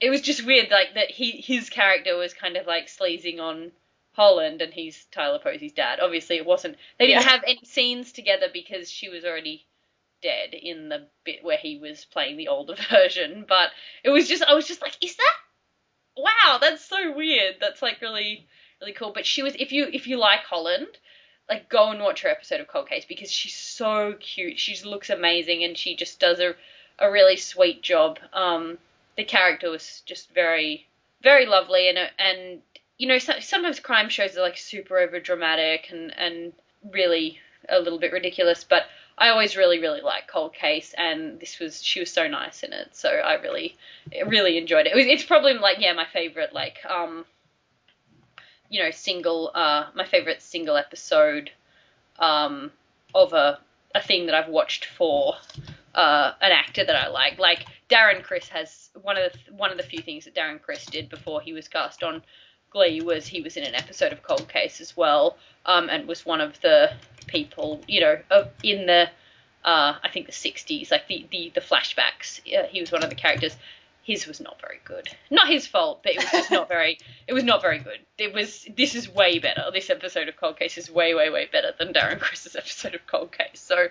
it 0.00 0.10
was 0.10 0.20
just 0.20 0.44
weird, 0.46 0.70
like 0.70 0.94
that 0.94 1.10
he 1.10 1.32
his 1.32 1.70
character 1.70 2.16
was 2.16 2.34
kind 2.34 2.56
of 2.56 2.66
like 2.66 2.88
sleazing 2.88 3.40
on 3.40 3.72
Holland, 4.12 4.62
and 4.62 4.72
he's 4.72 5.04
Tyler 5.12 5.38
Posey's 5.38 5.72
dad. 5.72 6.00
Obviously, 6.00 6.36
it 6.36 6.46
wasn't. 6.46 6.76
They 6.98 7.06
didn't 7.06 7.22
Yeah. 7.22 7.28
have 7.30 7.44
any 7.46 7.60
scenes 7.64 8.12
together 8.12 8.46
because 8.52 8.90
she 8.90 9.08
was 9.08 9.24
already 9.24 9.66
dead 10.22 10.54
in 10.54 10.88
the 10.88 11.06
bit 11.24 11.44
where 11.44 11.58
he 11.58 11.78
was 11.78 12.04
playing 12.06 12.36
the 12.36 12.48
older 12.48 12.74
version. 12.90 13.44
But 13.46 13.70
it 14.02 14.10
was 14.10 14.26
just, 14.28 14.42
I 14.42 14.54
was 14.54 14.66
just 14.66 14.80
like, 14.82 14.96
is 15.04 15.16
that? 15.16 15.34
Wow, 16.16 16.58
that's 16.60 16.84
so 16.84 17.12
weird. 17.14 17.56
That's 17.60 17.82
like 17.82 18.00
really, 18.00 18.46
really 18.80 18.92
cool. 18.94 19.12
But 19.12 19.26
she 19.26 19.42
was, 19.42 19.54
if 19.58 19.72
you 19.72 19.86
if 19.92 20.06
you 20.06 20.16
like 20.18 20.40
Holland, 20.40 20.86
like 21.48 21.68
go 21.68 21.90
and 21.90 22.00
watch 22.00 22.22
her 22.22 22.28
episode 22.30 22.60
of 22.60 22.68
Cold 22.68 22.88
Case 22.88 23.04
because 23.06 23.30
she's 23.30 23.54
so 23.54 24.14
cute. 24.18 24.58
She 24.58 24.72
just 24.72 24.86
looks 24.86 25.10
amazing, 25.10 25.62
and 25.64 25.76
she 25.76 25.94
just 25.96 26.18
does 26.18 26.40
a 26.40 26.54
a 26.98 27.10
really 27.10 27.36
sweet 27.36 27.82
job. 27.82 28.18
Um, 28.32 28.78
the 29.16 29.24
character 29.24 29.70
was 29.70 30.02
just 30.06 30.30
very, 30.34 30.86
very 31.22 31.46
lovely, 31.46 31.88
and 31.88 31.98
and 32.18 32.62
you 32.98 33.08
know 33.08 33.18
sometimes 33.18 33.80
crime 33.80 34.08
shows 34.08 34.36
are 34.36 34.42
like 34.42 34.56
super 34.56 34.98
over 34.98 35.20
dramatic 35.20 35.88
and 35.90 36.16
and 36.16 36.52
really 36.90 37.38
a 37.68 37.80
little 37.80 37.98
bit 37.98 38.12
ridiculous, 38.12 38.64
but 38.64 38.84
I 39.18 39.28
always 39.28 39.56
really 39.56 39.78
really 39.80 40.02
like 40.02 40.28
Cold 40.28 40.54
Case, 40.54 40.94
and 40.96 41.40
this 41.40 41.58
was 41.58 41.82
she 41.82 42.00
was 42.00 42.12
so 42.12 42.28
nice 42.28 42.62
in 42.62 42.72
it, 42.72 42.94
so 42.94 43.08
I 43.08 43.34
really 43.34 43.76
really 44.26 44.58
enjoyed 44.58 44.86
it. 44.86 44.92
it 44.92 44.96
was, 44.96 45.06
it's 45.06 45.24
probably 45.24 45.54
like 45.54 45.78
yeah 45.80 45.92
my 45.92 46.06
favorite 46.12 46.52
like 46.52 46.84
um 46.88 47.24
you 48.68 48.82
know 48.82 48.90
single 48.90 49.50
uh 49.54 49.86
my 49.94 50.04
favorite 50.04 50.42
single 50.42 50.76
episode 50.76 51.50
um 52.18 52.70
of 53.14 53.32
a 53.32 53.58
a 53.94 54.02
thing 54.02 54.26
that 54.26 54.34
I've 54.34 54.48
watched 54.48 54.84
for 54.84 55.34
uh, 55.96 56.32
an 56.40 56.52
actor 56.52 56.84
that 56.84 56.94
I 56.94 57.08
like. 57.08 57.38
Like 57.38 57.66
Darren 57.88 58.22
Criss 58.22 58.48
has 58.48 58.90
one 59.02 59.16
of 59.16 59.32
the 59.32 59.52
one 59.54 59.70
of 59.70 59.78
the 59.78 59.82
few 59.82 60.02
things 60.02 60.24
that 60.26 60.34
Darren 60.34 60.60
Criss 60.60 60.86
did 60.86 61.08
before 61.08 61.40
he 61.40 61.52
was 61.52 61.66
cast 61.66 62.02
on 62.02 62.22
Glee 62.70 63.00
was 63.00 63.26
he 63.26 63.40
was 63.40 63.56
in 63.56 63.64
an 63.64 63.74
episode 63.74 64.12
of 64.12 64.22
Cold 64.22 64.48
Case 64.48 64.80
as 64.80 64.96
well, 64.96 65.38
um, 65.64 65.88
and 65.88 66.06
was 66.06 66.26
one 66.26 66.40
of 66.40 66.60
the 66.60 66.92
people 67.26 67.80
you 67.88 68.00
know 68.00 68.18
in 68.62 68.86
the 68.86 69.08
uh, 69.64 69.96
I 70.02 70.08
think 70.10 70.26
the 70.26 70.32
60s, 70.32 70.92
like 70.92 71.08
the 71.08 71.26
the, 71.30 71.50
the 71.54 71.60
flashbacks. 71.60 72.40
Uh, 72.46 72.66
he 72.68 72.80
was 72.80 72.92
one 72.92 73.02
of 73.02 73.10
the 73.10 73.16
characters. 73.16 73.56
His 74.06 74.26
was 74.28 74.40
not 74.40 74.60
very 74.60 74.78
good. 74.84 75.08
Not 75.30 75.48
his 75.48 75.66
fault, 75.66 76.04
but 76.04 76.12
it 76.12 76.18
was 76.18 76.30
just 76.30 76.50
not 76.52 76.68
very. 76.68 76.98
It 77.26 77.32
was 77.32 77.42
not 77.42 77.60
very 77.60 77.80
good. 77.80 77.98
It 78.18 78.32
was. 78.32 78.64
This 78.76 78.94
is 78.94 79.08
way 79.12 79.40
better. 79.40 79.64
This 79.72 79.90
episode 79.90 80.28
of 80.28 80.36
Cold 80.36 80.58
Case 80.58 80.78
is 80.78 80.88
way, 80.88 81.12
way, 81.14 81.28
way 81.28 81.48
better 81.50 81.72
than 81.76 81.92
Darren 81.92 82.20
Criss's 82.20 82.54
episode 82.54 82.94
of 82.94 83.04
Cold 83.08 83.32
Case. 83.32 83.58
So, 83.60 83.88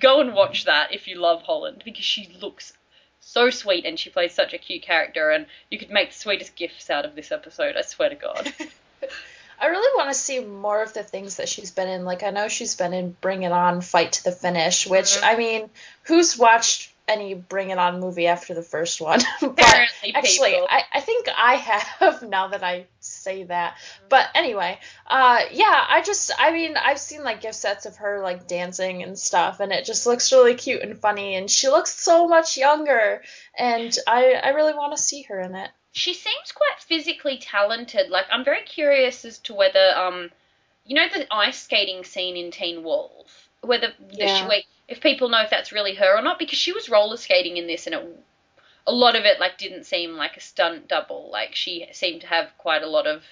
go 0.00 0.20
and 0.20 0.34
watch 0.34 0.64
that 0.64 0.92
if 0.92 1.06
you 1.06 1.14
love 1.20 1.42
Holland 1.42 1.82
because 1.84 2.04
she 2.04 2.28
looks 2.40 2.72
so 3.20 3.50
sweet 3.50 3.84
and 3.86 3.96
she 4.00 4.10
plays 4.10 4.34
such 4.34 4.52
a 4.52 4.58
cute 4.58 4.82
character 4.82 5.30
and 5.30 5.46
you 5.70 5.78
could 5.78 5.90
make 5.90 6.08
the 6.10 6.18
sweetest 6.18 6.56
gifts 6.56 6.90
out 6.90 7.04
of 7.04 7.14
this 7.14 7.30
episode. 7.30 7.76
I 7.76 7.82
swear 7.82 8.08
to 8.08 8.16
God. 8.16 8.52
I 9.60 9.66
really 9.66 9.96
want 9.96 10.10
to 10.12 10.18
see 10.18 10.40
more 10.40 10.82
of 10.82 10.92
the 10.92 11.04
things 11.04 11.36
that 11.36 11.48
she's 11.48 11.70
been 11.70 11.86
in. 11.88 12.04
Like 12.04 12.24
I 12.24 12.30
know 12.30 12.48
she's 12.48 12.74
been 12.74 12.92
in 12.92 13.16
Bring 13.20 13.44
It 13.44 13.52
On, 13.52 13.80
Fight 13.80 14.10
to 14.14 14.24
the 14.24 14.32
Finish, 14.32 14.88
which 14.88 15.18
Mhm. 15.18 15.22
I 15.22 15.36
mean, 15.36 15.70
who's 16.02 16.36
watched 16.36 16.91
any 17.12 17.34
Bring 17.34 17.70
It 17.70 17.78
On 17.78 18.00
movie 18.00 18.26
after 18.26 18.54
the 18.54 18.62
first 18.62 19.00
one? 19.00 19.20
but 19.40 19.76
actually. 20.14 20.56
I, 20.56 20.82
I 20.92 21.00
think 21.00 21.28
I 21.36 21.54
have 21.56 22.22
now 22.28 22.48
that 22.48 22.62
I 22.64 22.86
say 23.00 23.44
that. 23.44 23.76
But 24.08 24.28
anyway, 24.34 24.78
uh, 25.06 25.40
yeah, 25.52 25.84
I 25.88 26.02
just 26.02 26.32
I 26.38 26.52
mean 26.52 26.76
I've 26.76 26.98
seen 26.98 27.22
like 27.22 27.40
gift 27.40 27.54
sets 27.56 27.86
of 27.86 27.96
her 27.96 28.20
like 28.22 28.46
dancing 28.46 29.02
and 29.02 29.18
stuff, 29.18 29.60
and 29.60 29.72
it 29.72 29.84
just 29.84 30.06
looks 30.06 30.32
really 30.32 30.54
cute 30.54 30.82
and 30.82 30.98
funny, 30.98 31.36
and 31.36 31.50
she 31.50 31.68
looks 31.68 31.94
so 31.94 32.26
much 32.26 32.56
younger, 32.56 33.22
and 33.56 33.96
I 34.06 34.32
I 34.34 34.48
really 34.50 34.74
want 34.74 34.96
to 34.96 35.02
see 35.02 35.22
her 35.22 35.40
in 35.40 35.54
it. 35.54 35.70
she 35.92 36.14
seems 36.14 36.52
quite 36.52 36.80
physically 36.80 37.38
talented. 37.38 38.08
Like 38.10 38.26
I'm 38.30 38.44
very 38.44 38.62
curious 38.62 39.24
as 39.24 39.38
to 39.40 39.54
whether 39.54 39.92
um 39.96 40.30
you 40.84 40.96
know 40.96 41.06
the 41.12 41.26
ice 41.32 41.62
skating 41.62 42.04
scene 42.04 42.36
in 42.36 42.50
Teen 42.50 42.82
Wolf, 42.82 43.48
whether 43.60 43.92
the 44.10 44.16
Yeah. 44.16 44.48
she, 44.48 44.64
if 44.92 45.00
people 45.00 45.30
know 45.30 45.40
if 45.40 45.50
that's 45.50 45.72
really 45.72 45.94
her 45.94 46.18
or 46.18 46.22
not 46.22 46.38
because 46.38 46.58
she 46.58 46.72
was 46.72 46.90
roller 46.90 47.16
skating 47.16 47.56
in 47.56 47.66
this 47.66 47.86
and 47.86 47.94
it 47.94 48.24
a 48.86 48.92
lot 48.92 49.16
of 49.16 49.24
it 49.24 49.40
like 49.40 49.58
didn't 49.58 49.84
seem 49.84 50.16
like 50.16 50.36
a 50.36 50.40
stunt 50.40 50.88
double. 50.88 51.30
Like 51.30 51.54
she 51.54 51.86
seemed 51.92 52.22
to 52.22 52.26
have 52.26 52.50
quite 52.58 52.82
a 52.82 52.88
lot 52.88 53.06
of 53.06 53.22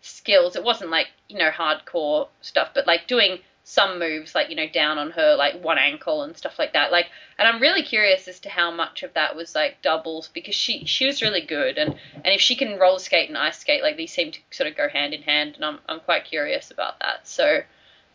skills. 0.00 0.56
It 0.56 0.64
wasn't 0.64 0.90
like, 0.90 1.08
you 1.28 1.38
know, 1.38 1.50
hardcore 1.50 2.28
stuff, 2.40 2.70
but 2.74 2.86
like 2.86 3.06
doing 3.06 3.38
some 3.62 4.00
moves 4.00 4.34
like, 4.34 4.50
you 4.50 4.56
know, 4.56 4.68
down 4.68 4.98
on 4.98 5.12
her 5.12 5.36
like 5.36 5.62
one 5.62 5.78
ankle 5.78 6.22
and 6.22 6.36
stuff 6.36 6.58
like 6.58 6.72
that. 6.72 6.90
Like 6.90 7.06
and 7.38 7.46
I'm 7.46 7.62
really 7.62 7.82
curious 7.82 8.26
as 8.26 8.40
to 8.40 8.48
how 8.48 8.70
much 8.70 9.02
of 9.02 9.14
that 9.14 9.36
was 9.36 9.54
like 9.54 9.80
doubles 9.80 10.28
because 10.28 10.54
she 10.54 10.84
she 10.84 11.06
was 11.06 11.22
really 11.22 11.42
good 11.42 11.78
and 11.78 11.94
and 12.16 12.34
if 12.34 12.40
she 12.40 12.56
can 12.56 12.78
roller 12.78 12.98
skate 12.98 13.28
and 13.28 13.38
ice 13.38 13.60
skate 13.60 13.82
like 13.82 13.96
these 13.96 14.12
seem 14.12 14.32
to 14.32 14.40
sort 14.50 14.68
of 14.68 14.76
go 14.76 14.88
hand 14.88 15.14
in 15.14 15.22
hand 15.22 15.54
and 15.54 15.64
I'm 15.64 15.78
I'm 15.88 16.00
quite 16.00 16.24
curious 16.24 16.70
about 16.70 16.98
that. 16.98 17.26
So 17.28 17.62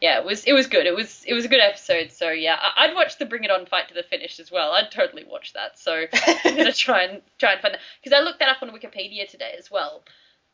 yeah, 0.01 0.19
it 0.19 0.25
was 0.25 0.43
it 0.45 0.53
was 0.53 0.67
good. 0.67 0.85
It 0.85 0.95
was 0.95 1.23
it 1.27 1.33
was 1.33 1.45
a 1.45 1.47
good 1.47 1.61
episode. 1.61 2.11
So 2.11 2.29
yeah, 2.29 2.57
I, 2.59 2.85
I'd 2.85 2.95
watch 2.95 3.17
the 3.17 3.25
Bring 3.25 3.43
It 3.43 3.51
On 3.51 3.65
fight 3.65 3.87
to 3.89 3.93
the 3.93 4.03
finish 4.03 4.39
as 4.39 4.51
well. 4.51 4.71
I'd 4.73 4.91
totally 4.91 5.23
watch 5.23 5.53
that. 5.53 5.79
So 5.79 6.05
I'm 6.45 6.55
gonna 6.57 6.71
try 6.73 7.03
and 7.03 7.21
try 7.39 7.53
and 7.53 7.61
find 7.61 7.73
that 7.73 7.81
because 8.03 8.17
I 8.17 8.21
looked 8.23 8.39
that 8.39 8.49
up 8.49 8.61
on 8.61 8.69
Wikipedia 8.71 9.27
today 9.27 9.55
as 9.57 9.71
well. 9.71 10.03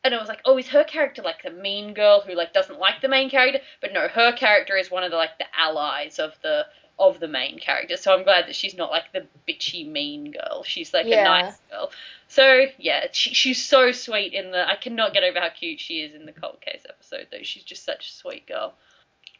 and 0.04 0.14
I 0.16 0.20
was 0.20 0.28
like, 0.30 0.42
oh, 0.46 0.58
is 0.58 0.68
her 0.70 0.84
character 0.84 1.22
like 1.22 1.44
the 1.44 1.52
mean 1.52 1.94
girl 1.94 2.22
who 2.22 2.34
like 2.36 2.54
doesn't 2.54 2.80
like 2.80 3.02
the 3.02 3.08
main 3.10 3.30
character? 3.30 3.60
But 3.82 3.94
no, 3.94 4.08
her 4.08 4.32
character 4.34 4.78
is 4.78 4.90
one 4.92 5.04
of 5.04 5.12
the 5.12 5.18
like 5.18 5.38
the 5.38 5.46
allies 5.58 6.20
of 6.20 6.34
the 6.44 6.66
of 7.00 7.20
the 7.20 7.28
main 7.28 7.58
character. 7.58 7.98
So 7.98 8.14
I'm 8.14 8.24
glad 8.24 8.46
that 8.48 8.56
she's 8.56 8.76
not 8.76 8.92
like 8.92 9.12
the 9.12 9.26
bitchy 9.50 9.90
mean 9.92 10.32
girl. 10.32 10.64
She's 10.64 10.94
like 10.94 11.08
Yeah. 11.08 11.22
a 11.22 11.24
nice 11.24 11.58
girl. 11.72 11.90
So 12.28 12.66
yeah, 12.78 13.08
she, 13.12 13.34
she's 13.34 13.64
so 13.66 13.92
sweet 13.92 14.34
in 14.34 14.52
the. 14.52 14.68
I 14.70 14.76
cannot 14.76 15.14
get 15.14 15.24
over 15.24 15.40
how 15.40 15.50
cute 15.50 15.80
she 15.80 16.02
is 16.02 16.14
in 16.14 16.26
the 16.28 16.32
cold 16.32 16.62
case 16.62 16.84
episode 16.88 17.28
though. 17.32 17.42
She's 17.42 17.64
just 17.64 17.84
such 17.84 18.08
a 18.08 18.12
sweet 18.14 18.48
girl. 18.48 18.74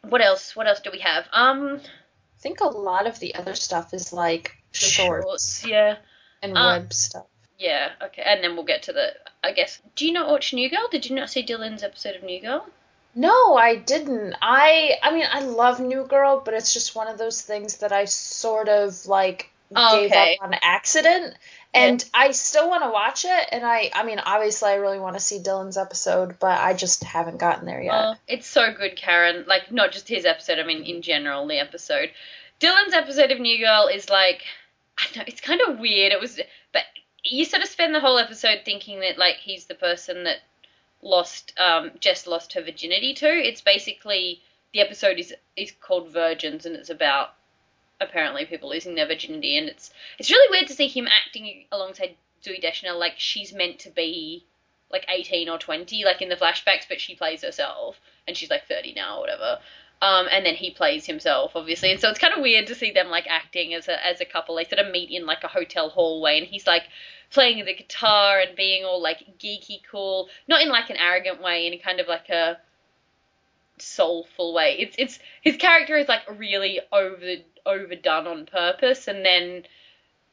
What 0.08 0.20
else? 0.20 0.54
What 0.56 0.66
else 0.66 0.80
do 0.80 0.90
we 0.90 0.98
have? 1.00 1.26
Um, 1.32 1.80
I 1.82 2.40
think 2.40 2.60
a 2.60 2.66
lot 2.68 3.06
of 3.06 3.18
the 3.20 3.34
other 3.34 3.54
stuff 3.54 3.94
is 3.94 4.12
like 4.12 4.56
the 4.72 4.78
shorts 4.78 5.64
Yeah, 5.64 5.96
and 6.42 6.56
Uh, 6.58 6.78
web 6.80 6.92
stuff. 6.92 7.26
yeah. 7.58 7.90
Okay, 8.02 8.22
and 8.24 8.42
then 8.42 8.54
we'll 8.56 8.64
get 8.64 8.82
to 8.84 8.92
the. 8.92 9.14
I 9.44 9.52
guess. 9.52 9.80
Do 9.96 10.06
you 10.06 10.12
not 10.12 10.28
watch 10.28 10.52
New 10.52 10.68
Girl? 10.68 10.88
Did 10.90 11.08
you 11.08 11.14
not 11.16 11.30
see 11.30 11.44
Dylan's 11.44 11.82
episode 11.82 12.16
of 12.16 12.22
New 12.24 12.40
Girl? 12.40 12.66
No, 13.14 13.56
I 13.56 13.76
didn't. 13.76 14.34
I 14.42 14.98
I 15.02 15.12
mean, 15.12 15.26
I 15.30 15.40
love 15.42 15.78
New 15.80 16.04
Girl, 16.04 16.40
but 16.44 16.54
it's 16.54 16.72
just 16.74 16.96
one 16.96 17.06
of 17.08 17.18
those 17.18 17.42
things 17.42 17.76
that 17.78 17.92
I 17.92 18.06
sort 18.06 18.68
of 18.68 19.06
like 19.06 19.50
Oh, 19.76 20.00
gave 20.00 20.12
up 20.12 20.28
on 20.40 20.54
accident. 20.62 21.34
And 21.74 22.04
I 22.12 22.32
still 22.32 22.68
want 22.68 22.82
to 22.82 22.90
watch 22.90 23.24
it, 23.24 23.48
and 23.50 23.64
I 23.64 23.90
I 23.94 24.04
mean, 24.04 24.18
obviously, 24.18 24.68
I 24.68 24.74
really 24.74 24.98
want 24.98 25.16
to 25.16 25.20
see 25.20 25.38
Dylan's 25.38 25.78
episode, 25.78 26.38
but 26.38 26.60
I 26.60 26.74
just 26.74 27.02
haven't 27.02 27.38
gotten 27.38 27.64
there 27.64 27.80
yet. 27.80 27.94
Oh, 27.94 28.14
it's 28.28 28.46
so 28.46 28.74
good, 28.74 28.94
Karen. 28.94 29.44
Like, 29.46 29.72
not 29.72 29.90
just 29.90 30.06
his 30.06 30.26
episode, 30.26 30.58
I 30.58 30.64
mean, 30.64 30.84
in 30.84 31.00
general, 31.00 31.46
the 31.46 31.58
episode. 31.58 32.10
Dylan's 32.60 32.92
episode 32.92 33.30
of 33.30 33.40
New 33.40 33.58
Girl 33.58 33.88
is 33.88 34.10
like, 34.10 34.42
I 34.98 35.06
don't 35.06 35.16
know, 35.16 35.24
it's 35.26 35.40
kind 35.40 35.62
of 35.66 35.78
weird. 35.78 36.12
It 36.12 36.20
was, 36.20 36.38
but 36.74 36.82
you 37.24 37.46
sort 37.46 37.62
of 37.62 37.68
spend 37.70 37.94
the 37.94 38.00
whole 38.00 38.18
episode 38.18 38.60
thinking 38.66 39.00
that, 39.00 39.16
like, 39.16 39.36
he's 39.36 39.64
the 39.64 39.74
person 39.74 40.24
that 40.24 40.40
lost, 41.00 41.54
um, 41.58 41.92
Jess 42.00 42.26
lost 42.26 42.52
her 42.52 42.62
virginity 42.62 43.14
to. 43.14 43.26
It's 43.26 43.62
basically, 43.62 44.42
the 44.74 44.80
episode 44.80 45.18
is, 45.18 45.32
is 45.56 45.72
called 45.80 46.12
Virgins, 46.12 46.66
and 46.66 46.76
it's 46.76 46.90
about 46.90 47.30
apparently 48.02 48.44
people 48.44 48.70
losing 48.70 48.94
their 48.94 49.06
virginity, 49.06 49.56
and 49.56 49.68
it's, 49.68 49.90
it's 50.18 50.30
really 50.30 50.50
weird 50.50 50.68
to 50.68 50.74
see 50.74 50.88
him 50.88 51.06
acting 51.06 51.64
alongside 51.72 52.16
Zooey 52.44 52.60
Deschanel 52.60 52.98
like 52.98 53.14
she's 53.16 53.52
meant 53.52 53.78
to 53.80 53.90
be 53.90 54.44
like 54.90 55.06
18 55.08 55.48
or 55.48 55.58
20, 55.58 56.04
like 56.04 56.20
in 56.20 56.28
the 56.28 56.36
flashbacks, 56.36 56.86
but 56.88 57.00
she 57.00 57.14
plays 57.14 57.42
herself, 57.42 57.98
and 58.26 58.36
she's 58.36 58.50
like 58.50 58.66
30 58.68 58.94
now 58.94 59.16
or 59.16 59.20
whatever. 59.20 59.58
Um, 60.02 60.26
and 60.30 60.44
then 60.44 60.56
he 60.56 60.70
plays 60.70 61.06
himself, 61.06 61.52
obviously, 61.54 61.92
and 61.92 62.00
so 62.00 62.10
it's 62.10 62.18
kind 62.18 62.34
of 62.34 62.42
weird 62.42 62.66
to 62.66 62.74
see 62.74 62.90
them 62.90 63.08
like 63.08 63.26
acting 63.28 63.72
as 63.72 63.86
a 63.86 64.04
as 64.04 64.20
a 64.20 64.24
couple. 64.24 64.56
They 64.56 64.64
sort 64.64 64.80
of 64.80 64.90
meet 64.90 65.10
in 65.10 65.26
like 65.26 65.44
a 65.44 65.48
hotel 65.48 65.90
hallway, 65.90 66.38
and 66.38 66.46
he's 66.46 66.66
like 66.66 66.82
playing 67.30 67.64
the 67.64 67.74
guitar 67.74 68.40
and 68.40 68.56
being 68.56 68.84
all 68.84 69.00
like 69.00 69.38
geeky 69.38 69.80
cool, 69.88 70.28
not 70.48 70.60
in 70.60 70.70
like 70.70 70.90
an 70.90 70.96
arrogant 70.96 71.40
way, 71.40 71.68
in 71.68 71.78
kind 71.78 72.00
of 72.00 72.08
like 72.08 72.28
a 72.30 72.58
soulful 73.78 74.52
way. 74.52 74.76
It's 74.80 74.96
it's 74.98 75.18
his 75.40 75.56
character 75.56 75.96
is 75.96 76.08
like 76.08 76.22
really 76.36 76.80
over 76.90 77.36
overdone 77.66 78.26
on 78.26 78.46
purpose, 78.46 79.08
and 79.08 79.24
then 79.24 79.64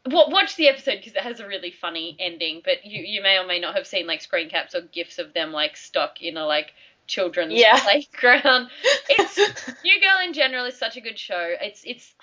watch 0.05 0.55
the 0.55 0.67
episode 0.69 0.97
because 0.97 1.13
it 1.13 1.21
has 1.21 1.39
a 1.39 1.47
really 1.47 1.71
funny 1.71 2.15
ending. 2.19 2.61
But 2.63 2.85
you 2.85 3.01
you 3.03 3.21
may 3.21 3.37
or 3.37 3.45
may 3.45 3.59
not 3.59 3.75
have 3.75 3.87
seen 3.87 4.07
like 4.07 4.21
screen 4.21 4.49
caps 4.49 4.75
or 4.75 4.81
gifs 4.81 5.19
of 5.19 5.33
them 5.33 5.51
like 5.51 5.77
stuck 5.77 6.21
in 6.21 6.37
a 6.37 6.45
like 6.45 6.73
children's 7.07 7.53
Yeah. 7.53 7.79
playground. 7.83 8.69
It's 9.09 9.37
New 9.83 9.99
Girl 9.99 10.19
in 10.23 10.33
general 10.33 10.65
is 10.65 10.77
such 10.77 10.97
a 10.97 11.01
good 11.01 11.19
show. 11.19 11.55
It's 11.61 11.83
it's 11.85 12.13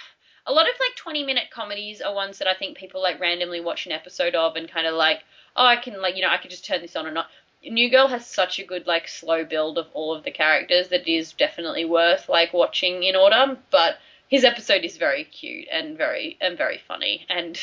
a 0.46 0.52
lot 0.52 0.66
of 0.68 0.74
like 0.78 0.96
20 0.96 1.24
minute 1.24 1.50
comedies 1.52 2.00
are 2.00 2.14
ones 2.14 2.38
that 2.38 2.48
I 2.48 2.54
think 2.54 2.76
people 2.76 3.02
like 3.02 3.20
randomly 3.20 3.61
watch 3.61 3.86
an 3.86 3.92
episode 3.92 4.34
of 4.34 4.54
and 4.57 4.70
kind 4.70 4.86
of 4.86 4.94
like, 4.94 5.24
oh, 5.57 5.66
I 5.66 5.76
can 5.76 6.00
like, 6.00 6.14
you 6.16 6.22
know, 6.22 6.30
I 6.30 6.36
could 6.38 6.50
just 6.50 6.64
turn 6.64 6.82
this 6.82 6.96
on 6.96 7.07
or 7.07 7.11
not. 7.11 7.26
New 7.64 7.90
Girl 7.90 8.07
has 8.07 8.24
such 8.24 8.61
a 8.61 8.64
good 8.64 8.86
like 8.86 9.09
slow 9.09 9.44
build 9.44 9.76
of 9.76 9.88
all 9.92 10.14
of 10.14 10.22
the 10.22 10.30
characters 10.30 10.88
that 10.88 11.09
it 11.09 11.12
is 11.12 11.32
definitely 11.32 11.84
worth 11.84 12.28
like 12.28 12.52
watching 12.52 13.02
in 13.02 13.16
order, 13.16 13.59
but 13.70 13.98
his 14.29 14.45
episode 14.45 14.85
is 14.85 14.97
very 14.97 15.24
cute 15.24 15.66
and 15.70 15.97
very 15.97 16.37
and 16.41 16.59
very 16.59 16.81
funny 16.87 17.27
and 17.29 17.59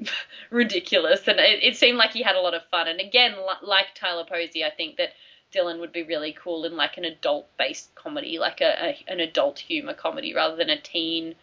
ridiculous. 0.50 1.26
And 1.26 1.38
it, 1.38 1.62
it 1.62 1.76
seemed 1.76 1.98
like 1.98 2.12
he 2.12 2.22
had 2.22 2.36
a 2.36 2.40
lot 2.40 2.54
of 2.54 2.62
fun. 2.70 2.88
And 2.88 3.00
again 3.00 3.32
li- 3.32 3.66
like 3.66 3.94
Tyler 3.94 4.24
Posey 4.28 4.64
I 4.64 4.70
think 4.70 4.96
that 4.96 5.10
Dylan 5.52 5.80
would 5.80 5.92
be 5.92 6.02
really 6.02 6.36
cool 6.38 6.64
in 6.64 6.76
like 6.76 6.98
an 6.98 7.04
adult 7.04 7.48
based 7.56 7.94
comedy 7.94 8.38
like 8.38 8.60
a, 8.60 8.88
a 8.88 9.04
an 9.08 9.20
adult 9.20 9.58
humor 9.58 9.94
comedy 9.94 10.34
rather 10.34 10.56
than 10.56 10.70
a 10.70 10.80
teen 10.80 11.34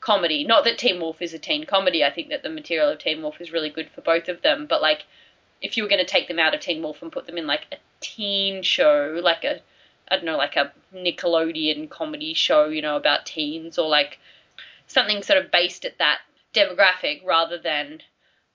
comedy. 0.00 0.44
Not 0.44 0.64
that 0.64 0.78
Teen 0.78 1.00
Wolf 1.00 1.20
is 1.20 1.34
a 1.34 1.38
teen 1.38 1.64
comedy. 1.64 2.04
I 2.04 2.12
think 2.12 2.28
that 2.28 2.42
the 2.42 2.50
material 2.50 2.90
of 2.90 2.98
Teen 2.98 3.22
Wolf 3.22 3.40
is 3.40 3.50
really 3.50 3.70
good 3.70 3.90
for 3.94 4.02
both 4.02 4.28
of 4.28 4.42
them. 4.42 4.66
But 4.66 4.82
like 4.82 5.04
if 5.62 5.76
you 5.76 5.82
were 5.82 5.88
going 5.88 6.04
to 6.04 6.10
take 6.10 6.28
them 6.28 6.38
out 6.38 6.54
of 6.54 6.60
Teen 6.60 6.82
Wolf 6.82 7.02
and 7.02 7.10
put 7.10 7.26
them 7.26 7.38
in 7.38 7.46
like 7.46 7.66
a 7.72 7.76
teen 8.00 8.62
show 8.62 9.18
like 9.22 9.44
a 9.44 9.60
I 10.08 10.16
don't 10.16 10.24
know, 10.24 10.36
like 10.36 10.56
a 10.56 10.72
Nickelodeon 10.94 11.90
comedy 11.90 12.34
show, 12.34 12.68
you 12.68 12.82
know, 12.82 12.96
about 12.96 13.26
teens 13.26 13.78
or 13.78 13.88
like 13.88 14.18
something 14.86 15.22
sort 15.22 15.44
of 15.44 15.50
based 15.50 15.84
at 15.84 15.98
that 15.98 16.18
demographic 16.54 17.24
rather 17.24 17.58
than 17.58 18.00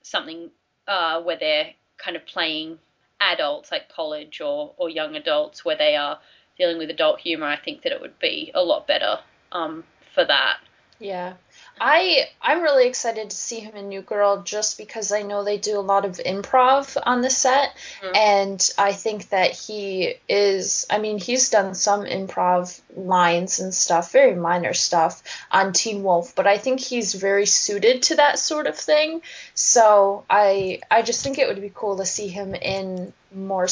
something 0.02 0.50
uh, 0.88 1.22
where 1.22 1.38
they're 1.38 1.72
kind 1.98 2.16
of 2.16 2.26
playing 2.26 2.80
adults 3.20 3.72
like 3.72 3.90
college 3.90 4.42
or, 4.42 4.74
or 4.78 4.90
young 4.90 5.16
adults 5.16 5.64
where 5.64 5.78
they 5.78 5.96
are 5.96 6.20
dealing 6.58 6.78
with 6.78 6.90
adult 6.90 7.20
humor. 7.20 7.46
I 7.46 7.58
think 7.58 7.84
that 7.84 7.92
it 7.92 8.02
would 8.02 8.18
be 8.20 8.52
a 8.56 8.64
lot 8.64 8.88
better 8.88 9.20
um, 9.52 9.84
for 10.14 10.26
that. 10.26 10.58
Yeah. 11.00 11.34
I 11.80 12.30
I'm 12.42 12.62
really 12.62 12.88
excited 12.88 13.30
to 13.30 13.36
see 13.36 13.60
him 13.60 13.76
in 13.76 13.90
New 13.90 14.02
Girl 14.02 14.44
just 14.44 14.78
because 14.78 15.12
I 15.12 15.22
know 15.24 15.44
they 15.44 15.58
do 15.58 15.80
a 15.80 15.82
lot 15.82 16.06
of 16.06 16.18
improv 16.18 16.96
on 17.04 17.22
the 17.22 17.30
set 17.30 17.76
Mhm. 18.02 18.18
and 18.18 18.70
I 18.78 18.94
think 18.94 19.30
that 19.30 19.52
he 19.52 20.16
is 20.30 20.86
I 20.90 20.98
mean 21.00 21.18
he's 21.18 21.50
done 21.50 21.74
some 21.74 22.06
improv 22.06 22.80
lines 22.96 23.60
and 23.60 23.74
stuff, 23.74 24.12
very 24.12 24.36
minor 24.36 24.74
stuff 24.74 25.24
on 25.52 25.74
Teen 25.74 26.04
Wolf, 26.04 26.36
but 26.36 26.46
I 26.48 26.58
think 26.58 26.80
he's 26.80 27.14
very 27.14 27.46
suited 27.46 28.04
to 28.04 28.16
that 28.18 28.38
sort 28.40 28.68
of 28.68 28.78
thing. 28.78 29.22
So 29.56 30.26
I 30.30 30.82
I 30.92 31.02
just 31.02 31.24
think 31.24 31.40
it 31.40 31.48
would 31.48 31.62
be 31.62 31.72
cool 31.74 31.98
to 31.98 32.06
see 32.06 32.28
him 32.28 32.54
in 32.54 33.14
more 33.34 33.68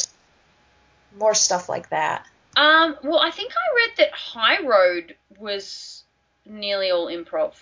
more 1.16 1.34
stuff 1.34 1.68
like 1.68 1.90
that. 1.90 2.24
Um, 2.56 2.96
well, 3.02 3.20
I 3.20 3.30
think 3.30 3.52
I 3.52 3.74
read 3.76 3.96
that 3.98 4.12
High 4.12 4.62
Road 4.62 5.16
was 5.38 6.02
nearly 6.44 6.90
all 6.90 7.06
improv. 7.06 7.52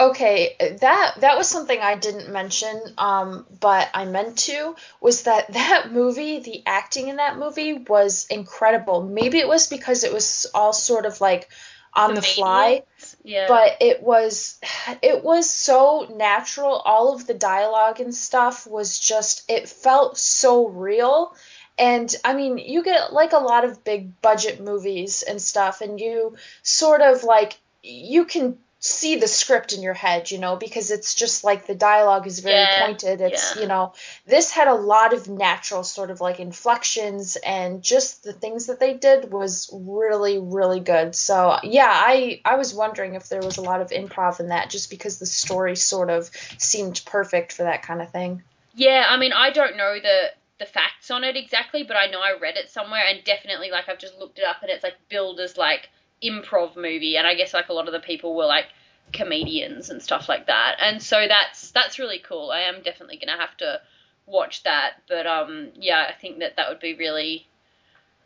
Okay, 0.00 0.56
that 0.80 1.16
that 1.18 1.36
was 1.36 1.46
something 1.46 1.78
I 1.78 1.94
didn't 1.94 2.32
mention, 2.32 2.80
um, 2.96 3.44
but 3.60 3.90
I 3.92 4.06
meant 4.06 4.38
to 4.38 4.74
was 4.98 5.24
that 5.24 5.52
that 5.52 5.92
movie, 5.92 6.40
the 6.40 6.62
acting 6.64 7.08
in 7.08 7.16
that 7.16 7.38
movie 7.38 7.74
was 7.74 8.26
incredible. 8.30 9.02
Maybe 9.02 9.38
it 9.38 9.46
was 9.48 9.66
because 9.66 10.02
it 10.02 10.12
was 10.12 10.46
all 10.54 10.72
sort 10.72 11.04
of 11.04 11.20
like 11.20 11.50
on 11.92 12.14
the 12.14 12.22
fly, 12.22 12.84
Yeah. 13.24 13.46
but 13.48 13.76
it 13.80 14.02
was 14.02 14.58
it 15.02 15.22
was 15.22 15.50
so 15.50 16.06
natural. 16.16 16.76
All 16.76 17.14
of 17.14 17.26
the 17.26 17.34
dialogue 17.34 18.00
and 18.00 18.14
stuff 18.14 18.66
was 18.66 18.98
just 18.98 19.50
it 19.50 19.68
felt 19.68 20.16
so 20.16 20.66
real. 20.66 21.34
And 21.78 22.14
I 22.24 22.34
mean, 22.34 22.56
you 22.58 22.82
get 22.82 23.12
like 23.12 23.32
a 23.32 23.38
lot 23.38 23.64
of 23.66 23.84
big 23.84 24.20
budget 24.22 24.60
movies 24.60 25.22
and 25.22 25.40
stuff, 25.42 25.82
and 25.82 26.00
you 26.00 26.36
sort 26.62 27.02
of 27.02 27.22
like 27.22 27.58
you 27.82 28.24
can 28.24 28.58
see 28.82 29.16
the 29.16 29.28
script 29.28 29.74
in 29.74 29.82
your 29.82 29.92
head, 29.92 30.30
you 30.30 30.38
know, 30.38 30.56
because 30.56 30.90
it's 30.90 31.14
just 31.14 31.44
like 31.44 31.66
the 31.66 31.74
dialogue 31.74 32.26
is 32.26 32.38
very 32.40 32.54
Yeah, 32.54 32.86
pointed. 32.86 33.20
It's, 33.20 33.54
yeah. 33.54 33.62
you 33.62 33.68
know, 33.68 33.92
this 34.26 34.50
had 34.50 34.68
a 34.68 34.74
lot 34.74 35.12
of 35.12 35.28
natural 35.28 35.84
sort 35.84 36.10
of 36.10 36.22
like 36.22 36.40
inflections 36.40 37.36
and 37.36 37.82
just 37.82 38.24
the 38.24 38.32
things 38.32 38.66
that 38.66 38.80
they 38.80 38.94
did 38.94 39.30
was 39.30 39.70
really 39.72 40.38
really 40.38 40.80
good. 40.80 41.14
So, 41.14 41.58
yeah, 41.62 41.90
I 41.92 42.40
I 42.42 42.56
was 42.56 42.74
wondering 42.74 43.14
if 43.14 43.28
there 43.28 43.42
was 43.42 43.58
a 43.58 43.62
lot 43.62 43.82
of 43.82 43.90
improv 43.90 44.40
in 44.40 44.48
that 44.48 44.70
just 44.70 44.88
because 44.88 45.18
the 45.18 45.26
story 45.26 45.76
sort 45.76 46.08
of 46.08 46.30
seemed 46.56 47.02
perfect 47.04 47.52
for 47.52 47.64
that 47.64 47.82
kind 47.82 48.00
of 48.00 48.10
thing. 48.10 48.42
Yeah, 48.74 49.04
I 49.08 49.18
mean, 49.18 49.32
I 49.34 49.50
don't 49.50 49.76
know 49.76 49.98
the 50.00 50.30
the 50.58 50.64
facts 50.66 51.10
on 51.10 51.24
it 51.24 51.36
exactly, 51.36 51.82
but 51.82 51.96
I 51.96 52.06
know 52.06 52.20
I 52.20 52.38
read 52.38 52.56
it 52.56 52.70
somewhere, 52.70 53.02
and 53.06 53.24
definitely, 53.24 53.70
like, 53.70 53.88
I've 53.88 53.98
just 53.98 54.18
looked 54.18 54.38
it 54.38 54.44
up, 54.44 54.62
and 54.62 54.70
it's 54.70 54.84
like 54.84 54.94
billed 55.08 55.40
as 55.40 55.56
like 55.56 55.88
improv 56.22 56.76
movie, 56.76 57.16
and 57.16 57.26
I 57.26 57.34
guess 57.34 57.54
like 57.54 57.68
a 57.68 57.72
lot 57.72 57.86
of 57.86 57.92
the 57.92 58.00
people 58.00 58.34
were 58.34 58.46
like 58.46 58.66
comedians 59.12 59.90
and 59.90 60.02
stuff 60.02 60.28
like 60.28 60.46
that, 60.46 60.76
and 60.80 61.02
so 61.02 61.26
that's 61.28 61.70
that's 61.70 61.98
really 61.98 62.18
cool. 62.18 62.50
I 62.50 62.60
am 62.60 62.82
definitely 62.82 63.16
gonna 63.16 63.38
have 63.38 63.56
to 63.58 63.80
watch 64.26 64.62
that, 64.62 64.94
but 65.08 65.26
um, 65.26 65.68
yeah, 65.74 66.06
I 66.08 66.12
think 66.12 66.38
that 66.38 66.56
that 66.56 66.68
would 66.68 66.80
be 66.80 66.94
really 66.94 67.46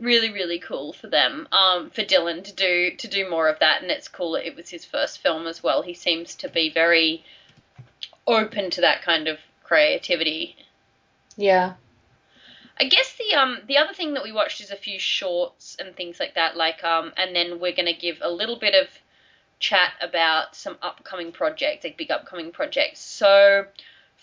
really 0.01 0.33
really 0.33 0.59
cool 0.59 0.93
for 0.93 1.07
them 1.07 1.47
um 1.53 1.89
for 1.91 2.03
Dylan 2.03 2.43
to 2.43 2.53
do 2.53 2.97
to 2.97 3.09
do 3.09 3.31
more 3.31 3.49
of 3.49 3.61
that. 3.61 3.83
And 3.83 3.91
it's 3.91 4.09
cool 4.09 4.35
it 4.35 4.57
was 4.57 4.69
his 4.69 4.85
first 4.85 5.21
film 5.21 5.47
as 5.47 5.63
well. 5.63 5.83
He 5.83 5.95
seems 5.95 6.35
to 6.37 6.49
be 6.49 6.71
very 6.71 7.25
open 8.27 8.71
to 8.71 8.81
that 8.81 9.03
kind 9.03 9.29
of 9.29 9.39
creativity. 9.63 10.57
Yeah. 11.37 11.75
I 12.79 12.85
guess 12.85 13.15
the 13.17 13.35
um 13.37 13.59
the 13.67 13.79
other 13.79 13.95
thing 13.95 14.15
that 14.15 14.25
we 14.25 14.33
watched 14.33 14.61
is 14.61 14.71
a 14.71 14.77
few 14.77 14.99
shorts 14.99 15.77
and 15.79 15.95
things 15.95 16.19
like 16.19 16.35
that. 16.35 16.57
Like 16.57 16.83
um, 16.85 17.13
and 17.17 17.35
then 17.35 17.61
we're 17.61 17.75
gonna 17.75 17.95
give 17.95 18.19
a 18.21 18.31
little 18.31 18.57
bit 18.59 18.75
of 18.75 18.89
chat 19.61 19.93
about 20.01 20.57
some 20.57 20.77
upcoming 20.83 21.33
projects, 21.33 21.85
like 21.85 21.97
big 21.97 22.11
upcoming 22.11 22.53
projects. 22.53 23.01
So 23.01 23.67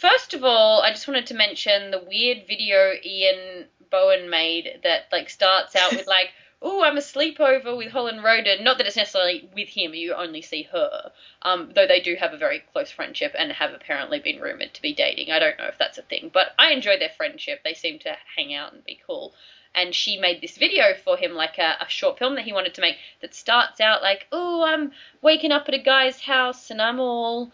First 0.01 0.33
of 0.33 0.43
all, 0.43 0.81
I 0.81 0.89
just 0.89 1.07
wanted 1.07 1.27
to 1.27 1.35
mention 1.35 1.91
the 1.91 1.99
weird 1.99 2.47
video 2.47 2.93
Ian 3.03 3.67
Bohen 3.91 4.31
made 4.31 4.79
that 4.83 5.07
like 5.11 5.29
starts 5.29 5.75
out 5.75 5.91
with 5.91 6.07
like, 6.17 6.29
"Oh, 6.63 6.83
I'm 6.83 6.95
a 6.95 7.01
sleepover 7.01 7.75
with 7.75 7.91
Holland 7.91 8.23
Roden." 8.23 8.63
Not 8.63 8.77
that 8.77 8.85
it's 8.85 8.95
necessarily 8.95 9.49
with 9.51 9.69
him; 9.69 9.95
you 9.95 10.13
only 10.13 10.43
see 10.43 10.61
her. 10.61 11.11
Um, 11.41 11.73
though 11.73 11.87
they 11.87 11.99
do 11.99 12.13
have 12.17 12.35
a 12.35 12.37
very 12.37 12.59
close 12.59 12.91
friendship 12.91 13.33
and 13.35 13.51
have 13.53 13.73
apparently 13.73 14.19
been 14.19 14.39
rumored 14.39 14.71
to 14.75 14.81
be 14.83 14.93
dating. 14.93 15.31
I 15.31 15.39
don't 15.39 15.57
know 15.57 15.65
if 15.65 15.79
that's 15.79 15.97
a 15.97 16.03
thing, 16.03 16.29
but 16.29 16.53
I 16.59 16.71
enjoy 16.71 16.99
their 16.99 17.09
friendship. 17.09 17.63
They 17.63 17.73
seem 17.73 17.97
to 17.99 18.15
hang 18.35 18.53
out 18.53 18.73
and 18.73 18.85
be 18.85 19.01
cool. 19.07 19.33
And 19.73 19.95
she 19.95 20.17
made 20.19 20.39
this 20.39 20.55
video 20.59 20.93
for 20.93 21.17
him, 21.17 21.33
like 21.33 21.57
a, 21.57 21.77
a 21.81 21.89
short 21.89 22.19
film 22.19 22.35
that 22.35 22.45
he 22.45 22.53
wanted 22.53 22.75
to 22.75 22.81
make, 22.81 22.99
that 23.21 23.33
starts 23.33 23.81
out 23.81 24.03
like, 24.03 24.27
"Oh, 24.31 24.61
I'm 24.63 24.91
waking 25.23 25.51
up 25.51 25.67
at 25.67 25.73
a 25.73 25.79
guy's 25.79 26.21
house 26.21 26.69
and 26.69 26.79
I'm 26.79 26.99
all." 26.99 27.51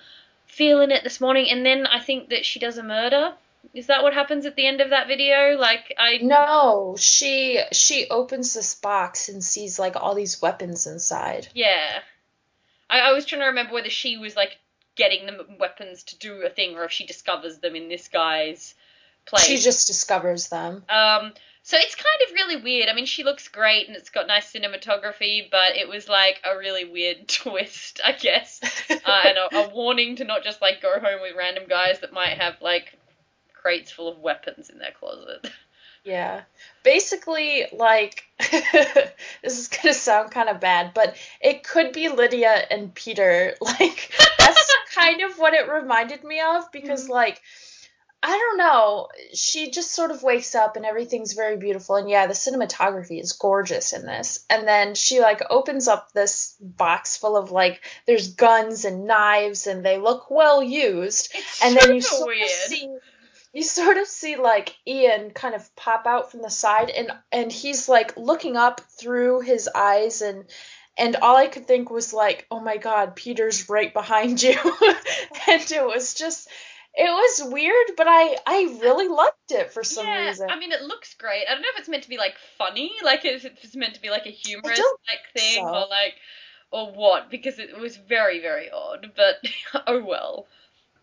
feeling 0.48 0.92
it 0.92 1.04
this 1.04 1.22
morning 1.22 1.50
and 1.50 1.66
then 1.66 1.86
I 1.86 2.00
think 2.00 2.30
that 2.30 2.46
she 2.46 2.60
does 2.60 2.78
a 2.78 2.84
murder. 2.84 3.34
Is 3.74 3.88
that 3.88 4.04
what 4.04 4.14
happens 4.14 4.46
at 4.46 4.56
the 4.56 4.66
end 4.66 4.82
of 4.82 4.92
that 4.92 5.08
video? 5.08 5.58
Like 5.58 5.94
I 5.98 6.20
No, 6.22 6.96
she 6.98 7.62
she 7.72 8.08
opens 8.10 8.54
this 8.54 8.76
box 8.76 9.30
and 9.30 9.44
sees 9.44 9.80
like 9.80 9.96
all 9.96 10.16
these 10.16 10.42
weapons 10.42 10.88
inside. 10.88 11.48
Yeah. 11.54 12.00
I, 12.90 13.00
I 13.00 13.12
was 13.14 13.26
trying 13.26 13.42
to 13.42 13.48
remember 13.48 13.74
whether 13.74 13.90
she 13.90 14.18
was 14.18 14.36
like 14.36 14.58
getting 14.96 15.26
the 15.26 15.46
weapons 15.60 16.04
to 16.04 16.18
do 16.18 16.42
a 16.44 16.50
thing 16.50 16.76
or 16.76 16.86
if 16.86 16.92
she 16.92 17.06
discovers 17.06 17.60
them 17.60 17.76
in 17.76 17.90
this 17.90 18.08
guy's 18.08 18.74
place. 19.26 19.46
She 19.46 19.58
just 19.58 19.88
discovers 19.88 20.50
them. 20.50 20.84
Um 20.90 21.34
so 21.68 21.76
it's 21.78 21.96
kind 21.96 22.22
of 22.26 22.34
really 22.34 22.56
weird. 22.56 22.88
I 22.88 22.94
mean, 22.94 23.06
she 23.06 23.26
looks 23.26 23.50
great 23.50 23.90
and 23.90 23.98
it's 23.98 24.10
got 24.10 24.26
nice 24.26 24.54
cinematography, 24.54 25.52
but 25.52 25.76
it 25.76 25.90
was 25.90 26.08
like 26.08 26.40
a 26.46 26.58
really 26.58 26.86
weird 26.86 27.28
twist, 27.28 28.00
I 28.06 28.14
guess, 28.14 28.62
uh, 28.90 29.22
and 29.26 29.38
a, 29.38 29.58
a, 29.58 29.70
warning 29.76 30.16
to 30.16 30.24
not 30.24 30.46
just 30.46 30.62
like 30.62 30.82
go 30.82 30.94
home 30.94 31.22
with 31.22 31.36
random 31.38 31.66
guys 31.68 32.00
that 32.00 32.14
might 32.14 32.38
have 32.38 32.56
like 32.62 32.98
crates 33.68 33.92
full 33.92 34.08
of 34.08 34.20
weapons 34.20 34.70
in 34.70 34.80
their 34.80 34.94
closet. 34.98 35.52
Yeah. 36.04 36.44
Basically, 36.84 37.66
like, 37.74 38.24
this 38.40 39.60
is 39.60 39.68
going 39.68 39.94
to 39.94 39.94
sound 39.94 40.32
kind 40.32 40.48
of 40.48 40.62
bad, 40.62 40.94
but 40.94 41.18
it 41.42 41.66
could 41.66 41.92
be 41.92 42.08
Lydia 42.08 42.66
and 42.72 42.96
Peter. 42.96 43.56
Like, 43.62 44.14
that's 44.40 44.76
kind 44.96 45.22
of 45.22 45.38
what 45.38 45.54
it 45.54 45.70
reminded 45.70 46.24
me 46.24 46.40
of 46.40 46.72
because, 46.72 47.04
mm-hmm. 47.04 47.12
like, 47.12 47.42
I 48.24 48.30
don't 48.30 48.58
know. 48.58 49.10
She 49.34 49.70
just 49.70 49.94
sort 49.94 50.12
of 50.12 50.24
wakes 50.24 50.56
up 50.56 50.76
and 50.76 50.86
everything's 50.86 51.34
very 51.34 51.58
beautiful. 51.58 51.98
And 51.98 52.10
yeah, 52.10 52.28
the 52.28 52.34
cinematography 52.34 53.22
is 53.22 53.34
gorgeous 53.34 53.94
in 53.94 54.06
this. 54.06 54.46
And 54.50 54.68
then 54.68 54.96
she 54.96 55.20
like 55.20 55.42
opens 55.50 55.88
up 55.88 56.12
this 56.14 56.56
box 56.60 57.18
full 57.18 57.38
of 57.38 57.52
like 57.52 57.82
there's 58.06 58.34
guns 58.34 58.86
and 58.86 59.06
knives 59.06 59.68
and 59.68 59.86
they 59.86 59.98
look 60.00 60.32
well 60.32 60.64
used. 60.64 61.32
It's 61.36 61.64
and 61.64 61.78
then 61.78 61.96
you 61.96 62.02
sort 62.02 62.28
weird. 62.28 62.44
of 62.44 62.50
see 62.50 62.98
you 63.54 63.64
sort 63.64 63.98
of 63.98 64.08
see 64.08 64.36
like 64.36 64.76
Ian 64.86 65.32
kind 65.32 65.56
of 65.56 65.76
pop 65.76 66.06
out 66.06 66.32
from 66.32 66.42
the 66.42 66.50
side 66.50 66.90
and 66.90 67.12
and 67.32 67.52
he's 67.52 67.90
like 67.90 68.18
looking 68.18 68.58
up 68.58 68.82
through 68.82 69.42
his 69.42 69.70
eyes 69.74 70.22
and 70.22 70.46
and 70.98 71.16
all 71.18 71.36
I 71.36 71.48
could 71.48 71.68
think 71.68 71.92
was 71.92 72.12
like, 72.12 72.48
"Oh 72.50 72.60
my 72.60 72.78
god, 72.78 73.16
Peter's 73.16 73.70
right 73.70 73.94
behind 73.94 74.42
you." 74.42 74.54
and 75.48 75.72
it 75.72 75.86
was 75.86 76.16
just 76.16 76.50
it 76.96 77.12
was 77.12 77.52
weird, 77.52 77.92
but 77.96 78.08
I 78.10 78.36
I 78.46 78.80
really 78.82 79.08
liked 79.08 79.52
it 79.52 79.72
for 79.72 79.84
some 79.84 80.08
yeah, 80.08 80.28
reason. 80.28 80.50
I 80.50 80.58
mean, 80.58 80.72
it 80.72 80.82
looks 80.82 81.14
great. 81.14 81.46
I 81.48 81.54
don't 81.54 81.62
know 81.62 81.68
if 81.74 81.80
it's 81.80 81.90
meant 81.90 82.04
to 82.04 82.10
be 82.10 82.18
like 82.18 82.36
funny, 82.58 82.92
like 83.04 83.24
if 83.26 83.46
it's 83.46 83.76
meant 83.76 83.94
to 83.94 84.02
be 84.02 84.10
like 84.10 84.26
a 84.26 84.32
humorous 84.32 84.80
like 84.80 85.20
thing, 85.36 85.64
so. 85.64 85.68
or 85.68 85.88
like 85.88 86.16
or 86.72 86.92
what, 86.92 87.30
because 87.30 87.60
it 87.60 87.78
was 87.78 87.96
very 87.96 88.42
very 88.42 88.72
odd. 88.72 89.12
But 89.16 89.36
oh 89.88 90.04
well. 90.04 90.48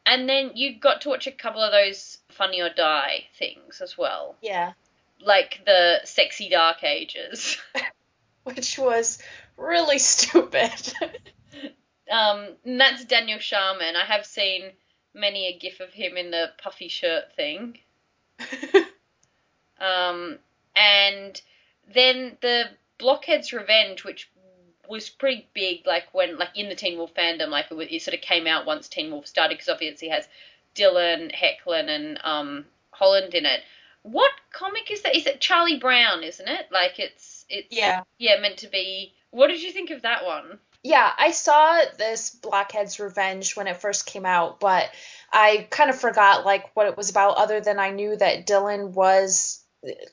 And 0.06 0.28
then 0.28 0.52
you 0.54 0.78
got 0.78 1.02
to 1.02 1.08
watch 1.08 1.26
a 1.26 1.32
couple 1.32 1.62
of 1.62 1.72
those 1.72 2.18
Funny 2.30 2.60
or 2.60 2.68
Die 2.68 3.24
things 3.38 3.80
as 3.80 3.96
well. 3.96 4.36
Yeah. 4.42 4.72
Like 5.20 5.62
the 5.64 6.00
Sexy 6.04 6.48
Dark 6.50 6.84
Ages. 6.84 7.56
Which 8.44 8.78
was 8.78 9.18
really 9.56 9.98
stupid. 9.98 10.92
um, 12.10 12.48
and 12.64 12.80
that's 12.80 13.04
Daniel 13.06 13.38
Sharman. 13.38 13.96
I 13.96 14.04
have 14.04 14.26
seen 14.26 14.72
many 15.14 15.46
a 15.46 15.58
gif 15.58 15.80
of 15.80 15.92
him 15.92 16.16
in 16.16 16.30
the 16.30 16.50
puffy 16.62 16.88
shirt 16.88 17.34
thing. 17.34 17.78
um, 19.80 20.38
and 20.76 21.40
then 21.92 22.36
the 22.42 22.64
Blockhead's 22.98 23.52
Revenge, 23.52 24.04
which 24.04 24.30
was 24.88 25.08
pretty 25.08 25.48
big, 25.54 25.86
like 25.86 26.04
when 26.12 26.38
like 26.38 26.56
in 26.56 26.68
the 26.68 26.74
Teen 26.74 26.98
Wolf 26.98 27.14
fandom, 27.14 27.48
like 27.48 27.66
it, 27.70 27.92
it 27.92 28.02
sort 28.02 28.14
of 28.14 28.20
came 28.20 28.46
out 28.46 28.66
once 28.66 28.88
Teen 28.88 29.10
Wolf 29.10 29.26
started, 29.26 29.54
because 29.54 29.68
obviously 29.68 30.08
it 30.08 30.12
has 30.12 30.28
Dylan, 30.74 31.32
Hoechlin, 31.34 31.88
and 31.88 32.18
um, 32.24 32.64
Holland 32.90 33.34
in 33.34 33.46
it. 33.46 33.60
What 34.02 34.32
comic 34.52 34.90
is 34.90 35.02
that? 35.02 35.16
Is 35.16 35.26
it 35.26 35.40
Charlie 35.40 35.78
Brown? 35.78 36.22
Isn't 36.22 36.48
it? 36.48 36.66
Like 36.70 36.98
it's 36.98 37.44
it's 37.48 37.68
yeah 37.70 38.02
yeah 38.18 38.40
meant 38.40 38.58
to 38.58 38.68
be. 38.68 39.14
What 39.30 39.48
did 39.48 39.62
you 39.62 39.72
think 39.72 39.90
of 39.90 40.02
that 40.02 40.24
one? 40.24 40.58
yeah, 40.84 41.10
I 41.18 41.30
saw 41.30 41.80
this 41.96 42.30
Blockhead's 42.30 43.00
Revenge 43.00 43.56
when 43.56 43.66
it 43.66 43.78
first 43.78 44.04
came 44.04 44.26
out, 44.26 44.60
but 44.60 44.90
I 45.32 45.66
kind 45.70 45.88
of 45.88 45.98
forgot 45.98 46.44
like 46.44 46.76
what 46.76 46.86
it 46.86 46.96
was 46.96 47.08
about 47.08 47.38
other 47.38 47.60
than 47.60 47.78
I 47.78 47.90
knew 47.90 48.14
that 48.14 48.46
Dylan 48.46 48.90
was 48.90 49.64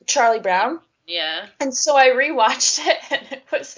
Charlie 0.06 0.40
Brown. 0.40 0.80
Yeah. 1.12 1.46
And 1.60 1.76
so 1.76 1.98
I 1.98 2.10
rewatched 2.10 2.80
it 2.88 2.98
and 3.12 3.32
it 3.32 3.44
was 3.52 3.78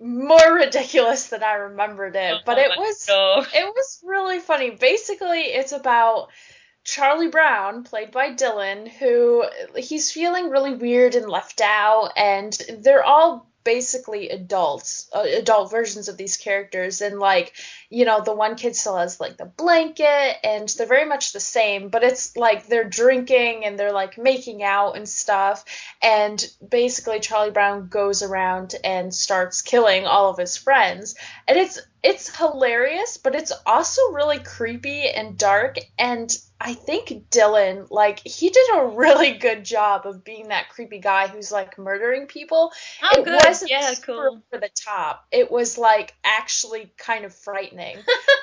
more 0.00 0.54
ridiculous 0.54 1.28
than 1.28 1.42
I 1.42 1.54
remembered 1.54 2.14
it, 2.14 2.34
oh, 2.36 2.40
but 2.46 2.58
it 2.58 2.70
was 2.76 3.06
it 3.08 3.74
was 3.74 4.00
really 4.04 4.38
funny. 4.38 4.70
Basically, 4.70 5.40
it's 5.40 5.72
about 5.72 6.28
Charlie 6.84 7.28
Brown, 7.28 7.82
played 7.82 8.12
by 8.12 8.32
Dylan, 8.32 8.88
who 8.88 9.44
he's 9.76 10.12
feeling 10.12 10.50
really 10.50 10.74
weird 10.74 11.16
and 11.16 11.28
left 11.28 11.60
out, 11.60 12.12
and 12.16 12.52
they're 12.78 13.04
all 13.04 13.50
basically 13.64 14.30
adults, 14.30 15.10
uh, 15.14 15.26
adult 15.36 15.70
versions 15.70 16.08
of 16.08 16.16
these 16.16 16.38
characters. 16.38 17.02
And 17.02 17.18
like, 17.18 17.52
you 17.90 18.04
know, 18.04 18.20
the 18.22 18.34
one 18.34 18.54
kid 18.54 18.76
still 18.76 18.96
has 18.96 19.18
like 19.18 19.36
the 19.36 19.46
blanket, 19.46 20.36
and 20.44 20.68
they're 20.68 20.86
very 20.86 21.06
much 21.06 21.32
the 21.32 21.40
same, 21.40 21.88
but 21.88 22.04
it's 22.04 22.36
like 22.36 22.66
they're 22.66 22.88
drinking 22.88 23.64
and 23.64 23.78
they're 23.78 23.92
like 23.92 24.18
making 24.18 24.62
out 24.62 24.96
and 24.96 25.08
stuff. 25.08 25.64
And 26.02 26.44
basically, 26.66 27.20
Charlie 27.20 27.50
Brown 27.50 27.88
goes 27.88 28.22
around 28.22 28.74
and 28.84 29.14
starts 29.14 29.62
killing 29.62 30.06
all 30.06 30.30
of 30.30 30.38
his 30.38 30.56
friends, 30.56 31.14
and 31.46 31.58
it's 31.58 31.80
it's 32.02 32.36
hilarious, 32.36 33.16
but 33.16 33.34
it's 33.34 33.52
also 33.66 34.12
really 34.12 34.38
creepy 34.38 35.08
and 35.08 35.36
dark 35.36 35.78
and 35.98 36.30
I 36.60 36.74
think 36.74 37.30
Dylan, 37.30 37.88
like, 37.90 38.20
he 38.24 38.50
did 38.50 38.66
a 38.74 38.86
really 38.86 39.34
good 39.34 39.64
job 39.64 40.06
of 40.06 40.24
being 40.24 40.48
that 40.48 40.68
creepy 40.70 40.98
guy 40.98 41.28
who's 41.28 41.52
like 41.52 41.78
murdering 41.78 42.26
people. 42.26 42.72
Oh, 43.02 43.20
it 43.20 43.24
good. 43.24 43.40
wasn't 43.44 43.70
yeah, 43.70 43.94
cool. 44.02 44.42
for 44.50 44.58
the 44.58 44.70
top. 44.74 45.24
It 45.30 45.52
was 45.52 45.78
like 45.78 46.14
actually 46.24 46.92
kind 46.96 47.24
of 47.24 47.32
frightening. 47.32 47.77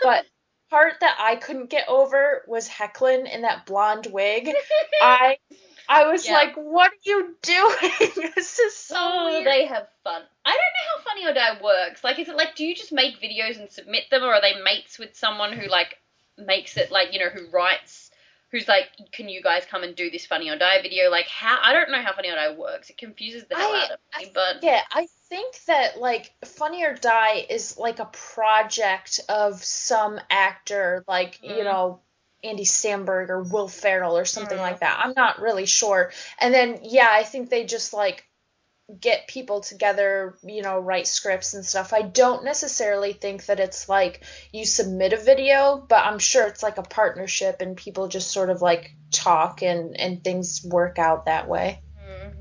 But 0.03 0.26
part 0.70 0.94
that 1.02 1.18
I 1.20 1.36
couldn't 1.36 1.70
get 1.70 1.88
over 1.88 2.44
was 2.48 2.68
Hoechlin 2.68 3.32
in 3.32 3.41
that 3.44 3.66
blonde 3.66 4.07
wig. 4.12 4.49
I 5.02 5.38
I 5.88 6.12
was 6.12 6.28
yeah. 6.28 6.34
like, 6.34 6.56
what 6.56 6.91
are 6.91 6.95
you 7.03 7.36
doing? 7.41 8.12
this 8.36 8.60
is 8.60 8.76
so 8.76 8.95
oh, 8.98 9.30
weird. 9.30 9.45
they 9.45 9.66
have 9.66 9.88
fun. 10.03 10.22
I 10.44 10.49
don't 10.49 10.57
know 10.57 10.98
how 10.98 11.03
Funny 11.03 11.28
or 11.28 11.34
Die 11.34 11.64
works. 11.64 12.03
Like, 12.03 12.18
is 12.18 12.28
it 12.28 12.36
like, 12.36 12.56
do 12.56 12.66
you 12.66 12.76
just 12.76 12.91
make 12.91 13.22
videos 13.22 13.60
and 13.60 13.70
submit 13.70 14.10
them, 14.10 14.24
or 14.24 14.34
are 14.34 14.41
they 14.41 14.60
mates 14.64 14.98
with 14.98 15.16
someone 15.16 15.53
who 15.53 15.68
like 15.68 15.99
makes 16.38 16.76
it 16.76 16.91
like 16.91 17.14
you 17.14 17.20
know 17.20 17.30
who 17.30 17.49
writes 17.49 18.12
who's 18.51 18.67
like, 18.67 18.89
"Can 19.11 19.30
you 19.30 19.41
guys 19.41 19.65
come 19.65 19.84
and 19.84 19.95
do 19.95 20.09
this 20.09 20.26
Funny 20.26 20.49
or 20.49 20.57
Die 20.57 20.81
video?" 20.81 21.09
Like, 21.09 21.27
how 21.27 21.57
I 21.61 21.73
don't 21.73 21.91
know 21.91 22.01
how 22.01 22.13
Funny 22.13 22.30
or 22.30 22.35
Die 22.35 22.55
works. 22.55 22.89
It 22.89 22.97
confuses 22.97 23.45
the 23.45 23.55
hell 23.55 23.73
I, 23.73 23.84
out 23.84 23.91
of 23.91 23.99
me. 24.19 24.27
I, 24.27 24.31
but 24.34 24.63
yeah, 24.63 24.81
I 24.91 25.07
think 25.30 25.55
that 25.65 25.99
like 25.99 26.34
Funny 26.43 26.84
or 26.84 26.93
Die 26.93 27.45
is 27.49 27.77
like 27.77 27.99
a 27.99 28.05
project 28.05 29.22
of 29.30 29.63
some 29.63 30.19
actor, 30.30 31.03
like 31.07 31.39
mm. 31.41 31.57
you 31.57 31.63
know. 31.63 31.99
Andy 32.43 32.65
Samberg 32.65 33.30
or 33.30 33.41
Will 33.41 33.67
Ferrell 33.67 34.15
or 34.15 34.26
something 34.26 34.59
mm. 34.59 34.61
like 34.61 34.81
that. 34.81 35.01
I'm 35.03 35.15
not 35.17 35.41
really 35.41 35.65
sure. 35.65 36.11
And 36.38 36.53
then 36.53 36.77
yeah, 36.84 37.07
I 37.09 37.23
think 37.23 37.49
they 37.49 37.65
just 37.65 37.91
like 37.91 38.24
get 38.99 39.28
people 39.28 39.62
together, 39.62 40.36
you 40.44 40.62
know, 40.62 40.80
write 40.80 41.07
scripts 41.07 41.53
and 41.53 41.66
stuff. 41.66 41.91
I 41.91 42.03
don't 42.03 42.44
necessarily 42.44 43.14
think 43.14 43.45
that 43.48 43.60
it's 43.60 43.90
like 43.90 44.24
you 44.53 44.66
submit 44.66 45.14
a 45.14 45.18
video, 45.18 45.84
but 45.88 46.06
I'm 46.06 46.20
sure 46.20 46.48
it's 46.48 46.62
like 46.62 46.78
a 46.78 46.84
partnership 46.84 47.62
and 47.62 47.76
people 47.76 48.07
just 48.07 48.32
sort 48.32 48.49
of 48.49 48.62
like 48.62 48.94
talk 49.12 49.64
and 49.64 49.99
and 49.99 50.24
things 50.24 50.64
work 50.64 50.99
out 50.99 51.26
that 51.26 51.48
way. 51.48 51.82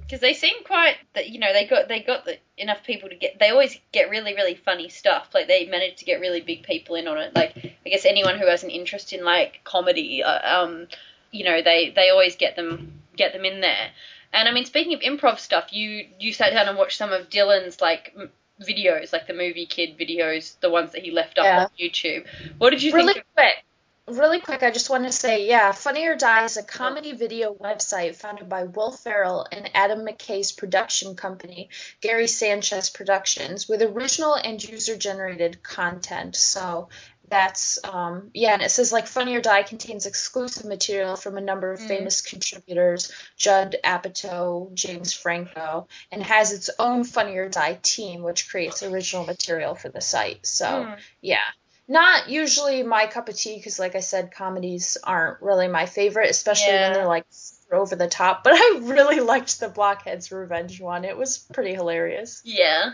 Because 0.03 0.19
mm, 0.19 0.23
they 0.23 0.35
seem 0.35 0.65
quite 0.65 0.97
that 1.15 1.31
you 1.31 1.39
know 1.39 1.53
they 1.53 1.67
got 1.67 1.89
they 1.89 2.01
got 2.01 2.27
the, 2.27 2.37
enough 2.59 2.85
people 2.85 3.09
to 3.09 3.17
get 3.17 3.39
they 3.39 3.49
always 3.49 3.79
get 3.91 4.11
really 4.11 4.35
really 4.35 4.55
funny 4.55 4.91
stuff 4.91 5.29
like 5.33 5.49
they 5.49 5.67
managed 5.67 5.99
to 5.99 6.05
get 6.05 6.21
really 6.21 6.43
big 6.43 6.63
people 6.63 6.95
in 6.97 7.09
on 7.09 7.17
it 7.19 7.35
like 7.35 7.57
I 7.87 7.89
guess 7.89 8.05
anyone 8.05 8.39
who 8.39 8.47
has 8.47 8.63
an 8.65 8.71
interest 8.71 9.15
in 9.15 9.25
like 9.25 9.63
comedy 9.65 10.23
uh, 10.23 10.63
um 10.63 10.89
you 11.31 11.45
know 11.45 11.63
they 11.63 11.91
they 11.97 12.11
always 12.11 12.37
get 12.37 12.55
them 12.55 13.01
get 13.17 13.33
them 13.33 13.45
in 13.45 13.61
there 13.61 13.91
and 14.35 14.49
I 14.49 14.53
mean, 14.53 14.65
speaking 14.65 14.95
of 14.95 15.01
improv 15.01 15.39
stuff, 15.39 15.73
you 15.73 16.07
you 16.19 16.33
sat 16.33 16.53
down 16.53 16.69
and 16.69 16.77
watched 16.77 16.99
some 16.99 17.13
of 17.13 17.31
Dylan's 17.31 17.81
like 17.81 18.13
m- 18.19 18.31
videos, 18.61 19.13
like 19.13 19.27
the 19.27 19.33
movie 19.35 19.67
kid 19.67 19.97
videos, 19.99 20.59
the 20.61 20.71
ones 20.71 20.93
that 20.93 21.03
he 21.03 21.11
left 21.11 21.39
up 21.39 21.45
yeah. 21.45 21.63
on 21.63 21.69
YouTube. 21.81 22.27
What 22.59 22.71
did 22.71 22.83
you 22.83 22.93
really 22.93 23.15
think? 23.15 23.27
Really 23.37 23.53
quick. 23.53 23.65
really 24.07 24.41
quick, 24.41 24.63
I 24.63 24.71
just 24.71 24.91
want 24.91 25.05
to 25.05 25.13
say, 25.13 25.49
yeah, 25.49 25.73
Funny 25.73 26.07
or 26.07 26.15
Die 26.17 26.45
is 26.45 26.57
a 26.57 26.63
comedy 26.63 27.13
video 27.13 27.55
website 27.55 28.17
founded 28.17 28.49
by 28.49 28.65
Will 28.65 28.93
Ferrell 28.93 29.47
and 29.51 29.71
Adam 29.75 30.01
McKay's 30.01 30.53
production 30.53 31.17
company, 31.17 31.71
Gary 32.01 32.27
Sanchez 32.27 32.91
Productions, 32.91 33.69
with 33.69 33.83
original 33.83 34.35
and 34.35 34.63
user 34.63 34.97
generated 34.97 35.63
content. 35.63 36.37
So 36.37 36.89
that's 37.29 37.79
um, 37.85 38.31
yeah 38.35 38.53
and 38.53 38.63
it 38.63 38.71
says 38.71 38.93
like 38.93 39.07
funny 39.07 39.35
or 39.35 39.41
die 39.41 39.63
contains 39.63 40.07
exclusive 40.07 40.67
material 40.67 41.17
from 41.17 41.37
a 41.37 41.41
number 41.41 41.73
of 41.73 41.81
mm. 41.81 41.89
famous 41.89 42.21
contributors 42.21 43.13
judd 43.37 43.77
apatow 43.85 44.73
james 44.75 45.13
franco 45.13 45.89
and 46.13 46.23
has 46.23 46.53
its 46.53 46.71
own 46.79 47.05
funny 47.05 47.37
or 47.37 47.49
die 47.49 47.79
team 47.83 48.23
which 48.23 48.49
creates 48.51 48.83
original 48.83 49.25
material 49.25 49.75
for 49.75 49.89
the 49.89 50.01
site 50.01 50.45
so 50.47 50.67
mm. 50.67 50.99
yeah 51.21 51.45
not 51.87 52.29
usually 52.29 52.83
my 52.83 53.07
cup 53.07 53.29
of 53.29 53.37
tea 53.37 53.57
because 53.57 53.79
like 53.79 53.95
i 53.95 54.01
said 54.01 54.33
comedies 54.33 54.97
aren't 55.03 55.41
really 55.43 55.69
my 55.69 55.87
favorite 55.87 56.31
especially 56.31 56.73
yeah. 56.73 56.89
when 56.89 56.93
they're 56.93 57.07
like 57.07 57.27
over 57.73 57.97
the 57.97 58.09
top 58.09 58.45
but 58.45 58.53
i 58.57 58.81
really 58.83 59.21
liked 59.21 59.61
the 59.61 59.69
blockheads 59.69 60.31
revenge 60.31 60.81
one 60.81 61.05
it 61.05 61.17
was 61.17 61.39
pretty 61.39 61.75
hilarious 61.75 62.43
yeah 62.45 62.93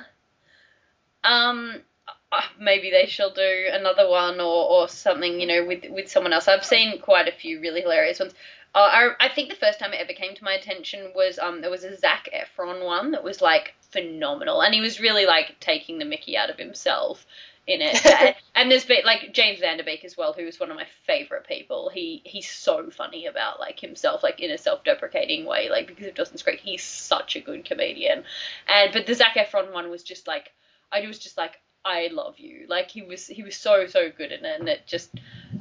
um 1.25 1.75
uh, 2.33 2.41
maybe 2.61 2.91
they 2.91 3.07
shall 3.07 3.31
do 3.31 3.69
another 3.73 4.09
one 4.09 4.41
or, 4.41 4.71
or 4.71 4.89
something, 4.89 5.41
you 5.41 5.47
know, 5.47 5.65
with 5.65 5.85
with 5.91 6.11
someone 6.11 6.33
else. 6.33 6.49
I've 6.49 6.65
seen 6.65 7.01
quite 7.01 7.29
a 7.29 7.33
few 7.33 7.61
really 7.61 7.83
hilarious 7.83 8.21
ones. 8.21 8.35
Uh, 8.73 8.79
I, 8.79 9.27
I 9.27 9.29
think 9.29 9.51
the 9.51 9.57
first 9.57 9.81
time 9.81 9.93
it 9.93 10.01
ever 10.01 10.13
came 10.13 10.37
to 10.37 10.45
my 10.45 10.53
attention 10.53 11.13
was 11.15 11.39
um 11.39 11.61
there 11.61 11.71
was 11.71 11.85
a 11.85 11.97
Zac 11.97 12.29
Efron 12.33 12.85
one 12.85 13.13
that 13.13 13.25
was 13.25 13.41
like 13.41 13.75
phenomenal, 13.91 14.63
and 14.63 14.75
he 14.75 14.81
was 14.81 15.01
really 15.01 15.27
like 15.27 15.59
taking 15.61 15.99
the 15.99 16.05
Mickey 16.05 16.37
out 16.37 16.51
of 16.51 16.59
himself 16.59 17.27
in 17.67 17.81
it. 17.83 18.37
and 18.55 18.71
there's 18.71 18.85
been 18.85 19.05
like 19.05 19.33
James 19.33 19.61
Van 19.61 19.79
Der 19.79 19.85
Beek 19.85 20.05
as 20.05 20.17
well, 20.17 20.33
who 20.33 20.47
is 20.47 20.61
one 20.61 20.71
of 20.71 20.77
my 20.77 20.87
favorite 21.07 21.47
people. 21.47 21.91
He 21.93 22.23
he's 22.25 22.49
so 22.49 22.91
funny 22.91 23.27
about 23.27 23.59
like 23.59 23.81
himself, 23.81 24.23
like 24.23 24.41
in 24.41 24.51
a 24.51 24.59
self-deprecating 24.59 25.47
way, 25.47 25.69
like 25.69 25.89
because 25.89 26.07
of 26.07 26.15
Dawson's 26.15 26.43
Creek. 26.43 26.61
He's 26.61 26.83
such 26.83 27.37
a 27.37 27.41
good 27.41 27.65
comedian. 27.65 28.25
And 28.69 28.93
but 28.93 29.07
the 29.07 29.15
Zac 29.15 29.35
Efron 29.35 29.73
one 29.73 29.91
was 29.91 30.03
just 30.05 30.27
like 30.27 30.53
I 30.93 31.07
was 31.07 31.19
just 31.19 31.37
like 31.37 31.61
I 31.85 32.09
love 32.13 32.39
you. 32.39 32.67
Like 32.69 32.91
he 32.91 33.03
was 33.03 33.27
he 33.27 33.43
was 33.43 33.57
so 33.57 33.87
so 33.87 34.11
good 34.11 34.33
in 34.33 34.45
it, 34.45 34.61
and 34.61 34.69
it 34.69 34.87
just 34.87 35.11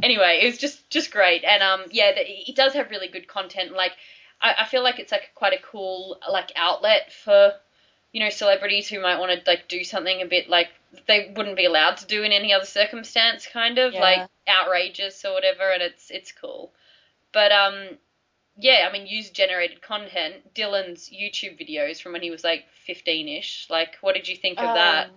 anyway 0.03 0.39
it 0.41 0.47
was 0.47 0.57
just 0.57 0.89
just 0.89 1.11
great. 1.11 1.43
And 1.43 1.63
um 1.63 1.83
yeah, 1.91 2.11
it 2.15 2.55
does 2.55 2.73
have 2.73 2.89
really 2.89 3.07
good 3.07 3.27
content. 3.27 3.71
Like 3.71 3.93
I, 4.41 4.55
I 4.59 4.65
feel 4.65 4.83
like 4.83 4.99
it's 4.99 5.11
like 5.11 5.31
quite 5.35 5.53
a 5.53 5.63
cool 5.71 6.19
like 6.29 6.51
outlet 6.55 7.13
for 7.13 7.53
you 8.11 8.19
know 8.19 8.29
celebrities 8.29 8.89
who 8.89 9.01
might 9.01 9.19
want 9.19 9.31
to 9.31 9.49
like 9.49 9.67
do 9.67 9.83
something 9.83 10.21
a 10.21 10.25
bit 10.25 10.49
like 10.49 10.69
they 11.07 11.31
wouldn't 11.35 11.55
be 11.55 11.65
allowed 11.65 11.97
to 11.97 12.07
do 12.07 12.23
in 12.23 12.31
any 12.31 12.53
other 12.53 12.65
circumstance, 12.65 13.47
kind 13.47 13.77
of 13.77 13.93
yeah. 13.93 14.01
like 14.01 14.29
outrageous 14.47 15.23
or 15.23 15.33
whatever. 15.33 15.71
And 15.71 15.81
it's 15.81 16.11
it's 16.11 16.31
cool. 16.31 16.73
But 17.31 17.51
um 17.51 17.97
yeah, 18.61 18.87
I 18.89 18.91
mean, 18.91 19.07
user 19.07 19.31
generated 19.31 19.81
content. 19.81 20.53
Dylan's 20.53 21.09
YouTube 21.09 21.57
videos 21.59 22.01
from 22.01 22.11
when 22.11 22.21
he 22.21 22.29
was 22.29 22.43
like 22.43 22.65
15 22.85 23.29
ish. 23.29 23.67
Like, 23.69 23.95
what 24.01 24.15
did 24.15 24.27
you 24.27 24.35
think 24.35 24.59
of 24.59 24.65
um, 24.65 24.75
that? 24.75 25.09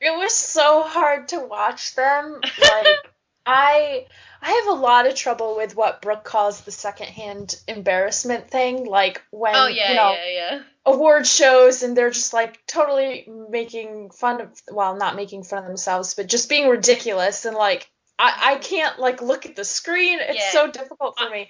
It 0.00 0.16
was 0.16 0.34
so 0.34 0.82
hard 0.82 1.28
to 1.28 1.40
watch 1.40 1.94
them. 1.94 2.40
Like 2.42 2.86
I 3.46 4.06
I 4.42 4.50
have 4.50 4.66
a 4.68 4.80
lot 4.80 5.06
of 5.06 5.14
trouble 5.14 5.56
with 5.56 5.76
what 5.76 6.02
Brooke 6.02 6.24
calls 6.24 6.60
the 6.60 6.70
secondhand 6.70 7.56
embarrassment 7.66 8.50
thing. 8.50 8.84
Like 8.84 9.22
when 9.30 9.54
oh, 9.54 9.68
yeah, 9.68 9.90
you 9.90 9.96
know 9.96 10.12
yeah, 10.12 10.28
yeah. 10.28 10.62
award 10.84 11.26
shows 11.26 11.82
and 11.82 11.96
they're 11.96 12.10
just 12.10 12.34
like 12.34 12.64
totally 12.66 13.28
making 13.50 14.10
fun 14.10 14.40
of 14.40 14.62
well, 14.70 14.96
not 14.96 15.16
making 15.16 15.44
fun 15.44 15.60
of 15.60 15.66
themselves, 15.66 16.14
but 16.14 16.26
just 16.26 16.48
being 16.48 16.68
ridiculous 16.68 17.44
and 17.44 17.56
like 17.56 17.88
I, 18.18 18.52
I 18.52 18.56
can't 18.56 18.98
like 18.98 19.22
look 19.22 19.46
at 19.46 19.56
the 19.56 19.64
screen. 19.64 20.18
It's 20.20 20.52
so 20.52 20.70
difficult 20.70 21.18
for 21.18 21.26
uh, 21.26 21.30
me. 21.30 21.48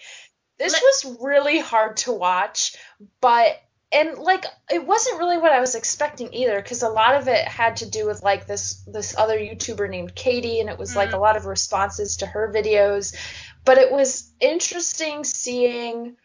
This 0.59 0.73
Let- 0.73 0.83
was 0.83 1.19
really 1.21 1.59
hard 1.59 1.99
to 1.99 2.13
watch, 2.13 2.77
but 3.21 3.61
and 3.97 4.19
like 4.19 4.45
it 4.71 4.87
wasn't 4.87 5.19
really 5.19 5.39
what 5.39 5.53
I 5.53 5.61
was 5.61 5.75
expecting 5.75 6.35
either 6.35 6.61
because 6.61 6.83
a 6.83 6.89
lot 6.89 7.15
of 7.15 7.29
it 7.29 7.49
had 7.49 7.77
to 7.79 7.91
do 7.91 8.07
with 8.07 8.23
like 8.23 8.47
this 8.47 8.85
this 8.87 9.17
other 9.17 9.39
YouTuber 9.39 9.89
named 9.89 10.15
Katie 10.15 10.61
and 10.61 10.69
it 10.69 10.79
was 10.79 10.93
mm. 10.93 10.97
like 10.97 11.13
a 11.13 11.19
lot 11.19 11.37
of 11.37 11.47
responses 11.47 12.19
to 12.19 12.27
her 12.27 12.53
videos. 12.55 13.17
But 13.65 13.79
it 13.79 13.91
was 13.91 14.31
interesting 14.39 15.25
seeing 15.25 16.17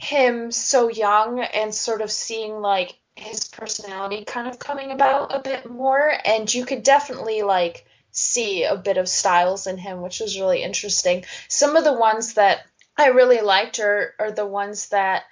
him 0.00 0.50
so 0.50 0.88
young 0.88 1.40
and 1.40 1.72
sort 1.72 2.02
of 2.02 2.10
seeing 2.10 2.60
like 2.60 2.98
his 3.14 3.46
personality 3.46 4.24
kind 4.24 4.48
of 4.48 4.58
coming 4.58 4.90
about 4.90 5.32
a 5.32 5.38
bit 5.38 5.70
more. 5.70 6.12
And 6.24 6.52
you 6.52 6.66
could 6.66 6.82
definitely 6.82 7.42
like 7.42 7.86
see 8.10 8.64
a 8.64 8.76
bit 8.76 8.96
of 8.96 9.08
Stiles 9.08 9.68
in 9.68 9.78
him 9.78 10.02
which 10.02 10.18
was 10.18 10.38
really 10.40 10.64
interesting. 10.64 11.24
Some 11.48 11.76
of 11.76 11.84
the 11.84 11.92
ones 11.92 12.34
that 12.34 12.66
I 12.96 13.08
really 13.08 13.42
liked 13.42 13.78
are 13.78 14.14
are 14.18 14.32
the 14.32 14.46
ones 14.46 14.88
that 14.88 15.22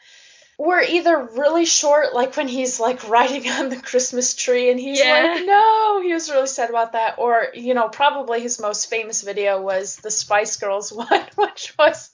were 0.58 0.80
either 0.80 1.28
really 1.36 1.64
short, 1.64 2.14
like 2.14 2.36
when 2.36 2.48
he's 2.48 2.78
like 2.78 3.08
riding 3.08 3.48
on 3.50 3.68
the 3.68 3.76
Christmas 3.76 4.34
tree 4.34 4.70
and 4.70 4.78
he's 4.78 4.98
yeah. 4.98 5.34
like, 5.34 5.46
no, 5.46 6.02
he 6.02 6.12
was 6.12 6.30
really 6.30 6.46
sad 6.46 6.70
about 6.70 6.92
that. 6.92 7.18
Or, 7.18 7.48
you 7.54 7.74
know, 7.74 7.88
probably 7.88 8.40
his 8.40 8.60
most 8.60 8.88
famous 8.88 9.22
video 9.22 9.60
was 9.60 9.96
the 9.96 10.10
Spice 10.10 10.56
Girls 10.56 10.92
one, 10.92 11.26
which 11.36 11.74
was 11.78 12.10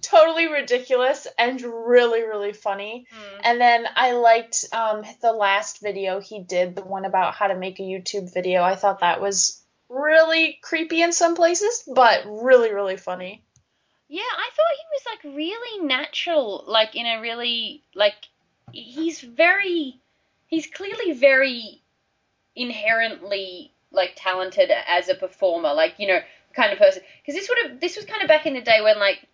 totally 0.00 0.48
ridiculous 0.48 1.26
and 1.38 1.60
really, 1.62 2.22
really 2.22 2.52
funny. 2.52 3.06
Mm. 3.12 3.40
And 3.44 3.60
then 3.60 3.86
I 3.94 4.12
liked 4.12 4.66
um, 4.72 5.04
the 5.20 5.32
last 5.32 5.80
video 5.80 6.20
he 6.20 6.42
did, 6.42 6.74
the 6.74 6.82
one 6.82 7.04
about 7.04 7.34
how 7.34 7.46
to 7.46 7.56
make 7.56 7.78
a 7.78 7.84
YouTube 7.84 8.32
video. 8.32 8.62
I 8.62 8.74
thought 8.74 9.00
that 9.00 9.20
was 9.20 9.62
really 9.88 10.58
creepy 10.62 11.02
in 11.02 11.12
some 11.12 11.36
places, 11.36 11.84
but 11.86 12.24
really, 12.26 12.72
really 12.72 12.96
funny. 12.96 13.44
Yeah, 14.12 14.20
I 14.20 14.50
thought 14.54 14.76
he 14.76 14.84
was 14.92 15.06
like 15.06 15.34
really 15.34 15.86
natural, 15.86 16.64
like 16.66 16.94
in 16.94 17.06
a 17.06 17.22
really 17.22 17.82
like 17.94 18.28
he's 18.70 19.22
very 19.22 20.02
he's 20.48 20.66
clearly 20.66 21.12
very 21.14 21.80
inherently 22.54 23.72
like 23.90 24.12
talented 24.14 24.70
as 24.70 25.08
a 25.08 25.14
performer, 25.14 25.72
like 25.72 25.94
you 25.96 26.08
know, 26.08 26.20
kind 26.54 26.74
of 26.74 26.78
person. 26.78 27.02
Because 27.22 27.40
this 27.40 27.48
would 27.48 27.70
have 27.70 27.80
this 27.80 27.96
was 27.96 28.04
kind 28.04 28.20
of 28.20 28.28
back 28.28 28.44
in 28.44 28.52
the 28.52 28.60
day 28.60 28.82
when 28.82 28.98
like 28.98 29.26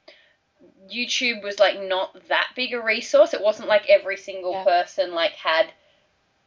YouTube 0.88 1.42
was 1.42 1.58
like 1.58 1.82
not 1.82 2.16
that 2.28 2.50
big 2.54 2.72
a 2.72 2.80
resource. 2.80 3.34
It 3.34 3.42
wasn't 3.42 3.68
like 3.68 3.88
every 3.88 4.16
single 4.16 4.52
yeah. 4.52 4.62
person 4.62 5.12
like 5.12 5.32
had 5.32 5.72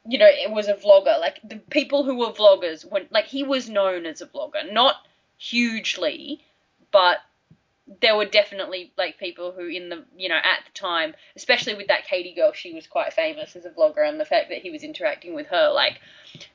you 0.07 0.17
know, 0.17 0.29
it 0.29 0.49
was 0.49 0.69
a 0.69 0.75
vlogger. 0.75 1.19
Like 1.19 1.41
the 1.43 1.57
people 1.69 2.05
who 2.05 2.19
were 2.19 2.31
vloggers 2.31 2.89
when 2.89 3.07
like 3.11 3.25
he 3.25 3.43
was 3.43 3.67
known 3.67 4.05
as 4.05 4.21
a 4.21 4.25
vlogger, 4.25 4.71
not 4.71 4.95
hugely, 5.37 6.45
but 6.93 7.17
there 7.99 8.15
were 8.15 8.26
definitely 8.26 8.93
like 8.97 9.18
people 9.18 9.51
who 9.51 9.68
in 9.68 9.89
the 9.89 10.05
you 10.15 10.30
know 10.30 10.35
at 10.35 10.59
the 10.65 10.72
time 10.73 11.13
especially 11.35 11.73
with 11.76 11.88
that 11.88 12.05
katie 12.05 12.34
girl 12.34 12.53
she 12.53 12.73
was 12.73 12.88
quite 12.88 13.11
famous 13.13 13.55
as 13.55 13.65
a 13.65 13.69
vlogger 13.69 14.07
and 14.07 14.19
the 14.19 14.26
fact 14.26 14.49
that 14.49 14.59
he 14.59 14.72
was 14.72 14.84
interacting 14.84 15.34
with 15.35 15.47
her 15.47 15.72
like 15.73 15.99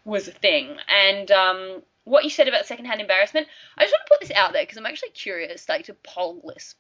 was 0.04 0.28
a 0.28 0.32
thing. 0.32 0.76
And 0.88 1.30
um 1.30 1.82
what 2.04 2.24
you 2.24 2.30
said 2.30 2.48
about 2.48 2.66
secondhand 2.66 3.00
embarrassment 3.00 3.48
i 3.76 3.82
just 3.82 3.92
want 3.92 4.06
to 4.06 4.14
put 4.14 4.20
this 4.20 4.36
out 4.36 4.52
there 4.52 4.62
because 4.62 4.78
i'm 4.78 4.86
actually 4.86 5.10
curious 5.10 5.68
like 5.68 5.86
to 5.86 5.94
poll 5.94 6.40
this. 6.54 6.74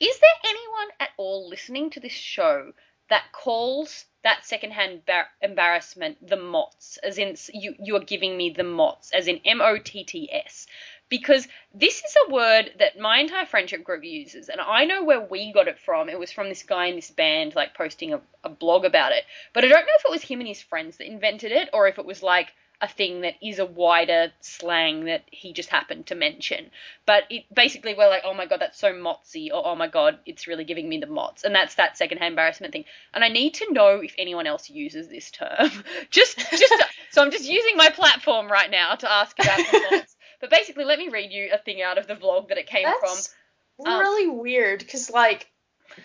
Is 0.00 0.18
there 0.18 0.50
anyone 0.50 0.88
at 0.98 1.10
all 1.16 1.48
listening 1.48 1.90
to 1.90 2.00
this 2.00 2.12
show 2.12 2.72
that 3.08 3.30
calls 3.30 4.06
that 4.24 4.44
secondhand 4.46 5.04
bar- 5.04 5.28
embarrassment 5.42 6.26
the 6.26 6.36
mots 6.36 6.98
as 7.02 7.18
in 7.18 7.36
you 7.52 7.74
you 7.78 7.94
are 7.96 8.04
giving 8.04 8.36
me 8.36 8.50
the 8.50 8.64
mots 8.64 9.10
as 9.12 9.28
in 9.28 9.40
m-o-t-t-s 9.44 10.66
because 11.12 11.46
this 11.74 11.98
is 12.02 12.16
a 12.26 12.32
word 12.32 12.70
that 12.78 12.98
my 12.98 13.18
entire 13.18 13.44
friendship 13.44 13.84
group 13.84 14.02
uses 14.02 14.48
and 14.48 14.58
i 14.62 14.86
know 14.86 15.04
where 15.04 15.20
we 15.20 15.52
got 15.52 15.68
it 15.68 15.78
from. 15.78 16.08
It 16.08 16.18
was 16.18 16.32
from 16.32 16.48
this 16.48 16.62
guy 16.62 16.86
in 16.86 16.96
this 16.96 17.10
band 17.10 17.54
like 17.54 17.74
posting 17.74 18.14
a, 18.14 18.20
a, 18.42 18.48
blog 18.48 18.86
about 18.86 19.12
it. 19.12 19.24
But 19.52 19.62
i 19.62 19.68
don't 19.68 19.84
know 19.84 19.98
if 19.98 20.06
it 20.06 20.10
was 20.10 20.22
him 20.22 20.40
and 20.40 20.48
his 20.48 20.62
friends 20.62 20.96
that 20.96 21.06
invented 21.06 21.52
it 21.52 21.68
or 21.74 21.86
if 21.86 21.98
it 21.98 22.06
was 22.06 22.22
like 22.22 22.54
a 22.80 22.88
thing 22.88 23.20
that 23.20 23.34
is 23.42 23.58
a 23.58 23.66
wider 23.66 24.32
slang 24.40 25.04
that 25.04 25.24
he 25.30 25.52
just 25.52 25.68
happened 25.68 26.06
to 26.06 26.14
mention. 26.14 26.70
But 27.04 27.24
it 27.28 27.44
basically 27.54 27.94
we're 27.94 28.08
like 28.08 28.22
oh 28.24 28.32
my 28.32 28.46
god 28.46 28.60
that's 28.62 28.78
so 28.78 28.94
motsy 28.94 29.48
or 29.52 29.66
oh 29.66 29.74
my 29.74 29.88
god 29.88 30.18
it's 30.24 30.46
really 30.46 30.64
giving 30.64 30.88
me 30.88 30.96
the 30.98 31.14
mots. 31.18 31.44
And 31.44 31.54
that's 31.54 31.74
that 31.74 31.98
secondhand 31.98 32.32
embarrassment 32.32 32.72
thing. 32.72 32.86
And 33.12 33.22
i 33.22 33.28
need 33.28 33.52
to 33.60 33.70
know 33.70 34.00
if 34.00 34.14
anyone 34.16 34.46
else 34.46 34.70
uses 34.70 35.08
this 35.08 35.30
term. 35.30 35.70
Just 36.10 36.38
just 36.38 36.72
so 37.10 37.20
i'm 37.22 37.30
just 37.30 37.48
using 37.48 37.76
my 37.76 37.90
platform 37.90 38.50
right 38.50 38.70
now 38.70 38.94
to 38.94 39.10
ask 39.10 39.38
about 39.38 39.58
the 39.58 39.88
mots 39.90 40.11
but 40.42 40.50
basically, 40.50 40.84
let 40.84 40.98
me 40.98 41.08
read 41.08 41.32
you 41.32 41.50
a 41.52 41.56
thing 41.56 41.80
out 41.80 41.96
of 41.96 42.08
the 42.08 42.16
vlog 42.16 42.48
that 42.48 42.58
it 42.58 42.66
came 42.66 42.82
that's 42.84 43.32
from. 43.78 43.86
Um, 43.86 44.00
really 44.00 44.28
weird 44.28 44.80
because 44.80 45.08
like 45.08 45.46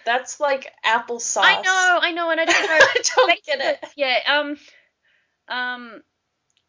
that's 0.06 0.40
like 0.40 0.72
applesauce. 0.86 1.42
I 1.44 1.62
know, 1.62 2.00
I 2.02 2.12
know, 2.12 2.30
and 2.30 2.40
I 2.40 2.46
don't 2.46 2.62
know. 2.62 2.68
I 2.70 3.02
don't 3.16 3.44
get 3.46 3.60
it. 3.62 3.90
Yeah, 3.98 4.20
um, 4.28 4.58
um, 5.50 6.04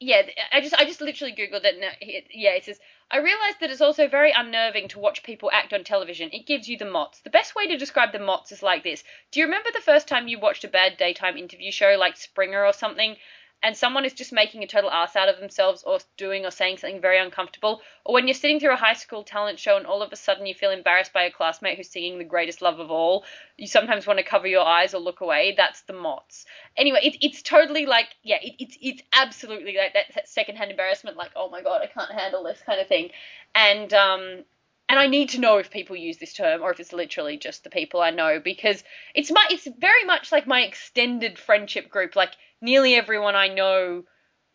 yeah. 0.01 0.23
I 0.51 0.63
just, 0.63 0.75
I 0.75 0.87
just 0.87 1.03
literally 1.03 1.35
googled 1.35 1.65
it. 1.65 2.27
yeah, 2.33 2.53
it 2.53 2.65
says. 2.65 2.81
I 3.11 3.19
realised 3.19 3.61
that 3.61 3.71
it's 3.71 3.81
also 3.81 4.07
very 4.07 4.33
unnerving 4.33 4.89
to 4.89 4.99
watch 4.99 5.23
people 5.23 5.51
act 5.51 5.73
on 5.73 5.83
television. 5.83 6.29
It 6.33 6.47
gives 6.47 6.69
you 6.69 6.77
the 6.77 6.91
mots. 6.91 7.21
The 7.21 7.31
best 7.31 7.55
way 7.55 7.67
to 7.69 7.79
describe 7.79 8.13
the 8.13 8.19
mots 8.19 8.53
is 8.53 8.63
like 8.63 8.83
this. 8.83 9.03
Do 9.31 9.41
you 9.41 9.47
remember 9.47 9.71
the 9.73 9.81
first 9.81 10.09
time 10.09 10.29
you 10.29 10.39
watched 10.39 10.65
a 10.65 10.69
bad 10.69 10.99
daytime 10.99 11.39
interview 11.39 11.73
show 11.73 11.97
like 11.99 12.17
Springer 12.19 12.65
or 12.65 12.75
something? 12.75 13.17
And 13.63 13.77
someone 13.77 14.05
is 14.05 14.13
just 14.13 14.33
making 14.33 14.63
a 14.63 14.67
total 14.67 14.91
ass 14.91 15.17
out 15.17 15.29
of 15.29 15.41
themselves 15.41 15.83
or 15.83 15.99
doing 16.17 16.47
or 16.47 16.51
saying 16.51 16.79
something 16.79 17.01
very 17.01 17.19
uncomfortable, 17.19 17.81
or 18.05 18.15
when 18.15 18.27
you're 18.27 18.35
sitting 18.35 18.61
through 18.61 18.73
a 18.73 18.77
high 18.77 18.95
school 18.95 19.25
talent 19.25 19.59
show 19.59 19.77
and 19.77 19.87
all 19.87 20.03
of 20.03 20.13
a 20.13 20.17
sudden 20.17 20.47
you 20.47 20.55
feel 20.55 20.71
embarrassed 20.71 21.13
by 21.13 21.25
a 21.25 21.31
classmate 21.31 21.77
who's 21.77 21.89
singing 21.89 22.19
the 22.19 22.25
greatest 22.25 22.63
love 22.63 22.79
of 22.79 22.91
all, 22.91 23.25
you 23.57 23.67
sometimes 23.67 24.07
want 24.07 24.19
to 24.19 24.25
cover 24.25 24.47
your 24.47 24.65
eyes 24.65 24.95
or 24.95 25.01
look 25.01 25.21
away. 25.21 25.55
That's 25.57 25.83
the 25.83 25.93
mots. 25.93 26.47
Anyway, 26.77 27.01
it, 27.03 27.17
it's 27.21 27.43
totally 27.43 27.87
like, 27.87 28.09
yeah, 28.23 28.39
it, 28.41 28.55
it's 28.59 28.79
it's 28.81 29.03
absolutely 29.13 29.77
like 29.77 29.95
that, 29.95 30.15
that 30.15 30.29
secondhand 30.29 30.71
embarrassment, 30.71 31.17
like, 31.17 31.33
oh 31.35 31.51
my 31.51 31.63
god, 31.63 31.83
I 31.83 31.87
can't 31.87 32.13
handle 32.13 32.45
this 32.45 32.63
kind 32.65 32.81
of 32.81 32.87
thing, 32.87 33.11
and 33.55 33.93
um, 33.93 34.45
and 34.89 34.99
I 34.99 35.07
need 35.07 35.31
to 35.31 35.41
know 35.41 35.59
if 35.59 35.71
people 35.71 35.97
use 35.97 36.17
this 36.17 36.33
term 36.33 36.63
or 36.63 36.71
if 36.71 36.81
it's 36.81 36.93
literally 36.93 37.37
just 37.37 37.63
the 37.63 37.71
people 37.71 38.01
I 38.01 38.11
know 38.11 38.41
because 38.43 38.83
it's 39.15 39.31
my 39.31 39.45
it's 39.51 39.69
very 39.79 40.05
much 40.05 40.33
like 40.33 40.47
my 40.47 40.63
extended 40.63 41.39
friendship 41.39 41.91
group. 41.91 42.17
Like 42.17 42.33
nearly 42.61 42.95
everyone 42.95 43.35
I 43.35 43.49
know 43.49 44.05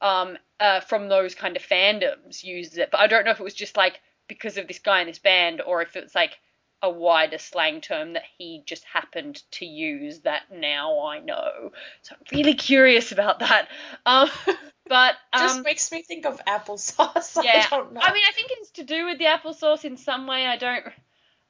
um, 0.02 0.38
uh, 0.60 0.82
from 0.82 1.10
those 1.10 1.36
kind 1.36 1.56
of 1.56 1.64
fandoms 1.64 2.44
uses 2.44 2.78
it, 2.78 2.90
but 2.92 3.00
I 3.00 3.08
don't 3.08 3.26
know 3.26 3.32
if 3.32 3.40
it 3.40 3.44
was 3.44 3.54
just 3.54 3.78
like 3.78 4.00
because 4.28 4.58
of 4.58 4.68
this 4.68 4.80
guy 4.80 5.02
in 5.02 5.08
this 5.08 5.20
band 5.20 5.62
or 5.62 5.82
if 5.82 5.96
it's 5.96 6.16
like 6.16 6.38
a 6.82 6.90
wider 6.90 7.38
slang 7.38 7.80
term 7.80 8.14
that 8.14 8.24
he 8.38 8.62
just 8.66 8.84
happened 8.84 9.42
to 9.52 9.66
use 9.66 10.20
that 10.20 10.44
now 10.54 11.06
I 11.06 11.20
know. 11.20 11.72
So 12.02 12.16
I'm 12.16 12.38
really 12.38 12.56
curious 12.56 13.14
about 13.14 13.40
that. 13.40 13.70
Um, 14.06 14.30
but 14.88 15.16
um, 15.32 15.42
just 15.42 15.64
makes 15.64 15.92
me 15.92 16.04
think 16.04 16.26
of 16.26 16.44
applesauce. 16.46 17.38
Yeah, 17.44 17.66
I 17.66 17.76
don't 17.76 17.94
know. 17.94 18.02
I 18.02 18.14
mean, 18.14 18.24
I 18.28 18.34
think 18.34 18.50
it's 18.52 18.72
to 18.72 18.84
do 18.84 19.06
with 19.06 19.18
the 19.18 19.26
applesauce 19.26 19.86
in 19.86 19.96
some 19.96 20.28
way. 20.28 20.46
I 20.46 20.58
don't. 20.58 20.86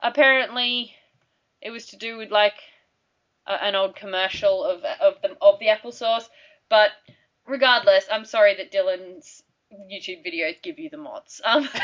Apparently, 0.01 0.93
it 1.61 1.71
was 1.71 1.87
to 1.87 1.97
do 1.97 2.17
with 2.17 2.29
like 2.29 2.53
a, 3.47 3.63
an 3.63 3.75
old 3.75 3.95
commercial 3.95 4.63
of 4.63 4.83
of 4.83 5.15
the 5.21 5.35
of 5.41 5.59
the 5.59 5.67
applesauce. 5.67 6.27
But 6.69 6.91
regardless, 7.45 8.05
I'm 8.11 8.25
sorry 8.25 8.55
that 8.55 8.71
Dylan's 8.71 9.43
YouTube 9.91 10.25
videos 10.25 10.61
give 10.61 10.79
you 10.79 10.89
the 10.89 10.97
mods. 10.97 11.41
Um, 11.43 11.67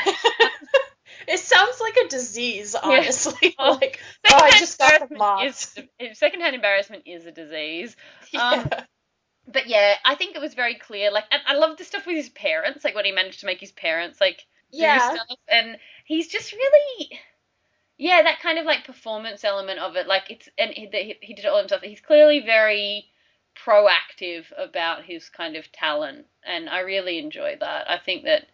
it 1.28 1.38
sounds 1.38 1.80
like 1.80 1.96
a 2.04 2.08
disease, 2.08 2.74
honestly. 2.74 3.54
Well, 3.58 3.74
like, 3.74 4.00
oh, 4.30 4.38
I 4.42 4.50
just 4.52 4.78
got 4.78 5.08
the 5.08 5.14
embarrassment 5.14 5.18
mods. 5.18 5.78
is 5.98 6.18
secondhand 6.18 6.54
embarrassment 6.54 7.02
is 7.06 7.26
a 7.26 7.32
disease. 7.32 7.96
Yeah. 8.32 8.50
Um, 8.50 8.70
but 9.46 9.66
yeah, 9.66 9.94
I 10.04 10.14
think 10.14 10.36
it 10.36 10.40
was 10.40 10.54
very 10.54 10.76
clear. 10.76 11.10
Like, 11.10 11.24
and 11.30 11.42
I 11.46 11.54
love 11.54 11.76
the 11.76 11.84
stuff 11.84 12.06
with 12.06 12.16
his 12.16 12.28
parents, 12.28 12.84
like 12.84 12.94
when 12.94 13.04
he 13.04 13.12
managed 13.12 13.40
to 13.40 13.46
make 13.46 13.58
his 13.60 13.72
parents 13.72 14.20
like 14.20 14.44
Yeah. 14.70 14.98
do 14.98 15.16
stuff, 15.16 15.38
and 15.48 15.76
he's 16.04 16.28
just 16.28 16.52
really, 16.52 17.18
yeah, 18.00 18.22
that 18.22 18.40
kind 18.40 18.58
of 18.58 18.64
like 18.64 18.86
performance 18.86 19.44
element 19.44 19.78
of 19.78 19.94
it. 19.94 20.06
Like 20.06 20.30
it's, 20.30 20.48
and 20.56 20.70
he, 20.70 20.88
he, 20.90 21.16
he 21.20 21.34
did 21.34 21.44
it 21.44 21.48
all 21.48 21.58
himself. 21.58 21.82
He's 21.82 22.00
clearly 22.00 22.40
very 22.40 23.04
proactive 23.54 24.46
about 24.56 25.04
his 25.04 25.28
kind 25.28 25.54
of 25.54 25.70
talent, 25.70 26.24
and 26.42 26.70
I 26.70 26.80
really 26.80 27.18
enjoy 27.18 27.58
that. 27.60 27.90
I 27.90 27.98
think 27.98 28.24
that 28.24 28.46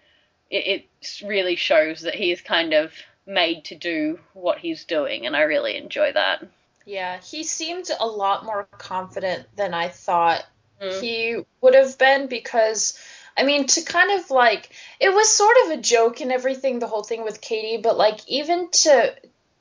it, 0.51 0.85
it 1.01 1.23
really 1.25 1.55
shows 1.55 2.01
that 2.01 2.17
he 2.17 2.33
is 2.33 2.41
kind 2.41 2.75
of 2.75 2.93
made 3.25 3.67
to 3.67 3.77
do 3.77 4.19
what 4.35 4.59
he's 4.59 4.85
doing, 4.85 5.27
and 5.27 5.37
I 5.37 5.43
really 5.43 5.77
enjoy 5.77 6.13
that. 6.13 6.45
Yeah, 6.85 7.21
he 7.21 7.45
seemed 7.45 7.89
a 8.01 8.07
lot 8.07 8.45
more 8.45 8.67
confident 8.79 9.47
than 9.57 9.75
I 9.75 9.89
thought 9.89 10.45
Mm. 10.79 11.01
he 11.01 11.37
would 11.63 11.75
have 11.75 11.97
been 11.97 12.27
because 12.27 12.99
I 13.35 13.45
mean 13.45 13.67
to 13.67 13.83
kind 13.83 14.21
of 14.21 14.31
like 14.31 14.69
it 15.01 15.09
was 15.09 15.31
sort 15.31 15.57
of 15.65 15.71
a 15.71 15.81
joke 15.81 16.21
and 16.21 16.31
everything 16.31 16.81
the 16.81 16.87
whole 16.87 17.03
thing 17.03 17.25
with 17.25 17.41
Katie 17.41 17.81
but 17.81 17.97
like 17.97 18.21
even 18.29 18.71
to 18.83 19.15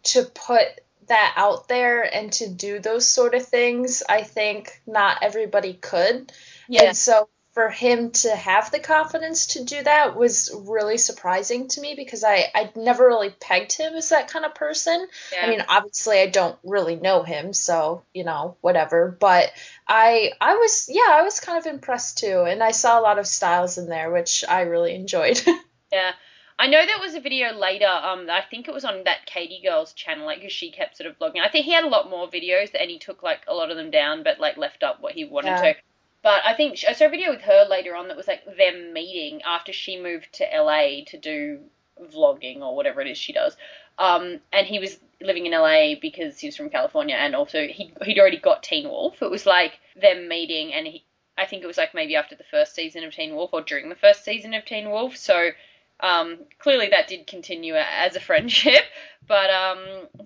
to 0.06 0.24
put 0.24 0.68
that 1.08 1.34
out 1.36 1.68
there 1.68 2.02
and 2.02 2.32
to 2.34 2.50
do 2.50 2.80
those 2.80 3.08
sort 3.08 3.36
of 3.36 3.46
things 3.46 4.02
I 4.08 4.24
think 4.24 4.82
not 4.88 5.20
everybody 5.22 5.74
could 5.74 6.32
Yeah. 6.68 6.86
and 6.86 6.98
so 6.98 7.30
for 7.54 7.70
him 7.70 8.12
to 8.12 8.36
have 8.36 8.70
the 8.72 8.80
confidence 8.80 9.46
to 9.48 9.64
do 9.64 9.82
that 9.84 10.16
was 10.16 10.52
really 10.68 10.98
surprising 10.98 11.68
to 11.70 11.80
me 11.82 11.94
because 11.96 12.24
I 12.24 12.52
I 12.54 12.72
never 12.76 13.06
really 13.06 13.30
pegged 13.30 13.74
him 13.78 13.94
as 13.94 14.10
that 14.10 14.30
kind 14.30 14.46
of 14.46 14.56
person 14.56 15.08
yeah. 15.32 15.46
I 15.46 15.50
mean, 15.50 15.64
obviously, 15.68 16.20
I 16.20 16.28
don't 16.28 16.58
really 16.64 16.96
know 16.96 17.24
him, 17.24 17.54
so 17.54 18.04
you 18.14 18.24
know, 18.24 18.58
whatever. 18.62 19.16
But 19.20 19.52
I, 19.88 20.32
I 20.42 20.56
was, 20.56 20.90
yeah, 20.90 21.10
I 21.10 21.22
was 21.22 21.40
kind 21.40 21.58
of 21.58 21.66
impressed 21.66 22.18
too, 22.20 22.42
and 22.48 22.64
I 22.64 22.72
saw 22.72 23.00
a 23.00 23.02
lot 23.02 23.20
of 23.20 23.28
Stiles 23.28 23.78
in 23.78 23.88
there, 23.88 24.12
which 24.12 24.44
I 24.48 24.62
really 24.62 24.96
enjoyed. 24.96 25.42
Yeah. 25.92 26.12
I 26.58 26.68
know 26.68 26.86
there 26.86 27.00
was 27.00 27.16
a 27.16 27.20
video 27.20 27.52
later. 27.54 27.88
Um, 27.88 28.30
I 28.30 28.42
think 28.42 28.68
it 28.68 28.74
was 28.74 28.86
on 28.86 29.04
that 29.04 29.26
Katie 29.26 29.62
Girl's 29.64 29.94
channel, 29.94 30.26
like, 30.26 30.40
because 30.40 30.54
she 30.54 30.72
kept 30.72 30.96
sort 30.98 31.10
of 31.10 31.20
vlogging. 31.20 31.42
I 31.42 31.50
think 31.50 31.66
he 31.66 31.72
had 31.74 31.84
a 31.84 31.90
lot 31.90 32.10
more 32.10 32.30
videos, 32.30 32.70
and 32.80 32.90
he 32.90 32.98
took 32.98 33.22
like 33.24 33.42
a 33.48 33.54
lot 33.54 33.72
of 33.72 33.78
them 33.78 33.92
down, 33.92 34.24
but 34.24 34.40
like 34.40 34.56
left 34.58 34.82
up 34.84 35.02
what 35.02 35.14
he 35.14 35.26
wanted 35.26 35.50
Yeah. 35.50 35.74
to. 35.74 35.76
But 36.22 36.44
I 36.46 36.54
think 36.56 36.84
I 36.88 36.94
saw 36.94 37.06
a 37.06 37.10
video 37.10 37.30
with 37.32 37.42
her 37.42 37.66
later 37.70 37.96
on 37.96 38.08
that 38.08 38.18
was 38.18 38.28
like 38.28 38.44
them 38.58 38.94
meeting 38.94 39.42
after 39.44 39.72
she 39.74 40.00
moved 40.00 40.34
to 40.34 40.46
LA 40.46 41.04
to 41.08 41.18
do 41.18 41.60
vlogging 42.02 42.62
or 42.62 42.76
whatever 42.76 43.02
it 43.02 43.08
is 43.08 43.18
she 43.18 43.34
does. 43.34 43.56
Um, 44.00 44.40
and 44.52 44.66
he 44.66 44.80
was 44.80 45.00
living 45.22 45.46
in 45.46 45.52
LA 45.54 45.96
because 46.02 46.40
he 46.40 46.48
was 46.48 46.56
from 46.58 46.70
California, 46.70 47.16
and 47.16 47.36
also 47.36 47.68
he 47.68 47.94
he'd 48.04 48.20
already 48.20 48.38
got 48.40 48.64
Teen 48.64 48.88
Wolf. 48.90 49.22
It 49.22 49.30
was 49.30 49.46
like 49.46 49.80
them 49.96 50.28
meeting, 50.30 50.74
and 50.74 50.88
he 50.88 51.04
I 51.38 51.46
think 51.46 51.64
it 51.64 51.68
was 51.68 51.78
like 51.78 51.94
maybe 51.94 52.16
after 52.16 52.36
the 52.36 52.44
first 52.46 52.74
season 52.76 53.04
of 53.04 53.14
Teen 53.14 53.36
Wolf 53.36 53.52
or 53.54 53.62
during 53.62 53.90
the 53.90 53.96
first 53.96 54.24
season 54.24 54.54
of 54.54 54.64
Teen 54.66 54.90
Wolf. 54.90 55.18
So 55.18 55.52
um, 56.00 56.40
clearly 56.60 56.90
that 56.90 57.08
did 57.08 57.28
continue 57.28 57.76
as 57.76 58.16
a 58.16 58.20
friendship, 58.20 58.84
but 59.28 59.50
um, 59.50 59.80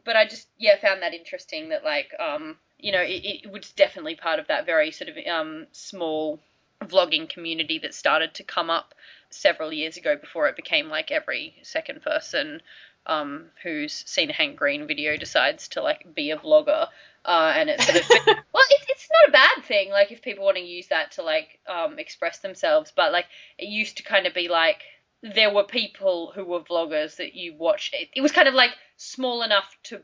but 0.04 0.16
I 0.16 0.26
just 0.26 0.48
yeah 0.58 0.78
found 0.80 1.02
that 1.02 1.14
interesting 1.14 1.70
that 1.70 1.84
like 1.84 2.14
um, 2.20 2.58
you 2.80 2.92
know 2.92 3.02
it, 3.02 3.44
it 3.46 3.52
was 3.52 3.72
definitely 3.72 4.16
part 4.16 4.40
of 4.40 4.48
that 4.48 4.66
very 4.66 4.92
sort 4.92 5.10
of 5.10 5.18
um, 5.28 5.68
small 5.72 6.40
vlogging 6.82 7.30
community 7.30 7.80
that 7.80 7.94
started 7.94 8.34
to 8.36 8.44
come 8.44 8.70
up 8.70 8.94
several 9.30 9.72
years 9.72 9.98
ago 9.98 10.16
before 10.16 10.48
it 10.48 10.56
became 10.56 10.90
like 10.90 11.12
every 11.12 11.56
second 11.62 12.02
person 12.02 12.62
um, 13.06 13.46
who's 13.64 13.94
seen 14.08 14.30
a 14.30 14.34
Hank 14.34 14.56
Green 14.56 14.88
video 14.88 15.18
decides 15.18 15.68
to 15.70 15.82
like 15.82 16.14
be 16.16 16.32
a 16.32 16.38
vlogger. 16.38 16.88
Uh, 17.26 17.54
and 17.56 17.70
it's 17.70 17.86
sort 17.86 17.98
of 17.98 18.08
well, 18.54 18.64
it's 18.70 18.86
it's 18.88 19.10
not 19.12 19.30
a 19.30 19.32
bad 19.32 19.66
thing. 19.66 19.90
Like 19.90 20.12
if 20.12 20.22
people 20.22 20.46
want 20.46 20.58
to 20.58 20.64
use 20.64 20.88
that 20.88 21.12
to 21.14 21.24
like 21.24 21.60
um, 21.68 22.00
express 22.00 22.40
themselves, 22.40 22.94
but 22.96 23.12
like 23.12 23.26
it 23.58 23.68
used 23.68 23.98
to 23.98 24.04
kind 24.04 24.26
of 24.26 24.34
be 24.34 24.48
like 24.48 24.82
there 25.22 25.54
were 25.54 25.64
people 25.64 26.32
who 26.34 26.46
were 26.46 26.62
vloggers 26.62 27.18
that 27.18 27.34
you 27.36 27.54
watch. 27.56 27.92
It, 27.94 28.10
it 28.16 28.22
was 28.22 28.32
kind 28.32 28.48
of 28.48 28.54
like 28.54 28.72
small 28.98 29.42
enough 29.44 29.78
to 29.84 30.02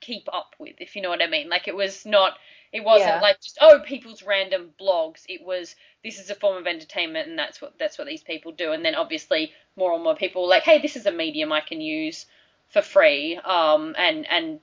keep 0.00 0.28
up 0.32 0.54
with, 0.58 0.76
if 0.80 0.96
you 0.96 1.02
know 1.02 1.10
what 1.10 1.22
I 1.22 1.26
mean. 1.26 1.48
Like 1.48 1.68
it 1.68 1.76
was 1.76 2.04
not. 2.06 2.38
It 2.72 2.82
wasn't 2.84 3.16
Yeah. 3.16 3.20
like 3.20 3.40
just 3.40 3.58
oh 3.60 3.80
people's 3.86 4.22
random 4.22 4.70
blogs. 4.80 5.22
It 5.28 5.44
was 5.44 5.76
this 6.02 6.18
is 6.18 6.30
a 6.30 6.34
form 6.34 6.56
of 6.56 6.66
entertainment 6.66 7.28
and 7.28 7.38
that's 7.38 7.60
what 7.62 7.78
that's 7.78 7.98
what 7.98 8.06
these 8.08 8.22
people 8.24 8.52
do. 8.52 8.72
And 8.72 8.84
then 8.84 8.94
obviously 8.96 9.52
more 9.76 9.92
and 9.94 10.02
more 10.02 10.16
people 10.16 10.42
were 10.42 10.48
like 10.48 10.64
hey 10.64 10.80
this 10.80 10.96
is 10.96 11.06
a 11.06 11.12
medium 11.12 11.52
I 11.52 11.60
can 11.60 11.80
use 11.80 12.26
for 12.70 12.82
free 12.82 13.36
um 13.44 13.94
and 13.96 14.26
and 14.28 14.60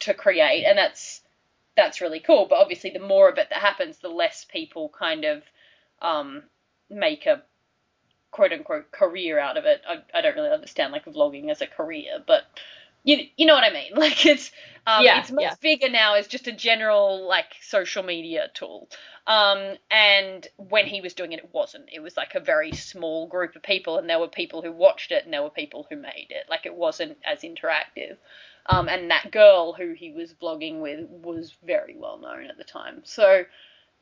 to 0.00 0.14
create 0.14 0.64
and 0.64 0.78
that's 0.78 1.22
that's 1.76 2.00
really 2.00 2.20
cool. 2.20 2.46
But 2.48 2.60
obviously 2.60 2.90
the 2.90 3.00
more 3.00 3.28
of 3.28 3.38
it 3.38 3.48
that 3.50 3.58
happens, 3.60 3.98
the 3.98 4.08
less 4.08 4.44
people 4.44 4.88
kind 4.96 5.24
of 5.24 5.42
um 6.02 6.44
make 6.90 7.26
a 7.26 7.42
quote 8.30 8.52
unquote 8.52 8.90
career 8.92 9.38
out 9.38 9.56
of 9.56 9.64
it. 9.64 9.82
I, 9.88 10.02
I 10.16 10.20
don't 10.22 10.36
really 10.36 10.50
understand 10.50 10.92
like 10.92 11.04
vlogging 11.06 11.50
as 11.50 11.60
a 11.62 11.66
career, 11.66 12.18
but 12.26 12.44
you 13.04 13.18
you 13.36 13.46
know 13.46 13.54
what 13.54 13.64
I 13.64 13.72
mean. 13.72 13.92
Like 13.96 14.26
it's 14.26 14.50
um, 14.86 15.06
Yeah, 15.06 15.14
it's 15.14 15.30
much 15.30 15.52
yeah. 15.52 15.56
bigger 15.60 15.88
now 15.88 16.14
as 16.14 16.26
just 16.26 16.46
a 16.48 16.52
general 16.52 17.26
like 17.28 17.54
social 17.62 18.02
media 18.02 18.48
tool. 18.54 18.88
Um, 19.26 19.76
and 19.90 20.46
when 20.56 20.86
he 20.86 21.00
was 21.02 21.14
doing 21.14 21.32
it, 21.32 21.40
it 21.40 21.50
wasn't. 21.52 21.90
It 21.92 22.00
was 22.00 22.16
like 22.16 22.34
a 22.34 22.40
very 22.40 22.72
small 22.72 23.26
group 23.28 23.54
of 23.56 23.62
people, 23.62 23.98
and 23.98 24.08
there 24.08 24.18
were 24.18 24.28
people 24.28 24.62
who 24.62 24.72
watched 24.72 25.12
it, 25.12 25.24
and 25.24 25.32
there 25.32 25.42
were 25.42 25.50
people 25.50 25.86
who 25.90 25.96
made 25.96 26.28
it. 26.30 26.46
Like 26.48 26.66
it 26.66 26.74
wasn't 26.74 27.18
as 27.24 27.40
interactive. 27.42 28.16
Um, 28.66 28.88
and 28.88 29.10
that 29.10 29.30
girl 29.30 29.72
who 29.72 29.94
he 29.94 30.12
was 30.12 30.34
vlogging 30.34 30.80
with 30.80 31.08
was 31.08 31.56
very 31.64 31.96
well 31.96 32.18
known 32.18 32.46
at 32.46 32.58
the 32.58 32.64
time. 32.64 33.00
So 33.04 33.44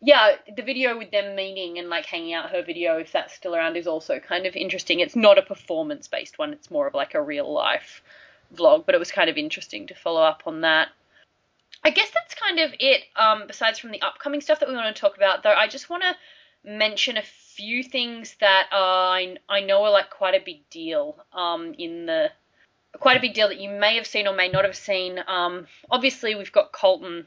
yeah, 0.01 0.37
the 0.55 0.63
video 0.63 0.99
with 0.99 1.11
them 1.11 1.35
meeting 1.35 1.79
and 1.79 1.89
like 1.89 2.07
hanging 2.07 2.35
out 2.35 2.51
her 2.51 2.63
video, 2.63 2.99
if 2.99 3.13
that's 3.13 3.35
still 3.35 3.57
around, 3.57 3.77
is 3.77 3.87
also 3.87 4.19
kind 4.19 4.47
of 4.47 4.55
interesting. 4.55 5.01
It's 5.01 5.17
not 5.17 5.39
a 5.39 5.43
performance 5.43 6.07
based 6.09 6.39
one, 6.39 6.53
it's 6.53 6.71
more 6.71 6.87
of 6.87 6.95
like 6.95 7.15
a 7.15 7.23
real 7.23 7.51
life 7.53 8.03
vlog, 8.55 8.87
but 8.87 8.95
it 8.95 8.99
was 8.99 9.11
kind 9.11 9.31
of 9.31 9.37
interesting 9.37 9.87
to 9.87 9.95
follow 9.95 10.23
up 10.23 10.43
on 10.47 10.61
that. 10.61 10.89
I 11.83 11.91
guess 11.91 12.11
that's 12.13 12.35
kind 12.35 12.59
of 12.59 12.75
it, 12.79 13.03
um, 13.17 13.45
besides 13.47 13.79
from 13.79 13.91
the 13.91 14.03
upcoming 14.03 14.41
stuff 14.41 14.61
that 14.61 14.69
we 14.69 14.75
want 14.75 14.95
to 14.95 15.01
talk 15.01 15.17
about, 15.17 15.43
though. 15.43 15.53
I 15.53 15.69
just 15.69 15.89
want 15.89 16.03
to 16.03 16.17
mention 16.69 17.17
a 17.17 17.23
few 17.23 17.83
things 17.83 18.37
that 18.41 18.67
uh, 18.73 18.77
I, 18.77 19.37
I 19.49 19.61
know 19.61 19.85
are 19.85 19.91
like 19.91 20.11
quite 20.11 20.35
a 20.35 20.45
big 20.45 20.69
deal 20.69 21.25
um, 21.33 21.75
in 21.79 22.07
the. 22.07 22.31
Quite 22.99 23.19
a 23.19 23.21
big 23.21 23.35
deal 23.35 23.49
that 23.49 23.61
you 23.61 23.69
may 23.69 23.97
have 23.97 24.07
seen 24.07 24.27
or 24.27 24.35
may 24.35 24.49
not 24.49 24.65
have 24.65 24.75
seen. 24.75 25.21
Um, 25.27 25.67
obviously, 25.91 26.35
we've 26.35 26.51
got 26.51 26.73
Colton 26.73 27.27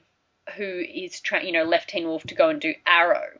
who 0.55 0.65
is 0.79 1.19
tra- 1.21 1.43
you 1.43 1.51
know 1.51 1.63
left 1.63 1.89
Teen 1.89 2.05
Wolf 2.07 2.23
to 2.23 2.35
go 2.35 2.49
and 2.49 2.59
do 2.59 2.73
Arrow. 2.85 3.39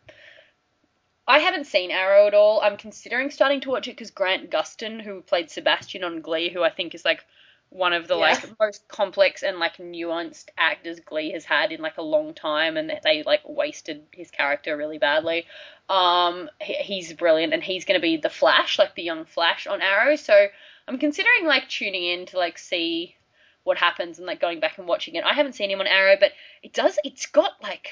I 1.28 1.40
haven't 1.40 1.68
seen 1.68 1.92
Arrow 1.92 2.26
at 2.26 2.34
all. 2.34 2.60
I'm 2.62 2.76
considering 2.78 3.30
starting 3.30 3.62
to 3.62 3.70
watch 3.70 3.88
it 3.88 3.92
because 3.92 4.10
Grant 4.10 4.50
Gustin, 4.50 5.00
who 5.00 5.22
played 5.22 5.52
Sebastian 5.52 6.04
on 6.04 6.22
Glee, 6.22 6.50
who 6.50 6.64
I 6.64 6.72
think 6.72 6.96
is 6.96 7.06
like 7.06 7.24
one 7.70 7.94
of 7.94 8.08
the 8.08 8.16
Yeah. 8.16 8.22
like 8.22 8.60
most 8.60 8.88
complex 8.88 9.44
and 9.44 9.60
like 9.60 9.78
nuanced 9.78 10.48
actors 10.58 11.00
Glee 11.02 11.32
has 11.34 11.46
had 11.46 11.72
in 11.72 11.82
like 11.82 11.98
a 11.98 12.02
long 12.02 12.34
time, 12.34 12.78
and 12.78 12.92
they 13.04 13.22
like 13.24 13.48
wasted 13.48 14.08
his 14.12 14.32
character 14.32 14.76
really 14.76 14.98
badly. 14.98 15.46
Um, 15.88 16.50
he, 16.60 16.74
he's 16.74 17.14
brilliant, 17.14 17.54
and 17.54 17.64
he's 17.64 17.86
going 17.86 18.00
to 18.00 18.02
be 18.02 18.18
the 18.18 18.30
Flash, 18.30 18.80
like 18.80 18.96
the 18.96 19.04
young 19.04 19.26
Flash 19.26 19.68
on 19.68 19.82
Arrow. 19.84 20.16
So 20.16 20.48
I'm 20.88 20.98
considering 20.98 21.46
like 21.46 21.70
tuning 21.70 22.06
in 22.06 22.26
to 22.28 22.38
like 22.40 22.58
see 22.58 23.16
what 23.64 23.78
happens 23.78 24.18
and 24.18 24.28
like 24.28 24.40
going 24.42 24.60
back 24.60 24.78
and 24.78 24.88
watching 24.88 25.16
it. 25.16 25.24
I 25.24 25.34
haven't 25.34 25.54
seen 25.56 25.70
him 25.70 25.80
on 25.80 25.88
Arrow, 25.88 26.16
but 26.20 26.32
it 26.64 26.74
does. 26.74 26.98
It's 27.04 27.26
got 27.28 27.52
like 27.62 27.90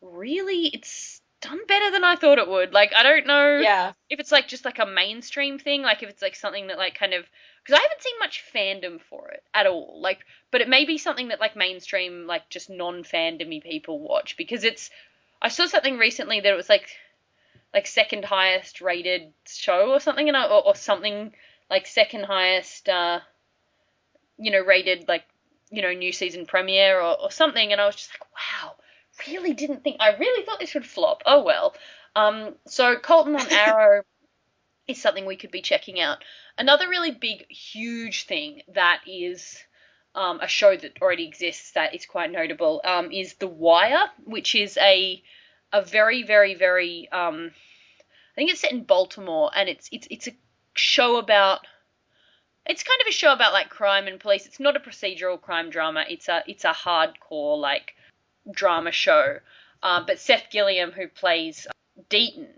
really, 0.00 0.66
it's 0.66 1.20
done 1.42 1.60
better 1.68 1.90
than 1.90 2.02
I 2.04 2.16
thought 2.16 2.38
it 2.38 2.48
would. 2.48 2.72
Like 2.72 2.94
I 2.94 3.02
don't 3.02 3.26
know 3.26 3.58
Yeah. 3.58 3.92
if 4.08 4.20
it's 4.20 4.32
like 4.32 4.48
just 4.48 4.64
like 4.64 4.78
a 4.78 4.86
mainstream 4.86 5.58
thing, 5.58 5.82
like 5.82 6.02
if 6.02 6.08
it's 6.08 6.22
like 6.22 6.34
something 6.36 6.68
that 6.68 6.78
like 6.78 6.98
kind 6.98 7.14
of 7.14 7.24
because 7.62 7.78
I 7.80 7.82
haven't 7.82 8.02
seen 8.02 8.18
much 8.20 8.44
fandom 8.54 9.00
for 9.10 9.28
it 9.30 9.42
at 9.52 9.66
all. 9.66 10.00
Like, 10.00 10.20
but 10.52 10.60
it 10.60 10.68
may 10.68 10.84
be 10.84 10.98
something 10.98 11.28
that 11.28 11.40
like 11.40 11.56
mainstream, 11.56 12.26
like 12.26 12.48
just 12.48 12.70
non-fandomy 12.70 13.62
people 13.62 13.98
watch 13.98 14.36
because 14.36 14.62
it's. 14.64 14.90
I 15.42 15.48
saw 15.48 15.66
something 15.66 15.98
recently 15.98 16.40
that 16.40 16.52
it 16.52 16.56
was 16.56 16.68
like, 16.68 16.88
like 17.74 17.86
second 17.86 18.24
highest 18.24 18.80
rated 18.80 19.32
show 19.46 19.90
or 19.90 20.00
something, 20.00 20.28
and 20.28 20.36
I, 20.36 20.46
or, 20.46 20.64
or 20.68 20.74
something 20.76 21.32
like 21.68 21.86
second 21.86 22.24
highest, 22.24 22.88
uh, 22.88 23.18
you 24.38 24.50
know, 24.50 24.60
rated 24.60 25.08
like 25.08 25.24
you 25.70 25.82
know 25.82 25.92
new 25.92 26.12
season 26.12 26.46
premiere 26.46 27.00
or, 27.00 27.20
or 27.20 27.30
something, 27.30 27.72
and 27.72 27.80
I 27.80 27.86
was 27.86 27.96
just 27.96 28.10
like, 28.12 28.28
wow, 28.32 28.74
really 29.28 29.54
didn't 29.54 29.82
think 29.82 29.96
I 30.00 30.16
really 30.16 30.44
thought 30.44 30.60
this 30.60 30.74
would 30.74 30.86
flop. 30.86 31.22
Oh 31.26 31.42
well. 31.42 31.74
Um, 32.14 32.54
so 32.66 32.96
Colton 32.96 33.36
on 33.36 33.46
Arrow 33.50 34.02
is 34.88 35.00
something 35.00 35.26
we 35.26 35.36
could 35.36 35.50
be 35.50 35.62
checking 35.62 36.00
out. 36.00 36.18
Another 36.56 36.88
really 36.88 37.10
big, 37.10 37.50
huge 37.50 38.24
thing 38.24 38.62
that 38.74 39.00
is 39.06 39.58
um, 40.14 40.40
a 40.40 40.48
show 40.48 40.74
that 40.74 41.02
already 41.02 41.26
exists 41.26 41.72
that 41.72 41.94
is 41.94 42.06
quite 42.06 42.32
notable 42.32 42.80
um, 42.84 43.10
is 43.12 43.34
The 43.34 43.46
Wire, 43.46 44.10
which 44.24 44.54
is 44.54 44.78
a 44.78 45.22
a 45.72 45.82
very, 45.82 46.22
very, 46.22 46.54
very 46.54 47.08
um, 47.10 47.50
I 47.52 48.34
think 48.34 48.50
it's 48.50 48.60
set 48.60 48.72
in 48.72 48.84
Baltimore, 48.84 49.50
and 49.54 49.68
it's 49.68 49.88
it's 49.92 50.08
it's 50.10 50.28
a 50.28 50.36
show 50.74 51.18
about 51.18 51.60
it's 52.68 52.82
kind 52.82 53.00
of 53.00 53.06
a 53.08 53.12
show 53.12 53.32
about 53.32 53.52
like 53.52 53.68
crime 53.68 54.06
and 54.06 54.18
police. 54.18 54.46
It's 54.46 54.60
not 54.60 54.76
a 54.76 54.80
procedural 54.80 55.40
crime 55.40 55.70
drama. 55.70 56.04
It's 56.08 56.28
a 56.28 56.42
it's 56.46 56.64
a 56.64 56.72
hardcore 56.72 57.58
like 57.58 57.94
drama 58.50 58.92
show. 58.92 59.38
Um, 59.82 60.04
but 60.06 60.18
Seth 60.18 60.46
Gilliam, 60.50 60.90
who 60.90 61.08
plays 61.08 61.66
Deaton, 62.10 62.48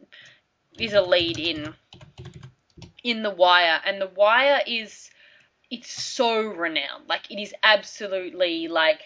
is 0.78 0.94
a 0.94 1.02
lead 1.02 1.38
in 1.38 1.74
in 3.04 3.22
The 3.22 3.30
Wire, 3.30 3.80
and 3.84 4.00
The 4.00 4.08
Wire 4.08 4.60
is 4.66 5.10
it's 5.70 5.90
so 5.90 6.42
renowned. 6.42 7.08
Like 7.08 7.30
it 7.30 7.40
is 7.40 7.54
absolutely 7.62 8.68
like 8.68 9.00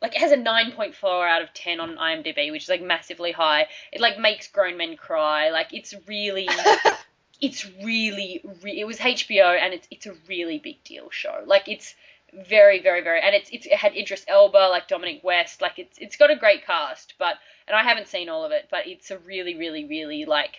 like 0.00 0.14
it 0.14 0.20
has 0.20 0.32
a 0.32 0.36
9.4 0.36 1.28
out 1.28 1.42
of 1.42 1.52
10 1.52 1.78
on 1.78 1.96
IMDb, 1.96 2.50
which 2.50 2.62
is 2.62 2.68
like 2.70 2.82
massively 2.82 3.32
high. 3.32 3.66
It 3.92 4.00
like 4.00 4.18
makes 4.18 4.48
grown 4.48 4.78
men 4.78 4.96
cry. 4.96 5.50
Like 5.50 5.74
it's 5.74 5.94
really 6.06 6.48
it's 7.40 7.66
really 7.82 8.42
re- 8.62 8.80
it 8.80 8.86
was 8.86 8.98
HBO 8.98 9.58
and 9.58 9.74
it's 9.74 9.88
it's 9.90 10.06
a 10.06 10.14
really 10.28 10.58
big 10.58 10.82
deal 10.84 11.10
show. 11.10 11.42
Like 11.46 11.68
it's 11.68 11.94
very 12.32 12.80
very 12.80 13.02
very 13.02 13.20
and 13.20 13.34
it's, 13.34 13.50
it's 13.50 13.66
it 13.66 13.74
had 13.74 13.96
Idris 13.96 14.24
Elba 14.28 14.68
like 14.70 14.88
Dominic 14.88 15.22
West 15.24 15.60
like 15.60 15.78
it's 15.78 15.98
it's 15.98 16.16
got 16.16 16.30
a 16.30 16.36
great 16.36 16.64
cast 16.64 17.14
but 17.18 17.34
and 17.66 17.76
I 17.76 17.82
haven't 17.82 18.08
seen 18.08 18.28
all 18.28 18.44
of 18.44 18.52
it 18.52 18.68
but 18.70 18.86
it's 18.86 19.10
a 19.10 19.18
really 19.18 19.56
really 19.56 19.84
really 19.84 20.24
like 20.24 20.58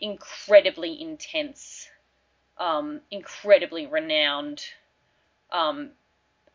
incredibly 0.00 1.00
intense 1.00 1.88
um 2.58 3.00
incredibly 3.10 3.86
renowned 3.86 4.64
um 5.50 5.90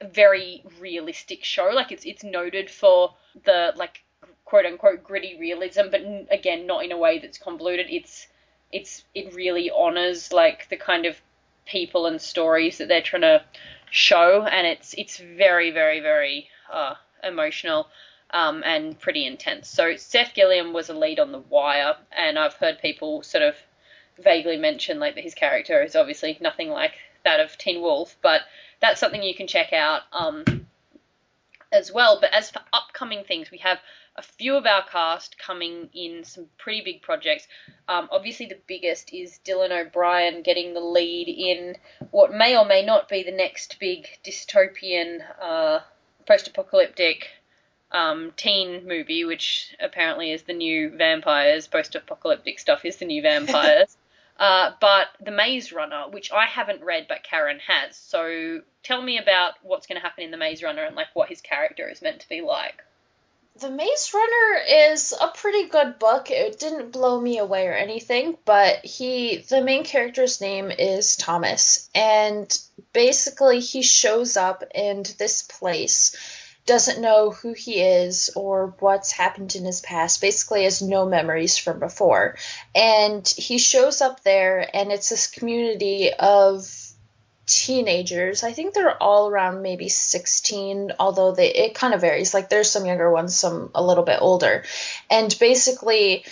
very 0.03 0.63
realistic 0.79 1.43
show 1.43 1.69
like 1.73 1.91
it's 1.91 2.05
it's 2.05 2.23
noted 2.23 2.69
for 2.69 3.13
the 3.45 3.73
like 3.75 4.03
quote 4.45 4.65
unquote 4.65 5.03
gritty 5.03 5.37
realism 5.39 5.89
but 5.91 6.01
again 6.31 6.65
not 6.65 6.83
in 6.83 6.91
a 6.91 6.97
way 6.97 7.19
that's 7.19 7.37
convoluted 7.37 7.85
it's 7.89 8.27
it's 8.71 9.03
it 9.13 9.33
really 9.33 9.69
honors 9.71 10.31
like 10.31 10.69
the 10.69 10.77
kind 10.77 11.05
of 11.05 11.19
people 11.65 12.05
and 12.05 12.21
stories 12.21 12.77
that 12.77 12.87
they're 12.87 13.01
trying 13.01 13.21
to 13.21 13.43
show 13.89 14.43
and 14.43 14.65
it's 14.67 14.93
it's 14.97 15.17
very 15.17 15.71
very 15.71 15.99
very 15.99 16.47
uh, 16.71 16.95
emotional 17.23 17.87
um, 18.33 18.63
and 18.65 18.97
pretty 18.99 19.25
intense. 19.25 19.67
So 19.67 19.97
Seth 19.97 20.33
Gilliam 20.33 20.71
was 20.71 20.89
a 20.89 20.93
lead 20.93 21.19
on 21.19 21.31
The 21.31 21.39
Wire 21.39 21.95
and 22.15 22.39
I've 22.39 22.53
heard 22.53 22.79
people 22.79 23.23
sort 23.23 23.43
of 23.43 23.55
vaguely 24.17 24.57
mention 24.57 24.99
like 24.99 25.15
that 25.15 25.23
his 25.23 25.35
character 25.35 25.83
is 25.83 25.95
obviously 25.95 26.37
nothing 26.39 26.69
like 26.69 26.93
that 27.23 27.39
of 27.39 27.57
Teen 27.57 27.81
Wolf 27.81 28.15
but 28.21 28.41
that's 28.79 28.99
something 28.99 29.21
you 29.21 29.35
can 29.35 29.47
check 29.47 29.73
out 29.73 30.01
um, 30.11 30.43
as 31.71 31.91
well 31.91 32.19
but 32.19 32.33
as 32.33 32.49
for 32.49 32.61
upcoming 32.73 33.23
things 33.23 33.51
we 33.51 33.57
have 33.57 33.79
a 34.15 34.21
few 34.21 34.55
of 34.55 34.65
our 34.65 34.83
cast 34.83 35.37
coming 35.37 35.89
in 35.93 36.23
some 36.23 36.47
pretty 36.57 36.81
big 36.81 37.01
projects. 37.01 37.47
Um, 37.87 38.09
obviously, 38.11 38.45
the 38.45 38.59
biggest 38.67 39.13
is 39.13 39.39
Dylan 39.45 39.71
O'Brien 39.71 40.43
getting 40.43 40.73
the 40.73 40.81
lead 40.81 41.27
in 41.27 41.77
what 42.11 42.33
may 42.33 42.57
or 42.57 42.65
may 42.65 42.83
not 42.83 43.07
be 43.07 43.23
the 43.23 43.31
next 43.31 43.79
big 43.79 44.07
dystopian, 44.25 45.19
uh, 45.41 45.79
post-apocalyptic 46.27 47.29
um, 47.91 48.31
teen 48.35 48.87
movie, 48.87 49.25
which 49.25 49.75
apparently 49.79 50.31
is 50.31 50.43
the 50.43 50.53
new 50.53 50.89
vampires. 50.89 51.67
Post-apocalyptic 51.67 52.59
stuff 52.59 52.83
is 52.85 52.97
the 52.97 53.05
new 53.05 53.21
vampires. 53.31 53.97
Uh, 54.41 54.73
but 54.81 55.09
The 55.23 55.29
Maze 55.29 55.71
Runner, 55.71 56.05
which 56.09 56.31
I 56.31 56.47
haven't 56.47 56.83
read, 56.83 57.05
but 57.07 57.21
Karen 57.21 57.59
has. 57.67 57.95
So 57.95 58.61
tell 58.81 58.99
me 58.99 59.19
about 59.19 59.53
what's 59.61 59.85
going 59.85 60.01
to 60.01 60.01
happen 60.01 60.23
in 60.23 60.31
The 60.31 60.37
Maze 60.37 60.63
Runner 60.63 60.83
and 60.83 60.95
like 60.95 61.09
what 61.13 61.29
his 61.29 61.41
character 61.41 61.87
is 61.87 62.01
meant 62.01 62.21
to 62.21 62.27
be 62.29 62.41
like. 62.41 62.83
The 63.59 63.69
Maze 63.69 64.11
Runner 64.15 64.61
is 64.89 65.13
a 65.21 65.27
pretty 65.27 65.67
good 65.67 65.99
book. 65.99 66.31
It 66.31 66.57
didn't 66.57 66.91
blow 66.91 67.21
me 67.21 67.37
away 67.37 67.67
or 67.67 67.73
anything, 67.73 68.35
but 68.43 68.83
he 68.83 69.37
the 69.47 69.61
main 69.61 69.83
character's 69.83 70.41
name 70.41 70.71
is 70.71 71.17
Thomas 71.17 71.87
and 71.93 72.59
basically 72.93 73.59
he 73.59 73.83
shows 73.83 74.37
up 74.37 74.63
in 74.73 75.03
this 75.19 75.43
place 75.43 76.15
doesn't 76.65 77.01
know 77.01 77.31
who 77.31 77.53
he 77.53 77.81
is 77.81 78.31
or 78.35 78.75
what's 78.79 79.11
happened 79.11 79.55
in 79.55 79.65
his 79.65 79.81
past, 79.81 80.21
basically 80.21 80.63
has 80.63 80.81
no 80.81 81.05
memories 81.05 81.57
from 81.57 81.79
before. 81.79 82.37
And 82.75 83.27
he 83.27 83.57
shows 83.57 84.01
up 84.01 84.23
there 84.23 84.69
and 84.73 84.91
it's 84.91 85.09
this 85.09 85.27
community 85.27 86.11
of 86.13 86.65
teenagers. 87.47 88.43
I 88.43 88.53
think 88.53 88.73
they're 88.73 89.01
all 89.01 89.27
around 89.27 89.61
maybe 89.61 89.89
16, 89.89 90.93
although 90.99 91.33
they 91.33 91.53
it 91.53 91.75
kind 91.75 91.93
of 91.93 92.01
varies. 92.01 92.33
Like 92.33 92.49
there's 92.49 92.69
some 92.69 92.85
younger 92.85 93.11
ones, 93.11 93.35
some 93.35 93.71
a 93.75 93.83
little 93.83 94.03
bit 94.03 94.19
older. 94.21 94.63
And 95.09 95.35
basically 95.39 96.25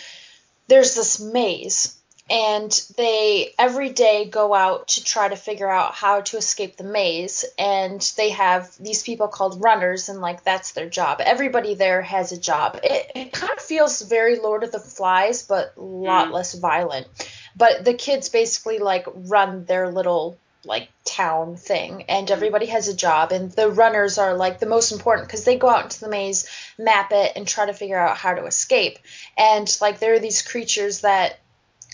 there's 0.68 0.96
this 0.96 1.20
maze 1.20 1.99
and 2.30 2.72
they 2.98 3.54
every 3.58 3.90
day 3.90 4.26
go 4.26 4.54
out 4.54 4.88
to 4.90 5.04
try 5.04 5.28
to 5.28 5.36
figure 5.36 5.70
out 5.70 5.94
how 5.94 6.22
to 6.22 6.38
escape 6.38 6.78
the 6.78 6.84
maze 6.84 7.46
and 7.58 8.02
they 8.18 8.30
have 8.30 8.72
these 8.80 9.04
people 9.04 9.28
called 9.28 9.64
runners 9.64 10.10
and 10.10 10.22
like 10.22 10.44
that's 10.44 10.72
their 10.74 10.90
job. 10.90 11.22
Everybody 11.22 11.76
there 11.76 12.02
has 12.02 12.32
a 12.32 12.40
job. 12.40 12.80
It, 12.84 13.12
it 13.16 13.32
kind 13.34 13.52
of 13.52 13.60
feels 13.60 14.02
very 14.02 14.40
lord 14.40 14.64
of 14.64 14.72
the 14.72 14.80
flies 14.80 15.44
but 15.44 15.74
a 15.78 15.82
lot 15.82 16.28
Mm. 16.30 16.32
less 16.34 16.54
violent. 16.54 17.08
But 17.56 17.86
the 17.86 17.94
kids 17.94 18.30
basically 18.30 18.80
like 18.80 19.06
run 19.14 19.66
their 19.66 19.90
little 19.92 20.38
like 20.66 20.90
town 21.06 21.56
thing 21.56 22.04
and 22.10 22.30
everybody 22.30 22.66
has 22.66 22.90
a 22.90 22.96
job 22.96 23.32
and 23.32 23.50
the 23.54 23.70
runners 23.70 24.18
are 24.18 24.36
like 24.36 24.60
the 24.60 24.66
most 24.66 24.92
important 24.92 25.28
because 25.28 25.46
they 25.46 25.58
go 25.58 25.70
out 25.70 25.86
into 25.86 26.02
the 26.02 26.10
maze 26.10 26.48
map 26.78 27.12
it 27.14 27.32
and 27.38 27.48
try 27.48 27.66
to 27.66 27.74
figure 27.74 27.98
out 27.98 28.18
how 28.18 28.34
to 28.34 28.46
escape. 28.46 29.00
And 29.38 29.74
like 29.80 30.00
there 30.00 30.14
are 30.14 30.20
these 30.20 30.42
creatures 30.42 31.02
that 31.02 31.40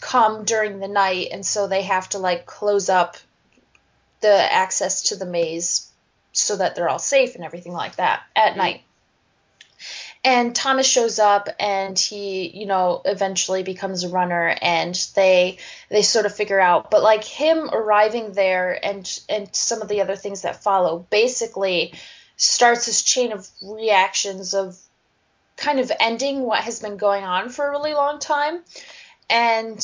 come 0.02 0.46
during 0.46 0.80
the 0.80 0.88
night 0.88 1.30
and 1.32 1.46
so 1.46 1.68
they 1.68 1.84
have 1.84 2.10
to 2.10 2.18
like 2.18 2.46
close 2.46 2.90
up 2.90 3.18
the 4.22 4.54
access 4.54 5.04
to 5.04 5.16
the 5.16 5.26
maze 5.26 5.90
so 6.34 6.58
that 6.58 6.76
they're 6.76 6.90
all 6.90 7.00
safe 7.00 7.36
and 7.36 7.44
everything 7.44 7.74
like 7.74 7.96
that 7.96 8.24
at 8.36 8.54
Mhm. 8.54 8.58
night 8.58 8.82
and 10.24 10.56
Thomas 10.56 10.88
shows 10.88 11.20
up 11.20 11.50
and 11.60 11.98
he, 12.00 12.48
you 12.48 12.66
know, 12.66 13.04
eventually 13.06 13.62
becomes 13.62 14.04
a 14.04 14.10
runner 14.10 14.58
and 14.60 14.96
they 15.14 15.60
they 15.90 16.02
sort 16.02 16.26
of 16.26 16.36
figure 16.36 16.60
out 16.60 16.90
but 16.90 17.04
like 17.04 17.24
him 17.24 17.70
arriving 17.72 18.32
there 18.32 18.84
and 18.84 19.20
and 19.30 19.56
some 19.56 19.82
of 19.84 19.88
the 19.88 20.02
other 20.02 20.16
things 20.16 20.42
that 20.42 20.64
follow 20.64 21.06
basically 21.12 21.94
starts 22.38 22.88
this 22.88 23.04
chain 23.04 23.32
of 23.32 23.48
reactions 23.62 24.56
of 24.56 24.78
kind 25.58 25.80
of 25.80 25.92
ending 26.00 26.42
what 26.42 26.64
has 26.64 26.80
been 26.80 26.98
going 26.98 27.24
on 27.24 27.50
for 27.50 27.68
a 27.68 27.70
really 27.70 27.94
long 27.94 28.20
time 28.20 28.62
and 29.30 29.80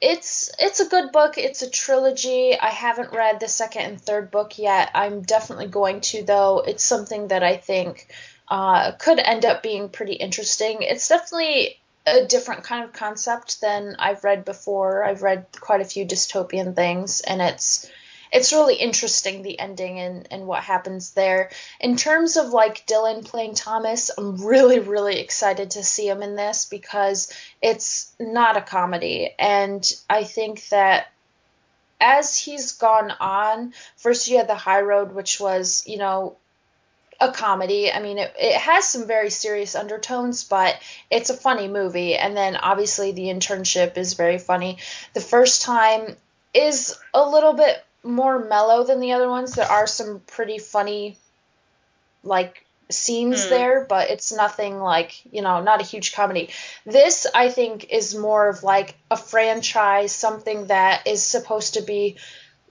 it's 0.00 0.50
it's 0.58 0.80
a 0.80 0.88
good 0.88 1.12
book. 1.12 1.38
It's 1.38 1.62
a 1.62 1.70
trilogy. 1.70 2.58
I 2.58 2.68
haven't 2.68 3.12
read 3.12 3.40
the 3.40 3.48
second 3.48 3.82
and 3.82 4.00
third 4.00 4.30
book 4.30 4.58
yet. 4.58 4.90
I'm 4.94 5.22
definitely 5.22 5.68
going 5.68 6.00
to 6.02 6.22
though. 6.24 6.62
It's 6.66 6.84
something 6.84 7.28
that 7.28 7.42
i 7.42 7.56
think 7.56 8.08
uh, 8.48 8.92
could 8.92 9.18
end 9.18 9.44
up 9.44 9.62
being 9.62 9.88
pretty 9.88 10.14
interesting. 10.14 10.78
It's 10.82 11.08
definitely 11.08 11.80
a 12.06 12.26
different 12.26 12.64
kind 12.64 12.84
of 12.84 12.92
concept 12.92 13.62
than 13.62 13.96
i've 13.98 14.24
read 14.24 14.44
before. 14.44 15.04
I've 15.04 15.22
read 15.22 15.46
quite 15.58 15.80
a 15.80 15.86
few 15.86 16.04
dystopian 16.04 16.76
things 16.76 17.22
and 17.22 17.40
it's 17.40 17.90
it's 18.34 18.52
really 18.52 18.74
interesting 18.74 19.42
the 19.42 19.58
ending 19.60 20.00
and 20.00 20.26
and 20.30 20.46
what 20.46 20.64
happens 20.64 21.12
there. 21.12 21.50
In 21.80 21.96
terms 21.96 22.36
of 22.36 22.48
like 22.48 22.84
Dylan 22.84 23.24
playing 23.24 23.54
Thomas, 23.54 24.10
I'm 24.18 24.44
really 24.44 24.80
really 24.80 25.20
excited 25.20 25.70
to 25.72 25.84
see 25.84 26.08
him 26.08 26.22
in 26.22 26.34
this 26.34 26.66
because 26.66 27.32
it's 27.64 28.14
not 28.20 28.58
a 28.58 28.60
comedy, 28.60 29.30
and 29.38 29.82
I 30.10 30.24
think 30.24 30.68
that 30.68 31.06
as 31.98 32.36
he's 32.36 32.72
gone 32.72 33.10
on, 33.10 33.72
first 33.96 34.28
you 34.28 34.36
had 34.36 34.48
the 34.48 34.54
high 34.54 34.82
road, 34.82 35.12
which 35.12 35.40
was, 35.40 35.82
you 35.86 35.96
know, 35.96 36.36
a 37.18 37.32
comedy. 37.32 37.90
I 37.90 38.00
mean, 38.00 38.18
it, 38.18 38.34
it 38.38 38.56
has 38.56 38.86
some 38.86 39.06
very 39.06 39.30
serious 39.30 39.74
undertones, 39.74 40.44
but 40.44 40.78
it's 41.10 41.30
a 41.30 41.34
funny 41.34 41.66
movie. 41.66 42.16
And 42.16 42.36
then 42.36 42.56
obviously 42.56 43.12
the 43.12 43.28
internship 43.28 43.96
is 43.96 44.12
very 44.12 44.38
funny. 44.38 44.76
The 45.14 45.22
first 45.22 45.62
time 45.62 46.16
is 46.52 46.94
a 47.14 47.26
little 47.26 47.54
bit 47.54 47.82
more 48.02 48.44
mellow 48.44 48.84
than 48.84 49.00
the 49.00 49.12
other 49.12 49.30
ones. 49.30 49.54
There 49.54 49.64
are 49.64 49.86
some 49.86 50.20
pretty 50.26 50.58
funny, 50.58 51.16
like, 52.22 52.63
scenes 52.90 53.46
mm. 53.46 53.48
there, 53.48 53.86
but 53.88 54.10
it's 54.10 54.32
nothing 54.32 54.78
like, 54.78 55.20
you 55.32 55.42
know, 55.42 55.62
not 55.62 55.80
a 55.80 55.84
huge 55.84 56.14
comedy. 56.14 56.50
This, 56.84 57.26
I 57.34 57.48
think, 57.48 57.90
is 57.90 58.14
more 58.14 58.48
of 58.48 58.62
like 58.62 58.96
a 59.10 59.16
franchise, 59.16 60.12
something 60.12 60.66
that 60.66 61.06
is 61.06 61.22
supposed 61.22 61.74
to 61.74 61.82
be 61.82 62.16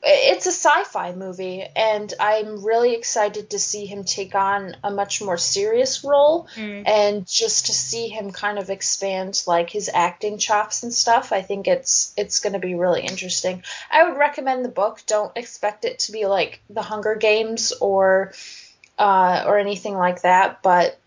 it's 0.06 0.45
a 0.45 0.52
sci-fi 0.52 1.14
movie 1.14 1.64
and 1.76 2.14
i'm 2.19 2.64
really 2.64 2.94
excited 2.94 3.49
to 3.49 3.60
see 3.60 3.85
him 3.85 4.03
take 4.03 4.35
on 4.35 4.76
a 4.84 4.91
much 4.91 5.22
more 5.22 5.38
serious 5.38 6.03
role 6.03 6.48
mm. 6.56 6.84
and 6.85 7.26
just 7.26 7.68
to 7.68 7.72
see 7.72 8.10
him 8.10 8.31
kind 8.31 8.60
of 8.60 8.69
expand 8.69 9.41
like 9.48 9.69
his 9.69 9.90
acting 9.94 10.38
chops 10.38 10.84
and 10.84 10.94
stuff 10.94 11.31
i 11.31 11.41
think 11.41 11.68
it's 11.68 12.14
it's 12.18 12.41
going 12.41 12.53
to 12.53 12.60
be 12.60 12.76
really 12.76 13.02
interesting 13.02 13.64
i 13.90 14.03
would 14.03 14.18
recommend 14.18 14.65
the 14.65 14.69
book 14.69 15.02
don't 15.07 15.38
expect 15.38 15.85
it 15.85 15.99
to 15.99 16.11
be 16.11 16.26
like 16.26 16.61
the 16.69 16.81
hunger 16.81 17.15
games 17.15 17.72
or 17.80 18.34
uh, 18.98 19.44
or 19.45 19.57
anything 19.57 19.95
like 19.95 20.22
that 20.22 20.61
but 20.64 20.98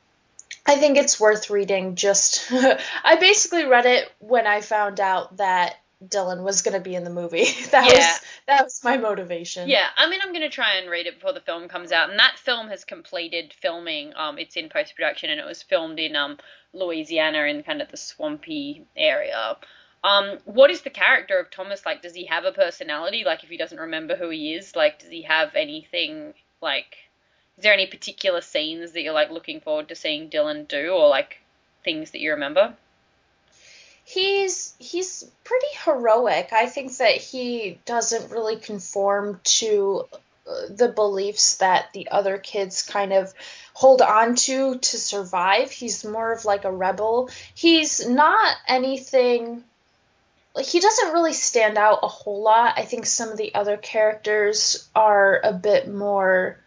I 0.66 0.76
think 0.76 0.96
it's 0.96 1.20
worth 1.20 1.48
reading. 1.48 1.94
Just, 1.94 2.50
I 2.52 3.16
basically 3.20 3.66
read 3.66 3.86
it 3.86 4.10
when 4.18 4.48
I 4.48 4.60
found 4.60 4.98
out 4.98 5.36
that 5.36 5.76
Dylan 6.04 6.42
was 6.42 6.62
going 6.62 6.74
to 6.74 6.80
be 6.80 6.94
in 6.94 7.04
the 7.04 7.10
movie. 7.10 7.44
that 7.70 7.86
yeah. 7.86 7.98
was 7.98 8.20
that 8.46 8.64
was 8.64 8.84
my 8.84 8.96
motivation. 8.96 9.68
Yeah, 9.68 9.86
I 9.96 10.10
mean, 10.10 10.20
I'm 10.22 10.32
going 10.32 10.42
to 10.42 10.50
try 10.50 10.74
and 10.76 10.90
read 10.90 11.06
it 11.06 11.14
before 11.14 11.32
the 11.32 11.40
film 11.40 11.68
comes 11.68 11.92
out, 11.92 12.10
and 12.10 12.18
that 12.18 12.38
film 12.38 12.68
has 12.68 12.84
completed 12.84 13.54
filming. 13.60 14.12
Um, 14.16 14.38
it's 14.38 14.56
in 14.56 14.68
post 14.68 14.94
production, 14.94 15.30
and 15.30 15.40
it 15.40 15.46
was 15.46 15.62
filmed 15.62 15.98
in 15.98 16.16
um 16.16 16.38
Louisiana 16.72 17.44
in 17.44 17.62
kind 17.62 17.80
of 17.80 17.90
the 17.90 17.96
swampy 17.96 18.84
area. 18.96 19.56
Um, 20.04 20.38
what 20.44 20.70
is 20.70 20.82
the 20.82 20.90
character 20.90 21.38
of 21.38 21.50
Thomas 21.50 21.86
like? 21.86 22.02
Does 22.02 22.14
he 22.14 22.26
have 22.26 22.44
a 22.44 22.52
personality? 22.52 23.24
Like, 23.24 23.42
if 23.42 23.48
he 23.48 23.56
doesn't 23.56 23.78
remember 23.78 24.16
who 24.16 24.28
he 24.30 24.54
is, 24.54 24.76
like, 24.76 24.98
does 24.98 25.10
he 25.10 25.22
have 25.22 25.54
anything 25.54 26.34
like? 26.60 26.96
Is 27.56 27.62
there 27.62 27.72
any 27.72 27.86
particular 27.86 28.40
scenes 28.40 28.92
that 28.92 29.02
you're 29.02 29.14
like 29.14 29.30
looking 29.30 29.60
forward 29.60 29.88
to 29.88 29.94
seeing 29.94 30.30
Dylan 30.30 30.68
do, 30.68 30.90
or 30.90 31.08
like 31.08 31.38
things 31.84 32.10
that 32.10 32.20
you 32.20 32.32
remember? 32.32 32.74
he's 34.06 34.74
he's 34.78 35.24
pretty 35.44 35.66
heroic. 35.84 36.52
I 36.52 36.66
think 36.66 36.96
that 36.98 37.16
he 37.16 37.78
doesn't 37.84 38.30
really 38.30 38.56
conform 38.56 39.40
to 39.58 40.06
uh, 40.48 40.52
the 40.70 40.88
beliefs 40.88 41.56
that 41.56 41.92
the 41.92 42.08
other 42.10 42.38
kids 42.38 42.84
kind 42.84 43.12
of 43.12 43.34
hold 43.74 44.00
on 44.00 44.36
to 44.36 44.78
to 44.78 44.96
survive. 44.96 45.70
He's 45.70 46.04
more 46.04 46.32
of 46.32 46.44
like 46.44 46.64
a 46.64 46.72
rebel. 46.72 47.28
He's 47.54 48.08
not 48.08 48.56
anything 48.66 49.64
he 50.58 50.80
doesn't 50.80 51.12
really 51.12 51.34
stand 51.34 51.76
out 51.76 51.98
a 52.02 52.08
whole 52.08 52.42
lot. 52.42 52.78
I 52.78 52.82
think 52.86 53.04
some 53.04 53.28
of 53.28 53.36
the 53.36 53.54
other 53.54 53.76
characters 53.76 54.88
are 54.94 55.38
a 55.44 55.52
bit 55.52 55.86
more 55.86 56.58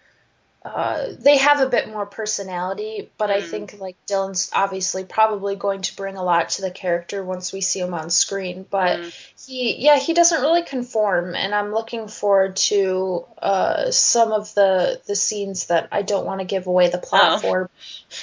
uh, 0.63 1.07
they 1.17 1.37
have 1.37 1.61
a 1.61 1.69
bit 1.69 1.87
more 1.87 2.05
personality, 2.05 3.09
but 3.17 3.29
mm. 3.29 3.33
I 3.33 3.41
think 3.41 3.79
like 3.79 3.95
Dylan's 4.07 4.51
obviously 4.53 5.05
probably 5.05 5.55
going 5.55 5.83
to 5.83 5.95
bring 5.95 6.17
a 6.17 6.23
lot 6.23 6.49
to 6.49 6.61
the 6.61 6.71
character 6.71 7.23
once 7.23 7.53
we 7.53 7.61
see 7.61 7.79
him 7.79 7.93
on 7.93 8.09
screen. 8.09 8.65
But 8.69 8.99
mm. 8.99 9.31
he, 9.47 9.77
yeah, 9.77 9.97
he 9.97 10.13
doesn't 10.13 10.41
really 10.41 10.63
conform, 10.63 11.33
and 11.33 11.55
I'm 11.55 11.71
looking 11.71 12.09
forward 12.09 12.57
to 12.57 13.25
uh, 13.41 13.91
some 13.91 14.33
of 14.33 14.53
the 14.53 15.01
the 15.07 15.15
scenes 15.15 15.67
that 15.67 15.87
I 15.93 16.01
don't 16.01 16.25
want 16.25 16.41
to 16.41 16.45
give 16.45 16.67
away 16.67 16.89
the 16.89 16.97
plot 16.97 17.33
oh. 17.35 17.37
for. 17.39 17.69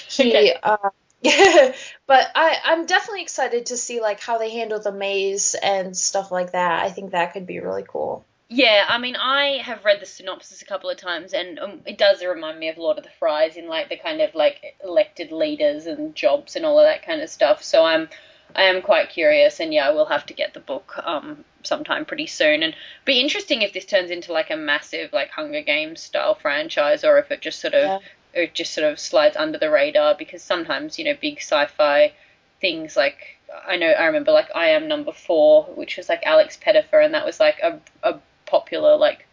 He, 0.09 0.31
okay. 0.31 0.57
uh, 0.63 0.91
but 2.07 2.31
I, 2.35 2.57
I'm 2.65 2.87
definitely 2.87 3.23
excited 3.23 3.67
to 3.67 3.77
see 3.77 4.01
like 4.01 4.21
how 4.21 4.39
they 4.39 4.51
handle 4.51 4.81
the 4.81 4.93
maze 4.93 5.55
and 5.55 5.97
stuff 5.97 6.31
like 6.31 6.53
that. 6.53 6.83
I 6.83 6.91
think 6.91 7.13
that 7.13 7.33
could 7.33 7.47
be 7.47 7.61
really 7.61 7.85
cool. 7.87 8.25
Yeah, 8.49 8.85
I 8.89 8.99
mean, 8.99 9.17
I 9.17 9.59
have 9.65 9.85
read 9.85 10.01
the 10.01 10.07
synopsis 10.07 10.63
a 10.63 10.67
couple 10.67 10.89
of 10.89 10.97
times, 10.97 11.33
and 11.33 11.59
um, 11.59 11.81
it 11.85 11.99
does 11.99 12.25
remind 12.25 12.61
me 12.61 12.69
of 12.69 12.79
Lord 12.79 12.97
of 12.97 13.03
the 13.03 13.11
Flies 13.11 13.57
in 13.57 13.67
like 13.67 13.89
the 13.89 13.97
kind 13.97 14.21
of 14.21 14.37
like 14.37 14.77
elected 14.85 15.33
leaders 15.33 15.87
and 15.87 16.15
jobs 16.15 16.55
and 16.55 16.65
all 16.65 16.79
of 16.79 16.85
that 16.85 17.05
kind 17.05 17.21
of 17.21 17.29
stuff. 17.29 17.65
So 17.65 17.85
I'm, 17.85 18.09
I 18.55 18.63
am 18.65 18.83
quite 18.83 19.09
curious, 19.09 19.59
and 19.59 19.75
yeah, 19.75 19.91
we'll 19.91 20.07
have 20.07 20.27
to 20.27 20.35
get 20.35 20.55
the 20.55 20.61
book 20.61 20.95
um 21.05 21.45
sometime 21.65 22.05
pretty 22.05 22.29
soon, 22.29 22.63
and 22.63 22.77
be 23.05 23.21
interesting 23.21 23.63
if 23.63 23.73
this 23.73 23.85
turns 23.85 24.13
into 24.13 24.33
like 24.33 24.51
a 24.51 24.57
massive 24.57 25.13
like 25.13 25.31
Hunger 25.31 25.63
Games 25.63 26.01
style 26.01 26.37
franchise, 26.37 27.03
or 27.03 27.19
if 27.19 27.33
it 27.33 27.41
just 27.41 27.59
sort 27.59 27.75
of 27.75 27.85
yeah. 27.85 28.43
it 28.43 28.55
just 28.55 28.75
sort 28.75 28.91
of 28.91 29.01
slides 29.01 29.37
under 29.37 29.59
the 29.59 29.71
radar 29.71 30.15
because 30.15 30.43
sometimes 30.43 31.01
you 31.01 31.05
know 31.05 31.17
big 31.21 31.39
sci-fi 31.39 32.13
things 32.61 32.97
like 32.97 33.39
I 33.67 33.77
know 33.77 33.89
I 33.89 34.07
remember 34.07 34.31
like 34.31 34.51
I 34.55 34.69
Am 34.69 34.87
Number 34.87 35.13
Four, 35.13 35.65
which 35.75 35.97
was 35.97 36.09
like 36.09 36.23
Alex 36.25 36.57
Pettyfer, 36.57 37.05
and 37.05 37.15
that 37.15 37.27
was 37.27 37.41
like 37.41 37.59
a 37.61 37.81
a 38.05 38.21
popular 38.47 38.97
like 38.97 39.27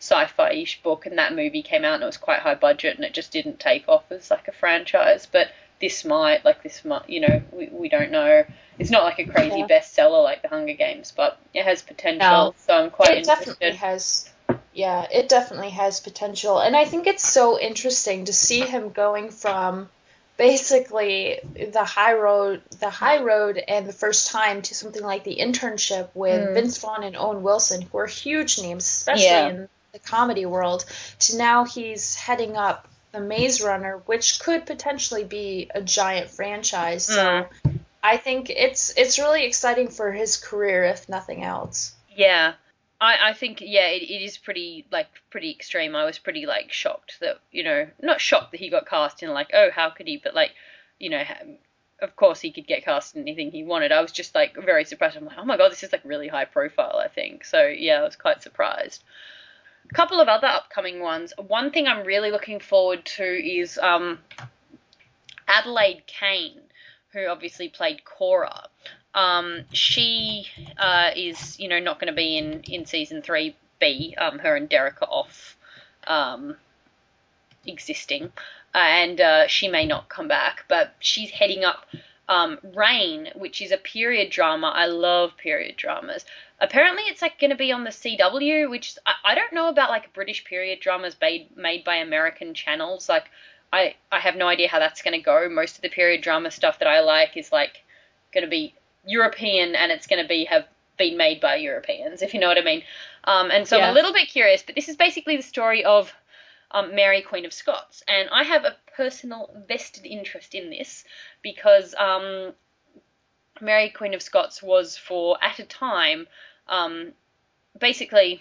sci-fi-ish 0.00 0.82
book, 0.82 1.06
and 1.06 1.18
that 1.18 1.34
movie 1.34 1.62
came 1.62 1.84
out 1.84 1.94
and 1.94 2.02
it 2.02 2.06
was 2.06 2.16
quite 2.16 2.40
high 2.40 2.54
budget, 2.54 2.96
and 2.96 3.04
it 3.04 3.14
just 3.14 3.32
didn't 3.32 3.60
take 3.60 3.88
off 3.88 4.10
as 4.10 4.30
like 4.30 4.48
a 4.48 4.52
franchise. 4.52 5.26
But 5.30 5.48
this 5.80 6.04
might, 6.04 6.44
like 6.44 6.62
this 6.62 6.84
might, 6.84 7.08
you 7.08 7.20
know, 7.20 7.42
we, 7.52 7.68
we 7.68 7.88
don't 7.88 8.10
know. 8.10 8.44
It's 8.78 8.90
not 8.90 9.04
like 9.04 9.18
a 9.18 9.24
crazy 9.24 9.60
yeah. 9.60 9.66
bestseller 9.66 10.22
like 10.22 10.42
The 10.42 10.48
Hunger 10.48 10.74
Games, 10.74 11.12
but 11.16 11.38
it 11.52 11.64
has 11.64 11.82
potential. 11.82 12.28
No, 12.28 12.54
so 12.56 12.74
I'm 12.74 12.90
quite 12.90 13.18
interested. 13.18 13.56
it 13.60 13.66
interested. 13.66 13.70
definitely 13.70 13.76
has. 13.78 14.30
Yeah, 14.72 15.06
it 15.10 15.28
definitely 15.28 15.70
has 15.70 16.00
potential, 16.00 16.58
and 16.58 16.74
I 16.76 16.84
think 16.84 17.06
it's 17.06 17.26
so 17.26 17.58
interesting 17.58 18.24
to 18.24 18.32
see 18.32 18.60
him 18.60 18.90
going 18.90 19.30
from 19.30 19.88
basically 20.36 21.38
the 21.72 21.84
high 21.84 22.14
road 22.14 22.62
the 22.80 22.90
high 22.90 23.22
road 23.22 23.62
and 23.68 23.86
the 23.86 23.92
first 23.92 24.30
time 24.30 24.62
to 24.62 24.74
something 24.74 25.02
like 25.02 25.24
the 25.24 25.36
internship 25.36 26.08
with 26.14 26.48
mm. 26.48 26.54
Vince 26.54 26.78
Vaughn 26.78 27.04
and 27.04 27.16
Owen 27.16 27.42
Wilson 27.42 27.82
who 27.82 27.98
are 27.98 28.06
huge 28.06 28.60
names 28.60 28.84
especially 28.84 29.24
yeah. 29.26 29.48
in 29.48 29.68
the 29.92 29.98
comedy 30.00 30.44
world 30.44 30.84
to 31.20 31.38
now 31.38 31.64
he's 31.64 32.16
heading 32.16 32.56
up 32.56 32.88
the 33.12 33.20
Maze 33.20 33.62
Runner 33.62 34.02
which 34.06 34.40
could 34.40 34.66
potentially 34.66 35.24
be 35.24 35.70
a 35.72 35.80
giant 35.80 36.30
franchise 36.30 37.04
so 37.04 37.46
mm. 37.64 37.78
I 38.02 38.16
think 38.16 38.50
it's 38.50 38.92
it's 38.96 39.18
really 39.18 39.44
exciting 39.44 39.88
for 39.88 40.10
his 40.10 40.36
career 40.36 40.84
if 40.84 41.08
nothing 41.08 41.44
else 41.44 41.94
yeah 42.14 42.54
I, 43.04 43.30
I 43.30 43.32
think 43.34 43.60
yeah 43.60 43.88
it, 43.88 44.02
it 44.02 44.22
is 44.22 44.38
pretty 44.38 44.86
like 44.90 45.08
pretty 45.30 45.50
extreme. 45.50 45.94
I 45.94 46.04
was 46.04 46.18
pretty 46.18 46.46
like 46.46 46.72
shocked 46.72 47.18
that 47.20 47.38
you 47.52 47.62
know 47.62 47.86
not 48.00 48.20
shocked 48.20 48.52
that 48.52 48.60
he 48.60 48.70
got 48.70 48.88
cast 48.88 49.22
in 49.22 49.30
like 49.30 49.50
oh 49.52 49.68
how 49.70 49.90
could 49.90 50.06
he 50.06 50.16
but 50.22 50.34
like 50.34 50.52
you 50.98 51.10
know 51.10 51.22
of 52.00 52.16
course 52.16 52.40
he 52.40 52.50
could 52.50 52.66
get 52.66 52.84
cast 52.84 53.14
in 53.14 53.22
anything 53.22 53.50
he 53.50 53.62
wanted. 53.62 53.92
I 53.92 54.00
was 54.00 54.10
just 54.10 54.34
like 54.34 54.56
very 54.56 54.84
surprised. 54.84 55.16
I'm 55.16 55.26
like 55.26 55.36
oh 55.38 55.44
my 55.44 55.58
god 55.58 55.70
this 55.70 55.82
is 55.82 55.92
like 55.92 56.04
really 56.04 56.28
high 56.28 56.46
profile 56.46 56.98
I 56.98 57.08
think 57.08 57.44
so 57.44 57.66
yeah 57.66 58.00
I 58.00 58.04
was 58.04 58.16
quite 58.16 58.42
surprised. 58.42 59.04
A 59.90 59.94
couple 59.94 60.18
of 60.18 60.28
other 60.28 60.46
upcoming 60.46 61.00
ones. 61.00 61.34
One 61.36 61.70
thing 61.70 61.86
I'm 61.86 62.06
really 62.06 62.30
looking 62.30 62.58
forward 62.58 63.04
to 63.04 63.24
is 63.24 63.76
um, 63.76 64.18
Adelaide 65.46 66.04
Kane, 66.06 66.62
who 67.12 67.26
obviously 67.26 67.68
played 67.68 68.02
Cora. 68.02 68.68
Um, 69.14 69.64
she 69.72 70.46
uh, 70.76 71.10
is, 71.14 71.58
you 71.58 71.68
know, 71.68 71.78
not 71.78 72.00
going 72.00 72.12
to 72.12 72.16
be 72.16 72.36
in, 72.36 72.62
in 72.62 72.84
season 72.86 73.22
three 73.22 73.56
B. 73.78 74.14
Um, 74.18 74.38
her 74.40 74.56
and 74.56 74.68
Derek 74.68 75.00
are 75.02 75.08
off 75.08 75.56
um, 76.06 76.56
existing, 77.66 78.32
uh, 78.74 78.78
and 78.78 79.20
uh, 79.20 79.46
she 79.46 79.68
may 79.68 79.86
not 79.86 80.08
come 80.08 80.28
back. 80.28 80.64
But 80.68 80.94
she's 80.98 81.30
heading 81.30 81.64
up 81.64 81.86
um, 82.28 82.58
Reign, 82.74 83.30
which 83.34 83.60
is 83.62 83.70
a 83.70 83.76
period 83.76 84.30
drama. 84.30 84.72
I 84.74 84.86
love 84.86 85.36
period 85.36 85.76
dramas. 85.76 86.24
Apparently, 86.60 87.04
it's 87.04 87.22
like 87.22 87.38
going 87.38 87.50
to 87.50 87.56
be 87.56 87.72
on 87.72 87.84
the 87.84 87.90
CW, 87.90 88.70
which 88.70 88.96
I, 89.06 89.14
I 89.24 89.34
don't 89.34 89.52
know 89.52 89.68
about 89.68 89.90
like 89.90 90.12
British 90.12 90.44
period 90.44 90.80
dramas 90.80 91.16
made 91.20 91.56
made 91.56 91.84
by 91.84 91.96
American 91.96 92.54
channels. 92.54 93.08
Like, 93.08 93.30
I 93.72 93.94
I 94.10 94.20
have 94.20 94.36
no 94.36 94.48
idea 94.48 94.68
how 94.68 94.78
that's 94.78 95.02
going 95.02 95.18
to 95.18 95.24
go. 95.24 95.48
Most 95.48 95.76
of 95.76 95.82
the 95.82 95.88
period 95.88 96.22
drama 96.22 96.50
stuff 96.50 96.78
that 96.78 96.88
I 96.88 97.00
like 97.00 97.36
is 97.36 97.52
like 97.52 97.82
going 98.32 98.44
to 98.44 98.50
be 98.50 98.74
European 99.06 99.74
and 99.74 99.92
it's 99.92 100.06
going 100.06 100.22
to 100.22 100.28
be 100.28 100.44
have 100.44 100.66
been 100.96 101.16
made 101.16 101.40
by 101.40 101.56
Europeans, 101.56 102.22
if 102.22 102.34
you 102.34 102.40
know 102.40 102.48
what 102.48 102.58
I 102.58 102.62
mean. 102.62 102.82
Um, 103.24 103.50
and 103.50 103.66
so 103.66 103.76
yeah. 103.76 103.86
I'm 103.86 103.90
a 103.90 103.94
little 103.94 104.12
bit 104.12 104.28
curious, 104.28 104.62
but 104.62 104.74
this 104.74 104.88
is 104.88 104.96
basically 104.96 105.36
the 105.36 105.42
story 105.42 105.84
of 105.84 106.12
um, 106.70 106.94
Mary, 106.94 107.22
Queen 107.22 107.44
of 107.44 107.52
Scots, 107.52 108.02
and 108.08 108.28
I 108.30 108.42
have 108.44 108.64
a 108.64 108.76
personal 108.96 109.50
vested 109.66 110.06
interest 110.06 110.54
in 110.54 110.70
this 110.70 111.04
because 111.42 111.94
um, 111.96 112.52
Mary, 113.60 113.90
Queen 113.90 114.14
of 114.14 114.22
Scots 114.22 114.62
was 114.62 114.96
for 114.96 115.36
at 115.42 115.58
a 115.58 115.64
time 115.64 116.26
um, 116.68 117.12
basically 117.78 118.40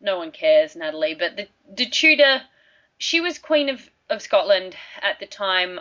no 0.00 0.18
one 0.18 0.30
cares, 0.30 0.76
Natalie. 0.76 1.14
But 1.14 1.36
the 1.36 1.48
the 1.74 1.86
Tudor, 1.86 2.42
she 2.98 3.20
was 3.20 3.38
Queen 3.38 3.68
of 3.68 3.88
of 4.10 4.22
Scotland 4.22 4.76
at 5.02 5.18
the 5.20 5.26
time. 5.26 5.78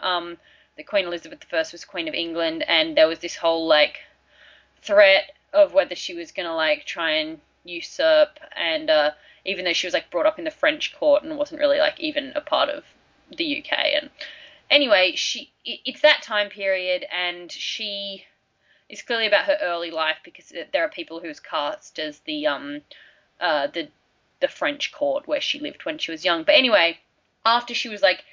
That 0.75 0.87
Queen 0.87 1.05
Elizabeth 1.05 1.45
I 1.51 1.57
was 1.57 1.85
Queen 1.85 2.07
of 2.07 2.15
England, 2.15 2.63
and 2.67 2.97
there 2.97 3.07
was 3.07 3.19
this 3.19 3.35
whole 3.35 3.67
like 3.67 3.99
threat 4.81 5.31
of 5.53 5.73
whether 5.73 5.95
she 5.95 6.13
was 6.15 6.31
gonna 6.31 6.55
like 6.55 6.85
try 6.85 7.11
and 7.11 7.39
usurp, 7.63 8.39
and 8.55 8.89
uh, 8.89 9.11
even 9.45 9.65
though 9.65 9.73
she 9.73 9.87
was 9.87 9.93
like 9.93 10.09
brought 10.09 10.25
up 10.25 10.39
in 10.39 10.45
the 10.45 10.51
French 10.51 10.95
court 10.95 11.23
and 11.23 11.37
wasn't 11.37 11.59
really 11.59 11.79
like 11.79 11.99
even 11.99 12.33
a 12.35 12.41
part 12.41 12.69
of 12.69 12.83
the 13.29 13.63
UK, 13.63 13.77
and 14.01 14.09
anyway, 14.69 15.13
she 15.15 15.51
it's 15.63 16.01
that 16.01 16.23
time 16.23 16.49
period, 16.49 17.05
and 17.11 17.51
she 17.51 18.25
is 18.89 19.01
clearly 19.01 19.27
about 19.27 19.45
her 19.45 19.57
early 19.61 19.91
life 19.91 20.17
because 20.23 20.51
there 20.71 20.83
are 20.83 20.89
people 20.89 21.19
who's 21.19 21.39
cast 21.39 21.99
as 21.99 22.19
the 22.19 22.47
um 22.47 22.81
uh 23.39 23.67
the 23.67 23.89
the 24.39 24.47
French 24.47 24.91
court 24.91 25.27
where 25.27 25.39
she 25.39 25.59
lived 25.59 25.85
when 25.85 25.97
she 25.97 26.11
was 26.11 26.25
young. 26.25 26.43
But 26.43 26.55
anyway, 26.55 26.99
after 27.45 27.73
she 27.73 27.89
was 27.89 28.01
like 28.01 28.25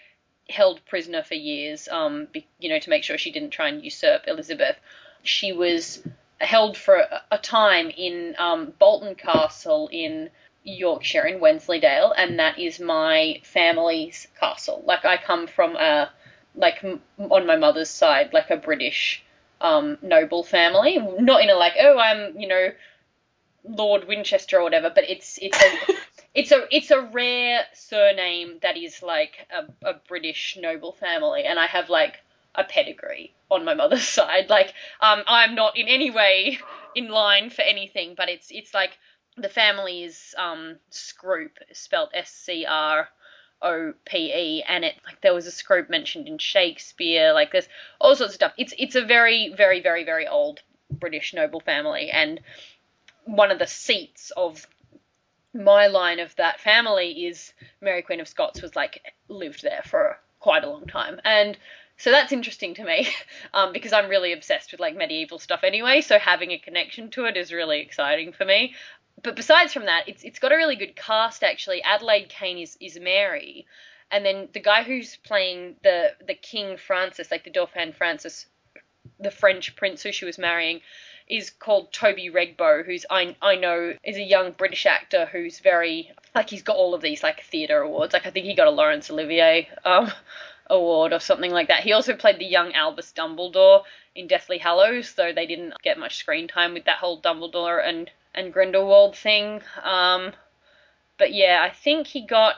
held 0.51 0.85
prisoner 0.87 1.23
for 1.23 1.35
years, 1.35 1.89
um, 1.89 2.29
you 2.59 2.69
know, 2.69 2.79
to 2.79 2.91
make 2.91 3.05
sure 3.05 3.19
she 3.19 3.33
didn't 3.33 3.51
try 3.51 3.69
and 3.69 3.85
usurp 3.85 4.25
Elizabeth. 4.27 4.77
She 5.23 5.53
was 5.53 6.03
held 6.39 6.77
for 6.77 6.97
a, 6.97 7.23
a 7.31 7.39
time 7.39 7.91
in 7.91 8.35
um, 8.39 8.73
Bolton 8.79 9.15
Castle 9.15 9.89
in 9.93 10.31
Yorkshire, 10.65 11.27
in 11.27 11.41
Wensleydale, 11.41 12.13
and 12.13 12.39
that 12.39 12.59
is 12.59 12.81
my 12.81 13.41
family's 13.45 14.27
castle. 14.39 14.83
Like, 14.87 15.05
I 15.05 15.17
come 15.17 15.47
from 15.47 15.77
a, 15.77 16.11
like, 16.55 16.85
on 17.19 17.47
my 17.47 17.57
mother's 17.57 17.91
side, 17.91 18.33
like 18.33 18.51
a 18.51 18.57
British 18.57 19.23
um, 19.61 19.99
noble 20.03 20.43
family. 20.43 20.99
Not 20.99 21.43
in 21.43 21.51
a, 21.51 21.55
like, 21.55 21.75
oh, 21.81 21.99
I'm, 21.99 22.39
you 22.39 22.49
know, 22.49 22.69
Lord 23.65 24.07
Winchester 24.07 24.59
or 24.59 24.63
whatever, 24.63 24.91
but 24.95 25.09
it's 25.09 25.39
it's 25.41 25.59
a 25.63 25.95
it's 26.35 26.53
a 26.53 26.67
it's 26.71 26.91
a 26.91 27.01
rare 27.01 27.65
surname 27.75 28.59
that 28.63 28.77
is 28.77 29.03
like 29.03 29.47
a, 29.51 29.89
a 29.89 29.95
British 30.09 30.57
noble 30.61 30.93
family, 30.93 31.45
and 31.45 31.59
I 31.59 31.67
have 31.67 31.91
like 31.91 32.21
a 32.55 32.65
pedigree 32.65 33.35
on 33.51 33.65
my 33.65 33.75
mother's 33.75 34.07
side. 34.09 34.49
Like, 34.49 34.75
um, 35.01 35.23
I'm 35.27 35.55
not 35.55 35.77
in 35.77 35.89
any 35.89 36.11
way 36.11 36.59
in 36.95 37.09
line 37.09 37.51
for 37.51 37.63
anything, 37.63 38.15
but 38.17 38.29
it's 38.29 38.49
it's 38.51 38.75
like 38.75 38.99
the 39.37 39.49
family 39.49 40.05
is 40.05 40.35
um 40.39 40.77
Scrope, 40.91 41.59
spelled 41.73 42.11
S 42.15 42.31
C 42.31 42.65
R 42.67 43.09
O 43.63 43.93
P 44.05 44.33
E, 44.33 44.65
and 44.69 44.85
it 44.85 44.95
like 45.05 45.21
there 45.23 45.35
was 45.35 45.47
a 45.47 45.53
Scrope 45.53 45.91
mentioned 45.91 46.29
in 46.29 46.39
Shakespeare. 46.39 47.33
Like, 47.33 47.51
there's 47.51 47.69
all 48.01 48.15
sorts 48.15 48.33
of 48.33 48.35
stuff. 48.37 48.53
It's 48.57 48.75
it's 48.79 48.95
a 48.95 49.05
very 49.05 49.53
very 49.57 49.81
very 49.81 50.05
very 50.05 50.29
old 50.29 50.63
British 50.91 51.35
noble 51.35 51.61
family, 51.61 52.11
and 52.11 52.41
one 53.25 53.51
of 53.51 53.59
the 53.59 53.67
seats 53.67 54.33
of 54.37 54.67
my 55.55 55.87
line 55.87 56.21
of 56.21 56.35
that 56.37 56.61
family 56.61 57.27
is 57.27 57.53
Mary 57.81 58.03
Queen 58.03 58.21
of 58.21 58.29
Scots 58.29 58.63
was 58.63 58.77
like 58.77 59.03
lived 59.29 59.63
there 59.63 59.83
for 59.85 60.19
quite 60.39 60.65
a 60.65 60.71
long 60.71 60.87
time, 60.87 61.21
and 61.25 61.57
so 61.97 62.11
that's 62.11 62.33
interesting 62.33 62.75
to 62.75 62.85
me 62.85 63.09
um, 63.55 63.73
because 63.73 63.93
I'm 63.93 64.09
really 64.09 64.33
obsessed 64.33 64.73
with 64.73 64.81
like 64.81 64.97
medieval 64.97 65.39
stuff 65.39 65.61
anyway. 65.65 66.01
So 66.01 66.19
having 66.19 66.51
a 66.51 66.59
connection 66.59 67.11
to 67.11 67.27
it 67.27 67.37
is 67.37 67.53
really 67.53 67.81
exciting 67.81 68.33
for 68.33 68.45
me. 68.45 68.75
But 69.23 69.37
besides 69.37 69.75
from 69.75 69.85
that, 69.87 70.09
it's 70.09 70.23
it's 70.25 70.39
got 70.39 70.53
a 70.53 70.57
really 70.57 70.77
good 70.77 70.97
cast 70.97 71.45
actually. 71.45 71.83
Adelaide 71.83 72.29
Kane 72.29 72.59
is 72.59 72.79
is 72.81 72.99
Mary, 72.99 73.67
and 74.11 74.25
then 74.25 74.49
the 74.53 74.61
guy 74.61 74.83
who's 74.83 75.17
playing 75.17 75.77
the 75.83 76.15
the 76.27 76.35
King 76.35 76.77
Francis, 76.77 77.31
like 77.31 77.45
the 77.45 77.51
Dauphin 77.51 77.93
Francis, 77.93 78.47
the 79.19 79.31
French 79.31 79.77
prince 79.77 80.03
who 80.03 80.13
she 80.13 80.25
was 80.25 80.39
marrying 80.39 80.81
is 81.31 81.51
called 81.51 81.93
Toby 81.93 82.29
Regbo, 82.29 82.85
who's 82.85 83.07
I 83.09 83.37
I 83.41 83.55
know 83.55 83.95
is 84.05 84.17
a 84.17 84.23
young 84.23 84.51
British 84.53 84.85
actor 84.85 85.27
who's 85.27 85.61
very 85.61 86.11
like 86.35 86.51
he's 86.51 86.63
got 86.63 86.77
all 86.77 86.93
of 86.93 87.01
these 87.01 87.23
like 87.23 87.43
theatre 87.45 87.81
awards. 87.81 88.13
Like 88.13 88.27
I 88.27 88.31
think 88.31 88.47
he 88.47 88.55
got 88.55 88.67
a 88.67 88.71
Laurence 88.71 89.11
Olivier 89.11 89.69
um, 89.85 90.11
award 90.67 91.13
or 91.13 91.21
something 91.21 91.53
like 91.53 91.69
that. 91.69 91.85
He 91.85 91.93
also 91.93 92.17
played 92.17 92.39
the 92.39 92.45
young 92.45 92.73
Albus 92.75 93.13
Dumbledore 93.17 93.85
in 94.15 94.27
Deathly 94.27 94.59
Hallows, 94.59 95.15
though 95.15 95.33
they 95.33 95.47
didn't 95.47 95.75
get 95.83 95.99
much 95.99 96.17
screen 96.17 96.49
time 96.49 96.75
with 96.75 96.85
that 96.85 96.99
whole 96.99 97.21
Dumbledore 97.21 97.87
and 97.87 98.11
and 98.35 98.53
Grindelwald 98.53 99.17
thing. 99.17 99.63
Um, 99.83 100.33
but 101.17 101.33
yeah, 101.33 101.63
I 101.63 101.73
think 101.73 102.09
he 102.09 102.27
got 102.27 102.57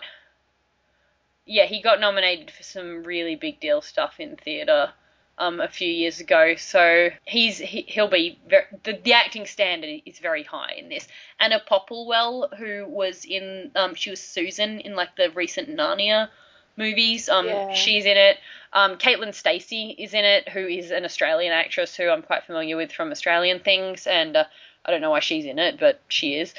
yeah 1.44 1.66
he 1.66 1.82
got 1.82 2.00
nominated 2.00 2.50
for 2.50 2.62
some 2.62 3.02
really 3.02 3.36
big 3.36 3.60
deal 3.60 3.82
stuff 3.82 4.18
in 4.18 4.36
theatre 4.36 4.92
um, 5.38 5.60
a 5.60 5.68
few 5.68 5.88
years 5.88 6.20
ago. 6.20 6.54
So 6.56 7.10
he's 7.24 7.58
he, 7.58 7.86
will 7.96 8.08
be 8.08 8.38
very, 8.48 8.64
the, 8.84 8.98
the 9.02 9.12
acting 9.12 9.46
standard 9.46 10.02
is 10.06 10.18
very 10.18 10.42
high 10.42 10.74
in 10.78 10.88
this. 10.88 11.08
Anna 11.40 11.60
Popplewell, 11.68 12.56
who 12.56 12.86
was 12.86 13.24
in 13.24 13.70
um, 13.74 13.94
she 13.94 14.10
was 14.10 14.20
Susan 14.20 14.80
in 14.80 14.94
like 14.94 15.16
the 15.16 15.30
recent 15.30 15.68
Narnia 15.68 16.28
movies. 16.76 17.28
Um, 17.28 17.46
yeah. 17.46 17.72
she's 17.72 18.04
in 18.04 18.16
it. 18.16 18.38
Um, 18.72 18.96
Caitlin 18.96 19.30
Stasey 19.30 19.94
is 19.98 20.14
in 20.14 20.24
it, 20.24 20.48
who 20.48 20.66
is 20.66 20.90
an 20.90 21.04
Australian 21.04 21.52
actress 21.52 21.94
who 21.94 22.08
I'm 22.08 22.22
quite 22.22 22.44
familiar 22.44 22.76
with 22.76 22.92
from 22.92 23.10
Australian 23.10 23.60
things, 23.60 24.06
and 24.06 24.36
uh, 24.36 24.44
I 24.84 24.90
don't 24.90 25.02
know 25.02 25.10
why 25.10 25.20
she's 25.20 25.44
in 25.44 25.58
it, 25.58 25.78
but 25.78 26.00
she 26.08 26.36
is. 26.36 26.54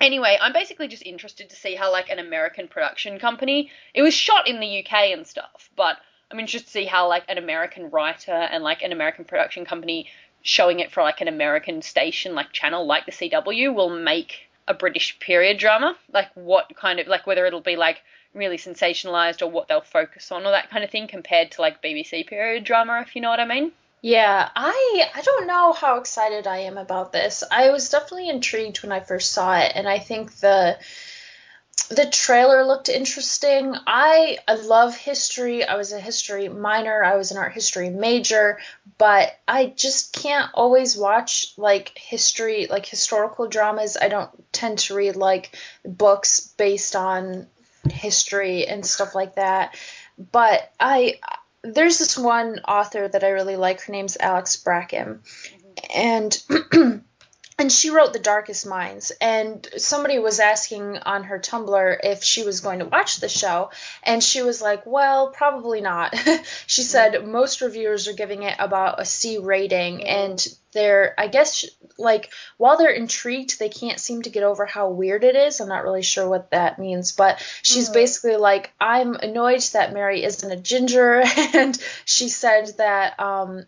Anyway, 0.00 0.38
I'm 0.40 0.52
basically 0.52 0.88
just 0.88 1.02
interested 1.02 1.50
to 1.50 1.56
see 1.56 1.74
how 1.74 1.90
like 1.90 2.08
an 2.08 2.20
American 2.20 2.68
production 2.68 3.18
company. 3.18 3.70
It 3.94 4.02
was 4.02 4.14
shot 4.14 4.46
in 4.46 4.60
the 4.60 4.78
UK 4.78 5.12
and 5.12 5.26
stuff, 5.26 5.70
but 5.76 5.98
I'm 6.30 6.40
interested 6.40 6.66
to 6.66 6.72
see 6.72 6.84
how 6.84 7.08
like 7.08 7.24
an 7.28 7.38
American 7.38 7.90
writer 7.90 8.32
and 8.32 8.62
like 8.62 8.82
an 8.82 8.92
American 8.92 9.24
production 9.24 9.64
company 9.64 10.08
showing 10.42 10.80
it 10.80 10.92
for 10.92 11.02
like 11.02 11.20
an 11.20 11.28
American 11.28 11.82
station 11.82 12.34
like 12.34 12.52
channel 12.52 12.86
like 12.86 13.06
the 13.06 13.12
CW 13.12 13.74
will 13.74 13.90
make 13.90 14.48
a 14.66 14.74
British 14.74 15.18
period 15.18 15.58
drama. 15.58 15.96
Like 16.12 16.28
what 16.34 16.74
kind 16.76 17.00
of 17.00 17.06
like 17.06 17.26
whether 17.26 17.46
it'll 17.46 17.60
be 17.60 17.76
like 17.76 18.02
really 18.34 18.58
sensationalized 18.58 19.42
or 19.42 19.50
what 19.50 19.68
they'll 19.68 19.80
focus 19.80 20.30
on 20.30 20.44
or 20.44 20.50
that 20.50 20.70
kind 20.70 20.84
of 20.84 20.90
thing 20.90 21.08
compared 21.08 21.52
to 21.52 21.62
like 21.62 21.82
BBC 21.82 22.26
period 22.26 22.64
drama 22.64 23.00
if 23.00 23.16
you 23.16 23.22
know 23.22 23.30
what 23.30 23.40
I 23.40 23.46
mean. 23.46 23.72
Yeah, 24.00 24.48
I 24.54 25.10
I 25.14 25.22
don't 25.22 25.46
know 25.46 25.72
how 25.72 25.98
excited 25.98 26.46
I 26.46 26.58
am 26.58 26.78
about 26.78 27.12
this. 27.12 27.42
I 27.50 27.70
was 27.70 27.90
definitely 27.90 28.28
intrigued 28.28 28.82
when 28.82 28.92
I 28.92 29.00
first 29.00 29.32
saw 29.32 29.58
it 29.58 29.72
and 29.74 29.88
I 29.88 29.98
think 29.98 30.32
the 30.36 30.78
the 31.86 32.06
trailer 32.06 32.64
looked 32.64 32.88
interesting. 32.88 33.74
I 33.86 34.38
I 34.46 34.54
love 34.54 34.96
history. 34.96 35.64
I 35.64 35.76
was 35.76 35.92
a 35.92 36.00
history 36.00 36.48
minor. 36.48 37.02
I 37.02 37.16
was 37.16 37.30
an 37.30 37.38
art 37.38 37.52
history 37.52 37.88
major, 37.90 38.58
but 38.98 39.38
I 39.46 39.66
just 39.66 40.12
can't 40.12 40.50
always 40.54 40.96
watch 40.96 41.54
like 41.56 41.96
history, 41.96 42.66
like 42.66 42.86
historical 42.86 43.48
dramas. 43.48 43.96
I 44.00 44.08
don't 44.08 44.30
tend 44.52 44.78
to 44.80 44.94
read 44.94 45.16
like 45.16 45.56
books 45.84 46.52
based 46.58 46.96
on 46.96 47.46
history 47.90 48.66
and 48.66 48.84
stuff 48.84 49.14
like 49.14 49.36
that. 49.36 49.74
But 50.18 50.70
I 50.78 51.20
there's 51.62 51.98
this 51.98 52.18
one 52.18 52.60
author 52.66 53.08
that 53.08 53.24
I 53.24 53.30
really 53.30 53.56
like. 53.56 53.80
Her 53.82 53.92
name's 53.92 54.16
Alex 54.18 54.56
Bracken, 54.56 55.20
mm-hmm. 55.22 55.98
and 56.74 57.02
and 57.58 57.72
she 57.72 57.90
wrote 57.90 58.12
The 58.12 58.20
Darkest 58.20 58.66
Minds. 58.66 59.10
And 59.20 59.66
somebody 59.76 60.18
was 60.20 60.38
asking 60.38 60.98
on 60.98 61.24
her 61.24 61.40
Tumblr 61.40 61.98
if 62.04 62.22
she 62.22 62.44
was 62.44 62.60
going 62.60 62.78
to 62.78 62.84
watch 62.84 63.18
the 63.18 63.28
show, 63.28 63.70
and 64.04 64.22
she 64.22 64.42
was 64.42 64.62
like, 64.62 64.86
"Well, 64.86 65.30
probably 65.30 65.80
not." 65.80 66.14
she 66.66 66.82
said 66.82 67.26
most 67.26 67.60
reviewers 67.60 68.06
are 68.06 68.12
giving 68.12 68.44
it 68.44 68.56
about 68.58 69.00
a 69.00 69.04
C 69.04 69.38
rating, 69.38 70.06
and 70.06 70.46
they're, 70.72 71.14
I 71.18 71.26
guess, 71.26 71.64
like 71.98 72.30
while 72.58 72.76
they're 72.76 72.90
intrigued, 72.90 73.58
they 73.58 73.70
can't 73.70 73.98
seem 73.98 74.22
to 74.22 74.30
get 74.30 74.44
over 74.44 74.64
how 74.64 74.90
weird 74.90 75.24
it 75.24 75.34
is. 75.34 75.60
I'm 75.60 75.68
not 75.68 75.82
really 75.82 76.02
sure 76.02 76.28
what 76.28 76.52
that 76.52 76.78
means, 76.78 77.12
but 77.12 77.44
she's 77.62 77.86
mm-hmm. 77.86 77.94
basically 77.94 78.36
like, 78.36 78.72
"I'm 78.80 79.16
annoyed 79.16 79.62
that 79.72 79.92
Mary 79.92 80.22
isn't 80.22 80.52
a 80.52 80.56
ginger," 80.56 81.22
and 81.54 81.76
she 82.04 82.28
said 82.28 82.70
that 82.78 83.18
um, 83.18 83.66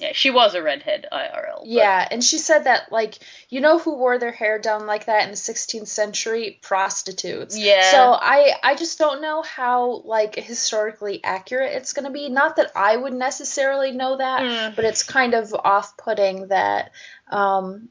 yeah, 0.00 0.12
she 0.12 0.30
was 0.30 0.54
a 0.54 0.62
redhead 0.62 1.06
IRL. 1.12 1.60
But... 1.60 1.66
Yeah, 1.66 2.08
and 2.10 2.22
she 2.22 2.38
said 2.38 2.64
that 2.64 2.92
like 2.92 3.18
you 3.48 3.60
know 3.60 3.78
who 3.78 3.96
wore 3.96 4.18
their 4.18 4.32
hair 4.32 4.58
down 4.58 4.86
like 4.86 5.06
that 5.06 5.24
in 5.24 5.30
the 5.30 5.36
16th 5.36 5.88
century? 5.88 6.58
Prostitutes. 6.62 7.58
Yeah. 7.58 7.90
So 7.90 8.12
I 8.12 8.54
I 8.62 8.74
just 8.74 8.98
don't 8.98 9.20
know 9.20 9.42
how 9.42 10.02
like 10.04 10.36
historically 10.36 11.22
accurate 11.24 11.72
it's 11.72 11.92
going 11.92 12.06
to 12.06 12.12
be. 12.12 12.28
Not 12.28 12.56
that 12.56 12.72
I 12.76 12.96
would 12.96 13.14
necessarily 13.14 13.92
know 13.92 14.16
that, 14.16 14.42
mm. 14.42 14.76
but 14.76 14.84
it's 14.84 15.02
kind 15.02 15.34
of 15.34 15.54
off-putting 15.54 16.48
that 16.48 16.92
um 17.30 17.88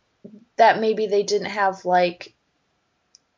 that 0.58 0.80
maybe 0.80 1.08
they 1.08 1.24
didn't 1.24 1.52
have 1.52 1.86
like 1.86 2.34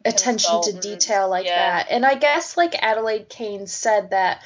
attention 0.05 0.61
to 0.63 0.73
detail 0.79 1.29
like 1.29 1.45
yeah. 1.45 1.83
that. 1.83 1.87
And 1.91 2.05
I 2.05 2.15
guess 2.15 2.57
like 2.57 2.81
Adelaide 2.81 3.29
Kane 3.29 3.67
said 3.67 4.11
that 4.11 4.43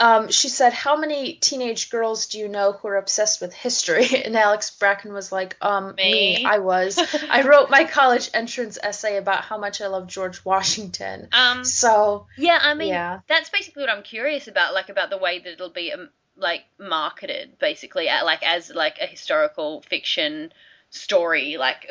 um, 0.00 0.30
she 0.30 0.48
said, 0.48 0.72
How 0.72 0.96
many 0.96 1.34
teenage 1.34 1.90
girls 1.90 2.26
do 2.26 2.38
you 2.38 2.48
know 2.48 2.72
who 2.72 2.88
are 2.88 2.96
obsessed 2.96 3.40
with 3.40 3.52
history? 3.52 4.06
And 4.28 4.36
Alex 4.36 4.70
Bracken 4.70 5.12
was 5.12 5.32
like, 5.32 5.56
um, 5.60 5.94
Me, 5.96 6.12
me 6.12 6.44
I 6.44 6.58
was. 6.58 6.98
I 7.30 7.42
wrote 7.42 7.70
my 7.70 7.84
college 7.84 8.30
entrance 8.34 8.78
essay 8.82 9.16
about 9.16 9.44
how 9.44 9.58
much 9.58 9.80
I 9.80 9.86
love 9.86 10.06
George 10.06 10.44
Washington. 10.44 11.28
Um, 11.32 11.64
so. 11.64 12.26
Yeah, 12.36 12.58
I 12.60 12.74
mean, 12.74 12.88
yeah. 12.88 13.20
that's 13.26 13.50
basically 13.50 13.82
what 13.82 13.90
I'm 13.90 14.02
curious 14.02 14.48
about, 14.48 14.74
like, 14.74 14.88
about 14.88 15.10
the 15.10 15.18
way 15.18 15.38
that 15.38 15.52
it'll 15.52 15.70
be, 15.70 15.92
um, 15.92 16.10
like, 16.36 16.64
marketed, 16.78 17.58
basically, 17.58 18.08
at, 18.08 18.24
like, 18.24 18.42
as, 18.42 18.70
like, 18.70 18.98
a 19.00 19.06
historical 19.06 19.82
fiction 19.82 20.52
story, 20.90 21.56
like, 21.56 21.90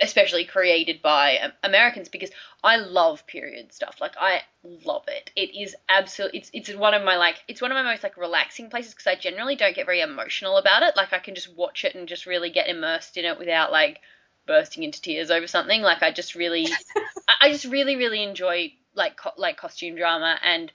especially 0.00 0.44
created 0.44 1.02
by 1.02 1.38
um, 1.38 1.52
Americans 1.62 2.08
because 2.08 2.30
I 2.62 2.76
love 2.76 3.26
period 3.26 3.72
stuff. 3.72 3.98
Like 4.00 4.14
I 4.18 4.42
love 4.84 5.04
it. 5.08 5.30
It 5.36 5.56
is 5.58 5.74
absolutely 5.88 6.40
it's 6.40 6.50
it's 6.52 6.74
one 6.74 6.94
of 6.94 7.02
my 7.02 7.16
like 7.16 7.36
it's 7.48 7.62
one 7.62 7.70
of 7.70 7.76
my 7.76 7.82
most 7.82 8.02
like 8.02 8.16
relaxing 8.16 8.70
places 8.70 8.94
because 8.94 9.06
I 9.06 9.14
generally 9.14 9.56
don't 9.56 9.74
get 9.74 9.86
very 9.86 10.00
emotional 10.00 10.56
about 10.56 10.82
it. 10.82 10.96
Like 10.96 11.12
I 11.12 11.18
can 11.18 11.34
just 11.34 11.54
watch 11.54 11.84
it 11.84 11.94
and 11.94 12.08
just 12.08 12.26
really 12.26 12.50
get 12.50 12.68
immersed 12.68 13.16
in 13.16 13.24
it 13.24 13.38
without 13.38 13.72
like 13.72 14.00
bursting 14.46 14.82
into 14.82 15.00
tears 15.00 15.30
over 15.30 15.46
something. 15.46 15.82
Like 15.82 16.02
I 16.02 16.12
just 16.12 16.34
really 16.34 16.66
I 17.40 17.50
just 17.50 17.64
really 17.64 17.96
really 17.96 18.22
enjoy 18.22 18.72
like 18.94 19.16
co- 19.16 19.32
like 19.36 19.56
costume 19.56 19.96
drama 19.96 20.38
and 20.42 20.72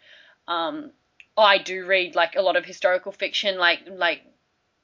um 0.47 0.91
I 1.37 1.57
do 1.57 1.85
read 1.85 2.15
like 2.15 2.35
a 2.35 2.41
lot 2.41 2.55
of 2.55 2.65
historical 2.65 3.11
fiction 3.11 3.57
like 3.57 3.81
like 3.87 4.21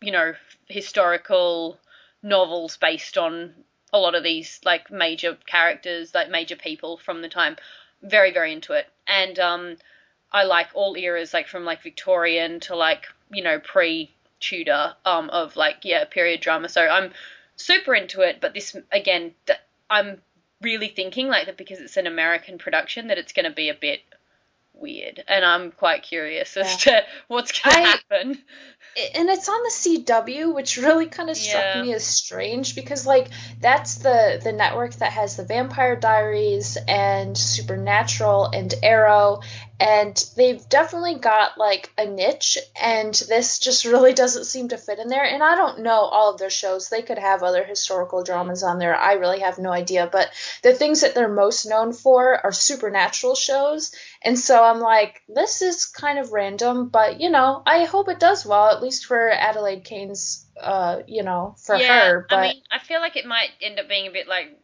you 0.02 0.12
know 0.12 0.34
historical 0.68 1.80
novels 2.22 2.78
based 2.78 3.18
on 3.18 3.54
a 3.94 4.00
lot 4.00 4.16
of 4.16 4.24
these 4.24 4.60
like 4.64 4.92
major 4.92 5.38
characters, 5.46 6.14
like 6.14 6.30
major 6.30 6.56
people 6.56 6.98
from 6.98 7.22
the 7.22 7.30
time. 7.30 7.58
Very, 8.02 8.32
very 8.32 8.54
into 8.54 8.74
it. 8.74 8.88
And 9.08 9.38
um, 9.40 9.78
I 10.32 10.44
like 10.44 10.70
all 10.74 10.96
eras, 10.96 11.34
like 11.34 11.48
from 11.48 11.66
like 11.66 11.84
Victorian 11.84 12.60
to 12.62 12.76
like, 12.76 13.06
you 13.32 13.44
know, 13.44 13.60
pre 13.60 14.12
Tudor, 14.40 14.96
um, 15.06 15.30
of 15.30 15.56
like, 15.56 15.80
yeah, 15.84 16.04
period 16.06 16.42
drama. 16.42 16.68
So 16.68 16.82
I'm 16.82 17.12
super 17.56 17.94
into 17.94 18.22
it, 18.22 18.42
but 18.42 18.54
this 18.54 18.76
again, 18.92 19.34
I'm 19.90 20.22
really 20.62 20.88
thinking 20.88 21.28
like 21.28 21.46
that 21.46 21.58
because 21.58 21.80
it's 21.80 21.98
an 21.98 22.08
American 22.08 22.58
production 22.58 23.08
that 23.08 23.18
it's 23.18 23.34
going 23.34 23.46
to 23.46 23.56
be 23.56 23.70
a 23.70 23.74
bit 23.74 24.02
weird, 24.82 25.24
and 25.28 25.46
I'm 25.46 25.72
quite 25.72 26.04
curious 26.04 26.58
as 26.58 26.78
to 26.78 27.04
what's 27.28 27.60
going 27.60 27.76
to 27.76 27.82
happen. 27.82 28.38
And 29.16 29.30
it's 29.30 29.48
on 29.48 29.64
the 29.64 29.70
CW, 29.70 30.54
which 30.54 30.76
really 30.76 31.06
kind 31.06 31.30
of 31.30 31.38
struck 31.38 31.64
yeah. 31.76 31.82
me 31.82 31.94
as 31.94 32.04
strange 32.04 32.76
because, 32.76 33.06
like, 33.06 33.30
that's 33.62 33.96
the 34.00 34.42
the 34.44 34.52
network 34.52 34.94
that 34.96 35.14
has 35.14 35.38
the 35.38 35.46
Vampire 35.46 35.96
Diaries 35.96 36.78
and 36.88 37.38
Supernatural 37.38 38.48
and 38.48 38.74
Arrow, 38.84 39.42
and 39.82 40.30
they've 40.38 40.70
definitely 40.70 41.16
got 41.16 41.58
like 41.58 41.92
a 41.98 42.06
niche 42.06 42.60
and 42.80 43.14
this 43.28 43.58
just 43.58 43.84
really 43.84 44.14
doesn't 44.22 44.46
seem 44.46 44.70
to 44.70 44.78
fit 44.78 45.00
in 45.00 45.08
there 45.08 45.26
and 45.26 45.42
i 45.44 45.56
don't 45.56 45.80
know 45.80 45.92
all 45.92 46.32
of 46.32 46.40
their 46.40 46.50
shows. 46.50 46.90
They 46.90 47.02
could 47.02 47.18
have 47.18 47.42
other 47.42 47.64
historical 47.64 48.24
dramas 48.24 48.64
on 48.64 48.78
there. 48.78 48.96
I 48.96 49.14
really 49.14 49.40
have 49.40 49.58
no 49.58 49.72
idea 49.72 50.08
but 50.12 50.30
the 50.62 50.74
things 50.74 51.02
that 51.02 51.16
they're 51.16 51.28
most 51.28 51.66
known 51.66 51.94
for 51.94 52.40
are 52.46 52.52
supernatural 52.52 53.36
shows 53.36 53.92
and 54.22 54.38
so 54.38 54.64
i'm 54.64 54.80
like 54.80 55.22
this 55.28 55.62
is 55.62 55.86
kind 55.86 56.20
of 56.20 56.32
random 56.32 56.90
but 56.90 57.20
you 57.20 57.30
know 57.30 57.64
i 57.66 57.86
hope 57.86 58.10
it 58.10 58.20
does 58.20 58.46
well 58.46 58.70
at 58.70 58.82
least 58.82 59.06
for 59.06 59.30
adelaide 59.30 59.84
kane's 59.84 60.46
uh 60.62 61.00
you 61.08 61.24
know 61.24 61.56
for 61.58 61.76
yeah, 61.76 62.10
her 62.10 62.26
but 62.30 62.36
i 62.38 62.42
mean 62.44 62.62
i 62.72 62.80
feel 62.80 63.00
like 63.00 63.16
it 63.16 63.26
might 63.26 63.50
end 63.62 63.80
up 63.80 63.90
being 63.90 64.08
a 64.08 64.12
bit 64.12 64.28
like 64.28 64.58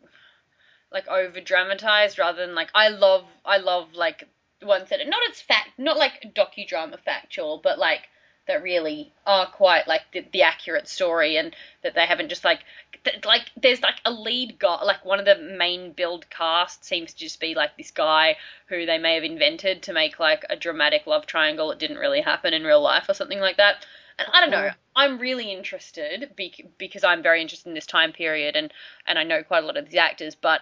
like 0.92 1.08
over 1.08 1.42
dramatized 1.42 2.20
rather 2.20 2.46
than 2.46 2.56
like 2.56 2.70
i 2.76 2.90
love 2.90 3.26
i 3.46 3.58
love 3.58 3.94
like 3.94 4.28
ones 4.62 4.90
that 4.90 5.02
are 5.02 5.10
not 5.10 5.22
as 5.30 5.42
fact, 5.42 5.70
not 5.78 5.98
like 5.98 6.34
docudrama 6.34 7.00
factual, 7.00 7.60
but 7.64 7.78
like 7.78 8.02
that 8.48 8.64
really 8.64 9.14
are 9.26 9.46
quite 9.46 9.88
like 9.88 10.02
the, 10.14 10.26
the 10.32 10.42
accurate 10.42 10.88
story, 10.88 11.38
and 11.38 11.56
that 11.84 11.96
they 11.96 12.06
haven't 12.06 12.30
just 12.30 12.44
like 12.44 12.60
th- 13.04 13.26
like 13.26 13.52
there's 13.62 13.82
like 13.82 14.00
a 14.06 14.12
lead 14.12 14.58
guy, 14.60 14.82
like 14.84 15.06
one 15.06 15.20
of 15.20 15.26
the 15.26 15.38
main 15.38 15.92
billed 15.92 16.30
cast 16.30 16.84
seems 16.84 17.14
to 17.14 17.20
just 17.20 17.40
be 17.40 17.56
like 17.56 17.78
this 17.78 17.92
guy 17.92 18.38
who 18.68 18.86
they 18.86 18.98
may 18.98 19.16
have 19.16 19.24
invented 19.24 19.84
to 19.84 19.94
make 19.94 20.20
like 20.20 20.46
a 20.50 20.56
dramatic 20.56 21.06
love 21.06 21.26
triangle 21.26 21.70
that 21.70 21.80
didn't 21.80 21.98
really 21.98 22.22
happen 22.22 22.54
in 22.54 22.64
real 22.64 22.82
life 22.82 23.06
or 23.10 23.14
something 23.14 23.40
like 23.40 23.58
that. 23.58 23.86
And 24.20 24.28
I 24.34 24.42
don't 24.42 24.52
know. 24.52 24.72
I'm 24.96 25.20
really 25.20 25.52
interested 25.52 26.34
because 26.36 27.04
I'm 27.04 27.22
very 27.22 27.42
interested 27.42 27.70
in 27.70 27.76
this 27.76 27.86
time 27.86 28.14
period, 28.14 28.56
and 28.56 28.74
and 29.06 29.20
I 29.20 29.24
know 29.24 29.44
quite 29.44 29.64
a 29.64 29.68
lot 29.68 29.78
of 29.78 29.86
these 29.86 29.96
actors, 29.96 30.36
but 30.36 30.62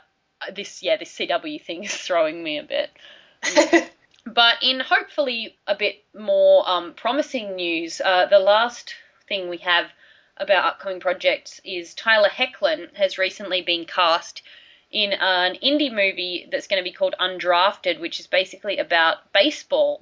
this 0.53 0.83
yeah 0.83 0.97
this 0.97 1.13
CW 1.13 1.63
thing 1.63 1.83
is 1.83 1.95
throwing 2.07 2.43
me 2.43 2.57
a 2.57 2.63
bit. 2.63 2.89
but 4.25 4.55
in 4.61 4.79
hopefully 4.79 5.57
a 5.67 5.75
bit 5.75 6.03
more 6.17 6.67
um, 6.69 6.93
promising 6.93 7.55
news, 7.55 8.01
uh, 8.03 8.25
the 8.25 8.39
last 8.39 8.95
thing 9.27 9.49
we 9.49 9.57
have 9.57 9.87
about 10.37 10.65
upcoming 10.65 10.99
projects 10.99 11.61
is 11.63 11.93
Tyler 11.93 12.29
Hoechlin 12.29 12.93
has 12.95 13.17
recently 13.17 13.61
been 13.61 13.85
cast 13.85 14.41
in 14.91 15.13
an 15.13 15.55
indie 15.63 15.91
movie 15.91 16.47
that's 16.51 16.67
going 16.67 16.81
to 16.81 16.89
be 16.89 16.93
called 16.93 17.15
Undrafted, 17.19 17.99
which 17.99 18.19
is 18.19 18.27
basically 18.27 18.77
about 18.77 19.31
baseball. 19.33 20.01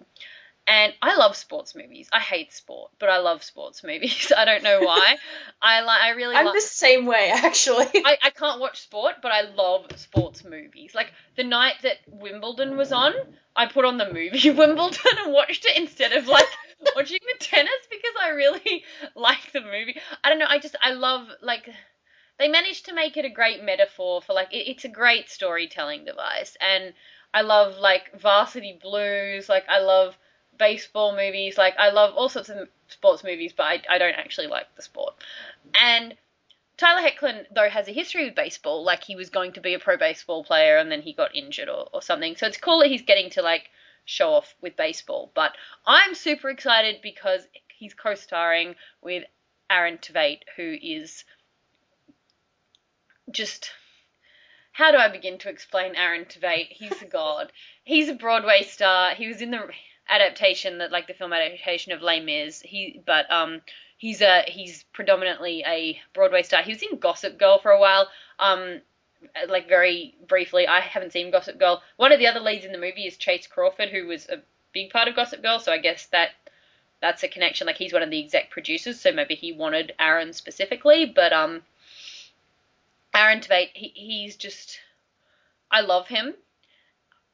And 0.66 0.94
I 1.02 1.16
love 1.18 1.36
sports 1.36 1.76
movies. 1.76 2.08
I 2.14 2.22
hate 2.22 2.54
sport, 2.54 2.92
but 2.98 3.10
I 3.10 3.18
love 3.18 3.44
sports 3.44 3.84
movies. 3.84 4.32
I 4.38 4.46
don't 4.46 4.64
know 4.64 4.80
why. 4.80 5.18
I 5.62 5.82
like. 5.82 6.02
I 6.02 6.10
really. 6.12 6.36
I'm 6.36 6.46
the 6.46 6.62
same 6.62 7.06
way, 7.06 7.32
actually. 7.34 7.88
I, 7.94 8.18
I 8.24 8.30
can't 8.30 8.62
watch 8.62 8.82
sport, 8.82 9.16
but 9.22 9.32
I 9.32 9.42
love 9.42 9.88
sports 9.98 10.44
movies. 10.46 10.96
Like 10.96 11.12
the 11.36 11.44
night 11.44 11.76
that 11.84 11.98
Wimbledon 12.08 12.78
was 12.78 12.94
on, 12.94 13.14
I 13.56 13.66
put 13.66 13.84
on 13.84 13.98
the 13.98 14.12
movie 14.12 14.50
Wimbledon 14.52 15.18
and 15.24 15.34
watched 15.34 15.66
it 15.66 15.78
instead 15.78 16.14
of 16.14 16.28
like 16.28 16.48
watching 16.96 17.20
the 17.22 17.46
tennis 17.46 17.72
because 17.90 18.14
I 18.24 18.30
really 18.30 18.84
like 19.16 19.52
the 19.52 19.62
movie. 19.62 20.00
I 20.24 20.30
don't 20.30 20.40
know. 20.40 20.48
I 20.48 20.60
just 20.60 20.78
I 20.82 20.94
love 20.94 21.28
like 21.42 21.70
they 22.40 22.48
managed 22.48 22.86
to 22.86 22.94
make 22.94 23.18
it 23.18 23.26
a 23.26 23.30
great 23.30 23.64
metaphor 23.64 24.22
for 24.22 24.34
like 24.34 24.54
it, 24.54 24.70
it's 24.70 24.86
a 24.86 24.90
great 24.90 25.30
storytelling 25.30 26.06
device, 26.06 26.56
and 26.62 26.94
I 27.34 27.42
love 27.42 27.78
like 27.78 28.20
Varsity 28.20 28.80
Blues. 28.82 29.50
Like 29.50 29.66
I 29.68 29.80
love 29.80 30.18
baseball 30.58 31.16
movies. 31.16 31.58
Like 31.58 31.76
I 31.78 31.92
love 31.92 32.14
all 32.16 32.30
sorts 32.30 32.50
of 32.50 32.68
sports 32.88 33.24
movies, 33.24 33.54
but 33.56 33.64
I, 33.64 33.82
I 33.90 33.98
don't 33.98 34.16
actually 34.16 34.48
like 34.48 34.68
the 34.76 34.82
sport. 34.82 35.16
And 35.80 36.16
Tyler 36.78 37.08
Hoechlin 37.08 37.46
though 37.54 37.70
has 37.70 37.88
a 37.88 37.94
history 37.94 38.26
with 38.26 38.36
baseball. 38.36 38.84
Like 38.84 39.04
he 39.04 39.16
was 39.16 39.30
going 39.30 39.54
to 39.54 39.62
be 39.62 39.74
a 39.74 39.80
pro 39.80 39.98
baseball 39.98 40.44
player 40.44 40.78
and 40.78 40.92
then 40.92 41.02
he 41.02 41.14
got 41.14 41.36
injured 41.36 41.70
or, 41.70 41.88
or 41.94 42.02
something. 42.02 42.36
So 42.36 42.48
it's 42.48 42.58
cool 42.58 42.80
that 42.80 42.90
he's 42.90 43.04
getting 43.04 43.30
to 43.32 43.42
like 43.42 43.70
show 44.06 44.34
off 44.34 44.56
with 44.62 44.76
baseball. 44.76 45.32
But 45.34 45.54
I'm 45.86 46.16
super 46.16 46.50
excited 46.50 46.98
because 47.02 47.48
he's 47.68 47.94
co-starring 47.94 48.76
with 49.02 49.24
Aaron 49.70 49.98
Tveit, 49.98 50.40
who 50.56 50.76
is 50.82 51.24
just 53.32 53.72
how 54.74 54.92
do 54.92 54.98
I 54.98 55.08
begin 55.08 55.38
to 55.40 55.50
explain 55.50 55.96
Aaron 55.96 56.26
Tveit? 56.26 56.68
He's 56.70 57.02
a 57.02 57.06
god. 57.06 57.52
He's 57.84 58.10
a 58.10 58.16
Broadway 58.16 58.64
star. 58.64 59.14
He 59.14 59.28
was 59.28 59.42
in 59.42 59.52
the 59.52 59.70
adaptation 60.10 60.80
that 60.80 60.92
like 60.92 61.08
the 61.08 61.14
film 61.14 61.34
adaptation 61.34 61.92
of 61.92 62.02
Les 62.02 62.20
Mis. 62.20 62.62
He 62.62 63.02
but 63.06 63.32
um 63.32 63.62
he's 63.98 64.22
a 64.22 64.44
he's 64.48 64.84
predominantly 64.94 65.64
a 65.66 66.00
Broadway 66.14 66.44
star. 66.44 66.62
He 66.64 66.74
was 66.74 66.82
in 66.82 67.00
Gossip 67.00 67.38
Girl 67.38 67.60
for 67.60 67.72
a 67.72 67.80
while. 67.80 68.08
Um 68.40 68.82
like 69.48 69.70
very 69.70 70.16
briefly, 70.28 70.68
I 70.68 70.82
haven't 70.82 71.14
seen 71.14 71.32
Gossip 71.32 71.58
Girl. 71.58 71.82
One 71.96 72.12
of 72.12 72.20
the 72.20 72.28
other 72.28 72.42
leads 72.42 72.66
in 72.66 72.72
the 72.72 72.78
movie 72.78 73.08
is 73.08 73.18
Chace 73.18 73.48
Crawford, 73.48 73.90
who 73.90 74.08
was 74.08 74.28
a 74.28 74.42
big 74.74 74.90
part 74.92 75.08
of 75.08 75.16
Gossip 75.16 75.42
Girl. 75.42 75.60
So 75.60 75.72
I 75.72 75.78
guess 75.78 76.08
that 76.08 76.32
that's 77.02 77.24
a 77.24 77.28
connection. 77.28 77.68
Like 77.68 77.78
he's 77.78 77.94
one 77.94 78.04
of 78.04 78.10
the 78.10 78.24
exec 78.24 78.50
producers, 78.50 79.00
so 79.00 79.12
maybe 79.12 79.36
he 79.36 79.52
wanted 79.52 79.94
Aaron 80.00 80.34
specifically. 80.34 81.06
But 81.06 81.34
um, 81.34 81.62
Aaron 83.14 83.40
Tveit, 83.40 83.70
he, 83.74 83.92
he's 83.96 84.36
just 84.36 84.80
I 85.72 85.82
love 85.82 86.08
him 86.08 86.34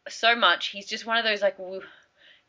so 0.08 0.36
much. 0.36 0.68
He's 0.68 0.88
just 0.88 1.06
one 1.06 1.18
of 1.18 1.24
those 1.24 1.42
like 1.42 1.60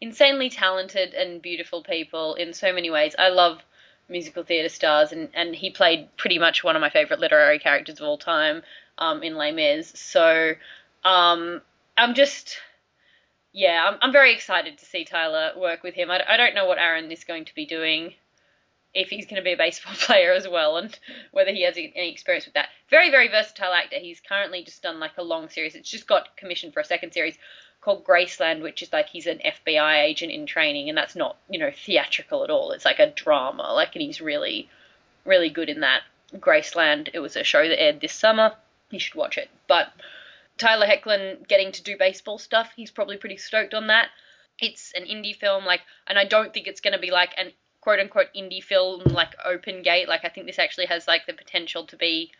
insanely 0.00 0.48
talented 0.48 1.14
and 1.14 1.42
beautiful 1.42 1.82
people 1.82 2.34
in 2.34 2.52
so 2.52 2.72
many 2.72 2.90
ways. 2.90 3.14
I 3.18 3.28
love 3.28 3.60
musical 4.08 4.42
theatre 4.42 4.68
stars, 4.68 5.12
and, 5.12 5.28
and 5.34 5.54
he 5.54 5.70
played 5.70 6.08
pretty 6.16 6.38
much 6.38 6.64
one 6.64 6.76
of 6.76 6.80
my 6.80 6.90
favourite 6.90 7.20
literary 7.20 7.58
characters 7.58 8.00
of 8.00 8.06
all 8.06 8.18
time 8.18 8.62
um, 8.98 9.22
in 9.22 9.36
Les 9.36 9.52
Mis. 9.52 9.92
So 9.94 10.52
um, 11.04 11.60
I'm 11.96 12.14
just, 12.14 12.58
yeah, 13.52 13.88
I'm, 13.88 13.98
I'm 14.02 14.12
very 14.12 14.34
excited 14.34 14.78
to 14.78 14.84
see 14.84 15.04
Tyler 15.04 15.52
work 15.56 15.82
with 15.82 15.94
him. 15.94 16.10
I, 16.10 16.22
I 16.28 16.36
don't 16.36 16.54
know 16.54 16.66
what 16.66 16.78
Aaron 16.78 17.10
is 17.10 17.24
going 17.24 17.44
to 17.44 17.54
be 17.54 17.66
doing, 17.66 18.14
if 18.92 19.08
he's 19.10 19.26
going 19.26 19.36
to 19.36 19.42
be 19.42 19.52
a 19.52 19.56
baseball 19.56 19.94
player 19.98 20.32
as 20.32 20.48
well, 20.48 20.76
and 20.76 20.98
whether 21.30 21.52
he 21.52 21.62
has 21.64 21.76
any 21.76 22.10
experience 22.10 22.46
with 22.46 22.54
that. 22.54 22.68
Very, 22.88 23.10
very 23.10 23.28
versatile 23.28 23.72
actor. 23.72 23.96
He's 24.00 24.20
currently 24.20 24.64
just 24.64 24.82
done 24.82 24.98
like 24.98 25.18
a 25.18 25.22
long 25.22 25.48
series. 25.48 25.74
It's 25.74 25.90
just 25.90 26.08
got 26.08 26.36
commissioned 26.36 26.72
for 26.72 26.80
a 26.80 26.84
second 26.84 27.12
series 27.12 27.38
called 27.80 28.04
Graceland, 28.04 28.62
which 28.62 28.82
is 28.82 28.92
like 28.92 29.08
he's 29.08 29.26
an 29.26 29.40
FBI 29.44 30.02
agent 30.02 30.32
in 30.32 30.46
training, 30.46 30.88
and 30.88 30.98
that's 30.98 31.16
not 31.16 31.36
you 31.48 31.58
know 31.58 31.70
theatrical 31.70 32.44
at 32.44 32.50
all. 32.50 32.72
It's 32.72 32.84
like 32.84 32.98
a 32.98 33.10
drama, 33.10 33.72
like, 33.72 33.94
and 33.94 34.02
he's 34.02 34.20
really, 34.20 34.68
really 35.24 35.50
good 35.50 35.68
in 35.68 35.80
that. 35.80 36.02
Graceland. 36.34 37.08
It 37.12 37.18
was 37.18 37.36
a 37.36 37.44
show 37.44 37.66
that 37.66 37.82
aired 37.82 38.00
this 38.00 38.12
summer. 38.12 38.54
You 38.90 39.00
should 39.00 39.16
watch 39.16 39.36
it. 39.36 39.50
But 39.66 39.92
Tyler 40.58 40.86
Hoechlin 40.86 41.46
getting 41.48 41.72
to 41.72 41.82
do 41.82 41.96
baseball 41.96 42.38
stuff, 42.38 42.70
he's 42.76 42.90
probably 42.90 43.16
pretty 43.16 43.36
stoked 43.36 43.74
on 43.74 43.88
that. 43.88 44.08
It's 44.60 44.92
an 44.94 45.04
indie 45.04 45.34
film, 45.34 45.64
like, 45.64 45.80
and 46.06 46.18
I 46.18 46.24
don't 46.24 46.52
think 46.52 46.66
it's 46.66 46.80
going 46.80 46.92
to 46.92 47.00
be 47.00 47.10
like 47.10 47.32
an 47.36 47.52
quote 47.80 47.98
unquote 47.98 48.28
indie 48.36 48.62
film 48.62 49.02
like 49.06 49.34
Open 49.44 49.82
Gate. 49.82 50.08
Like, 50.08 50.24
I 50.24 50.28
think 50.28 50.46
this 50.46 50.58
actually 50.58 50.86
has 50.86 51.08
like 51.08 51.26
the 51.26 51.32
potential 51.32 51.86
to 51.86 51.96
be 51.96 52.30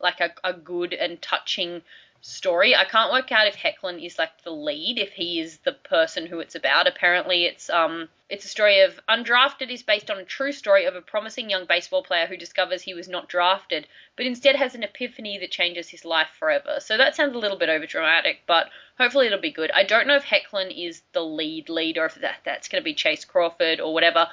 like 0.00 0.20
a, 0.20 0.30
a 0.44 0.52
good 0.52 0.92
and 0.92 1.20
touching 1.22 1.82
story. 2.26 2.74
I 2.74 2.84
can't 2.84 3.12
work 3.12 3.30
out 3.32 3.46
if 3.46 3.54
Hoechlin 3.54 4.02
is 4.02 4.18
like 4.18 4.42
the 4.44 4.50
lead, 4.50 4.98
if 4.98 5.12
he 5.12 5.40
is 5.40 5.58
the 5.58 5.72
person 5.72 6.24
who 6.24 6.40
it's 6.40 6.54
about. 6.54 6.86
Apparently, 6.86 7.44
it's 7.44 7.68
um 7.68 8.08
it's 8.30 8.46
a 8.46 8.48
story 8.48 8.80
of 8.80 8.98
undrafted 9.10 9.70
is 9.70 9.82
based 9.82 10.10
on 10.10 10.16
a 10.16 10.24
true 10.24 10.50
story 10.50 10.86
of 10.86 10.96
a 10.96 11.02
promising 11.02 11.50
young 11.50 11.66
baseball 11.66 12.02
player 12.02 12.26
who 12.26 12.38
discovers 12.38 12.80
he 12.80 12.94
was 12.94 13.08
not 13.08 13.28
drafted, 13.28 13.86
but 14.16 14.24
instead 14.24 14.56
has 14.56 14.74
an 14.74 14.82
epiphany 14.82 15.36
that 15.36 15.50
changes 15.50 15.90
his 15.90 16.06
life 16.06 16.30
forever. 16.38 16.78
So 16.80 16.96
that 16.96 17.14
sounds 17.14 17.34
a 17.34 17.38
little 17.38 17.58
bit 17.58 17.68
overdramatic, 17.68 18.38
but 18.46 18.70
hopefully 18.96 19.26
it'll 19.26 19.38
be 19.38 19.52
good. 19.52 19.70
I 19.72 19.84
don't 19.84 20.06
know 20.06 20.16
if 20.16 20.24
Hoechlin 20.24 20.72
is 20.74 21.02
the 21.12 21.22
lead 21.22 21.68
lead 21.68 21.98
or 21.98 22.06
if 22.06 22.14
that 22.14 22.38
that's 22.42 22.68
going 22.68 22.80
to 22.80 22.84
be 22.84 22.94
Chace 22.94 23.26
Crawford 23.26 23.80
or 23.80 23.92
whatever. 23.92 24.28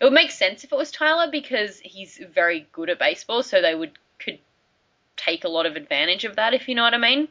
It 0.00 0.04
would 0.04 0.14
make 0.14 0.30
sense 0.30 0.64
if 0.64 0.72
it 0.72 0.78
was 0.78 0.90
Tyler 0.90 1.30
because 1.30 1.78
he's 1.80 2.16
very 2.16 2.66
good 2.72 2.88
at 2.88 2.98
baseball, 2.98 3.42
so 3.42 3.60
they 3.60 3.74
would 3.74 3.92
could 4.18 4.38
take 5.16 5.44
a 5.44 5.48
lot 5.48 5.66
of 5.66 5.76
advantage 5.76 6.24
of 6.24 6.36
that, 6.36 6.54
if 6.54 6.68
you 6.68 6.74
know 6.74 6.82
what 6.82 6.94
I 6.94 6.98
mean. 6.98 7.28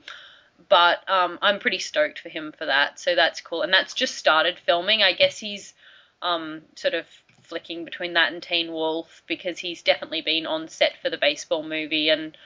But 0.69 1.07
um, 1.09 1.39
I'm 1.41 1.59
pretty 1.59 1.79
stoked 1.79 2.19
for 2.19 2.29
him 2.29 2.53
for 2.57 2.65
that, 2.65 2.99
so 2.99 3.15
that's 3.15 3.41
cool. 3.41 3.61
And 3.61 3.73
that's 3.73 3.93
just 3.93 4.15
started 4.15 4.59
filming. 4.59 5.03
I 5.03 5.13
guess 5.13 5.37
he's 5.37 5.73
um, 6.21 6.61
sort 6.75 6.93
of 6.93 7.05
flicking 7.41 7.85
between 7.85 8.13
that 8.13 8.31
and 8.31 8.41
Teen 8.41 8.71
Wolf 8.71 9.23
because 9.27 9.59
he's 9.59 9.83
definitely 9.83 10.21
been 10.21 10.45
on 10.45 10.67
set 10.67 10.93
for 11.01 11.09
the 11.09 11.17
baseball 11.17 11.63
movie, 11.63 12.09
and 12.09 12.37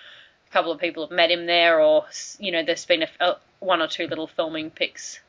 a 0.48 0.52
couple 0.52 0.72
of 0.72 0.80
people 0.80 1.04
have 1.04 1.16
met 1.16 1.32
him 1.32 1.46
there, 1.46 1.80
or 1.80 2.06
you 2.40 2.52
know, 2.52 2.64
there's 2.64 2.86
been 2.86 3.04
a, 3.04 3.10
a 3.20 3.38
one 3.60 3.82
or 3.82 3.88
two 3.88 4.08
little 4.08 4.28
filming 4.28 4.72
pics 4.72 5.20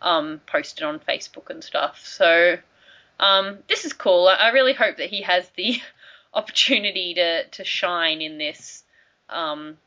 um, 0.00 0.40
posted 0.46 0.84
on 0.84 0.98
Facebook 1.00 1.50
and 1.50 1.62
stuff. 1.62 2.00
So 2.04 2.56
um, 3.20 3.58
this 3.68 3.84
is 3.84 3.92
cool. 3.92 4.28
I 4.28 4.50
really 4.50 4.74
hope 4.74 4.96
that 4.96 5.10
he 5.10 5.22
has 5.22 5.48
the 5.50 5.80
opportunity 6.34 7.14
to 7.14 7.46
to 7.46 7.64
shine 7.64 8.22
in 8.22 8.38
this 8.38 8.84
um, 9.32 9.78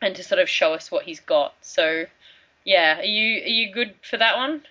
and 0.00 0.14
to 0.16 0.22
sort 0.22 0.40
of 0.40 0.48
show 0.48 0.74
us 0.74 0.90
what 0.90 1.04
he's 1.04 1.20
got. 1.20 1.54
So, 1.60 2.06
yeah, 2.64 3.00
are 3.00 3.04
you 3.04 3.42
are 3.42 3.48
you 3.48 3.72
good 3.72 3.94
for 4.02 4.16
that 4.16 4.36
one? 4.36 4.62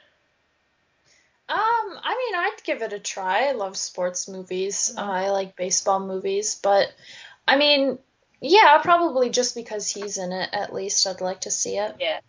Um, 1.50 1.60
I 2.04 2.16
mean, 2.18 2.40
I'd 2.40 2.64
give 2.64 2.82
it 2.82 2.92
a 2.92 3.00
try. 3.00 3.48
I 3.48 3.52
love 3.54 3.78
sports 3.78 4.28
movies. 4.28 4.94
Uh, 4.98 5.02
I 5.02 5.30
like 5.30 5.56
baseball 5.56 6.00
movies, 6.00 6.60
but 6.62 6.92
I 7.48 7.56
mean, 7.56 8.00
yeah, 8.42 8.80
probably 8.84 9.30
just 9.30 9.56
because 9.56 9.90
he's 9.90 10.18
in 10.18 10.34
it. 10.34 10.50
At 10.52 10.74
least 10.74 11.08
I'd 11.08 11.22
like 11.22 11.42
to 11.42 11.52
see 11.52 11.78
it. 11.78 11.96
Yeah. 12.00 12.20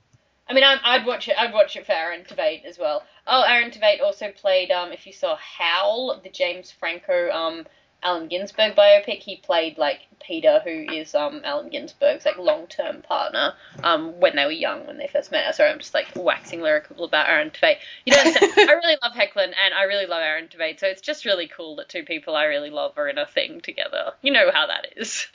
I 0.49 0.55
mean, 0.55 0.65
i 0.65 0.97
would 0.97 1.07
watch 1.07 1.29
it. 1.29 1.35
I'd 1.39 1.53
watch 1.53 1.77
it 1.77 1.85
for 1.85 1.93
Aaron 1.93 2.25
Tveit 2.25 2.65
as 2.65 2.79
well. 2.79 3.03
Oh, 3.27 3.43
Aaron 3.43 3.71
Tveit 3.71 4.01
also 4.01 4.31
played. 4.31 4.71
Um, 4.71 4.93
if 4.93 5.07
you 5.07 5.13
saw 5.13 5.37
Howl, 5.37 6.21
the 6.23 6.31
James 6.31 6.71
Franco 6.71 7.31
um 7.31 7.67
Allen 8.03 8.29
Ginsberg 8.29 8.77
biopic, 8.77 9.19
he 9.19 9.37
played 9.37 9.77
like 9.77 10.01
Peter, 10.23 10.61
who 10.63 10.71
is 10.71 11.15
um 11.15 11.41
Allen 11.45 11.71
Ginsberg's 11.71 12.25
like 12.25 12.39
long 12.39 12.67
term 12.67 13.03
partner, 13.03 13.55
um 13.83 14.21
when 14.21 14.37
they 14.37 14.45
were 14.45 14.53
young 14.53 14.87
when 14.87 14.99
they 14.99 15.09
first 15.09 15.33
met. 15.33 15.55
Sorry, 15.55 15.71
I'm 15.71 15.79
just 15.79 15.95
like 15.95 16.07
waxing 16.15 16.61
lyrical 16.61 17.05
about 17.05 17.29
Aaron 17.29 17.51
Tveit. 17.51 17.79
You 18.05 18.15
know, 18.15 18.23
I 18.25 18.81
really 18.83 18.97
love 19.03 19.13
Hoechlin 19.13 19.53
and 19.65 19.75
I 19.75 19.85
really 19.85 20.07
love 20.07 20.23
Aaron 20.23 20.49
Tveit, 20.49 20.81
so 20.81 20.87
it's 20.87 21.01
just 21.01 21.25
really 21.25 21.49
cool 21.49 21.77
that 21.77 21.89
two 21.89 22.05
people 22.05 22.37
I 22.37 22.45
really 22.45 22.71
love 22.71 22.97
are 22.97 23.09
in 23.09 23.19
a 23.19 23.27
thing 23.27 23.61
together. 23.61 24.13
You 24.23 24.33
know 24.33 24.51
how 24.53 24.67
that 24.67 24.87
is. 24.97 25.27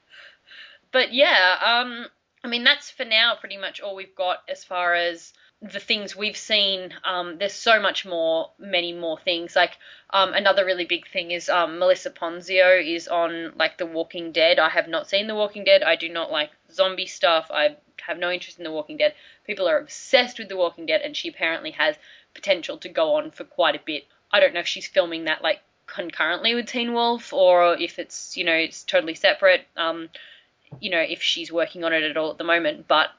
but 0.92 1.12
yeah, 1.14 1.56
um, 1.64 2.06
I 2.44 2.48
mean 2.48 2.64
that's 2.64 2.90
for 2.90 3.04
now 3.04 3.36
pretty 3.38 3.56
much 3.56 3.80
all 3.80 3.96
we've 3.96 4.14
got 4.14 4.38
as 4.48 4.64
far 4.64 4.94
as 4.94 5.32
the 5.62 5.80
things 5.80 6.16
we've 6.16 6.36
seen, 6.36 6.94
um, 7.04 7.36
there's 7.38 7.52
so 7.52 7.80
much 7.80 8.06
more, 8.06 8.50
many 8.58 8.94
more 8.94 9.18
things. 9.18 9.54
Like 9.54 9.76
um, 10.08 10.32
another 10.32 10.64
really 10.64 10.86
big 10.86 11.06
thing 11.06 11.32
is 11.32 11.50
um, 11.50 11.78
Melissa 11.78 12.10
Ponzio 12.10 12.82
is 12.82 13.08
on 13.08 13.52
like 13.56 13.76
The 13.76 13.84
Walking 13.84 14.32
Dead. 14.32 14.58
I 14.58 14.70
have 14.70 14.88
not 14.88 15.08
seen 15.08 15.26
The 15.26 15.34
Walking 15.34 15.64
Dead. 15.64 15.82
I 15.82 15.96
do 15.96 16.08
not 16.08 16.30
like 16.30 16.50
zombie 16.72 17.06
stuff. 17.06 17.50
I 17.50 17.76
have 18.06 18.18
no 18.18 18.30
interest 18.30 18.58
in 18.58 18.64
The 18.64 18.72
Walking 18.72 18.96
Dead. 18.96 19.14
People 19.46 19.68
are 19.68 19.78
obsessed 19.78 20.38
with 20.38 20.48
The 20.48 20.56
Walking 20.56 20.86
Dead, 20.86 21.02
and 21.02 21.14
she 21.14 21.28
apparently 21.28 21.72
has 21.72 21.96
potential 22.32 22.78
to 22.78 22.88
go 22.88 23.16
on 23.16 23.30
for 23.30 23.44
quite 23.44 23.76
a 23.76 23.82
bit. 23.84 24.04
I 24.32 24.40
don't 24.40 24.54
know 24.54 24.60
if 24.60 24.66
she's 24.66 24.86
filming 24.86 25.24
that 25.24 25.42
like 25.42 25.60
concurrently 25.86 26.54
with 26.54 26.66
Teen 26.66 26.94
Wolf 26.94 27.32
or 27.32 27.76
if 27.76 27.98
it's 27.98 28.36
you 28.36 28.44
know 28.44 28.54
it's 28.54 28.82
totally 28.84 29.14
separate. 29.14 29.66
Um, 29.76 30.08
you 30.80 30.90
know 30.90 31.00
if 31.00 31.20
she's 31.20 31.52
working 31.52 31.84
on 31.84 31.92
it 31.92 32.04
at 32.04 32.16
all 32.16 32.30
at 32.30 32.38
the 32.38 32.44
moment, 32.44 32.88
but 32.88 33.10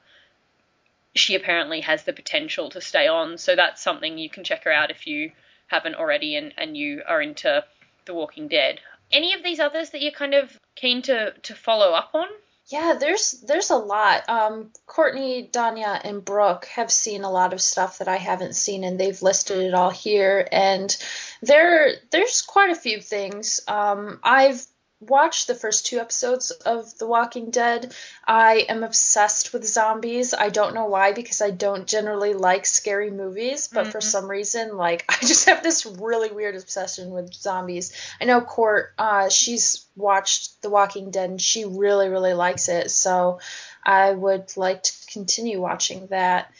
she 1.14 1.34
apparently 1.34 1.80
has 1.80 2.04
the 2.04 2.12
potential 2.12 2.70
to 2.70 2.80
stay 2.80 3.06
on. 3.06 3.38
So 3.38 3.56
that's 3.56 3.82
something 3.82 4.18
you 4.18 4.30
can 4.30 4.44
check 4.44 4.64
her 4.64 4.72
out 4.72 4.90
if 4.90 5.06
you 5.06 5.32
haven't 5.66 5.94
already 5.94 6.36
and, 6.36 6.52
and 6.56 6.76
you 6.76 7.02
are 7.06 7.20
into 7.20 7.64
The 8.06 8.14
Walking 8.14 8.48
Dead. 8.48 8.80
Any 9.10 9.34
of 9.34 9.42
these 9.42 9.60
others 9.60 9.90
that 9.90 10.02
you're 10.02 10.12
kind 10.12 10.34
of 10.34 10.56
keen 10.74 11.02
to, 11.02 11.32
to 11.32 11.54
follow 11.54 11.92
up 11.92 12.10
on? 12.14 12.26
Yeah, 12.68 12.96
there's 12.98 13.32
there's 13.46 13.70
a 13.70 13.76
lot. 13.76 14.26
Um, 14.28 14.70
Courtney, 14.86 15.48
Danya, 15.52 16.00
and 16.02 16.24
Brooke 16.24 16.66
have 16.66 16.90
seen 16.90 17.22
a 17.22 17.30
lot 17.30 17.52
of 17.52 17.60
stuff 17.60 17.98
that 17.98 18.08
I 18.08 18.16
haven't 18.16 18.54
seen, 18.54 18.84
and 18.84 18.98
they've 18.98 19.20
listed 19.20 19.58
it 19.58 19.74
all 19.74 19.90
here. 19.90 20.46
And 20.50 20.96
there 21.42 21.94
there's 22.12 22.40
quite 22.40 22.70
a 22.70 22.76
few 22.76 23.00
things. 23.00 23.60
Um, 23.66 24.20
I've 24.22 24.64
watched 25.08 25.46
the 25.46 25.54
first 25.54 25.86
two 25.86 25.98
episodes 25.98 26.50
of 26.50 26.96
The 26.98 27.06
Walking 27.06 27.50
Dead. 27.50 27.94
I 28.26 28.66
am 28.68 28.84
obsessed 28.84 29.52
with 29.52 29.66
zombies. 29.66 30.34
I 30.34 30.48
don't 30.48 30.74
know 30.74 30.86
why 30.86 31.12
because 31.12 31.42
I 31.42 31.50
don't 31.50 31.86
generally 31.86 32.34
like 32.34 32.66
scary 32.66 33.10
movies, 33.10 33.68
but 33.68 33.82
mm-hmm. 33.82 33.90
for 33.90 34.00
some 34.00 34.28
reason, 34.28 34.76
like 34.76 35.04
I 35.08 35.16
just 35.20 35.48
have 35.48 35.62
this 35.62 35.86
really 35.86 36.30
weird 36.30 36.54
obsession 36.54 37.10
with 37.10 37.32
zombies. 37.34 37.92
I 38.20 38.24
know 38.24 38.40
Court, 38.40 38.92
uh, 38.98 39.28
she's 39.28 39.86
watched 39.96 40.62
The 40.62 40.70
Walking 40.70 41.10
Dead 41.10 41.30
and 41.30 41.40
she 41.40 41.64
really, 41.64 42.08
really 42.08 42.34
likes 42.34 42.68
it, 42.68 42.90
so 42.90 43.40
I 43.84 44.12
would 44.12 44.56
like 44.56 44.84
to 44.84 44.92
continue 45.12 45.60
watching 45.60 46.06
that. 46.08 46.52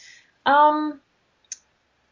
Um, 0.44 1.00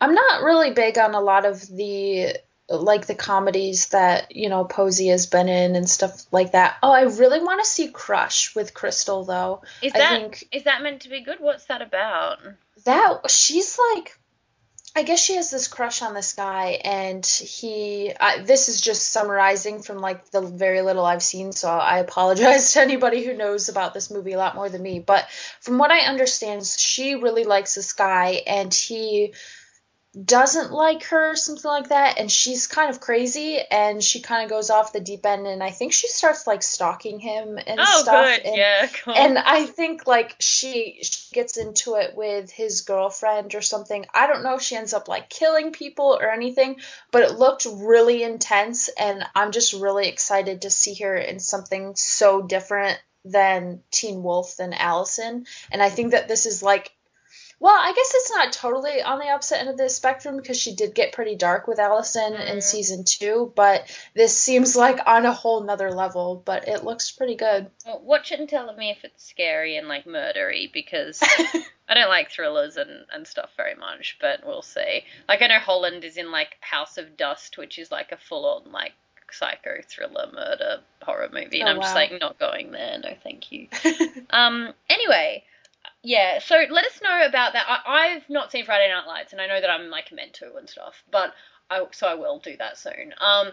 I'm 0.00 0.14
not 0.14 0.42
really 0.42 0.70
big 0.70 0.96
on 0.98 1.14
a 1.14 1.20
lot 1.20 1.44
of 1.44 1.66
the 1.68 2.36
like 2.70 3.06
the 3.06 3.14
comedies 3.14 3.88
that 3.88 4.34
you 4.34 4.48
know 4.48 4.64
Posey 4.64 5.08
has 5.08 5.26
been 5.26 5.48
in 5.48 5.76
and 5.76 5.88
stuff 5.88 6.24
like 6.30 6.52
that. 6.52 6.76
Oh, 6.82 6.92
I 6.92 7.02
really 7.02 7.40
want 7.40 7.62
to 7.62 7.68
see 7.68 7.88
Crush 7.88 8.54
with 8.54 8.74
Crystal 8.74 9.24
though. 9.24 9.62
Is 9.82 9.92
that 9.92 10.20
think, 10.20 10.48
is 10.52 10.64
that 10.64 10.82
meant 10.82 11.02
to 11.02 11.08
be 11.08 11.22
good? 11.22 11.38
What's 11.40 11.66
that 11.66 11.82
about? 11.82 12.38
That 12.84 13.30
she's 13.30 13.78
like, 13.92 14.16
I 14.94 15.02
guess 15.02 15.22
she 15.22 15.36
has 15.36 15.50
this 15.50 15.68
crush 15.68 16.02
on 16.02 16.14
this 16.14 16.34
guy, 16.34 16.80
and 16.84 17.24
he. 17.24 18.12
I, 18.18 18.42
this 18.42 18.68
is 18.68 18.80
just 18.80 19.10
summarizing 19.10 19.82
from 19.82 19.98
like 19.98 20.30
the 20.30 20.40
very 20.40 20.82
little 20.82 21.04
I've 21.04 21.22
seen, 21.22 21.52
so 21.52 21.68
I 21.68 21.98
apologize 21.98 22.72
to 22.74 22.80
anybody 22.80 23.24
who 23.24 23.36
knows 23.36 23.68
about 23.68 23.94
this 23.94 24.10
movie 24.10 24.32
a 24.32 24.38
lot 24.38 24.54
more 24.54 24.68
than 24.68 24.82
me. 24.82 25.00
But 25.00 25.28
from 25.60 25.78
what 25.78 25.90
I 25.90 26.00
understand, 26.00 26.66
she 26.66 27.14
really 27.16 27.44
likes 27.44 27.74
this 27.74 27.92
guy, 27.92 28.42
and 28.46 28.72
he 28.72 29.34
doesn't 30.12 30.72
like 30.72 31.04
her, 31.04 31.36
something 31.36 31.70
like 31.70 31.90
that, 31.90 32.18
and 32.18 32.30
she's 32.30 32.66
kind 32.66 32.90
of 32.90 33.00
crazy, 33.00 33.60
and 33.70 34.02
she 34.02 34.20
kind 34.20 34.42
of 34.42 34.50
goes 34.50 34.68
off 34.68 34.92
the 34.92 35.00
deep 35.00 35.24
end, 35.24 35.46
and 35.46 35.62
I 35.62 35.70
think 35.70 35.92
she 35.92 36.08
starts 36.08 36.48
like 36.48 36.64
stalking 36.64 37.20
him 37.20 37.58
and 37.64 37.78
oh, 37.80 38.02
stuff. 38.02 38.26
Good. 38.26 38.46
And, 38.46 38.56
yeah, 38.56 38.86
cool. 38.88 39.14
And 39.14 39.38
I 39.38 39.66
think 39.66 40.08
like 40.08 40.34
she, 40.40 40.98
she 41.02 41.32
gets 41.32 41.56
into 41.56 41.94
it 41.94 42.16
with 42.16 42.50
his 42.50 42.80
girlfriend 42.80 43.54
or 43.54 43.62
something. 43.62 44.04
I 44.12 44.26
don't 44.26 44.42
know 44.42 44.56
if 44.56 44.62
she 44.62 44.74
ends 44.74 44.94
up 44.94 45.06
like 45.06 45.30
killing 45.30 45.70
people 45.70 46.18
or 46.20 46.30
anything, 46.30 46.80
but 47.12 47.22
it 47.22 47.38
looked 47.38 47.66
really 47.70 48.24
intense, 48.24 48.88
and 48.88 49.24
I'm 49.36 49.52
just 49.52 49.74
really 49.74 50.08
excited 50.08 50.62
to 50.62 50.70
see 50.70 50.94
her 51.02 51.16
in 51.16 51.38
something 51.38 51.94
so 51.94 52.42
different 52.42 53.00
than 53.24 53.82
Teen 53.90 54.22
Wolf 54.22 54.56
than 54.56 54.72
Allison. 54.72 55.46
And 55.70 55.82
I 55.82 55.88
think 55.88 56.12
that 56.12 56.26
this 56.26 56.46
is 56.46 56.62
like 56.62 56.90
well, 57.60 57.76
I 57.78 57.92
guess 57.92 58.12
it's 58.14 58.30
not 58.30 58.52
totally 58.54 59.02
on 59.02 59.18
the 59.18 59.28
opposite 59.28 59.58
end 59.58 59.68
of 59.68 59.76
the 59.76 59.90
spectrum 59.90 60.38
because 60.38 60.58
she 60.58 60.74
did 60.74 60.94
get 60.94 61.12
pretty 61.12 61.36
dark 61.36 61.68
with 61.68 61.78
Allison 61.78 62.32
mm-hmm. 62.32 62.48
in 62.48 62.62
season 62.62 63.04
two, 63.04 63.52
but 63.54 63.94
this 64.14 64.36
seems 64.36 64.74
like 64.74 64.98
on 65.06 65.26
a 65.26 65.32
whole 65.32 65.62
nother 65.62 65.90
level, 65.90 66.40
but 66.42 66.68
it 66.68 66.84
looks 66.84 67.10
pretty 67.10 67.36
good. 67.36 67.70
Well, 67.84 68.00
watch 68.02 68.32
it 68.32 68.40
and 68.40 68.48
tell 68.48 68.74
me 68.74 68.90
if 68.90 69.04
it's 69.04 69.28
scary 69.28 69.76
and 69.76 69.88
like 69.88 70.06
murdery 70.06 70.72
because 70.72 71.20
I 71.86 71.94
don't 71.94 72.08
like 72.08 72.30
thrillers 72.30 72.78
and, 72.78 73.04
and 73.12 73.26
stuff 73.26 73.50
very 73.58 73.74
much, 73.74 74.16
but 74.22 74.40
we'll 74.46 74.62
see. 74.62 75.04
Like 75.28 75.42
I 75.42 75.48
know 75.48 75.58
Holland 75.58 76.02
is 76.02 76.16
in 76.16 76.32
like 76.32 76.56
House 76.60 76.96
of 76.96 77.18
Dust, 77.18 77.58
which 77.58 77.78
is 77.78 77.92
like 77.92 78.10
a 78.10 78.16
full 78.16 78.46
on 78.46 78.72
like 78.72 78.92
psycho 79.32 79.80
thriller 79.86 80.28
murder 80.32 80.80
horror 81.02 81.28
movie, 81.30 81.60
and 81.60 81.68
oh, 81.68 81.72
I'm 81.72 81.76
wow. 81.76 81.82
just 81.82 81.94
like 81.94 82.18
not 82.18 82.38
going 82.38 82.72
there. 82.72 82.98
No, 82.98 83.10
thank 83.22 83.52
you. 83.52 83.68
um. 84.30 84.72
Anyway, 84.88 85.44
yeah, 86.02 86.38
so 86.38 86.64
let 86.70 86.86
us 86.86 87.00
know 87.02 87.26
about 87.26 87.52
that. 87.52 87.66
I, 87.86 88.06
have 88.08 88.28
not 88.30 88.50
seen 88.50 88.64
Friday 88.64 88.88
Night 88.88 89.06
Lights, 89.06 89.32
and 89.32 89.40
I 89.40 89.46
know 89.46 89.60
that 89.60 89.68
I'm 89.68 89.90
like 89.90 90.10
meant 90.12 90.32
to 90.34 90.54
and 90.56 90.68
stuff, 90.68 91.02
but 91.10 91.34
I 91.70 91.84
so 91.92 92.06
I 92.06 92.14
will 92.14 92.38
do 92.38 92.56
that 92.56 92.78
soon. 92.78 93.12
Um, 93.20 93.52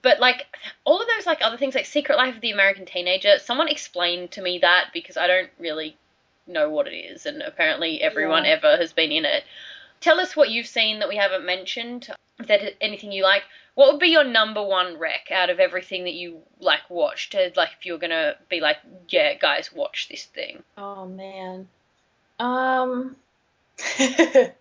but 0.00 0.18
like 0.18 0.46
all 0.84 1.00
of 1.00 1.08
those 1.08 1.26
like 1.26 1.40
other 1.42 1.58
things 1.58 1.74
like 1.74 1.84
Secret 1.84 2.16
Life 2.16 2.34
of 2.34 2.40
the 2.40 2.50
American 2.50 2.86
Teenager, 2.86 3.38
someone 3.38 3.68
explained 3.68 4.30
to 4.32 4.42
me 4.42 4.58
that 4.60 4.86
because 4.94 5.18
I 5.18 5.26
don't 5.26 5.50
really 5.58 5.96
know 6.46 6.70
what 6.70 6.88
it 6.88 6.96
is, 6.96 7.26
and 7.26 7.42
apparently 7.42 8.00
everyone 8.00 8.46
yeah. 8.46 8.52
ever 8.52 8.76
has 8.78 8.94
been 8.94 9.12
in 9.12 9.26
it. 9.26 9.44
Tell 10.00 10.18
us 10.18 10.34
what 10.34 10.50
you've 10.50 10.66
seen 10.66 10.98
that 11.00 11.08
we 11.10 11.16
haven't 11.16 11.44
mentioned. 11.44 12.08
Is 12.40 12.46
there 12.46 12.70
anything 12.80 13.12
you 13.12 13.22
like? 13.22 13.42
What 13.74 13.92
would 13.92 14.00
be 14.00 14.08
your 14.08 14.24
number 14.24 14.62
one 14.62 14.98
rec 14.98 15.30
out 15.30 15.50
of 15.50 15.60
everything 15.60 16.04
that 16.04 16.14
you 16.14 16.40
like 16.58 16.88
watched? 16.88 17.34
Like 17.54 17.70
if 17.78 17.84
you're 17.84 17.98
gonna 17.98 18.36
be 18.48 18.60
like, 18.60 18.78
yeah, 19.10 19.34
guys, 19.34 19.70
watch 19.74 20.08
this 20.08 20.24
thing. 20.24 20.62
Oh 20.78 21.06
man. 21.06 21.68
Um. 22.38 23.16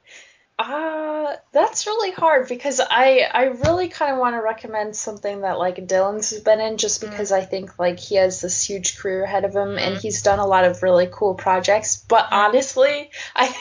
Uh, 0.61 1.35
that's 1.53 1.87
really 1.87 2.11
hard 2.11 2.47
because 2.47 2.79
I 2.79 3.27
I 3.31 3.45
really 3.45 3.87
kind 3.87 4.13
of 4.13 4.19
want 4.19 4.35
to 4.35 4.41
recommend 4.43 4.95
something 4.95 5.41
that 5.41 5.57
like 5.57 5.77
Dylan's 5.87 6.39
been 6.39 6.59
in 6.59 6.77
just 6.77 7.01
because 7.01 7.31
mm. 7.31 7.37
I 7.37 7.45
think 7.45 7.79
like 7.79 7.99
he 7.99 8.15
has 8.17 8.41
this 8.41 8.63
huge 8.63 8.99
career 8.99 9.23
ahead 9.23 9.43
of 9.43 9.55
him 9.55 9.69
mm. 9.69 9.79
and 9.79 9.97
he's 9.97 10.21
done 10.21 10.37
a 10.37 10.45
lot 10.45 10.65
of 10.65 10.83
really 10.83 11.09
cool 11.11 11.33
projects. 11.33 11.97
But 11.97 12.25
mm. 12.25 12.33
honestly, 12.33 13.09
I 13.35 13.55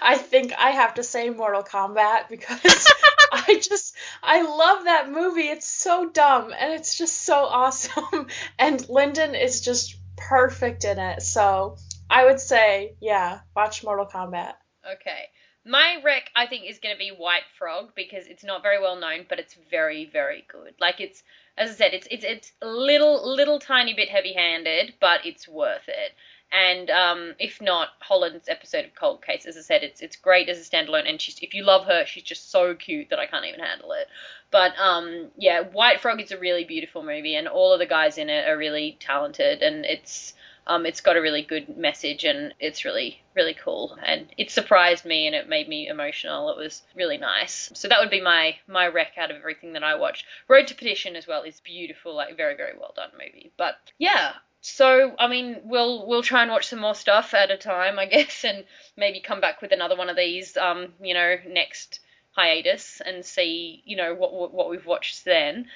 I 0.00 0.18
think 0.18 0.52
I 0.58 0.70
have 0.70 0.94
to 0.94 1.04
say 1.04 1.30
Mortal 1.30 1.62
Kombat 1.62 2.28
because 2.30 2.92
I 3.30 3.60
just 3.62 3.94
I 4.20 4.42
love 4.42 4.84
that 4.84 5.12
movie. 5.12 5.42
It's 5.42 5.68
so 5.68 6.08
dumb 6.08 6.52
and 6.58 6.72
it's 6.72 6.98
just 6.98 7.22
so 7.22 7.36
awesome 7.36 8.26
and 8.58 8.88
Linden 8.88 9.36
is 9.36 9.60
just 9.60 9.96
perfect 10.16 10.84
in 10.84 10.98
it. 10.98 11.22
So, 11.22 11.76
I 12.12 12.26
would 12.26 12.40
say, 12.40 12.94
yeah, 13.00 13.40
watch 13.56 13.82
Mortal 13.82 14.04
Kombat. 14.06 14.54
Okay. 14.86 15.30
My 15.64 15.98
rec, 16.04 16.28
I 16.36 16.46
think, 16.46 16.66
is 16.68 16.78
going 16.78 16.94
to 16.94 16.98
be 16.98 17.08
White 17.08 17.46
Frog 17.56 17.92
because 17.94 18.26
it's 18.26 18.44
not 18.44 18.62
very 18.62 18.78
well 18.78 18.96
known, 18.96 19.24
but 19.28 19.38
it's 19.38 19.56
very, 19.70 20.10
very 20.12 20.44
good. 20.46 20.74
Like 20.78 21.00
it's, 21.00 21.22
as 21.56 21.70
I 21.70 21.74
said, 21.74 21.94
it's 21.94 22.06
it's 22.10 22.24
it's 22.24 22.52
a 22.60 22.66
little 22.66 23.34
little 23.34 23.58
tiny 23.58 23.94
bit 23.94 24.10
heavy-handed, 24.10 24.94
but 25.00 25.24
it's 25.24 25.48
worth 25.48 25.88
it. 25.88 26.12
And 26.52 26.90
um, 26.90 27.32
if 27.38 27.62
not, 27.62 27.88
Holland's 28.00 28.48
episode 28.48 28.84
of 28.84 28.94
Cold 28.94 29.24
Case, 29.24 29.46
as 29.46 29.56
I 29.56 29.60
said, 29.60 29.82
it's 29.82 30.02
it's 30.02 30.16
great 30.16 30.50
as 30.50 30.58
a 30.58 30.70
standalone. 30.70 31.08
And 31.08 31.18
she's 31.18 31.38
if 31.40 31.54
you 31.54 31.64
love 31.64 31.86
her, 31.86 32.04
she's 32.04 32.24
just 32.24 32.50
so 32.50 32.74
cute 32.74 33.08
that 33.08 33.18
I 33.18 33.26
can't 33.26 33.46
even 33.46 33.60
handle 33.60 33.92
it. 33.92 34.08
But 34.50 34.72
um, 34.78 35.30
yeah, 35.38 35.62
White 35.62 36.00
Frog 36.00 36.20
is 36.20 36.32
a 36.32 36.38
really 36.38 36.64
beautiful 36.64 37.02
movie, 37.02 37.36
and 37.36 37.48
all 37.48 37.72
of 37.72 37.78
the 37.78 37.86
guys 37.86 38.18
in 38.18 38.28
it 38.28 38.46
are 38.48 38.58
really 38.58 38.98
talented, 39.00 39.62
and 39.62 39.86
it's 39.86 40.34
um, 40.66 40.86
it's 40.86 41.00
got 41.00 41.16
a 41.16 41.22
really 41.22 41.42
good 41.42 41.76
message 41.76 42.24
and 42.24 42.54
it's 42.60 42.84
really, 42.84 43.20
really 43.34 43.54
cool. 43.54 43.98
And 44.04 44.26
it 44.38 44.50
surprised 44.50 45.04
me 45.04 45.26
and 45.26 45.34
it 45.34 45.48
made 45.48 45.68
me 45.68 45.88
emotional. 45.88 46.50
It 46.50 46.56
was 46.56 46.82
really 46.94 47.18
nice. 47.18 47.70
So 47.74 47.88
that 47.88 48.00
would 48.00 48.10
be 48.10 48.20
my 48.20 48.56
my 48.68 48.86
rec 48.86 49.18
out 49.18 49.30
of 49.30 49.36
everything 49.36 49.72
that 49.72 49.82
I 49.82 49.96
watched. 49.96 50.24
Road 50.48 50.68
to 50.68 50.74
Perdition 50.74 51.16
as 51.16 51.26
well 51.26 51.42
is 51.42 51.60
beautiful, 51.60 52.14
like 52.14 52.36
very, 52.36 52.56
very 52.56 52.78
well 52.78 52.92
done 52.94 53.10
movie. 53.12 53.52
But 53.56 53.74
yeah, 53.98 54.34
so 54.60 55.16
I 55.18 55.26
mean, 55.26 55.60
we'll 55.64 56.06
we'll 56.06 56.22
try 56.22 56.42
and 56.42 56.50
watch 56.50 56.68
some 56.68 56.78
more 56.78 56.94
stuff 56.94 57.34
at 57.34 57.50
a 57.50 57.56
time, 57.56 57.98
I 57.98 58.06
guess, 58.14 58.44
and 58.44 58.64
maybe 58.96 59.20
come 59.20 59.40
back 59.40 59.60
with 59.60 59.72
another 59.72 59.96
one 59.96 60.08
of 60.08 60.16
these, 60.16 60.56
um, 60.56 60.94
you 61.02 61.14
know, 61.14 61.36
next 61.48 61.98
hiatus 62.30 63.02
and 63.04 63.24
see, 63.24 63.82
you 63.84 63.96
know, 63.96 64.14
what 64.14 64.52
what 64.52 64.70
we've 64.70 64.86
watched 64.86 65.24
then. 65.24 65.66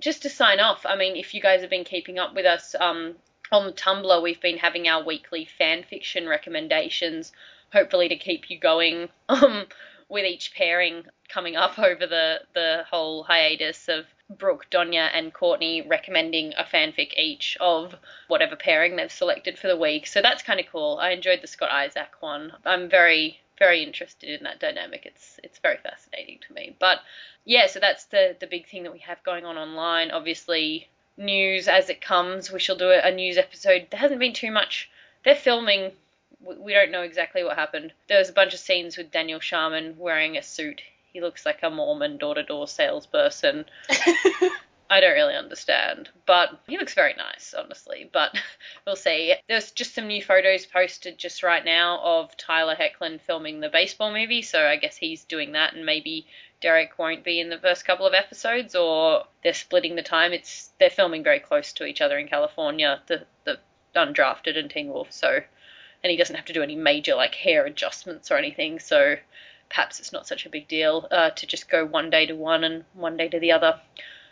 Just 0.00 0.22
to 0.22 0.28
sign 0.28 0.58
off, 0.58 0.84
I 0.84 0.96
mean, 0.96 1.14
if 1.14 1.34
you 1.34 1.40
guys 1.40 1.60
have 1.60 1.70
been 1.70 1.84
keeping 1.84 2.18
up 2.18 2.34
with 2.34 2.46
us, 2.46 2.74
um, 2.74 3.14
on 3.54 3.72
Tumblr, 3.72 4.22
we've 4.22 4.40
been 4.40 4.58
having 4.58 4.88
our 4.88 5.02
weekly 5.04 5.44
fan 5.44 5.84
fiction 5.84 6.28
recommendations, 6.28 7.32
hopefully 7.72 8.08
to 8.08 8.16
keep 8.16 8.50
you 8.50 8.58
going 8.58 9.08
um, 9.28 9.66
with 10.08 10.24
each 10.24 10.54
pairing 10.54 11.04
coming 11.28 11.56
up 11.56 11.78
over 11.78 12.06
the, 12.06 12.40
the 12.52 12.84
whole 12.90 13.22
hiatus 13.22 13.88
of 13.88 14.06
Brooke, 14.28 14.66
Donya, 14.70 15.08
and 15.14 15.32
Courtney 15.32 15.82
recommending 15.82 16.52
a 16.54 16.64
fanfic 16.64 17.16
each 17.16 17.56
of 17.60 17.94
whatever 18.26 18.56
pairing 18.56 18.96
they've 18.96 19.12
selected 19.12 19.58
for 19.58 19.68
the 19.68 19.76
week. 19.76 20.06
So 20.06 20.20
that's 20.20 20.42
kind 20.42 20.58
of 20.58 20.66
cool. 20.66 20.98
I 21.00 21.10
enjoyed 21.10 21.40
the 21.40 21.46
Scott 21.46 21.70
Isaac 21.70 22.10
one. 22.20 22.52
I'm 22.64 22.88
very 22.88 23.40
very 23.56 23.84
interested 23.84 24.30
in 24.30 24.42
that 24.42 24.58
dynamic. 24.58 25.06
It's 25.06 25.38
it's 25.44 25.58
very 25.58 25.76
fascinating 25.76 26.40
to 26.48 26.52
me. 26.54 26.74
But 26.80 26.98
yeah, 27.44 27.66
so 27.68 27.78
that's 27.78 28.06
the 28.06 28.36
the 28.40 28.48
big 28.48 28.66
thing 28.66 28.82
that 28.82 28.92
we 28.92 28.98
have 29.00 29.22
going 29.22 29.44
on 29.44 29.56
online. 29.56 30.10
Obviously, 30.10 30.88
news 31.16 31.68
as 31.68 31.88
it 31.88 32.00
comes. 32.00 32.50
We 32.50 32.60
shall 32.60 32.76
do 32.76 32.90
a 32.90 33.10
news 33.10 33.38
episode. 33.38 33.88
There 33.90 34.00
hasn't 34.00 34.20
been 34.20 34.32
too 34.32 34.50
much. 34.50 34.90
They're 35.24 35.34
filming. 35.34 35.92
We 36.40 36.72
don't 36.72 36.90
know 36.90 37.02
exactly 37.02 37.44
what 37.44 37.56
happened. 37.56 37.92
There 38.08 38.18
was 38.18 38.28
a 38.28 38.34
bunch 38.34 38.54
of 38.54 38.60
scenes 38.60 38.96
with 38.96 39.10
Daniel 39.10 39.40
Sharman 39.40 39.96
wearing 39.98 40.36
a 40.36 40.42
suit. 40.42 40.82
He 41.12 41.20
looks 41.20 41.46
like 41.46 41.62
a 41.62 41.70
Mormon 41.70 42.18
door-to-door 42.18 42.66
salesperson. 42.68 43.64
I 44.90 45.00
don't 45.00 45.14
really 45.14 45.34
understand, 45.34 46.10
but 46.26 46.60
he 46.66 46.76
looks 46.76 46.94
very 46.94 47.14
nice, 47.14 47.54
honestly. 47.54 48.08
But 48.12 48.36
we'll 48.86 48.96
see. 48.96 49.34
There's 49.48 49.70
just 49.70 49.94
some 49.94 50.06
new 50.06 50.22
photos 50.22 50.66
posted 50.66 51.18
just 51.18 51.42
right 51.42 51.64
now 51.64 52.00
of 52.02 52.36
Tyler 52.36 52.76
Hoechlin 52.76 53.20
filming 53.20 53.60
the 53.60 53.70
baseball 53.70 54.12
movie, 54.12 54.42
so 54.42 54.66
I 54.66 54.76
guess 54.76 54.96
he's 54.96 55.24
doing 55.24 55.52
that, 55.52 55.74
and 55.74 55.86
maybe 55.86 56.26
Derek 56.60 56.98
won't 56.98 57.24
be 57.24 57.40
in 57.40 57.48
the 57.48 57.58
first 57.58 57.84
couple 57.84 58.06
of 58.06 58.14
episodes, 58.14 58.74
or 58.74 59.24
they're 59.42 59.54
splitting 59.54 59.96
the 59.96 60.02
time. 60.02 60.32
It's 60.32 60.70
they're 60.78 60.90
filming 60.90 61.22
very 61.22 61.40
close 61.40 61.72
to 61.74 61.86
each 61.86 62.00
other 62.00 62.18
in 62.18 62.28
California, 62.28 63.02
the 63.06 63.26
the 63.44 63.58
undrafted 63.96 64.58
and 64.58 64.70
Teen 64.70 64.88
Wolf. 64.88 65.12
So, 65.12 65.40
and 66.02 66.10
he 66.10 66.16
doesn't 66.16 66.36
have 66.36 66.46
to 66.46 66.52
do 66.52 66.62
any 66.62 66.76
major 66.76 67.14
like 67.14 67.34
hair 67.34 67.64
adjustments 67.64 68.30
or 68.30 68.36
anything. 68.36 68.78
So, 68.78 69.16
perhaps 69.68 69.98
it's 69.98 70.12
not 70.12 70.26
such 70.26 70.46
a 70.46 70.50
big 70.50 70.68
deal 70.68 71.08
uh, 71.10 71.30
to 71.30 71.46
just 71.46 71.68
go 71.68 71.84
one 71.84 72.10
day 72.10 72.26
to 72.26 72.34
one 72.34 72.64
and 72.64 72.84
one 72.92 73.16
day 73.16 73.28
to 73.28 73.40
the 73.40 73.52
other. 73.52 73.80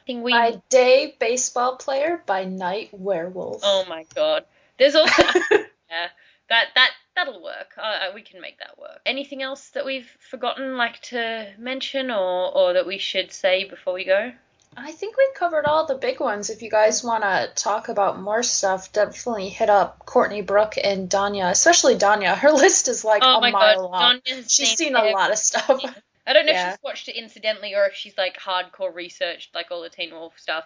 We... 0.06 0.32
By 0.32 0.60
day 0.68 1.16
baseball 1.18 1.76
player, 1.76 2.22
by 2.26 2.44
night 2.44 2.90
werewolf. 2.92 3.60
Oh 3.62 3.84
my 3.88 4.04
god. 4.14 4.44
There's 4.78 4.94
also 4.94 5.22
yeah 5.90 6.08
that 6.52 6.66
that 6.74 6.90
that'll 7.16 7.42
work. 7.42 7.72
Uh, 7.78 8.10
we 8.14 8.22
can 8.22 8.40
make 8.40 8.58
that 8.58 8.78
work. 8.78 9.00
Anything 9.06 9.42
else 9.42 9.70
that 9.70 9.84
we've 9.84 10.08
forgotten, 10.30 10.76
like 10.76 11.00
to 11.02 11.48
mention, 11.58 12.10
or 12.10 12.54
or 12.54 12.74
that 12.74 12.86
we 12.86 12.98
should 12.98 13.32
say 13.32 13.64
before 13.64 13.94
we 13.94 14.04
go? 14.04 14.32
I 14.74 14.92
think 14.92 15.16
we 15.18 15.28
covered 15.34 15.66
all 15.66 15.86
the 15.86 15.94
big 15.94 16.18
ones. 16.18 16.48
If 16.48 16.62
you 16.62 16.70
guys 16.70 17.04
want 17.04 17.24
to 17.24 17.50
talk 17.54 17.88
about 17.88 18.20
more 18.20 18.42
stuff, 18.42 18.92
definitely 18.92 19.50
hit 19.50 19.68
up 19.68 20.06
Courtney 20.06 20.40
Brooke 20.40 20.76
and 20.82 21.10
Danya, 21.10 21.50
especially 21.50 21.96
Danya. 21.96 22.36
Her 22.36 22.52
list 22.52 22.88
is 22.88 23.04
like 23.04 23.22
oh 23.24 23.38
a 23.38 23.50
mile 23.50 23.76
God. 23.76 23.90
long. 23.90 24.20
Donya's 24.26 24.52
she's 24.52 24.76
seen 24.76 24.94
a 24.94 25.04
lot 25.04 25.30
of 25.30 25.38
stuff. 25.38 25.82
I 26.26 26.32
don't 26.32 26.46
know 26.46 26.52
yeah. 26.52 26.68
if 26.68 26.74
she's 26.74 26.82
watched 26.82 27.08
it 27.08 27.16
incidentally 27.16 27.74
or 27.74 27.86
if 27.86 27.94
she's 27.94 28.16
like 28.16 28.38
hardcore 28.38 28.94
researched 28.94 29.54
like 29.54 29.70
all 29.70 29.82
the 29.82 29.88
Teen 29.88 30.12
Wolf 30.12 30.38
stuff. 30.38 30.64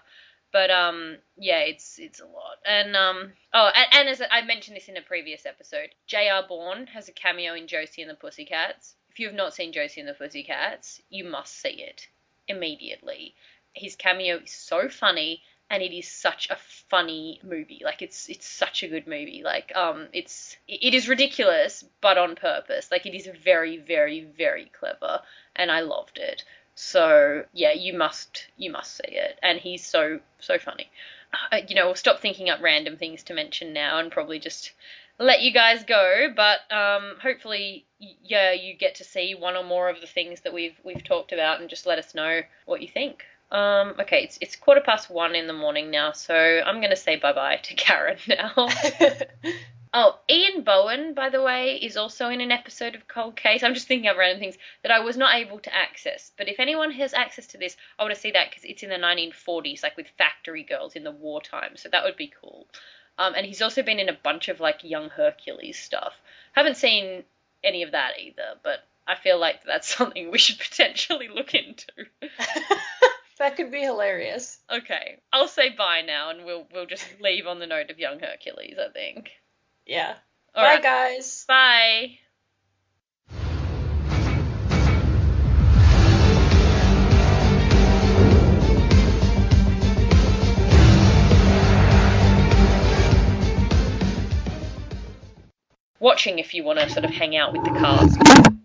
But 0.52 0.70
um, 0.70 1.16
yeah, 1.36 1.60
it's 1.60 1.98
it's 1.98 2.20
a 2.20 2.26
lot. 2.26 2.58
And 2.64 2.96
um, 2.96 3.32
oh, 3.52 3.70
and, 3.74 3.86
and 3.92 4.08
as 4.08 4.22
I 4.30 4.42
mentioned 4.42 4.76
this 4.76 4.88
in 4.88 4.96
a 4.96 5.02
previous 5.02 5.44
episode, 5.44 5.90
J.R. 6.06 6.44
Bourne 6.46 6.86
has 6.88 7.08
a 7.08 7.12
cameo 7.12 7.54
in 7.54 7.66
Josie 7.66 8.02
and 8.02 8.10
the 8.10 8.14
Pussycats. 8.14 8.94
If 9.10 9.18
you 9.18 9.26
have 9.26 9.34
not 9.34 9.54
seen 9.54 9.72
Josie 9.72 10.00
and 10.00 10.08
the 10.08 10.14
Pussycats, 10.14 11.02
you 11.10 11.24
must 11.24 11.60
see 11.60 11.82
it 11.82 12.08
immediately. 12.48 13.34
His 13.72 13.96
cameo 13.96 14.38
is 14.38 14.52
so 14.52 14.88
funny 14.88 15.42
and 15.70 15.82
it 15.82 15.96
is 15.96 16.08
such 16.08 16.48
a 16.50 16.56
funny 16.88 17.40
movie. 17.42 17.82
Like 17.84 18.02
it's 18.02 18.28
it's 18.28 18.46
such 18.46 18.82
a 18.82 18.88
good 18.88 19.06
movie. 19.06 19.42
Like 19.44 19.72
um 19.74 20.08
it's 20.12 20.56
it 20.68 20.94
is 20.94 21.08
ridiculous 21.08 21.84
but 22.00 22.18
on 22.18 22.36
purpose. 22.36 22.90
Like 22.90 23.06
it 23.06 23.14
is 23.14 23.28
very 23.42 23.76
very 23.78 24.24
very 24.36 24.70
clever 24.78 25.20
and 25.56 25.70
I 25.70 25.80
loved 25.80 26.18
it. 26.18 26.44
So 26.76 27.44
yeah, 27.54 27.72
you 27.72 27.96
must 27.96 28.48
you 28.58 28.70
must 28.70 28.96
see 28.96 29.16
it, 29.16 29.38
and 29.42 29.58
he's 29.58 29.84
so 29.84 30.20
so 30.38 30.58
funny. 30.58 30.90
Uh, 31.50 31.60
you 31.66 31.74
know, 31.74 31.86
we'll 31.86 31.94
stop 31.94 32.20
thinking 32.20 32.50
up 32.50 32.60
random 32.62 32.96
things 32.98 33.22
to 33.24 33.34
mention 33.34 33.72
now, 33.72 33.98
and 33.98 34.12
probably 34.12 34.38
just 34.38 34.72
let 35.18 35.40
you 35.40 35.52
guys 35.52 35.84
go. 35.84 36.28
But 36.36 36.70
um, 36.70 37.16
hopefully, 37.22 37.86
yeah, 37.98 38.52
you 38.52 38.74
get 38.74 38.96
to 38.96 39.04
see 39.04 39.34
one 39.34 39.56
or 39.56 39.64
more 39.64 39.88
of 39.88 40.02
the 40.02 40.06
things 40.06 40.42
that 40.42 40.52
we've 40.52 40.78
we've 40.84 41.02
talked 41.02 41.32
about, 41.32 41.60
and 41.60 41.70
just 41.70 41.86
let 41.86 41.98
us 41.98 42.14
know 42.14 42.42
what 42.66 42.82
you 42.82 42.88
think. 42.88 43.24
Um, 43.50 43.94
okay, 44.00 44.24
it's 44.24 44.38
it's 44.40 44.56
quarter 44.56 44.80
past 44.80 45.08
one 45.08 45.34
in 45.34 45.46
the 45.46 45.52
morning 45.52 45.90
now, 45.90 46.12
so 46.12 46.34
I'm 46.34 46.80
gonna 46.80 46.96
say 46.96 47.16
bye 47.16 47.32
bye 47.32 47.56
to 47.56 47.74
Karen 47.76 48.18
now. 48.28 48.68
Oh, 49.98 50.18
Ian 50.28 50.62
Bohen, 50.62 51.14
by 51.14 51.30
the 51.30 51.40
way, 51.40 51.76
is 51.76 51.96
also 51.96 52.28
in 52.28 52.42
an 52.42 52.52
episode 52.52 52.94
of 52.94 53.08
Cold 53.08 53.34
Case. 53.34 53.62
I'm 53.62 53.72
just 53.72 53.88
thinking 53.88 54.10
of 54.10 54.18
random 54.18 54.40
things 54.40 54.58
that 54.82 54.92
I 54.92 55.00
was 55.00 55.16
not 55.16 55.36
able 55.36 55.58
to 55.60 55.74
access. 55.74 56.32
But 56.36 56.48
if 56.48 56.60
anyone 56.60 56.90
has 56.90 57.14
access 57.14 57.46
to 57.46 57.58
this, 57.58 57.78
I 57.98 58.02
want 58.02 58.14
to 58.14 58.20
see 58.20 58.32
that 58.32 58.50
because 58.50 58.64
it's 58.64 58.82
in 58.82 58.90
the 58.90 58.96
1940s, 58.96 59.82
like 59.82 59.96
with 59.96 60.08
factory 60.18 60.64
girls 60.64 60.96
in 60.96 61.04
the 61.04 61.10
wartime. 61.10 61.76
So 61.76 61.88
that 61.88 62.04
would 62.04 62.16
be 62.16 62.30
cool. 62.42 62.66
Um, 63.16 63.32
and 63.34 63.46
he's 63.46 63.62
also 63.62 63.82
been 63.82 63.98
in 63.98 64.10
a 64.10 64.18
bunch 64.22 64.48
of 64.48 64.60
like 64.60 64.84
young 64.84 65.08
Hercules 65.08 65.78
stuff. 65.78 66.12
Haven't 66.52 66.76
seen 66.76 67.24
any 67.64 67.82
of 67.82 67.92
that 67.92 68.18
either, 68.20 68.56
but 68.62 68.80
I 69.06 69.14
feel 69.14 69.38
like 69.38 69.64
that's 69.64 69.88
something 69.96 70.30
we 70.30 70.36
should 70.36 70.58
potentially 70.58 71.28
look 71.28 71.54
into. 71.54 71.92
That 73.38 73.56
could 73.56 73.70
be 73.70 73.80
hilarious. 73.80 74.58
Okay, 74.70 75.18
I'll 75.32 75.48
say 75.48 75.70
bye 75.70 76.02
now, 76.02 76.30
and 76.30 76.44
we'll 76.44 76.66
we'll 76.72 76.86
just 76.86 77.06
leave 77.20 77.46
on 77.46 77.58
the 77.58 77.66
note 77.66 77.90
of 77.90 77.98
young 77.98 78.18
Hercules. 78.18 78.76
I 78.78 78.90
think. 78.92 79.30
Yeah. 79.86 80.14
All 80.54 80.64
Bye, 80.64 80.74
right. 80.74 80.82
guys. 80.82 81.44
Bye. 81.46 82.18
Watching 95.98 96.38
if 96.38 96.54
you 96.54 96.62
want 96.62 96.78
to 96.78 96.90
sort 96.90 97.04
of 97.04 97.10
hang 97.10 97.36
out 97.36 97.52
with 97.52 97.64
the 97.64 97.70
cast. 97.70 98.56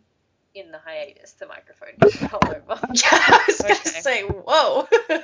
In 0.53 0.71
the 0.71 0.79
hiatus, 0.79 1.33
the 1.33 1.47
microphone 1.47 1.93
just 2.01 2.15
fell 2.29 2.39
over. 2.45 2.79
Yeah, 2.93 3.09
I 3.11 3.43
was 3.47 3.61
gonna 3.61 3.73
Okay. 3.73 3.89
say, 4.01 4.23
whoa. 4.23 4.87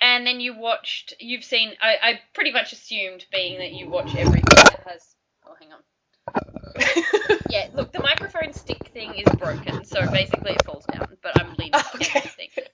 And 0.00 0.24
then 0.24 0.38
you 0.38 0.56
watched. 0.56 1.14
You've 1.18 1.42
seen. 1.42 1.72
I, 1.82 1.96
I 2.00 2.20
pretty 2.32 2.52
much 2.52 2.72
assumed, 2.72 3.26
being 3.32 3.58
that 3.58 3.72
you 3.72 3.88
watch 3.88 4.14
everything 4.14 4.44
that 4.44 4.84
has. 4.86 5.02
Oh, 5.44 5.54
hang 5.58 5.72
on. 5.72 5.80
Yeah, 7.50 7.66
look, 7.74 7.92
the 7.92 7.98
microphone 7.98 8.52
stick 8.52 8.90
thing 8.94 9.14
is 9.16 9.26
broken, 9.38 9.84
so 9.84 10.08
basically 10.12 10.52
it 10.52 10.64
falls 10.64 10.84
down. 10.84 11.08
But 11.20 11.40
I'm 11.40 11.54
leaning 11.56 11.74
against 11.94 12.16
okay. 12.38 12.68